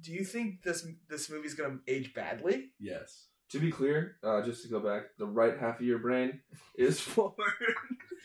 do 0.01 0.13
you 0.13 0.25
think 0.25 0.63
this 0.63 0.87
this 1.09 1.31
movie's 1.31 1.55
gonna 1.55 1.79
age 1.87 2.15
badly? 2.15 2.71
Yes. 2.79 3.27
To 3.51 3.61
be 3.61 3.71
clear, 3.71 4.17
uh, 4.25 4.43
just 4.43 4.63
to 4.63 4.69
go 4.69 4.81
back, 4.81 5.03
the 5.19 5.27
right 5.27 5.57
half 5.59 5.79
of 5.79 5.87
your 5.87 5.99
brain 5.99 6.41
is 6.77 6.99
for 6.99 7.35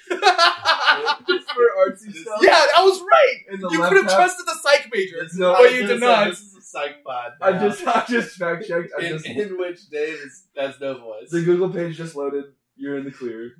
yeah, 0.09 1.15
is 1.29 1.45
for 1.45 1.67
artsy 1.77 2.13
stuff. 2.13 2.39
I 2.41 2.83
was 2.83 3.01
right. 3.01 3.59
You 3.71 3.83
could 3.83 3.97
have 3.97 4.15
trusted 4.15 4.45
the 4.45 4.55
psych 4.61 4.89
major. 4.91 5.27
No, 5.35 5.53
but 5.53 5.61
I 5.61 5.67
you 5.69 5.87
did 5.87 5.99
not. 5.99 6.29
This 6.29 6.39
is 6.39 6.55
a 6.55 6.61
psych 6.61 7.03
pod. 7.03 7.33
I 7.41 7.51
now. 7.51 7.67
just 7.67 7.87
I 7.87 8.05
just 8.07 8.37
fact 8.37 8.67
checked. 8.67 8.91
I 8.97 9.03
in, 9.03 9.09
just 9.13 9.25
in 9.25 9.57
which 9.57 9.89
Dave 9.89 10.15
is, 10.15 10.47
has 10.57 10.79
no 10.79 10.97
voice. 10.97 11.29
the 11.29 11.41
Google 11.41 11.69
page 11.69 11.97
just 11.97 12.15
loaded. 12.15 12.45
You're 12.75 12.97
in 12.97 13.05
the 13.05 13.11
clear. 13.11 13.51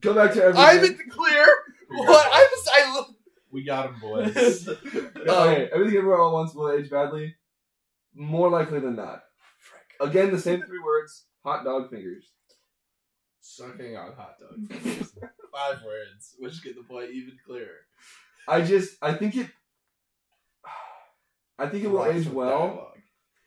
Go 0.00 0.14
back 0.14 0.32
to 0.34 0.42
everything. 0.42 0.64
I'm 0.64 0.84
in 0.84 0.96
the 0.98 1.10
clear. 1.10 1.46
What? 1.88 2.28
I 2.32 2.40
was. 2.40 2.68
I 2.72 2.94
look. 2.94 3.08
we 3.50 3.64
got 3.64 3.86
him, 3.86 4.00
boys. 4.00 4.68
okay, 4.68 5.68
everything 5.72 5.96
everywhere 5.96 6.20
all 6.20 6.30
at 6.30 6.34
once 6.34 6.54
will 6.54 6.70
age 6.70 6.90
badly. 6.90 7.34
More 8.14 8.50
likely 8.50 8.80
than 8.80 8.96
not. 8.96 9.22
Again, 10.00 10.30
the 10.30 10.40
same 10.40 10.62
three 10.62 10.80
words: 10.84 11.24
hot 11.44 11.64
dog 11.64 11.90
fingers. 11.90 12.30
Sucking 13.40 13.96
on 13.96 14.12
hot 14.14 14.36
dog 14.40 14.68
fingers. 14.80 15.12
Five 15.52 15.82
words, 15.84 16.34
which 16.38 16.62
get 16.64 16.74
the 16.76 16.82
point 16.82 17.10
even 17.12 17.36
clearer. 17.46 17.86
I 18.48 18.62
just 18.62 18.96
I 19.02 19.14
think 19.14 19.36
it. 19.36 19.48
I 21.58 21.68
think 21.68 21.84
it 21.84 21.88
will 21.88 22.00
Lots 22.00 22.14
age 22.16 22.26
well 22.28 22.58
dialogue. 22.66 22.98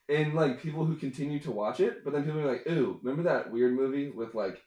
in 0.07 0.33
like 0.35 0.61
people 0.61 0.85
who 0.85 0.95
continue 0.95 1.39
to 1.41 1.51
watch 1.51 1.79
it, 1.81 2.03
but 2.03 2.13
then 2.13 2.23
people 2.23 2.39
are 2.39 2.51
like, 2.51 2.65
"Ooh, 2.67 2.99
remember 3.03 3.23
that 3.29 3.51
weird 3.51 3.73
movie 3.73 4.09
with 4.09 4.33
like 4.33 4.61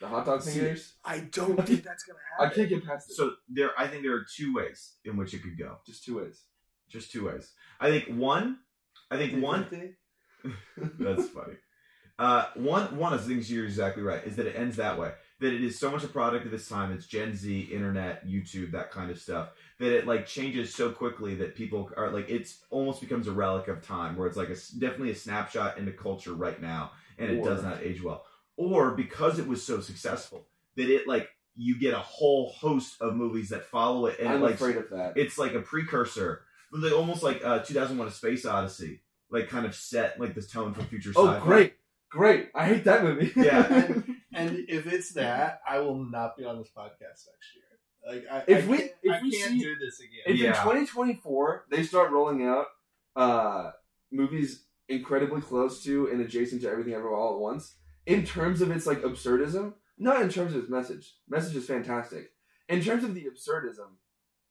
The 0.00 0.08
hot 0.08 0.26
dog 0.26 0.42
See, 0.42 0.58
fingers. 0.58 0.94
I 1.04 1.20
don't 1.20 1.64
think 1.64 1.84
that's 1.84 2.02
gonna 2.02 2.18
happen. 2.38 2.50
I 2.50 2.54
can't 2.54 2.68
get 2.68 2.84
past 2.84 3.10
it. 3.10 3.14
So 3.14 3.34
there, 3.48 3.70
I 3.78 3.86
think 3.86 4.02
there 4.02 4.14
are 4.14 4.26
two 4.36 4.52
ways 4.52 4.94
in 5.04 5.16
which 5.16 5.32
it 5.34 5.42
could 5.44 5.56
go. 5.56 5.76
Just 5.86 6.04
two 6.04 6.18
ways. 6.18 6.42
Just 6.88 7.12
two 7.12 7.26
ways. 7.26 7.52
I 7.80 7.90
think 7.90 8.08
one. 8.08 8.58
I 9.10 9.16
think 9.16 9.40
one. 9.40 9.94
That's 10.98 11.28
funny. 11.28 11.54
Uh, 12.16 12.44
one 12.54 12.96
one 12.96 13.12
of 13.12 13.22
the 13.22 13.28
things 13.28 13.50
you're 13.50 13.64
exactly 13.64 14.02
right 14.02 14.22
is 14.24 14.36
that 14.36 14.46
it 14.46 14.56
ends 14.56 14.76
that 14.76 14.98
way. 14.98 15.12
That 15.40 15.52
it 15.52 15.64
is 15.64 15.78
so 15.78 15.90
much 15.90 16.04
a 16.04 16.08
product 16.08 16.46
of 16.46 16.54
its 16.54 16.68
time. 16.68 16.92
It's 16.92 17.06
Gen 17.06 17.34
Z, 17.34 17.62
internet, 17.72 18.24
YouTube, 18.26 18.70
that 18.70 18.92
kind 18.92 19.10
of 19.10 19.18
stuff. 19.18 19.48
That 19.80 19.92
it 19.92 20.06
like 20.06 20.26
changes 20.26 20.72
so 20.72 20.90
quickly 20.90 21.34
that 21.36 21.56
people 21.56 21.90
are 21.96 22.10
like 22.10 22.30
it's 22.30 22.58
almost 22.70 23.00
becomes 23.00 23.26
a 23.26 23.32
relic 23.32 23.66
of 23.66 23.84
time, 23.84 24.16
where 24.16 24.28
it's 24.28 24.36
like 24.36 24.48
a 24.50 24.56
definitely 24.78 25.10
a 25.10 25.14
snapshot 25.16 25.76
into 25.76 25.90
culture 25.90 26.34
right 26.34 26.60
now, 26.62 26.92
and 27.18 27.30
it 27.32 27.38
Or- 27.40 27.48
does 27.48 27.62
not 27.64 27.82
age 27.82 28.00
well. 28.02 28.24
Or 28.56 28.92
because 28.92 29.40
it 29.40 29.48
was 29.48 29.64
so 29.64 29.80
successful 29.80 30.46
that 30.76 30.88
it 30.88 31.08
like 31.08 31.30
you 31.56 31.78
get 31.78 31.94
a 31.94 31.98
whole 31.98 32.50
host 32.52 33.00
of 33.00 33.16
movies 33.16 33.48
that 33.48 33.66
follow 33.66 34.06
it, 34.06 34.20
and 34.20 34.28
I'm 34.28 34.36
it, 34.36 34.42
like 34.44 34.54
afraid 34.54 34.76
of 34.76 34.90
that. 34.90 35.14
it's 35.16 35.36
like 35.36 35.54
a 35.54 35.60
precursor, 35.60 36.42
like, 36.70 36.92
almost 36.92 37.24
like 37.24 37.44
uh, 37.44 37.58
2001: 37.58 38.06
A 38.06 38.10
Space 38.12 38.46
Odyssey, 38.46 39.00
like 39.30 39.48
kind 39.48 39.66
of 39.66 39.74
set 39.74 40.20
like 40.20 40.34
this 40.34 40.50
tone 40.50 40.74
for 40.74 40.82
future. 40.82 41.12
oh, 41.16 41.26
sci-fi. 41.26 41.44
great, 41.44 41.74
great! 42.10 42.48
I 42.54 42.66
hate 42.66 42.84
that 42.84 43.02
movie. 43.02 43.32
Yeah. 43.36 43.66
and, 43.70 44.04
and 44.32 44.64
if 44.68 44.86
it's 44.86 45.12
that, 45.14 45.60
I 45.68 45.78
will 45.80 45.96
not 46.04 46.36
be 46.36 46.44
on 46.44 46.58
this 46.58 46.70
podcast 46.76 47.00
next 47.00 47.54
year. 47.54 47.64
Like, 48.06 48.24
I, 48.30 48.44
If 48.46 48.64
I 48.66 48.70
we- 48.70 48.76
can't, 48.78 48.90
if 49.02 49.12
I 49.12 49.22
we 49.22 49.30
can't 49.30 49.50
see- 49.52 49.58
do 49.60 49.74
this 49.76 50.00
again. 50.00 50.22
If 50.26 50.36
Yeah. 50.38 50.48
in 50.48 50.54
2024 50.54 51.64
they 51.70 51.82
start 51.82 52.10
rolling 52.12 52.44
out 52.46 52.66
uh, 53.16 53.70
movies 54.12 54.64
incredibly 54.88 55.40
close 55.40 55.82
to 55.84 56.08
and 56.08 56.20
adjacent 56.20 56.60
to 56.62 56.68
everything 56.70 56.92
ever 56.94 57.12
all 57.14 57.34
at 57.34 57.40
once, 57.40 57.76
in 58.06 58.24
terms 58.24 58.60
of 58.60 58.70
its 58.70 58.86
like 58.86 59.00
absurdism, 59.02 59.72
not 59.96 60.20
in 60.20 60.28
terms 60.28 60.52
of 60.54 60.60
its 60.62 60.70
message. 60.70 61.14
Message 61.28 61.56
is 61.56 61.66
fantastic. 61.66 62.32
In 62.68 62.82
terms 62.82 63.04
of 63.04 63.14
the 63.14 63.24
absurdism, 63.24 63.96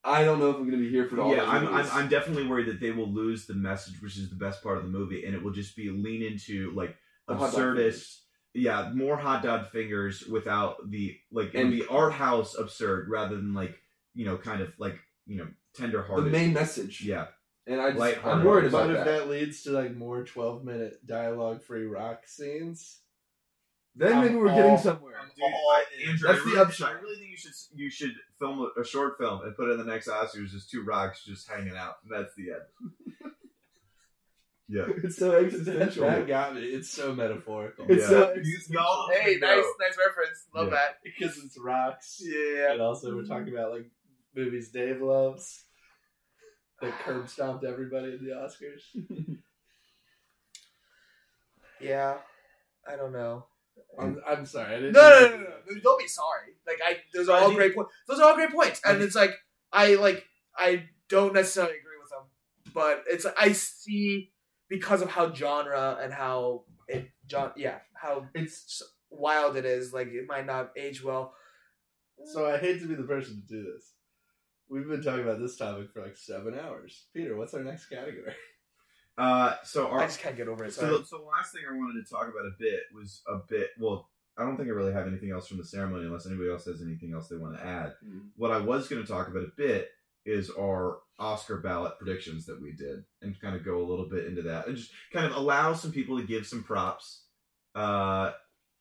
I 0.06 0.24
don't 0.26 0.40
know 0.40 0.50
if 0.50 0.58
I'm 0.58 0.64
going 0.70 0.72
to 0.72 0.78
be 0.86 0.90
here 0.90 1.06
for 1.08 1.20
all 1.22 1.34
yeah, 1.34 1.44
I'm, 1.50 1.68
I'm. 1.68 1.88
I'm 1.92 2.08
definitely 2.10 2.46
worried 2.48 2.68
that 2.68 2.80
they 2.82 2.92
will 2.92 3.08
lose 3.10 3.46
the 3.46 3.54
message, 3.54 4.02
which 4.02 4.18
is 4.18 4.30
the 4.30 4.36
best 4.36 4.62
part 4.62 4.78
of 4.78 4.84
the 4.84 4.90
movie, 4.90 5.24
and 5.26 5.34
it 5.34 5.42
will 5.42 5.54
just 5.54 5.76
be 5.78 5.90
lean 5.90 6.22
into 6.22 6.72
like 6.76 6.96
The 7.28 7.36
absurdist. 7.36 8.20
Yeah, 8.54 8.92
more 8.94 9.18
hot 9.18 9.42
dog 9.44 9.68
fingers 9.70 10.28
without 10.28 10.90
the 10.92 11.18
like 11.32 11.50
it'll 11.56 11.62
And- 11.62 11.72
be 11.72 11.86
art 11.88 12.14
house 12.14 12.56
absurd 12.58 13.10
rather 13.10 13.36
than 13.38 13.54
like 13.54 13.76
you 14.14 14.26
know 14.26 14.38
kind 14.38 14.62
of 14.62 14.74
like 14.78 15.00
you 15.26 15.38
know 15.38 15.48
tender 15.76 16.04
hearted. 16.04 16.26
the 16.26 16.30
main 16.32 16.54
message. 16.54 17.02
Yeah, 17.02 17.28
and 17.66 17.80
I 17.82 17.92
just, 17.94 18.26
I'm 18.26 18.44
worried 18.44 18.72
But 18.72 18.86
about 18.86 18.90
if 18.92 18.98
that. 18.98 19.06
that 19.06 19.30
leads 19.30 19.64
to 19.64 19.72
like 19.72 19.96
more 19.96 20.24
twelve 20.24 20.64
minute 20.66 21.04
dialogue 21.06 21.64
free 21.64 21.86
rock 21.86 22.28
scenes, 22.28 23.00
Then 23.96 24.22
maybe 24.22 24.36
we're 24.36 24.54
getting 24.54 24.78
somewhere. 24.78 25.14
Dude, 25.36 25.46
I. 25.46 25.84
Andrew, 26.10 26.28
That's 26.28 26.42
I 26.48 26.52
the 26.52 26.62
upshot. 26.62 26.90
I 26.90 26.94
really 27.00 27.16
think 27.18 27.32
you 27.32 27.38
should 27.38 27.52
you 27.76 27.90
should 27.90 28.14
film 28.40 28.60
a, 28.60 28.82
a 28.82 28.86
short 28.86 29.18
film 29.20 29.42
and 29.44 29.56
put 29.56 29.70
it 29.70 29.74
in 29.74 29.78
the 29.80 29.84
next 29.92 30.08
Oscars. 30.08 30.50
Just 30.52 30.70
two 30.70 30.84
rocks 30.84 31.24
just 31.26 31.50
hanging 31.50 31.76
out. 31.78 31.96
And 32.04 32.12
that's 32.12 32.34
the 32.36 32.52
end. 32.52 33.34
yeah. 34.68 34.84
it's 35.04 35.18
so 35.18 35.32
existential. 35.34 36.06
that 36.08 36.28
got 36.28 36.56
me. 36.56 36.62
It's 36.62 36.90
so 36.90 37.14
metaphorical. 37.14 37.86
It's 37.90 38.04
yeah. 38.04 38.08
so 38.10 38.34
You- 38.42 38.60
y'all 38.70 39.10
Hey, 39.12 39.38
know. 39.38 39.48
nice, 39.56 39.66
nice 39.80 39.98
reference. 39.98 40.46
Love 40.56 40.68
Yeah. 40.68 40.74
that. 40.74 40.98
because 41.04 41.38
it's 41.44 41.58
rocks. 41.60 42.20
Yeah. 42.24 42.72
And 42.74 42.82
also, 42.82 43.16
we're 43.16 43.26
talking 43.26 43.54
about 43.54 43.72
like 43.74 43.90
movies 44.36 44.70
Dave 44.70 45.02
loves 45.02 45.66
that 46.82 46.92
curb 47.00 47.30
stomped 47.30 47.64
everybody 47.64 48.14
in 48.14 48.26
the 48.26 48.32
Oscars. 48.32 49.38
Yeah. 51.82 52.18
I 52.88 52.96
don't 52.96 53.12
know. 53.12 53.46
I'm, 54.00 54.16
mm. 54.16 54.22
I'm 54.28 54.46
sorry. 54.46 54.76
I 54.76 54.80
didn't 54.80 54.94
No, 54.94 55.02
no, 55.02 55.20
no, 55.20 55.38
no, 55.38 55.44
no. 55.44 55.80
Don't 55.82 56.00
be 56.00 56.08
sorry. 56.08 56.54
Like 56.66 56.80
I, 56.86 56.98
those 57.14 57.30
are 57.30 57.42
all 57.42 57.54
great 57.54 57.76
points. 57.76 57.92
Those 58.08 58.20
are 58.20 58.30
all 58.30 58.36
great 58.36 58.52
points, 58.52 58.82
and 58.86 59.02
it's 59.02 59.16
like 59.16 59.36
I 59.72 59.96
like 59.96 60.26
I 60.58 60.86
don't 61.10 61.34
necessarily 61.34 61.74
agree 61.74 61.98
with 62.02 62.10
them, 62.10 62.74
but 62.74 63.04
it's 63.08 63.26
I 63.38 63.52
see 63.52 64.32
because 64.70 65.02
of 65.02 65.10
how 65.10 65.34
genre 65.34 66.00
and 66.02 66.14
how 66.14 66.64
it 66.88 67.10
John 67.28 67.52
yeah 67.56 67.80
how 67.94 68.28
It's 68.34 68.82
wild 69.10 69.56
it 69.56 69.66
is. 69.66 69.94
Like 69.94 70.08
it 70.08 70.26
might 70.28 70.46
not 70.46 70.72
age 70.78 71.04
well. 71.04 71.34
So 72.26 72.46
I 72.50 72.58
hate 72.58 72.82
to 72.82 72.88
be 72.88 72.96
the 72.96 73.04
person 73.04 73.42
to 73.42 73.48
do 73.48 73.64
this. 73.64 73.94
We've 74.70 74.88
been 74.88 75.04
talking 75.04 75.24
about 75.24 75.40
this 75.40 75.58
topic 75.58 75.92
for 75.94 76.02
like 76.02 76.16
seven 76.16 76.58
hours. 76.58 77.06
Peter, 77.14 77.36
what's 77.36 77.54
our 77.54 77.64
next 77.64 77.88
category? 77.88 78.34
Uh, 79.18 79.56
so 79.64 79.88
our 79.88 80.02
I 80.02 80.06
just 80.06 80.20
can't 80.20 80.36
get 80.36 80.48
over 80.48 80.66
it. 80.66 80.74
So, 80.74 81.00
the, 81.00 81.06
so 81.06 81.18
the 81.18 81.24
last 81.24 81.54
thing 81.54 81.62
I 81.70 81.76
wanted 81.76 82.04
to 82.04 82.10
talk 82.10 82.24
about 82.24 82.46
a 82.46 82.56
bit 82.60 82.82
was 82.94 83.22
a 83.28 83.38
bit. 83.48 83.70
Well, 83.80 84.10
I 84.38 84.44
don't 84.44 84.58
think 84.58 84.70
I 84.70 84.72
really 84.72 84.94
have 84.94 85.08
anything 85.08 85.32
else 85.32 85.48
from 85.48 85.58
the 85.58 85.66
ceremony, 85.66 86.06
unless 86.06 86.26
anybody 86.26 86.50
else 86.50 86.66
has 86.66 86.82
anything 86.82 87.14
else 87.14 87.28
they 87.28 87.38
want 87.38 87.58
to 87.58 87.66
add. 87.66 87.94
Mm. 88.04 88.30
What 88.36 88.52
I 88.52 88.58
was 88.58 88.88
going 88.88 89.04
to 89.04 89.08
talk 89.08 89.28
about 89.28 89.44
a 89.44 89.52
bit 89.56 89.90
is 90.26 90.50
our 90.50 91.00
Oscar 91.20 91.58
ballot 91.58 91.98
predictions 92.00 92.46
that 92.48 92.60
we 92.62 92.72
did, 92.72 93.04
and 93.22 93.40
kind 93.40 93.56
of 93.56 93.64
go 93.64 93.82
a 93.82 93.88
little 93.88 94.10
bit 94.10 94.26
into 94.26 94.42
that, 94.44 94.68
and 94.68 94.76
just 94.76 94.92
kind 95.12 95.26
of 95.26 95.36
allow 95.36 95.74
some 95.74 95.92
people 95.92 96.18
to 96.20 96.26
give 96.26 96.48
some 96.48 96.64
props. 96.64 97.26
Uh, 97.76 98.32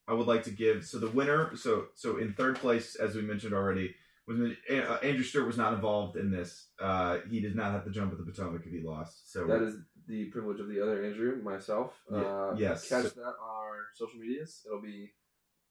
I 0.08 0.14
would 0.14 0.26
like 0.26 0.44
to 0.44 0.50
give 0.50 0.84
so 0.84 0.98
the 0.98 1.10
winner. 1.10 1.54
So 1.56 1.86
so 1.94 2.16
in 2.16 2.32
third 2.32 2.56
place, 2.56 2.94
as 2.96 3.14
we 3.14 3.22
mentioned 3.22 3.54
already, 3.54 3.94
was 4.26 4.38
uh, 4.70 4.98
Andrew 5.02 5.24
Stewart 5.24 5.46
was 5.46 5.56
not 5.56 5.72
involved 5.72 6.16
in 6.16 6.30
this. 6.30 6.68
Uh, 6.80 7.18
he 7.28 7.40
did 7.40 7.56
not 7.56 7.72
have 7.72 7.84
to 7.84 7.90
jump 7.90 8.12
at 8.12 8.18
the 8.18 8.24
Potomac 8.24 8.62
if 8.64 8.72
he 8.72 8.80
lost. 8.80 9.32
So 9.32 9.46
that 9.46 9.62
is 9.62 9.74
the 10.08 10.26
privilege 10.26 10.60
of 10.60 10.68
the 10.68 10.80
other 10.82 11.04
Andrew, 11.04 11.40
myself. 11.42 11.94
Yeah, 12.10 12.18
Uh, 12.18 12.54
yes. 12.58 12.88
Catch 12.88 13.04
So- 13.04 13.20
that 13.20 13.34
on 13.40 13.50
our 13.56 13.78
social 13.94 14.18
medias. 14.18 14.62
It'll 14.66 14.80
be 14.82 15.12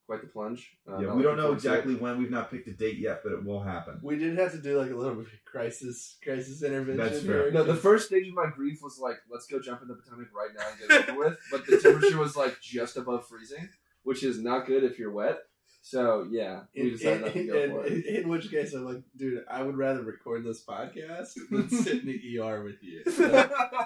quite 0.07 0.21
the 0.21 0.27
plunge. 0.27 0.77
Uh, 0.87 0.97
Yeah, 0.99 1.13
we 1.13 1.21
don't 1.23 1.37
know 1.37 1.43
forward 1.43 1.59
to 1.61 1.67
it. 1.67 1.71
exactly 1.71 1.95
when. 1.95 2.17
We've 2.17 2.31
not 2.31 2.49
picked 2.51 2.67
a 2.67 2.73
date 2.73 2.97
yet, 2.97 3.21
but 3.23 3.31
it 3.33 3.43
will 3.43 3.61
happen. 3.61 3.99
We 4.03 4.17
did 4.17 4.37
have 4.37 4.51
to 4.51 4.57
do 4.61 4.77
like 4.77 4.91
a 4.91 4.95
little 4.95 5.15
bit 5.15 5.27
of 5.27 5.45
crisis 5.45 6.17
crisis 6.23 6.63
intervention. 6.63 6.97
That's 6.97 7.21
fair. 7.23 7.43
here. 7.43 7.51
No, 7.51 7.63
the 7.63 7.75
first 7.75 8.07
stage 8.07 8.27
of 8.27 8.33
my 8.33 8.49
grief 8.53 8.81
was 8.81 8.99
like, 8.99 9.17
let's 9.29 9.47
go 9.47 9.59
jump 9.59 9.81
in 9.81 9.87
the 9.87 9.95
Potomac 9.95 10.27
right 10.33 10.49
now 10.57 10.67
and 10.69 10.79
get 10.79 10.91
it 10.91 11.09
over 11.11 11.19
with. 11.19 11.39
But 11.51 11.65
the 11.65 11.77
temperature 11.79 12.17
was 12.17 12.35
like 12.35 12.59
just 12.61 12.97
above 12.97 13.27
freezing, 13.27 13.69
which 14.03 14.23
is 14.23 14.39
not 14.39 14.65
good 14.65 14.83
if 14.83 14.97
you're 14.99 15.11
wet. 15.11 15.39
So 15.83 16.27
yeah, 16.29 16.61
we 16.75 16.81
In, 16.83 16.89
decided 16.91 17.21
not 17.21 17.33
to 17.33 17.39
in- 17.63 17.71
for 17.71 17.85
it. 17.85 18.05
in 18.05 18.29
which 18.29 18.51
case, 18.51 18.73
I'm 18.73 18.85
like, 18.85 19.01
dude, 19.17 19.43
I 19.49 19.63
would 19.63 19.75
rather 19.77 20.03
record 20.03 20.43
this 20.45 20.63
podcast 20.63 21.33
than 21.49 21.69
sit 21.83 22.01
in 22.01 22.05
the 22.07 22.39
ER 22.39 22.63
with 22.63 22.81
you. 22.81 23.03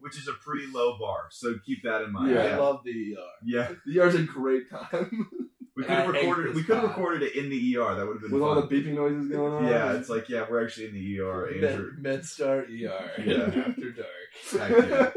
Which 0.00 0.18
is 0.18 0.28
a 0.28 0.32
pretty 0.34 0.66
low 0.72 0.96
bar, 0.98 1.26
so 1.30 1.56
keep 1.66 1.82
that 1.82 2.02
in 2.02 2.12
mind. 2.12 2.30
Yeah. 2.32 2.42
I 2.42 2.56
love 2.58 2.82
the 2.84 3.16
ER. 3.16 3.22
Yeah. 3.44 3.72
The 3.86 3.98
ER's 4.00 4.14
a 4.14 4.22
great 4.22 4.70
time 4.70 5.28
We 5.76 5.82
could 5.82 5.90
I 5.90 5.94
have 6.02 6.08
recorded. 6.10 6.48
this 6.50 6.56
We 6.56 6.62
could 6.62 6.76
have 6.76 6.84
recorded 6.90 7.22
it 7.24 7.34
in 7.34 7.50
the 7.50 7.76
ER. 7.76 7.94
That 7.96 8.06
would 8.06 8.14
have 8.14 8.22
been 8.22 8.30
with 8.32 8.42
all 8.42 8.54
the 8.54 8.68
beeping 8.68 8.94
noises 8.94 9.28
going 9.28 9.52
on. 9.52 9.66
yeah, 9.66 9.94
it's 9.94 10.08
like 10.08 10.28
yeah, 10.28 10.44
we're 10.48 10.62
actually 10.64 10.88
in 10.88 10.94
the 10.94 11.18
ER. 11.20 11.48
Andrew. 11.48 11.90
Med, 11.98 12.20
MedStar 12.20 12.68
ER 12.68 13.22
Yeah. 13.24 13.64
after 13.66 13.90
dark. 13.90 14.70
Heck 14.70 14.88
yeah. 14.88 15.10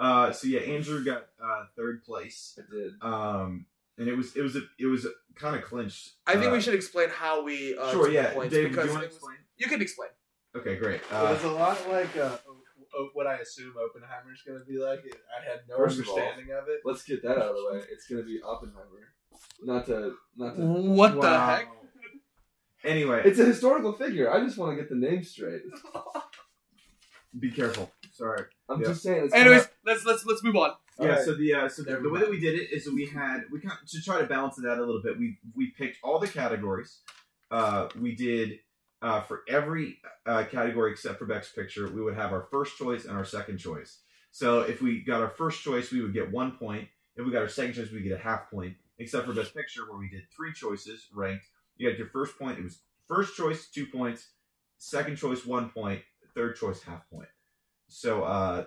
Uh, 0.00 0.32
so 0.32 0.48
yeah, 0.48 0.60
Andrew 0.60 1.04
got 1.04 1.26
uh, 1.40 1.66
third 1.76 2.02
place. 2.02 2.58
I 2.58 2.74
did. 2.74 2.92
Um, 3.02 3.66
and 4.00 4.08
it 4.08 4.16
was 4.16 4.34
it 4.34 4.42
was 4.42 4.56
a, 4.56 4.62
it 4.78 4.86
was 4.86 5.06
kind 5.36 5.54
of 5.54 5.62
clinched. 5.62 6.14
I 6.26 6.32
think 6.34 6.46
uh, 6.50 6.52
we 6.56 6.60
should 6.60 6.74
explain 6.74 7.08
how 7.10 7.44
we 7.44 7.76
uh, 7.78 7.92
Sure. 7.92 8.10
Yeah, 8.10 8.28
the 8.30 8.34
points 8.34 8.54
Dave, 8.54 8.64
do 8.64 8.68
because 8.70 8.86
you 8.86 8.92
want 8.92 9.02
to 9.02 9.08
was- 9.08 9.16
explain? 9.16 9.36
you 9.58 9.66
can 9.68 9.80
explain. 9.82 10.08
Okay, 10.56 10.76
great. 10.76 10.96
it 11.02 11.12
Uh, 11.12 11.30
was 11.32 11.44
a 11.44 11.48
lot 11.52 11.78
like 11.88 12.16
uh, 12.16 12.36
o- 12.98 13.10
what 13.12 13.26
I 13.28 13.36
assume 13.36 13.72
Oppenheimer's 13.78 14.42
going 14.44 14.58
to 14.58 14.64
be 14.64 14.78
like. 14.78 14.98
I 15.38 15.48
had 15.48 15.60
no 15.68 15.76
First 15.76 16.00
of 16.00 16.08
all, 16.08 16.18
understanding 16.18 16.52
of 16.56 16.64
it. 16.68 16.80
Let's 16.84 17.04
get 17.04 17.22
that 17.22 17.36
out 17.38 17.50
of 17.50 17.54
the 17.56 17.64
way. 17.72 17.84
It's 17.92 18.08
gonna 18.08 18.24
be 18.24 18.40
Oppenheimer. 18.42 19.14
Not 19.62 19.86
to 19.86 20.14
not 20.36 20.56
to. 20.56 20.62
What 20.62 21.20
the 21.20 21.38
heck? 21.38 21.68
Anyway, 22.82 23.20
It's 23.26 23.38
a 23.38 23.44
historical 23.44 23.92
figure. 23.92 24.32
I 24.32 24.40
just 24.42 24.56
want 24.56 24.72
to 24.72 24.76
get 24.82 24.88
the 24.88 24.96
name 24.96 25.22
straight. 25.22 25.60
be 27.38 27.50
careful. 27.50 27.92
Sorry. 28.12 28.44
I'm 28.70 28.80
Yeah. 28.80 28.88
just 28.88 29.02
saying. 29.02 29.24
It's 29.24 29.34
Anyways, 29.34 29.68
let's 29.84 30.04
let's 30.04 30.24
let's 30.24 30.42
move 30.44 30.56
on. 30.56 30.74
Yeah, 30.98 31.06
Alright. 31.10 31.24
so 31.24 31.34
the 31.34 31.54
uh, 31.54 31.68
so 31.68 31.82
the, 31.82 31.96
the 31.96 32.08
way 32.08 32.20
that 32.20 32.30
we 32.30 32.38
did 32.38 32.54
it 32.54 32.70
is 32.72 32.84
that 32.84 32.94
we 32.94 33.06
had 33.06 33.44
we 33.50 33.60
kind 33.60 33.76
of, 33.82 33.88
to 33.88 34.02
try 34.02 34.18
to 34.20 34.26
balance 34.26 34.58
it 34.58 34.66
out 34.66 34.78
a 34.78 34.84
little 34.84 35.02
bit. 35.02 35.18
We 35.18 35.38
we 35.54 35.68
picked 35.68 35.98
all 36.02 36.18
the 36.18 36.28
categories. 36.28 36.98
Uh, 37.50 37.88
we 37.98 38.14
did 38.14 38.60
uh, 39.02 39.22
for 39.22 39.42
every 39.48 39.98
uh, 40.26 40.44
category 40.44 40.92
except 40.92 41.18
for 41.18 41.24
Best 41.26 41.54
Picture, 41.54 41.88
we 41.90 42.02
would 42.02 42.14
have 42.14 42.32
our 42.32 42.46
first 42.50 42.76
choice 42.76 43.04
and 43.06 43.16
our 43.16 43.24
second 43.24 43.58
choice. 43.58 43.98
So 44.30 44.60
if 44.60 44.80
we 44.82 45.00
got 45.00 45.20
our 45.20 45.30
first 45.30 45.62
choice, 45.62 45.90
we 45.90 46.02
would 46.02 46.12
get 46.12 46.30
one 46.30 46.52
point. 46.52 46.86
If 47.16 47.24
we 47.26 47.32
got 47.32 47.42
our 47.42 47.48
second 47.48 47.74
choice, 47.74 47.88
we 47.90 47.94
would 47.96 48.04
get 48.04 48.12
a 48.12 48.22
half 48.22 48.50
point. 48.50 48.76
Except 48.98 49.26
for 49.26 49.32
Best 49.32 49.54
Picture, 49.56 49.88
where 49.88 49.98
we 49.98 50.10
did 50.10 50.22
three 50.36 50.52
choices 50.52 51.06
ranked. 51.14 51.46
You 51.78 51.88
got 51.88 51.98
your 51.98 52.08
first 52.08 52.38
point. 52.38 52.58
It 52.58 52.64
was 52.64 52.80
first 53.08 53.34
choice 53.34 53.66
two 53.68 53.86
points, 53.86 54.28
second 54.76 55.16
choice 55.16 55.46
one 55.46 55.70
point, 55.70 56.02
third 56.34 56.56
choice 56.56 56.82
half 56.82 57.08
point. 57.10 57.28
So 57.90 58.22
uh, 58.22 58.64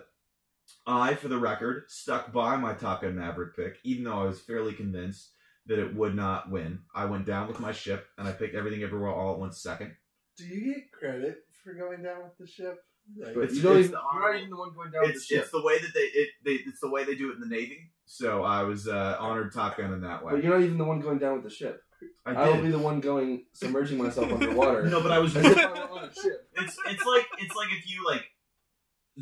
I, 0.86 1.14
for 1.14 1.28
the 1.28 1.38
record, 1.38 1.84
stuck 1.88 2.32
by 2.32 2.56
my 2.56 2.74
Top 2.74 3.02
Gun 3.02 3.16
Maverick 3.16 3.56
pick, 3.56 3.78
even 3.84 4.04
though 4.04 4.20
I 4.20 4.24
was 4.24 4.40
fairly 4.40 4.72
convinced 4.74 5.30
that 5.66 5.78
it 5.78 5.94
would 5.94 6.14
not 6.14 6.50
win. 6.50 6.80
I 6.94 7.06
went 7.06 7.24
down 7.26 7.48
with 7.48 7.58
my 7.58 7.72
ship 7.72 8.06
and 8.18 8.28
I 8.28 8.32
picked 8.32 8.54
everything 8.54 8.82
everywhere 8.82 9.10
all 9.10 9.32
at 9.32 9.38
once 9.40 9.62
second. 9.62 9.92
Do 10.36 10.44
you 10.44 10.74
get 10.74 10.92
credit 10.92 11.38
for 11.62 11.72
going 11.74 12.02
down 12.02 12.22
with 12.22 12.36
the 12.38 12.46
ship? 12.46 12.78
Like, 13.18 13.36
It's- 13.36 13.54
you 13.54 13.62
don't 13.62 13.76
it's 13.78 13.88
even, 13.88 13.92
the 13.92 14.00
you're 14.14 14.30
not 14.32 14.36
even 14.38 14.50
the 14.50 14.56
one 14.56 14.74
going 14.74 14.90
down 14.90 15.02
with 15.02 15.10
the 15.12 15.16
It's 15.16 15.26
ship. 15.26 15.42
it's 15.42 15.50
the 15.52 15.62
way 15.62 15.78
that 15.78 15.92
they 15.94 16.00
it 16.00 16.28
they 16.44 16.52
it's 16.52 16.80
the 16.80 16.88
way 16.90 17.04
they 17.04 17.14
do 17.14 17.30
it 17.30 17.34
in 17.34 17.40
the 17.40 17.46
Navy. 17.46 17.92
So 18.06 18.42
I 18.42 18.62
was 18.62 18.88
uh, 18.88 19.16
honored 19.18 19.52
Top 19.52 19.76
Gun 19.78 19.92
in 19.92 20.00
that 20.02 20.24
way. 20.24 20.32
But 20.32 20.42
you're 20.44 20.52
not 20.58 20.64
even 20.64 20.78
the 20.78 20.84
one 20.84 21.00
going 21.00 21.18
down 21.18 21.34
with 21.34 21.44
the 21.44 21.50
ship. 21.50 21.82
I 22.26 22.32
I 22.34 22.48
will 22.50 22.62
be 22.62 22.70
the 22.70 22.78
one 22.78 23.00
going 23.00 23.44
submerging 23.54 23.96
myself 23.98 24.30
underwater. 24.32 24.84
No, 24.86 25.02
but 25.02 25.12
I 25.12 25.18
was. 25.18 25.34
As 25.36 25.44
if 25.46 25.56
I 25.56 25.66
were 25.70 25.98
on 25.98 26.04
a 26.08 26.14
ship. 26.14 26.48
it's 26.56 26.76
it's 26.88 27.04
like 27.06 27.26
it's 27.38 27.54
like 27.56 27.68
if 27.72 27.88
you 27.88 28.04
like 28.06 28.24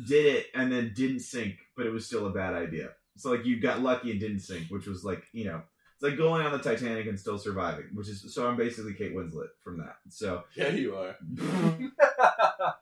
did 0.07 0.25
it 0.25 0.47
and 0.55 0.71
then 0.71 0.93
didn't 0.95 1.19
sink, 1.19 1.55
but 1.75 1.85
it 1.85 1.91
was 1.91 2.05
still 2.05 2.27
a 2.27 2.31
bad 2.31 2.53
idea. 2.53 2.89
So 3.17 3.31
like 3.31 3.45
you 3.45 3.59
got 3.59 3.81
lucky 3.81 4.11
and 4.11 4.19
didn't 4.19 4.39
sink, 4.39 4.67
which 4.69 4.87
was 4.87 5.03
like 5.03 5.23
you 5.33 5.45
know 5.45 5.61
it's 5.95 6.03
like 6.03 6.17
going 6.17 6.45
on 6.45 6.51
the 6.51 6.57
Titanic 6.57 7.07
and 7.07 7.19
still 7.19 7.37
surviving, 7.37 7.85
which 7.93 8.09
is 8.09 8.33
so 8.33 8.47
I'm 8.47 8.57
basically 8.57 8.93
Kate 8.93 9.15
Winslet 9.15 9.49
from 9.63 9.77
that. 9.77 9.97
So 10.09 10.43
yeah, 10.55 10.69
you 10.69 10.95
are. 10.95 11.15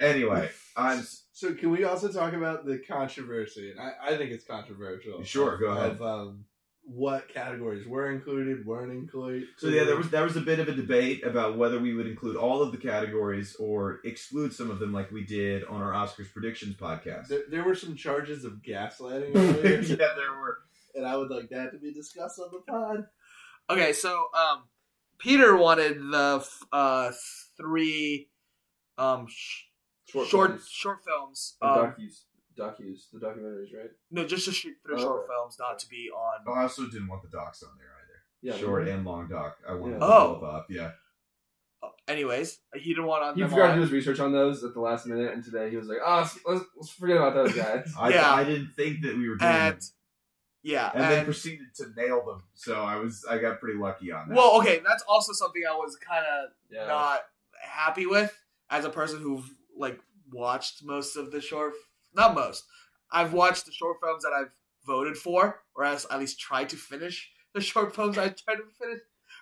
anyway, 0.00 0.50
I'm 0.76 1.04
So 1.32 1.54
can 1.54 1.70
we 1.70 1.84
also 1.84 2.10
talk 2.10 2.32
about 2.32 2.64
the 2.64 2.78
controversy? 2.78 3.70
And 3.70 3.80
I, 3.80 3.92
I 4.02 4.16
think 4.16 4.30
it's 4.30 4.44
controversial. 4.44 5.22
Sure, 5.22 5.58
go 5.58 5.66
ahead. 5.68 5.92
Of 5.92 6.02
um, 6.02 6.44
what 6.90 7.28
categories 7.28 7.86
were 7.86 8.10
included, 8.10 8.64
weren't 8.64 8.90
included. 8.92 9.46
so 9.58 9.68
yeah 9.68 9.84
there 9.84 9.96
was 9.96 10.08
there 10.10 10.24
was 10.24 10.36
a 10.36 10.40
bit 10.40 10.58
of 10.58 10.68
a 10.68 10.72
debate 10.72 11.22
about 11.24 11.58
whether 11.58 11.78
we 11.78 11.92
would 11.94 12.06
include 12.06 12.34
all 12.36 12.62
of 12.62 12.72
the 12.72 12.78
categories 12.78 13.54
or 13.60 14.00
exclude 14.04 14.52
some 14.52 14.70
of 14.70 14.78
them 14.78 14.92
like 14.92 15.10
we 15.10 15.22
did 15.24 15.64
on 15.64 15.82
our 15.82 15.92
Oscars 15.92 16.32
predictions 16.32 16.76
podcast. 16.76 17.28
There, 17.28 17.42
there 17.50 17.64
were 17.64 17.74
some 17.74 17.94
charges 17.94 18.44
of 18.44 18.54
gaslighting 18.66 19.32
earlier, 19.36 19.80
yeah, 19.80 19.96
there 19.96 20.32
were. 20.40 20.58
and 20.94 21.06
I 21.06 21.16
would 21.16 21.30
like 21.30 21.50
that 21.50 21.72
to 21.72 21.78
be 21.78 21.92
discussed 21.92 22.38
on 22.40 22.48
the 22.52 22.60
pod. 22.60 23.06
Okay, 23.70 23.92
so 23.92 24.28
um, 24.34 24.64
Peter 25.18 25.56
wanted 25.56 25.98
the 26.10 26.38
f- 26.40 26.62
uh 26.72 27.12
three 27.58 28.30
um 28.96 29.26
sh- 29.28 29.64
Short, 30.06 30.26
short 30.28 30.50
films. 30.52 30.68
short 30.70 30.98
films. 31.06 31.56
Um, 31.60 31.94
docus, 32.58 32.78
docus, 32.80 33.10
the 33.12 33.18
documentaries, 33.18 33.76
right? 33.78 33.90
no, 34.10 34.26
just 34.26 34.46
the 34.46 34.52
sh- 34.52 34.66
three 34.84 34.96
Oh, 34.96 34.98
short 34.98 35.18
okay. 35.20 35.28
films, 35.32 35.56
not 35.58 35.78
to 35.80 35.88
be 35.88 36.10
on. 36.14 36.40
Oh, 36.46 36.52
I 36.52 36.62
also 36.62 36.84
didn't 36.86 37.08
want 37.08 37.22
the 37.22 37.28
docs 37.28 37.62
on 37.62 37.70
there 37.78 37.86
either. 37.86 38.04
Yeah, 38.40 38.56
Short 38.60 38.86
and 38.88 39.04
long 39.04 39.28
doc. 39.28 39.56
I 39.68 39.74
wanted 39.74 39.94
Yeah. 39.94 39.98
them 40.00 40.08
Oh. 40.10 40.34
both 40.40 40.44
up. 40.44 40.66
Yeah. 40.70 40.92
uh, 41.82 41.88
Anyways, 42.08 42.58
he 42.74 42.90
didn't 42.90 43.06
want 43.06 43.22
on. 43.22 43.34
He 43.34 43.40
them 43.42 43.50
forgot 43.50 43.68
to 43.68 43.74
do 43.76 43.80
his 43.82 43.92
research 43.92 44.18
on 44.20 44.32
those 44.32 44.62
at 44.64 44.74
the 44.74 44.80
last 44.80 45.06
minute, 45.06 45.32
and 45.32 45.44
today 45.44 45.70
he 45.70 45.76
was 45.76 45.86
like, 45.88 45.98
"Ah, 46.04 46.18
let's, 46.20 46.38
let's, 46.46 46.64
let's 46.76 46.90
forget 46.90 47.16
about 47.16 47.34
those 47.34 47.54
guys." 47.54 47.92
I, 47.98 48.10
Yeah. 48.10 48.32
I 48.32 48.44
didn't 48.44 48.72
think 48.74 49.02
that 49.02 49.16
we 49.16 49.28
were 49.28 49.36
doing 49.36 49.50
and 49.50 49.74
them. 49.74 49.80
yeah, 50.62 50.90
And, 50.94 51.02
and, 51.02 51.12
then 51.12 51.24
proceeded 51.24 51.66
to 51.76 51.86
nail 51.96 52.24
them. 52.24 52.42
So 52.54 52.82
I 52.82 52.96
was 52.96 53.24
I 53.28 53.38
got 53.38 53.60
pretty 53.60 53.78
lucky 53.78 54.10
on 54.12 54.28
that. 54.28 54.36
well, 54.36 54.58
okay, 54.60 54.80
that's 54.84 55.02
also 55.08 55.32
something 55.32 55.62
I 55.68 55.74
was 55.76 55.96
kind 55.96 56.24
of 56.26 56.50
Yeah, 56.70 56.86
not 56.86 57.20
happy 57.60 58.06
with 58.06 58.36
as 58.70 58.84
a 58.84 58.90
person 58.90 59.20
who 59.20 59.42
like 59.76 60.00
watched 60.32 60.84
most 60.84 61.16
of 61.16 61.30
the 61.30 61.40
short 61.40 61.72
not 62.14 62.34
most 62.34 62.64
i've 63.12 63.32
watched 63.32 63.66
the 63.66 63.72
short 63.72 63.96
films 64.02 64.22
that 64.22 64.32
i've 64.32 64.52
voted 64.86 65.16
for 65.16 65.60
or 65.74 65.84
else 65.84 66.06
at 66.10 66.18
least 66.18 66.38
tried 66.40 66.68
to 66.68 66.76
finish 66.76 67.30
the 67.54 67.60
short 67.60 67.94
films 67.94 68.16
i 68.18 68.28
tried 68.28 68.56
to 68.56 68.64
finish 68.80 69.00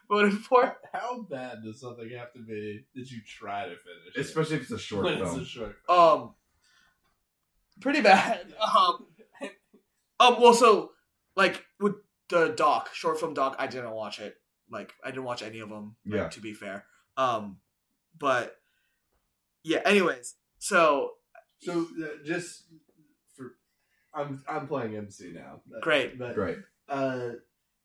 voted 0.08 0.32
for 0.34 0.76
How 0.92 1.22
bad 1.22 1.58
does 1.64 1.80
something 1.80 2.08
have 2.16 2.32
to 2.34 2.38
be 2.40 2.84
that 2.94 3.10
you 3.10 3.18
try 3.26 3.64
to 3.64 3.70
finish? 3.76 4.16
it? 4.16 4.20
Especially 4.20 4.56
if 4.56 4.62
it's 4.62 4.70
a 4.70 4.78
short 4.78 5.04
when 5.04 5.18
film. 5.18 5.40
it's 5.40 5.48
a 5.48 5.50
short 5.50 5.76
film. 5.86 5.98
um 5.98 6.34
pretty 7.80 8.00
bad 8.00 8.54
um 8.76 9.06
um 10.20 10.40
well 10.40 10.54
so 10.54 10.92
like 11.36 11.64
with 11.80 11.94
the 12.28 12.48
doc 12.56 12.90
short 12.94 13.18
film 13.20 13.34
doc 13.34 13.54
i 13.58 13.66
didn't 13.66 13.90
watch 13.90 14.18
it 14.20 14.36
like 14.70 14.92
i 15.04 15.10
didn't 15.10 15.24
watch 15.24 15.42
any 15.42 15.58
of 15.60 15.68
them 15.68 15.96
like, 16.06 16.16
Yeah. 16.20 16.28
to 16.28 16.40
be 16.40 16.52
fair 16.54 16.84
um 17.16 17.58
but 18.18 18.56
yeah 19.62 19.80
anyways 19.84 20.34
so 20.58 21.12
So 21.60 21.86
uh, 22.02 22.06
just 22.24 22.64
for, 23.36 23.52
I'm 24.14 24.42
I'm 24.48 24.66
playing 24.66 24.96
MC 24.96 25.32
now. 25.34 25.60
But- 25.66 25.82
Great. 25.82 26.18
but 26.18 26.34
Great. 26.34 26.58
uh, 26.88 27.30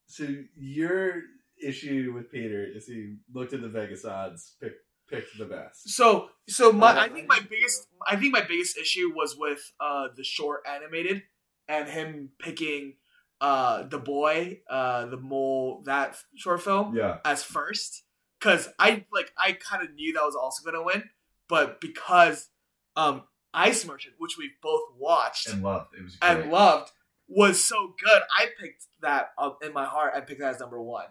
so 0.08 0.26
your 0.56 1.22
issue 1.62 2.12
with 2.14 2.32
Peter 2.32 2.66
is 2.66 2.86
he 2.88 3.16
looked 3.34 3.54
at 3.54 3.62
the 3.62 3.70
Vegas 3.70 4.04
odds, 4.06 4.56
picked 4.62 4.82
picked 5.10 5.38
the 5.38 5.46
best. 5.46 5.90
So 5.90 6.30
so 6.48 6.72
my 6.72 7.00
I 7.02 7.10
think 7.10 7.28
my 7.28 7.40
biggest 7.50 7.88
I 8.08 8.16
think 8.16 8.34
my 8.34 8.42
biggest 8.48 8.78
issue 8.78 9.12
was 9.16 9.36
with 9.38 9.62
uh 9.80 10.08
the 10.16 10.24
short 10.24 10.62
animated 10.68 11.24
and 11.68 11.88
him 11.88 12.30
picking 12.40 12.96
uh 13.40 13.84
the 13.84 13.98
boy 14.00 14.60
uh 14.70 15.06
the 15.08 15.18
mole 15.18 15.82
that 15.86 16.16
short 16.36 16.62
film 16.62 16.96
Yeah. 16.96 17.18
as 17.26 17.44
first 17.44 18.04
cuz 18.40 18.68
I 18.80 19.06
like 19.12 19.32
I 19.38 19.54
kind 19.54 19.84
of 19.84 19.94
knew 19.94 20.14
that 20.14 20.24
was 20.24 20.36
also 20.36 20.64
going 20.64 20.76
to 20.76 20.84
win 20.84 21.10
but 21.48 21.82
because 21.82 22.50
um 22.96 23.24
Ice 23.54 23.86
Merchant 23.86 24.16
which 24.18 24.38
we 24.38 24.52
both 24.62 24.84
watched 24.98 25.50
And 25.50 25.64
loved. 25.64 25.94
It 25.98 26.04
was 26.04 26.18
and 26.22 26.52
loved 26.52 26.92
was 27.28 27.64
so 27.64 27.94
good. 28.04 28.22
I 28.38 28.48
picked 28.60 28.86
that 29.02 29.32
up 29.38 29.60
in 29.64 29.74
my 29.74 29.86
heart. 29.86 30.14
I 30.16 30.20
picked 30.20 30.42
that 30.42 30.56
as 30.56 30.60
number 30.60 30.82
one. 30.82 31.06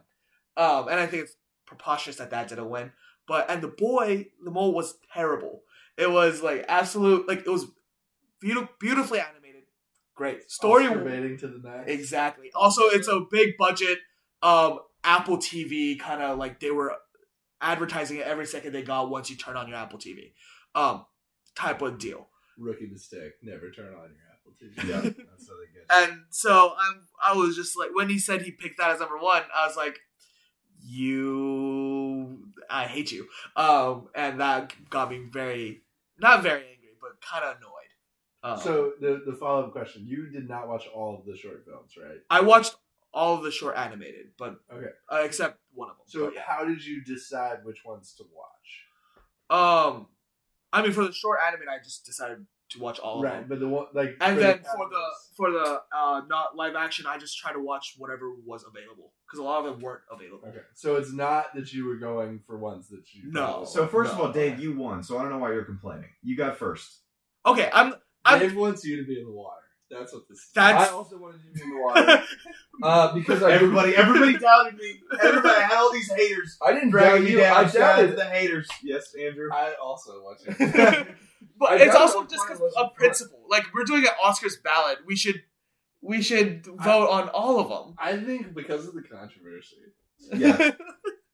Um, 0.56 0.88
and 0.88 1.00
I 1.00 1.06
think 1.06 1.24
it's 1.24 1.36
preposterous 1.66 2.16
that 2.16 2.30
that 2.30 2.48
didn't 2.48 2.68
win. 2.68 2.92
But 3.26 3.50
and 3.50 3.62
the 3.62 3.68
boy, 3.68 4.26
the 4.44 4.50
mole 4.50 4.74
was 4.74 4.94
terrible. 5.12 5.62
It 5.96 6.10
was 6.10 6.42
like 6.42 6.64
absolute, 6.68 7.26
like 7.26 7.40
it 7.40 7.48
was 7.48 7.66
beautiful, 8.40 8.68
beautifully 8.78 9.20
animated, 9.20 9.62
great 10.14 10.50
story. 10.50 10.86
Oscar 10.86 11.36
to 11.36 11.48
the 11.48 11.58
max. 11.62 11.90
Exactly. 11.90 12.50
Also, 12.54 12.82
it's 12.84 13.08
a 13.08 13.20
big 13.30 13.56
budget 13.56 13.98
um 14.42 14.80
Apple 15.04 15.38
TV 15.38 15.98
kind 15.98 16.22
of 16.22 16.38
like 16.38 16.60
they 16.60 16.70
were 16.70 16.94
advertising 17.60 18.18
it 18.18 18.26
every 18.26 18.46
second 18.46 18.72
they 18.72 18.82
got 18.82 19.10
once 19.10 19.30
you 19.30 19.36
turn 19.36 19.56
on 19.56 19.68
your 19.68 19.76
Apple 19.76 19.98
TV. 19.98 20.32
Um, 20.74 21.04
type 21.60 21.82
of 21.82 21.98
deal. 21.98 22.28
Rookie 22.58 22.88
mistake. 22.90 23.32
Never 23.42 23.70
turn 23.70 23.94
on 23.94 24.10
your 24.14 24.26
Apple 24.32 24.52
TV. 24.60 24.88
Yeah. 24.88 25.00
That's 25.30 25.48
how 25.48 25.54
they 25.56 25.72
get. 25.74 26.10
And 26.10 26.22
so 26.30 26.74
I'm, 26.78 27.06
I 27.22 27.34
was 27.34 27.56
just 27.56 27.78
like, 27.78 27.90
when 27.94 28.08
he 28.08 28.18
said 28.18 28.42
he 28.42 28.50
picked 28.50 28.78
that 28.78 28.90
as 28.90 29.00
number 29.00 29.18
one, 29.18 29.42
I 29.54 29.66
was 29.66 29.76
like, 29.76 29.98
you, 30.82 32.38
I 32.68 32.84
hate 32.84 33.12
you. 33.12 33.26
Um, 33.56 34.08
and 34.14 34.40
that 34.40 34.72
got 34.90 35.10
me 35.10 35.24
very, 35.30 35.82
not 36.18 36.42
very 36.42 36.60
angry, 36.62 36.96
but 37.00 37.20
kind 37.20 37.44
of 37.44 37.56
annoyed. 37.56 37.68
Um, 38.42 38.58
So 38.58 38.92
the 39.00 39.22
the 39.26 39.36
follow 39.36 39.66
up 39.66 39.72
question: 39.72 40.06
You 40.06 40.30
did 40.30 40.48
not 40.48 40.66
watch 40.68 40.86
all 40.94 41.18
of 41.18 41.26
the 41.26 41.36
short 41.36 41.64
films, 41.66 41.92
right? 42.02 42.18
I 42.30 42.40
watched 42.40 42.74
all 43.12 43.36
of 43.36 43.42
the 43.42 43.50
short 43.50 43.76
animated, 43.76 44.28
but 44.38 44.56
Okay. 44.72 44.86
uh, 45.12 45.16
except 45.24 45.58
one 45.74 45.90
of 45.90 45.96
them. 45.96 46.04
So 46.06 46.32
yeah. 46.34 46.40
how 46.46 46.64
did 46.64 46.82
you 46.84 47.02
decide 47.04 47.58
which 47.64 47.84
ones 47.84 48.14
to 48.18 48.24
watch? 48.34 48.86
um, 49.50 50.06
I 50.72 50.82
mean, 50.82 50.92
for 50.92 51.04
the 51.04 51.12
short 51.12 51.40
anime, 51.46 51.68
I 51.68 51.78
just 51.82 52.06
decided 52.06 52.46
to 52.70 52.78
watch 52.78 52.98
all 52.98 53.16
of 53.16 53.22
them. 53.22 53.32
Right, 53.32 53.40
them. 53.40 53.48
but 53.48 53.60
the 53.60 53.68
one 53.68 53.86
like 53.94 54.16
And 54.20 54.36
for 54.36 54.40
then 54.40 54.58
the 54.62 54.68
for 54.76 54.88
the 54.88 55.02
for 55.36 55.50
the 55.50 55.82
uh, 55.94 56.22
not 56.28 56.56
live 56.56 56.74
action, 56.76 57.06
I 57.06 57.18
just 57.18 57.38
tried 57.38 57.52
to 57.52 57.60
watch 57.60 57.94
whatever 57.98 58.30
was 58.44 58.64
available 58.64 59.12
because 59.26 59.40
a 59.40 59.42
lot 59.42 59.64
of 59.64 59.72
them 59.72 59.80
weren't 59.80 60.02
available. 60.10 60.48
Okay, 60.48 60.60
so 60.74 60.96
it's 60.96 61.12
not 61.12 61.54
that 61.54 61.72
you 61.72 61.86
were 61.86 61.96
going 61.96 62.40
for 62.46 62.58
ones 62.58 62.88
that 62.88 63.02
you 63.12 63.30
No. 63.30 63.64
So 63.66 63.86
first 63.86 64.12
of 64.12 64.20
all, 64.20 64.32
Dave, 64.32 64.60
you 64.60 64.76
won. 64.76 65.02
So 65.02 65.18
I 65.18 65.22
don't 65.22 65.30
know 65.30 65.38
why 65.38 65.52
you're 65.52 65.64
complaining. 65.64 66.10
You 66.22 66.36
got 66.36 66.56
first. 66.56 67.00
Okay, 67.44 67.68
I'm 67.72 67.94
I'm 68.24 68.38
Dave 68.38 68.56
wants 68.56 68.84
you 68.84 68.96
to 68.98 69.04
be 69.04 69.18
in 69.18 69.26
the 69.26 69.32
water. 69.32 69.59
That's 69.90 70.12
what 70.12 70.28
this. 70.28 70.38
is. 70.38 70.50
That's- 70.54 70.88
I 70.88 70.92
also 70.92 71.18
wanted 71.18 71.40
you 71.44 71.52
to 71.52 71.54
be 71.58 71.62
in 71.62 71.70
the 71.70 71.80
water 71.82 72.24
uh, 72.82 73.12
because 73.14 73.42
I 73.42 73.52
Everybody, 73.52 73.96
everybody 73.96 74.38
doubted 74.46 74.76
me. 74.76 75.00
Everybody 75.22 75.60
had 75.60 75.72
all 75.76 75.92
these 75.92 76.10
haters 76.12 76.56
I 76.64 76.72
didn't 76.72 76.90
doubt 76.90 77.00
dragging 77.00 77.24
me 77.24 77.30
you. 77.32 77.38
down. 77.40 77.64
I 77.64 77.68
Shout 77.68 77.82
out 77.82 77.96
to 77.96 78.02
doubted. 78.02 78.18
the 78.18 78.24
haters. 78.26 78.68
Yes, 78.82 79.14
Andrew. 79.14 79.48
I 79.52 79.74
also 79.82 80.12
want 80.22 80.40
you. 80.46 81.06
But 81.58 81.72
I 81.72 81.76
it's 81.76 81.94
also 81.94 82.20
that 82.22 82.30
just 82.30 82.40
mine 82.40 82.48
because 82.48 82.60
wasn't 82.60 82.76
of 82.84 82.86
fun. 82.88 82.94
principle. 82.96 83.40
Like 83.48 83.64
we're 83.74 83.84
doing 83.84 84.02
an 84.04 84.12
Oscars 84.24 84.62
ballot, 84.62 84.98
we 85.06 85.16
should 85.16 85.42
we 86.02 86.22
should 86.22 86.64
vote 86.66 87.08
on 87.10 87.28
all 87.30 87.58
of 87.60 87.68
them. 87.68 87.94
I 87.98 88.16
think 88.16 88.54
because 88.54 88.86
of 88.86 88.94
the 88.94 89.02
controversy, 89.02 89.76
Yeah. 90.32 90.70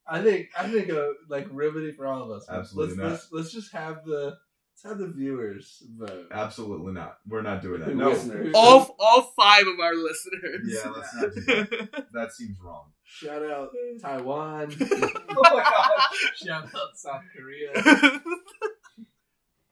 I 0.09 0.22
think 0.22 0.48
I 0.56 0.68
think 0.68 0.90
uh, 0.90 1.09
like 1.28 1.47
riveting 1.51 1.94
for 1.97 2.06
all 2.06 2.22
of 2.22 2.31
us. 2.31 2.47
Absolutely 2.48 2.97
let's, 2.97 2.98
not. 2.98 3.10
Let's, 3.10 3.28
let's 3.32 3.52
just 3.52 3.72
have 3.72 4.05
the 4.05 4.36
let's 4.77 4.82
have 4.85 4.98
the 4.98 5.12
viewers 5.12 5.82
vote. 5.97 6.27
Absolutely 6.31 6.93
not. 6.93 7.19
We're 7.27 7.43
not 7.43 7.62
doing 7.62 7.81
that. 7.81 7.94
No. 7.97 8.11
listeners? 8.11 8.53
all 8.55 8.94
all 8.98 9.23
five 9.36 9.66
of 9.66 9.81
our 9.81 9.94
listeners. 9.94 10.61
Yeah, 10.66 10.90
let's 10.97 11.15
not 11.15 11.35
do 11.35 11.40
that. 11.43 12.07
That 12.12 12.32
seems 12.32 12.59
wrong. 12.61 12.93
Shout 13.05 13.43
out 13.44 13.70
Taiwan. 14.03 14.74
oh 14.81 15.43
my 15.43 15.62
god! 15.62 15.90
Shout 16.35 16.65
out 16.65 16.97
South 16.97 17.23
Korea. 17.36 18.20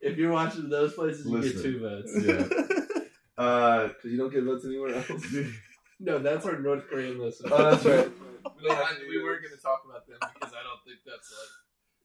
If 0.01 0.19
you're 0.19 0.33
watching 0.33 0.69
those 0.69 0.95
places, 0.95 1.27
you 1.27 1.41
get 1.41 1.55
Listen. 1.55 1.63
two 1.63 1.81
votes. 1.81 2.13
Yeah. 2.23 3.43
Uh, 3.43 3.89
Because 3.89 4.13
you 4.13 4.19
don't 4.19 4.33
get 4.33 4.45
votes 4.45 4.65
anywhere 4.65 4.95
else. 4.95 5.11
No, 5.99 6.19
that's 6.19 6.45
our 6.45 6.59
North 6.59 6.87
Korean 6.89 7.19
listeners. 7.19 7.53
Oh, 7.55 7.71
that's 7.71 7.85
right. 7.85 8.11
we, 8.61 8.69
don't 8.69 8.77
have- 8.77 8.97
we 9.09 9.23
weren't 9.23 9.43
going 9.43 9.57
to 9.57 9.63
talk 9.63 9.83
about 9.89 10.07
them 10.07 10.19
because 10.35 10.53
I 10.55 10.63
don't 10.63 10.85
think 10.85 11.01
that's 11.07 11.33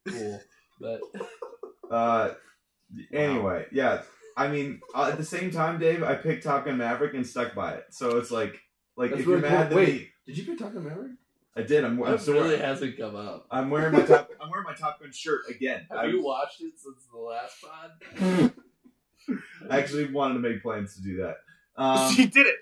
like 0.06 0.16
cool. 0.16 0.42
But 0.80 1.94
uh, 1.94 2.34
anyway, 3.12 3.66
yeah. 3.72 4.02
I 4.38 4.48
mean, 4.48 4.82
uh, 4.96 5.10
at 5.12 5.18
the 5.18 5.26
same 5.26 5.52
time, 5.52 5.80
Dave, 5.80 6.02
I 6.04 6.16
picked 6.16 6.44
Top 6.44 6.66
Gun 6.66 6.78
Maverick 6.78 7.14
and 7.14 7.26
stuck 7.28 7.54
by 7.56 7.74
it. 7.74 7.86
So 7.92 8.18
it's 8.18 8.32
like, 8.32 8.60
like 8.96 9.10
That's 9.10 9.22
if 9.22 9.28
you're 9.28 9.38
really 9.38 9.50
mad 9.50 9.70
cool. 9.70 9.78
Wait. 9.78 9.88
we- 9.94 10.10
Did 10.34 10.38
you 10.38 10.46
pick 10.46 10.60
Top 10.60 10.74
Gun 10.74 10.84
Maverick? 10.86 11.12
I 11.56 11.64
did. 11.64 11.84
I'm, 11.84 12.02
I'm 12.04 12.12
That 12.12 12.22
still 12.22 12.36
really 12.36 12.50
wearing, 12.50 12.62
hasn't 12.62 12.98
come 12.98 13.16
up. 13.18 13.48
I'm 13.52 13.70
wearing 13.70 13.92
my 13.92 14.02
top. 14.04 14.30
I'm 14.40 14.50
wearing 14.50 14.66
my 14.66 14.76
Top 14.76 15.02
Gun 15.02 15.12
shirt 15.12 15.42
again. 15.50 15.86
I, 15.92 16.04
Have 16.04 16.12
you 16.14 16.24
watched 16.24 16.62
it 16.62 16.74
since 16.78 17.06
the 17.12 17.20
last 17.20 17.58
pod? 17.62 18.54
I 19.70 19.80
actually 19.80 20.10
wanted 20.12 20.36
to 20.36 20.40
make 20.40 20.62
plans 20.64 20.96
to 20.96 21.02
do 21.02 21.18
that. 21.18 21.38
Um, 21.76 22.14
she 22.16 22.28
did 22.28 22.48
it. 22.48 22.56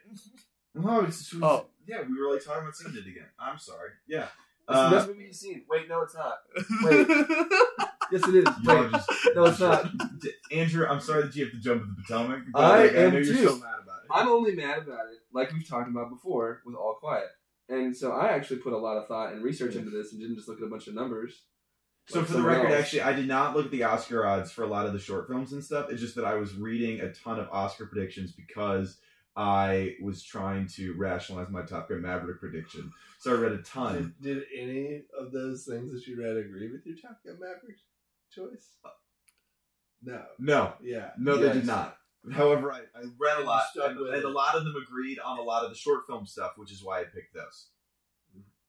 no, 0.74 1.02
it's, 1.02 1.22
it's- 1.34 1.42
Oh. 1.44 1.68
yeah, 1.86 2.02
we 2.10 2.20
were 2.20 2.34
like 2.34 2.44
talking 2.44 2.64
about 2.64 2.76
seeing 2.76 2.96
it 2.96 3.08
again. 3.08 3.28
I'm 3.40 3.60
sorry. 3.60 3.92
Yeah. 4.08 4.28
That's 4.68 4.80
the 4.80 4.86
Uh, 4.86 4.90
best 4.92 5.08
movie 5.10 5.24
you've 5.26 5.36
seen. 5.36 5.64
Wait, 5.70 5.88
no, 5.88 6.02
it's 6.02 6.16
not. 6.16 6.40
Wait. 6.84 7.08
Yes, 8.12 8.28
it 8.28 8.36
is. 8.36 8.46
y'all 8.64 8.82
Wait. 8.84 8.92
just- 8.92 9.10
No, 9.36 9.46
it's 9.46 9.60
not. 9.60 9.90
Andrew, 10.52 10.86
I'm 10.88 11.00
sorry 11.00 11.24
that 11.24 11.36
you 11.36 11.46
have 11.46 11.54
to 11.54 11.60
jump 11.60 11.84
at 11.84 11.88
the 11.96 12.02
Potomac. 12.04 12.44
but, 12.54 12.60
I 12.64 12.82
like, 12.84 12.92
am 12.94 13.14
know 13.14 13.20
you're 13.20 13.34
too. 13.36 13.48
so 13.48 13.56
mad 13.58 13.76
about 13.84 13.98
it. 14.04 14.08
I'm 14.12 14.28
only 14.30 14.56
mad 14.56 14.80
about 14.80 15.08
it, 15.12 15.20
like 15.34 15.52
we've 15.52 15.68
talked 15.68 15.90
about 15.90 16.10
before, 16.10 16.62
with 16.66 16.76
All 16.76 16.96
Quiet. 17.00 17.28
And 17.70 17.96
so 17.96 18.12
I 18.14 18.30
actually 18.30 18.58
put 18.60 18.72
a 18.74 18.78
lot 18.78 18.96
of 18.98 19.08
thought 19.08 19.34
and 19.34 19.44
research 19.44 19.76
into 19.76 19.90
this 19.90 20.12
and 20.14 20.22
didn't 20.22 20.38
just 20.38 20.48
look 20.48 20.58
at 20.60 20.64
a 20.66 20.70
bunch 20.70 20.88
of 20.88 20.94
numbers. 20.96 21.44
So 22.08 22.20
like 22.20 22.28
for 22.30 22.34
the 22.36 22.42
record, 22.42 22.72
else. 22.72 22.80
actually, 22.80 23.02
I 23.02 23.12
did 23.12 23.28
not 23.28 23.54
look 23.54 23.66
at 23.66 23.72
the 23.72 23.84
Oscar 23.84 24.26
odds 24.26 24.50
for 24.50 24.64
a 24.64 24.68
lot 24.68 24.86
of 24.86 24.94
the 24.94 25.00
short 25.00 25.28
films 25.28 25.52
and 25.52 25.62
stuff. 25.62 25.92
It's 25.92 26.00
just 26.00 26.16
that 26.16 26.24
I 26.24 26.36
was 26.36 26.54
reading 26.56 27.02
a 27.02 27.12
ton 27.12 27.38
of 27.38 27.50
Oscar 27.52 27.86
predictions 27.88 28.32
because 28.32 28.98
I 29.36 29.96
was 30.02 30.24
trying 30.24 30.68
to 30.76 30.94
rationalize 30.94 31.50
my 31.50 31.64
Top 31.64 31.90
Gun 31.90 32.02
Maverick 32.02 32.40
prediction. 32.40 32.90
So 33.20 33.36
I 33.36 33.40
read 33.40 33.52
a 33.52 33.58
ton. 33.62 34.16
Did, 34.22 34.36
did 34.36 34.44
any 34.58 35.02
of 35.20 35.34
those 35.34 35.66
things 35.66 35.92
that 35.92 36.08
you 36.08 36.18
read 36.22 36.38
agree 36.38 36.72
with 36.72 36.86
your 36.86 36.96
Top 36.96 37.20
Gun 37.26 37.38
Maverick 37.42 37.76
choice? 38.32 38.76
Uh, 38.84 38.90
no. 40.04 40.24
No, 40.40 40.74
Yeah. 40.82 41.12
no, 41.18 41.38
they 41.38 41.46
Yes. 41.48 41.56
did 41.56 41.66
not. 41.66 41.98
However, 42.34 42.72
I, 42.74 42.80
I 42.96 43.04
read 43.18 43.40
a 43.40 43.46
lot, 43.46 43.64
and, 43.76 43.98
and 44.00 44.24
a 44.24 44.30
lot 44.30 44.56
of 44.56 44.66
them 44.66 44.76
agreed 44.76 45.18
on 45.20 45.38
a 45.40 45.42
lot 45.42 45.64
of 45.64 45.70
the 45.70 45.78
short 45.78 46.06
film 46.08 46.26
stuff, 46.26 46.54
which 46.58 46.72
is 46.72 46.84
why 46.84 47.00
I 47.00 47.04
picked 47.06 47.34
those. 47.34 47.70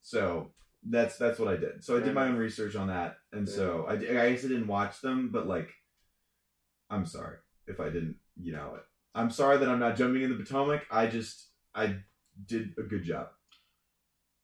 So 0.03 0.53
that's 0.89 1.17
that's 1.19 1.39
what 1.41 1.49
I 1.49 1.57
did. 1.57 1.83
So 1.83 1.97
I 1.97 2.01
did 2.01 2.15
my 2.15 2.27
own 2.29 2.37
research 2.37 2.77
on 2.77 2.87
that, 2.89 3.17
and 3.33 3.49
so 3.49 3.85
I, 3.89 3.95
I 3.95 3.97
guess 4.31 4.45
I 4.45 4.49
didn't 4.49 4.69
watch 4.69 5.01
them, 5.01 5.31
but 5.33 5.49
like, 5.49 5.71
I'm 6.89 7.05
sorry 7.05 7.39
if 7.67 7.81
I 7.81 7.87
didn't, 7.91 8.17
you 8.41 8.53
know 8.53 8.75
it. 8.77 8.83
I'm 9.15 9.31
sorry 9.31 9.59
that 9.59 9.69
I'm 9.69 9.81
not 9.81 9.97
jumping 9.97 10.23
in 10.23 10.31
the 10.31 10.37
Potomac. 10.43 10.85
I 10.91 11.07
just 11.09 11.49
I 11.75 11.97
did 12.47 12.75
a 12.79 12.83
good 12.83 13.03
job. 13.03 13.29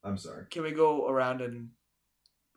I'm 0.03 0.17
sorry. 0.17 0.45
Can 0.51 0.63
we 0.63 0.71
go 0.71 1.07
around 1.07 1.41
and 1.41 1.69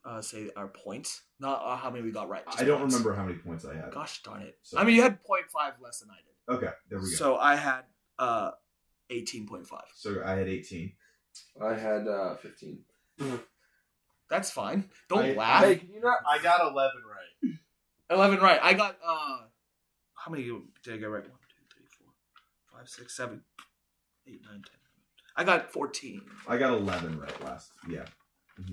uh, 0.04 0.20
say 0.20 0.50
our 0.56 0.68
points? 0.68 1.22
Not 1.40 1.62
uh, 1.64 1.76
how 1.76 1.90
many 1.90 2.02
we 2.04 2.10
got 2.12 2.28
right. 2.28 2.44
just 2.46 2.60
I 2.60 2.64
don't 2.64 2.78
points. 2.80 2.94
remember 2.94 3.14
how 3.14 3.24
many 3.24 3.38
points 3.38 3.64
I 3.64 3.74
had. 3.76 3.92
Gosh 3.92 4.22
darn 4.22 4.42
it! 4.42 4.58
So- 4.62 4.78
I 4.78 4.84
mean, 4.84 4.96
you 4.96 5.02
had 5.02 5.18
0.5 5.22 5.72
less 5.82 6.00
than 6.00 6.10
I 6.10 6.16
did. 6.16 6.56
Okay, 6.56 6.72
there 6.88 6.98
we 6.98 7.04
go. 7.04 7.10
So, 7.10 7.16
So 7.16 7.36
I 7.36 7.56
had 7.56 7.82
uh, 8.18 8.52
18.5. 9.10 10.24
I 10.24 10.34
had 10.36 10.48
18. 10.48 10.92
I 11.62 11.74
had 11.74 12.08
uh, 12.08 12.34
15. 12.36 12.78
That's 14.30 14.50
fine. 14.50 14.88
Don't 15.08 15.24
I- 15.24 15.32
laugh. 15.34 15.64
Hey, 15.64 15.76
can 15.76 15.90
you 15.92 16.00
not? 16.00 16.18
I 16.28 16.38
got 16.42 16.60
11 16.60 16.74
right. 17.08 17.54
11 18.10 18.40
right. 18.40 18.58
I 18.62 18.72
got 18.74 18.96
uh 19.06 19.38
how 20.14 20.30
many 20.32 20.44
did 20.44 20.94
I 20.94 20.96
get 20.96 21.06
right? 21.06 21.22
1, 21.22 21.30
2, 21.30 21.30
3, 21.74 21.84
4, 22.72 22.78
5, 22.80 22.88
6, 22.88 23.16
7, 23.16 23.42
8, 24.26 24.40
9, 24.42 24.52
10. 24.52 24.62
I 25.36 25.44
got 25.44 25.72
14. 25.72 26.22
I 26.48 26.58
got 26.58 26.72
11 26.74 27.20
right 27.20 27.44
last. 27.44 27.70
Yeah. 27.88 28.04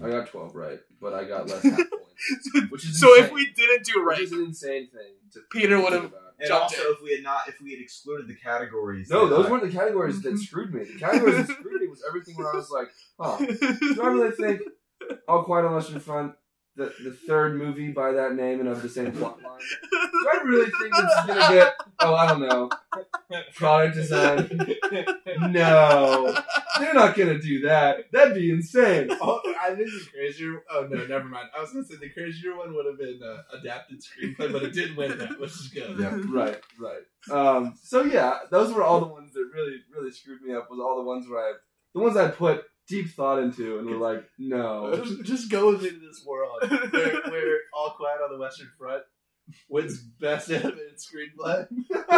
I 0.03 0.10
got 0.10 0.28
12 0.28 0.56
right, 0.56 0.80
but 1.02 1.14
I 1.14 1.24
got 1.26 1.48
less 1.48 1.64
half 1.64 1.78
points. 1.78 2.52
Which 2.72 2.86
is 2.86 2.99
so 2.99 3.16
if 3.18 3.32
we 3.32 3.52
didn't 3.53 3.86
do 3.86 4.02
right, 4.03 4.20
Which 4.20 4.20
right, 4.20 4.22
is 4.22 4.32
an 4.32 4.44
insane 4.45 4.88
thing 4.90 5.14
to 5.34 5.41
Peter 5.52 5.78
would 5.78 5.90
think 5.90 6.03
have 6.03 6.12
about. 6.12 6.22
And 6.40 6.48
Jumped 6.49 6.64
also, 6.64 6.82
in. 6.82 6.94
if 6.94 7.02
we 7.02 7.12
had 7.14 7.24
not, 7.24 7.48
if 7.48 7.62
we 7.62 7.72
had 7.72 7.80
excluded 7.82 8.28
the 8.28 8.36
categories, 8.36 9.10
No, 9.10 9.28
those 9.28 9.45
I- 9.45 9.52
weren't 9.52 9.64
the 9.64 9.70
categories 9.70 10.22
that 10.22 10.38
screwed 10.40 10.74
me. 10.74 10.84
The 10.84 10.99
categories 10.99 11.48
that 11.48 11.57
screwed 11.57 11.82
me 11.82 11.88
was 11.88 12.03
everything 12.07 12.36
where 12.36 12.52
I 12.52 12.56
was 12.56 12.70
like, 12.70 12.88
huh. 13.20 13.38
Do 13.45 14.02
I 14.03 14.07
really 14.07 14.32
think 14.32 14.62
All 15.28 15.44
Quiet 15.44 15.66
on 15.66 15.72
the 15.72 15.78
Western 15.78 15.99
Front, 15.99 16.34
the, 16.76 16.94
the 17.04 17.12
third 17.28 17.56
movie 17.58 17.92
by 17.92 18.12
that 18.12 18.36
name 18.36 18.60
and 18.60 18.70
of 18.70 18.82
the 18.82 18.90
same 18.90 19.12
plot 19.12 19.42
line, 19.42 19.60
do 19.92 20.30
I 20.34 20.44
really 20.44 20.72
think 20.72 20.94
this 20.94 21.04
is 21.04 21.26
going 21.26 21.42
to 21.42 21.54
get, 21.54 21.74
oh, 22.00 22.16
I 22.16 22.28
don't 22.28 22.42
know, 22.42 22.70
product 23.56 23.96
design? 23.96 24.76
No. 25.50 26.36
They're 26.80 26.94
not 26.94 27.16
going 27.16 27.30
to 27.30 27.40
do 27.40 27.62
that. 27.62 28.12
That'd 28.12 28.36
be 28.36 28.50
insane. 28.50 29.10
Oh, 29.22 29.42
I 29.66 29.76
think 29.76 29.90
the 29.90 30.06
crazier. 30.12 30.64
Oh 30.72 30.88
no, 30.90 31.06
never 31.06 31.26
mind. 31.26 31.50
I 31.58 31.62
was 31.62 31.72
gonna 31.72 31.86
say 31.86 31.96
the 31.96 32.10
crazier 32.10 32.56
one 32.56 32.74
would 32.76 32.86
have 32.86 32.98
been 32.98 33.20
uh, 33.24 33.42
adapted 33.58 34.02
screenplay, 34.02 34.52
but 34.52 34.64
it 34.64 34.74
didn't 34.74 34.96
win 34.96 35.18
that, 35.18 35.40
which 35.40 35.52
is 35.52 35.68
good. 35.74 35.98
Yeah. 36.00 36.20
right, 36.30 36.62
right. 36.80 37.02
Um, 37.32 37.76
so 37.82 38.04
yeah, 38.04 38.40
those 38.52 38.74
were 38.74 38.84
all 38.84 39.00
the 39.00 39.08
ones 39.08 39.34
that 39.34 39.50
really, 39.54 39.78
really 39.96 40.12
screwed 40.12 40.42
me 40.42 40.54
up. 40.54 40.70
Was 40.70 40.80
all 40.80 40.98
the 40.98 41.08
ones 41.08 41.28
where 41.28 41.40
I, 41.40 41.54
the 41.94 42.02
ones 42.02 42.18
I 42.18 42.28
put 42.28 42.66
deep 42.88 43.10
thought 43.10 43.40
into, 43.40 43.80
and 43.80 43.88
we're 43.90 43.98
like, 43.98 44.24
no. 44.38 44.95
Just, 45.03 45.24
just 45.24 45.52
go 45.52 45.72
with 45.72 45.82
me 45.82 45.90
to 45.90 45.99
this 45.99 46.24
world 46.26 46.62
where, 46.70 47.22
where 47.30 47.57
All 47.74 47.91
Quiet 47.98 48.20
on 48.24 48.32
the 48.32 48.40
Western 48.40 48.70
Front 48.78 49.03
wins 49.70 49.99
Best 50.02 50.49
Animated 50.49 50.98
Screenplay 50.98 51.68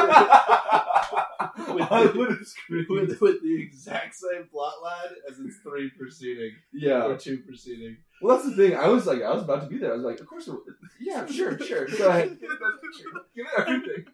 I 1.89 2.11
would 2.15 2.29
have 2.29 2.47
with, 2.69 3.19
with 3.21 3.41
the 3.43 3.61
exact 3.61 4.15
same 4.15 4.47
plot 4.51 4.75
line 4.83 5.11
as 5.29 5.39
its 5.39 5.57
three 5.63 5.89
preceding 5.97 6.53
Yeah. 6.73 7.03
or 7.05 7.17
two 7.17 7.39
preceding. 7.39 7.97
Well, 8.21 8.37
that's 8.37 8.49
the 8.49 8.55
thing. 8.55 8.77
I 8.77 8.87
was 8.87 9.05
like, 9.05 9.21
I 9.21 9.31
was 9.33 9.43
about 9.43 9.61
to 9.61 9.67
be 9.67 9.77
there. 9.77 9.91
I 9.91 9.95
was 9.95 10.03
like, 10.05 10.19
of 10.19 10.27
course, 10.27 10.49
yeah, 10.99 11.25
sure, 11.31 11.59
sure. 11.59 11.85
Go 11.87 12.07
ahead. 12.09 12.39
Give 12.39 12.49
it 12.51 12.59
that 12.59 12.79
picture. 12.81 13.09
Give 13.35 13.45
me 13.45 13.51
everything. 13.57 14.05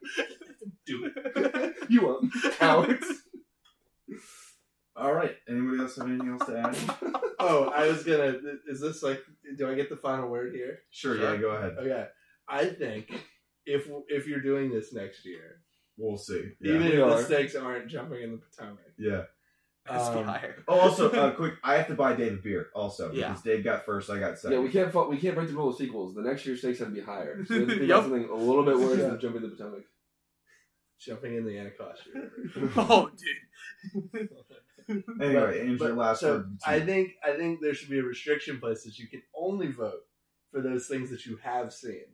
Do 0.86 1.12
it. 1.16 1.76
You 1.90 2.02
won't, 2.06 2.34
cowards. 2.58 3.06
All 4.96 5.14
right. 5.14 5.36
Anybody 5.50 5.80
else 5.82 5.96
have 5.98 6.08
anything 6.08 6.30
else 6.30 6.46
to 6.46 6.58
add? 6.60 7.20
Oh, 7.46 7.66
I 7.76 7.88
was 7.88 8.04
gonna. 8.06 8.36
Is 8.68 8.80
this 8.80 9.04
like? 9.04 9.20
Do 9.58 9.70
I 9.70 9.74
get 9.76 9.90
the 9.90 9.98
final 9.98 10.30
word 10.30 10.54
here? 10.56 10.80
Sure. 10.92 11.18
Yeah. 11.20 11.36
Go 11.36 11.50
ahead. 11.50 11.76
Okay. 11.78 12.08
I 12.48 12.66
think 12.68 13.12
if 13.66 13.90
if 14.08 14.28
you're 14.28 14.40
doing 14.40 14.72
this 14.72 14.94
next 14.94 15.26
year, 15.26 15.58
We'll 15.98 16.18
see. 16.18 16.52
Yeah. 16.62 16.76
even 16.76 16.88
We 16.88 16.94
if 16.94 17.04
are. 17.04 17.18
the 17.18 17.24
stakes 17.24 17.56
aren't 17.56 17.90
jumping 17.90 18.22
in 18.24 18.32
the 18.32 18.38
Potomac, 18.38 18.80
yeah. 18.98 19.24
Has 19.86 20.08
to 20.10 20.20
Um, 20.20 20.24
higher. 20.26 20.64
Oh, 20.70 20.80
also, 20.80 21.12
uh, 21.12 21.32
quick. 21.36 21.56
I 21.66 21.74
have 21.76 21.88
to 21.88 21.96
buy 21.96 22.16
Dave 22.16 22.34
a 22.34 22.38
beer. 22.38 22.68
Also, 22.74 23.12
Yeah. 23.12 23.28
because 23.30 23.44
Dave 23.44 23.64
got 23.66 23.84
first. 23.86 24.10
I 24.10 24.20
got 24.20 24.40
second. 24.40 24.58
Yeah, 24.58 24.64
we 24.64 24.70
can't. 24.70 24.92
fa- 24.94 25.10
We 25.10 25.18
can't 25.18 25.36
break 25.36 25.50
the 25.50 25.54
rule 25.56 25.70
of 25.70 25.76
sequels. 25.76 26.16
The 26.16 26.22
next 26.22 26.46
year's 26.46 26.60
stakes 26.60 26.80
have 26.80 26.88
to 26.90 26.94
be 26.94 27.02
higher. 27.02 27.44
So 27.46 27.56
we 27.56 27.60
have 27.62 27.70
to 27.70 27.76
think 27.80 27.90
Yep. 27.90 27.98
of 27.98 28.04
something 28.06 28.30
a 28.30 28.36
little 28.36 28.64
bit 28.64 28.78
worse 28.78 29.00
Yeah. 29.00 29.08
than 29.10 29.20
jumping 29.20 29.42
the 29.42 29.50
Potomac. 29.50 29.84
jumping 30.98 31.36
in 31.36 31.44
the 31.46 31.58
Anacostia. 31.60 32.14
oh, 32.78 33.10
dude. 33.18 34.30
Anyway, 35.22 35.60
Andrew, 35.62 35.78
But- 35.78 35.96
last 35.98 36.20
so 36.22 36.38
word. 36.38 36.58
I 36.66 36.80
think 36.80 37.14
I 37.24 37.34
think 37.34 37.62
there 37.62 37.74
should 37.74 37.90
be 37.90 38.00
a 38.00 38.04
restriction 38.04 38.60
placed 38.60 38.86
that 38.86 38.98
you 39.00 39.08
can 39.08 39.22
only 39.36 39.68
vote 39.72 40.06
for 40.52 40.62
those 40.62 40.88
things 40.88 41.10
that 41.10 41.26
you 41.26 41.38
have 41.44 41.74
seen, 41.74 42.06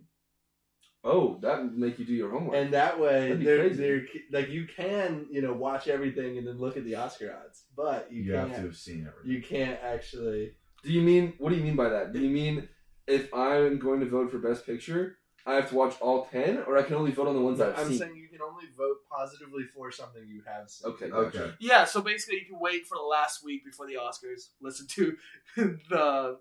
Oh, 1.03 1.39
that 1.41 1.61
would 1.61 1.77
make 1.77 1.97
you 1.97 2.05
do 2.05 2.13
your 2.13 2.29
homework. 2.29 2.55
and 2.55 2.73
that 2.73 2.99
way, 2.99 3.21
That'd 3.29 3.39
be 3.39 3.45
there, 3.45 3.69
there, 3.69 4.05
like 4.31 4.49
you 4.49 4.65
can, 4.67 5.27
you 5.31 5.41
know, 5.41 5.53
watch 5.53 5.87
everything 5.87 6.37
and 6.37 6.45
then 6.45 6.57
look 6.57 6.75
at 6.75 6.83
the 6.83 6.95
Oscar 6.95 7.33
odds, 7.41 7.63
but 7.75 8.11
you, 8.11 8.23
you 8.23 8.33
can't. 8.33 8.49
have 8.49 8.57
to 8.57 8.63
have 8.65 8.75
seen 8.77 9.07
everything. 9.07 9.31
You 9.31 9.41
can't 9.41 9.79
actually. 9.81 10.53
do 10.83 10.91
you 10.91 11.01
mean? 11.01 11.33
What 11.37 11.49
do 11.51 11.55
you 11.55 11.63
mean 11.63 11.75
by 11.77 11.89
that? 11.89 12.11
Do 12.13 12.19
you 12.19 12.29
mean 12.29 12.67
if 13.07 13.33
I'm 13.33 13.79
going 13.79 14.01
to 14.01 14.05
vote 14.09 14.29
for 14.31 14.39
Best 14.39 14.65
Picture, 14.65 15.17
I 15.45 15.55
have 15.55 15.69
to 15.69 15.75
watch 15.75 15.95
all 16.01 16.25
ten, 16.25 16.59
or 16.67 16.77
I 16.77 16.83
can 16.83 16.95
only 16.95 17.11
vote 17.11 17.27
on 17.27 17.35
the 17.35 17.41
ones 17.41 17.59
I've 17.59 17.75
seen. 17.75 17.85
I'm 17.85 17.89
seen? 17.91 17.99
saying 17.99 18.15
you 18.17 18.27
can 18.27 18.41
only 18.41 18.65
vote 18.77 18.97
positively 19.11 19.63
for 19.73 19.91
something 19.91 20.21
you 20.27 20.43
have 20.45 20.69
seen. 20.69 20.91
Okay. 20.91 21.05
Okay. 21.11 21.53
Yeah, 21.59 21.85
so 21.85 22.01
basically 22.01 22.39
you 22.39 22.45
can 22.45 22.59
wait 22.59 22.85
for 22.85 22.95
the 22.97 23.03
last 23.03 23.43
week 23.43 23.63
before 23.65 23.87
the 23.87 23.95
Oscars, 23.95 24.49
listen 24.61 24.87
to 24.87 25.15
the 25.89 26.37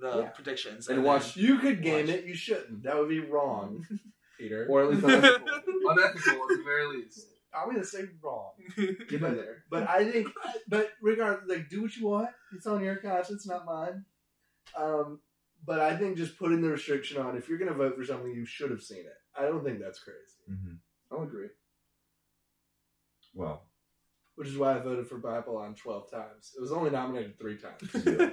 the 0.00 0.18
Yeah. 0.22 0.28
predictions, 0.28 0.88
And 0.88 0.98
then- 0.98 1.04
watch- 1.04 1.36
You 1.36 1.58
could 1.58 1.82
game 1.82 2.06
Watch. 2.06 2.14
it. 2.16 2.24
You 2.26 2.34
shouldn't. 2.34 2.82
That 2.82 2.96
would 2.98 3.08
be 3.08 3.20
wrong, 3.20 3.86
Peter. 4.38 4.66
Or 4.68 4.82
at 4.82 4.90
least 4.90 5.04
unethical. 5.04 5.46
unethical 5.88 6.32
at 6.42 6.48
the 6.48 6.62
very 6.64 6.86
least. 6.86 7.26
I'm 7.54 7.70
gonna 7.70 7.84
say 7.84 8.02
wrong. 8.22 8.50
Get 8.76 9.12
in 9.12 9.20
there. 9.20 9.64
But 9.70 9.88
I 9.88 10.10
think, 10.10 10.28
but 10.68 10.90
regardless, 11.00 11.48
like, 11.48 11.70
do 11.70 11.80
what 11.82 11.96
you 11.96 12.06
want. 12.06 12.28
It's 12.54 12.66
on 12.66 12.84
your 12.84 12.96
conscience, 12.96 13.46
not 13.46 13.64
mine. 13.64 14.04
Um, 14.76 15.20
but 15.64 15.80
I 15.80 15.96
think 15.96 16.16
just 16.16 16.38
putting 16.38 16.60
the 16.60 16.68
restriction 16.70 17.18
on, 17.20 17.36
if 17.36 17.48
you're 17.48 17.58
going 17.58 17.70
to 17.70 17.76
vote 17.76 17.96
for 17.96 18.04
something, 18.04 18.30
you 18.32 18.44
should 18.46 18.70
have 18.70 18.82
seen 18.82 19.00
it. 19.00 19.16
I 19.38 19.42
don't 19.42 19.64
think 19.64 19.80
that's 19.80 19.98
crazy. 20.00 20.18
hmm 20.48 20.74
I'll 21.10 21.22
agree. 21.22 21.48
Well, 23.34 23.62
Which 24.36 24.48
is 24.48 24.58
why 24.58 24.74
I 24.74 24.78
voted 24.80 25.06
for 25.06 25.18
Babylon 25.18 25.74
12 25.74 26.10
times. 26.10 26.52
It 26.56 26.60
was 26.60 26.72
only 26.72 26.90
nominated 26.90 27.38
three 27.38 27.56
times. 27.58 27.80
yeah. 27.94 28.30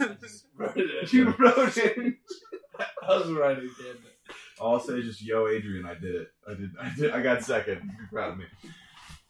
I 0.06 0.14
just 0.20 0.46
wrote 0.56 0.76
it 0.76 1.12
in. 1.12 1.18
You 1.18 1.34
wrote 1.38 1.76
it. 1.76 2.14
I 3.08 3.16
was 3.18 3.30
writing 3.30 3.64
it. 3.66 3.96
All 4.60 4.74
I'll 4.74 4.80
say 4.80 4.94
is 4.94 5.04
just 5.06 5.22
yo, 5.22 5.48
Adrian, 5.48 5.84
I 5.86 5.94
did 5.94 6.14
it. 6.14 6.28
I 6.48 6.54
did. 6.54 6.70
I 6.80 6.92
did. 6.96 7.10
I 7.12 7.20
got 7.22 7.42
second. 7.42 7.82
Be 7.82 8.06
proud 8.10 8.32
of 8.32 8.38
me. 8.38 8.44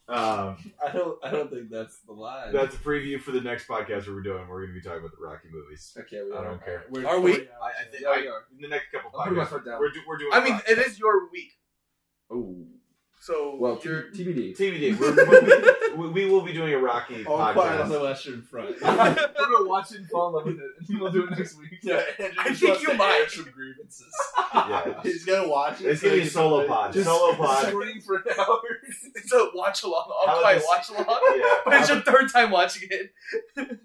Um, 0.06 0.56
I 0.86 0.92
don't. 0.92 1.18
I 1.24 1.30
don't 1.30 1.50
think 1.50 1.70
that's 1.70 1.98
the 2.00 2.12
line. 2.12 2.52
that's 2.52 2.74
a 2.74 2.78
preview 2.78 3.18
for 3.20 3.30
the 3.32 3.40
next 3.40 3.66
podcast 3.66 4.06
we're 4.06 4.20
doing. 4.22 4.46
We're 4.48 4.60
going 4.66 4.74
to 4.74 4.80
be 4.80 4.82
talking 4.82 4.98
about 4.98 5.12
the 5.18 5.24
Rocky 5.24 5.48
movies. 5.50 5.96
Okay, 5.98 6.20
we 6.22 6.34
I 6.36 6.40
are. 6.40 6.44
don't 6.44 6.62
care. 6.64 6.84
We're 6.90 7.06
Are 7.06 7.18
we- 7.20 7.32
I, 7.32 7.36
I 7.36 7.38
in. 7.38 7.90
think 7.90 8.02
Yeah, 8.02 8.08
I, 8.10 8.20
we 8.20 8.28
are. 8.28 8.44
in 8.54 8.60
the 8.60 8.68
next 8.68 8.92
couple 8.92 9.18
I'm 9.18 9.28
putting 9.28 9.38
my 9.38 9.44
podcasts, 9.46 9.64
down. 9.64 9.78
we're, 9.80 9.90
do, 9.90 10.00
we're 10.06 10.18
doing. 10.18 10.30
I 10.34 10.40
mean, 10.44 10.52
Rocky. 10.52 10.72
it 10.72 10.78
is 10.78 10.98
your 10.98 11.30
week, 11.30 11.52
Oh. 12.30 12.54
So 13.20 13.56
Well, 13.58 13.80
you're 13.82 14.10
T- 14.10 14.26
TBD. 14.26 14.54
TBD. 14.58 14.98
We're, 15.00 15.16
we're, 15.16 15.74
we, 15.96 16.08
we 16.08 16.24
will 16.26 16.42
be 16.42 16.52
doing 16.52 16.72
a 16.74 16.78
Rocky 16.78 17.24
All 17.26 17.36
quiet 17.52 17.80
on 17.80 17.88
the. 17.88 18.00
Western 18.00 18.42
Front. 18.42 18.76
We're 18.82 18.88
gonna 18.88 19.68
watch 19.68 19.92
it 19.92 19.98
and 19.98 20.08
fall 20.08 20.28
in 20.28 20.34
love 20.34 20.44
with 20.46 20.56
it, 20.56 20.70
and 20.90 21.00
we'll 21.00 21.10
do 21.12 21.24
it 21.24 21.30
next 21.38 21.58
week. 21.58 21.78
yeah, 21.82 22.02
Andrew 22.18 22.34
I 22.38 22.48
just 22.48 22.60
think 22.60 22.68
wants 22.70 22.82
you 22.82 22.88
to 22.90 22.94
might. 22.96 23.18
air 23.20 23.28
some 23.28 23.44
grievances. 23.54 24.12
Yeah. 24.54 25.00
He's 25.02 25.24
gonna 25.24 25.48
watch 25.48 25.80
it. 25.80 25.86
It's 25.86 26.00
so 26.02 26.08
gonna 26.08 26.16
be 26.16 26.20
he 26.22 26.26
a 26.26 26.30
can 26.30 26.32
solo 26.32 26.66
pod. 26.66 26.92
Just 26.92 27.06
Solo 27.06 27.34
pod. 27.34 27.66
Scream 27.66 28.00
for 28.00 28.16
an 28.16 28.22
hour. 28.38 28.60
it's 29.14 29.32
a 29.32 29.48
watch 29.54 29.82
along, 29.82 30.04
all 30.10 30.26
How 30.26 30.40
quiet 30.40 30.54
this- 30.58 30.66
watch 30.68 30.88
along. 30.90 31.20
Yeah. 31.36 31.54
But 31.64 31.74
it's 31.80 31.88
your 31.88 32.00
third 32.02 32.30
time 32.32 32.50
watching 32.50 32.88
it. 32.90 33.78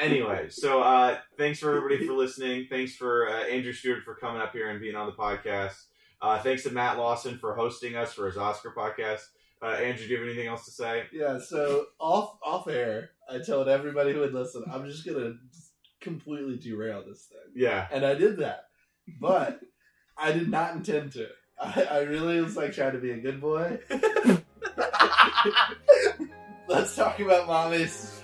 anyway, 0.00 0.48
so 0.50 0.82
uh, 0.82 1.18
thanks 1.36 1.58
for 1.58 1.76
everybody 1.76 2.06
for 2.06 2.12
listening. 2.14 2.66
Thanks 2.70 2.94
for 2.94 3.28
uh, 3.28 3.44
Andrew 3.44 3.72
Stewart 3.72 4.02
for 4.04 4.14
coming 4.14 4.40
up 4.40 4.52
here 4.52 4.70
and 4.70 4.80
being 4.80 4.94
on 4.94 5.06
the 5.06 5.12
podcast. 5.12 5.74
Uh, 6.20 6.38
thanks 6.40 6.64
to 6.64 6.70
Matt 6.70 6.98
Lawson 6.98 7.38
for 7.38 7.54
hosting 7.54 7.96
us 7.96 8.12
for 8.12 8.26
his 8.26 8.36
Oscar 8.36 8.72
podcast. 8.76 9.20
Uh, 9.62 9.66
Andrew, 9.66 10.06
do 10.06 10.12
you 10.12 10.18
have 10.18 10.26
anything 10.28 10.46
else 10.46 10.64
to 10.66 10.70
say? 10.70 11.04
Yeah, 11.12 11.38
so 11.40 11.86
off 11.98 12.36
off 12.44 12.68
air, 12.68 13.10
I 13.28 13.38
told 13.38 13.68
everybody 13.68 14.12
who 14.12 14.20
would 14.20 14.32
listen, 14.34 14.62
I'm 14.72 14.86
just 14.86 15.04
gonna 15.06 15.34
just 15.52 15.72
completely 16.00 16.56
derail 16.58 17.02
this 17.06 17.24
thing, 17.26 17.52
Yeah. 17.54 17.86
and 17.90 18.04
I 18.06 18.14
did 18.14 18.38
that, 18.38 18.66
but 19.20 19.60
I 20.16 20.30
did 20.32 20.48
not 20.48 20.74
intend 20.76 21.12
to. 21.14 21.26
I, 21.60 21.82
I 21.90 21.98
really 22.02 22.40
was 22.40 22.56
like 22.56 22.72
trying 22.72 22.92
to 22.92 22.98
be 23.00 23.10
a 23.10 23.18
good 23.18 23.40
boy. 23.40 23.78
Let's 26.68 26.94
talk 26.94 27.18
about 27.18 27.48
mommies, 27.48 28.20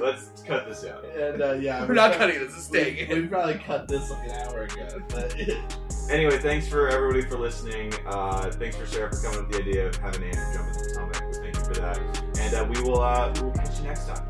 Let's 0.00 0.42
cut 0.42 0.66
this 0.68 0.84
out. 0.84 1.04
and 1.04 1.40
uh, 1.42 1.52
yeah, 1.52 1.86
We're 1.86 1.94
not 1.94 2.14
cutting 2.14 2.38
this. 2.40 2.54
It's 2.54 2.64
staying 2.64 2.96
We, 3.08 3.14
in. 3.14 3.22
we 3.22 3.28
probably 3.28 3.54
cut 3.54 3.86
this 3.86 4.10
like 4.10 4.24
an 4.28 4.30
hour 4.32 4.62
ago, 4.62 5.02
but 5.10 5.36
Anyway, 6.10 6.38
thanks 6.38 6.68
for 6.68 6.88
everybody 6.88 7.22
for 7.22 7.38
listening. 7.38 7.92
Uh, 8.06 8.50
thanks 8.50 8.76
for 8.76 8.86
Sarah 8.86 9.10
for 9.10 9.22
coming 9.22 9.40
up 9.40 9.48
with 9.48 9.56
the 9.56 9.70
idea 9.70 9.88
of 9.88 9.96
having 9.96 10.22
Andrew 10.24 10.44
jump 10.52 10.68
into 10.68 10.94
the. 10.94 11.38
Thank 11.40 11.56
you 11.56 11.64
for 11.64 11.74
that. 11.74 11.98
And 12.38 12.54
uh, 12.54 12.66
we 12.68 12.80
will 12.82 13.00
uh, 13.00 13.32
we 13.34 13.42
will 13.42 13.52
catch 13.52 13.78
you 13.78 13.84
next 13.84 14.06
time. 14.06 14.23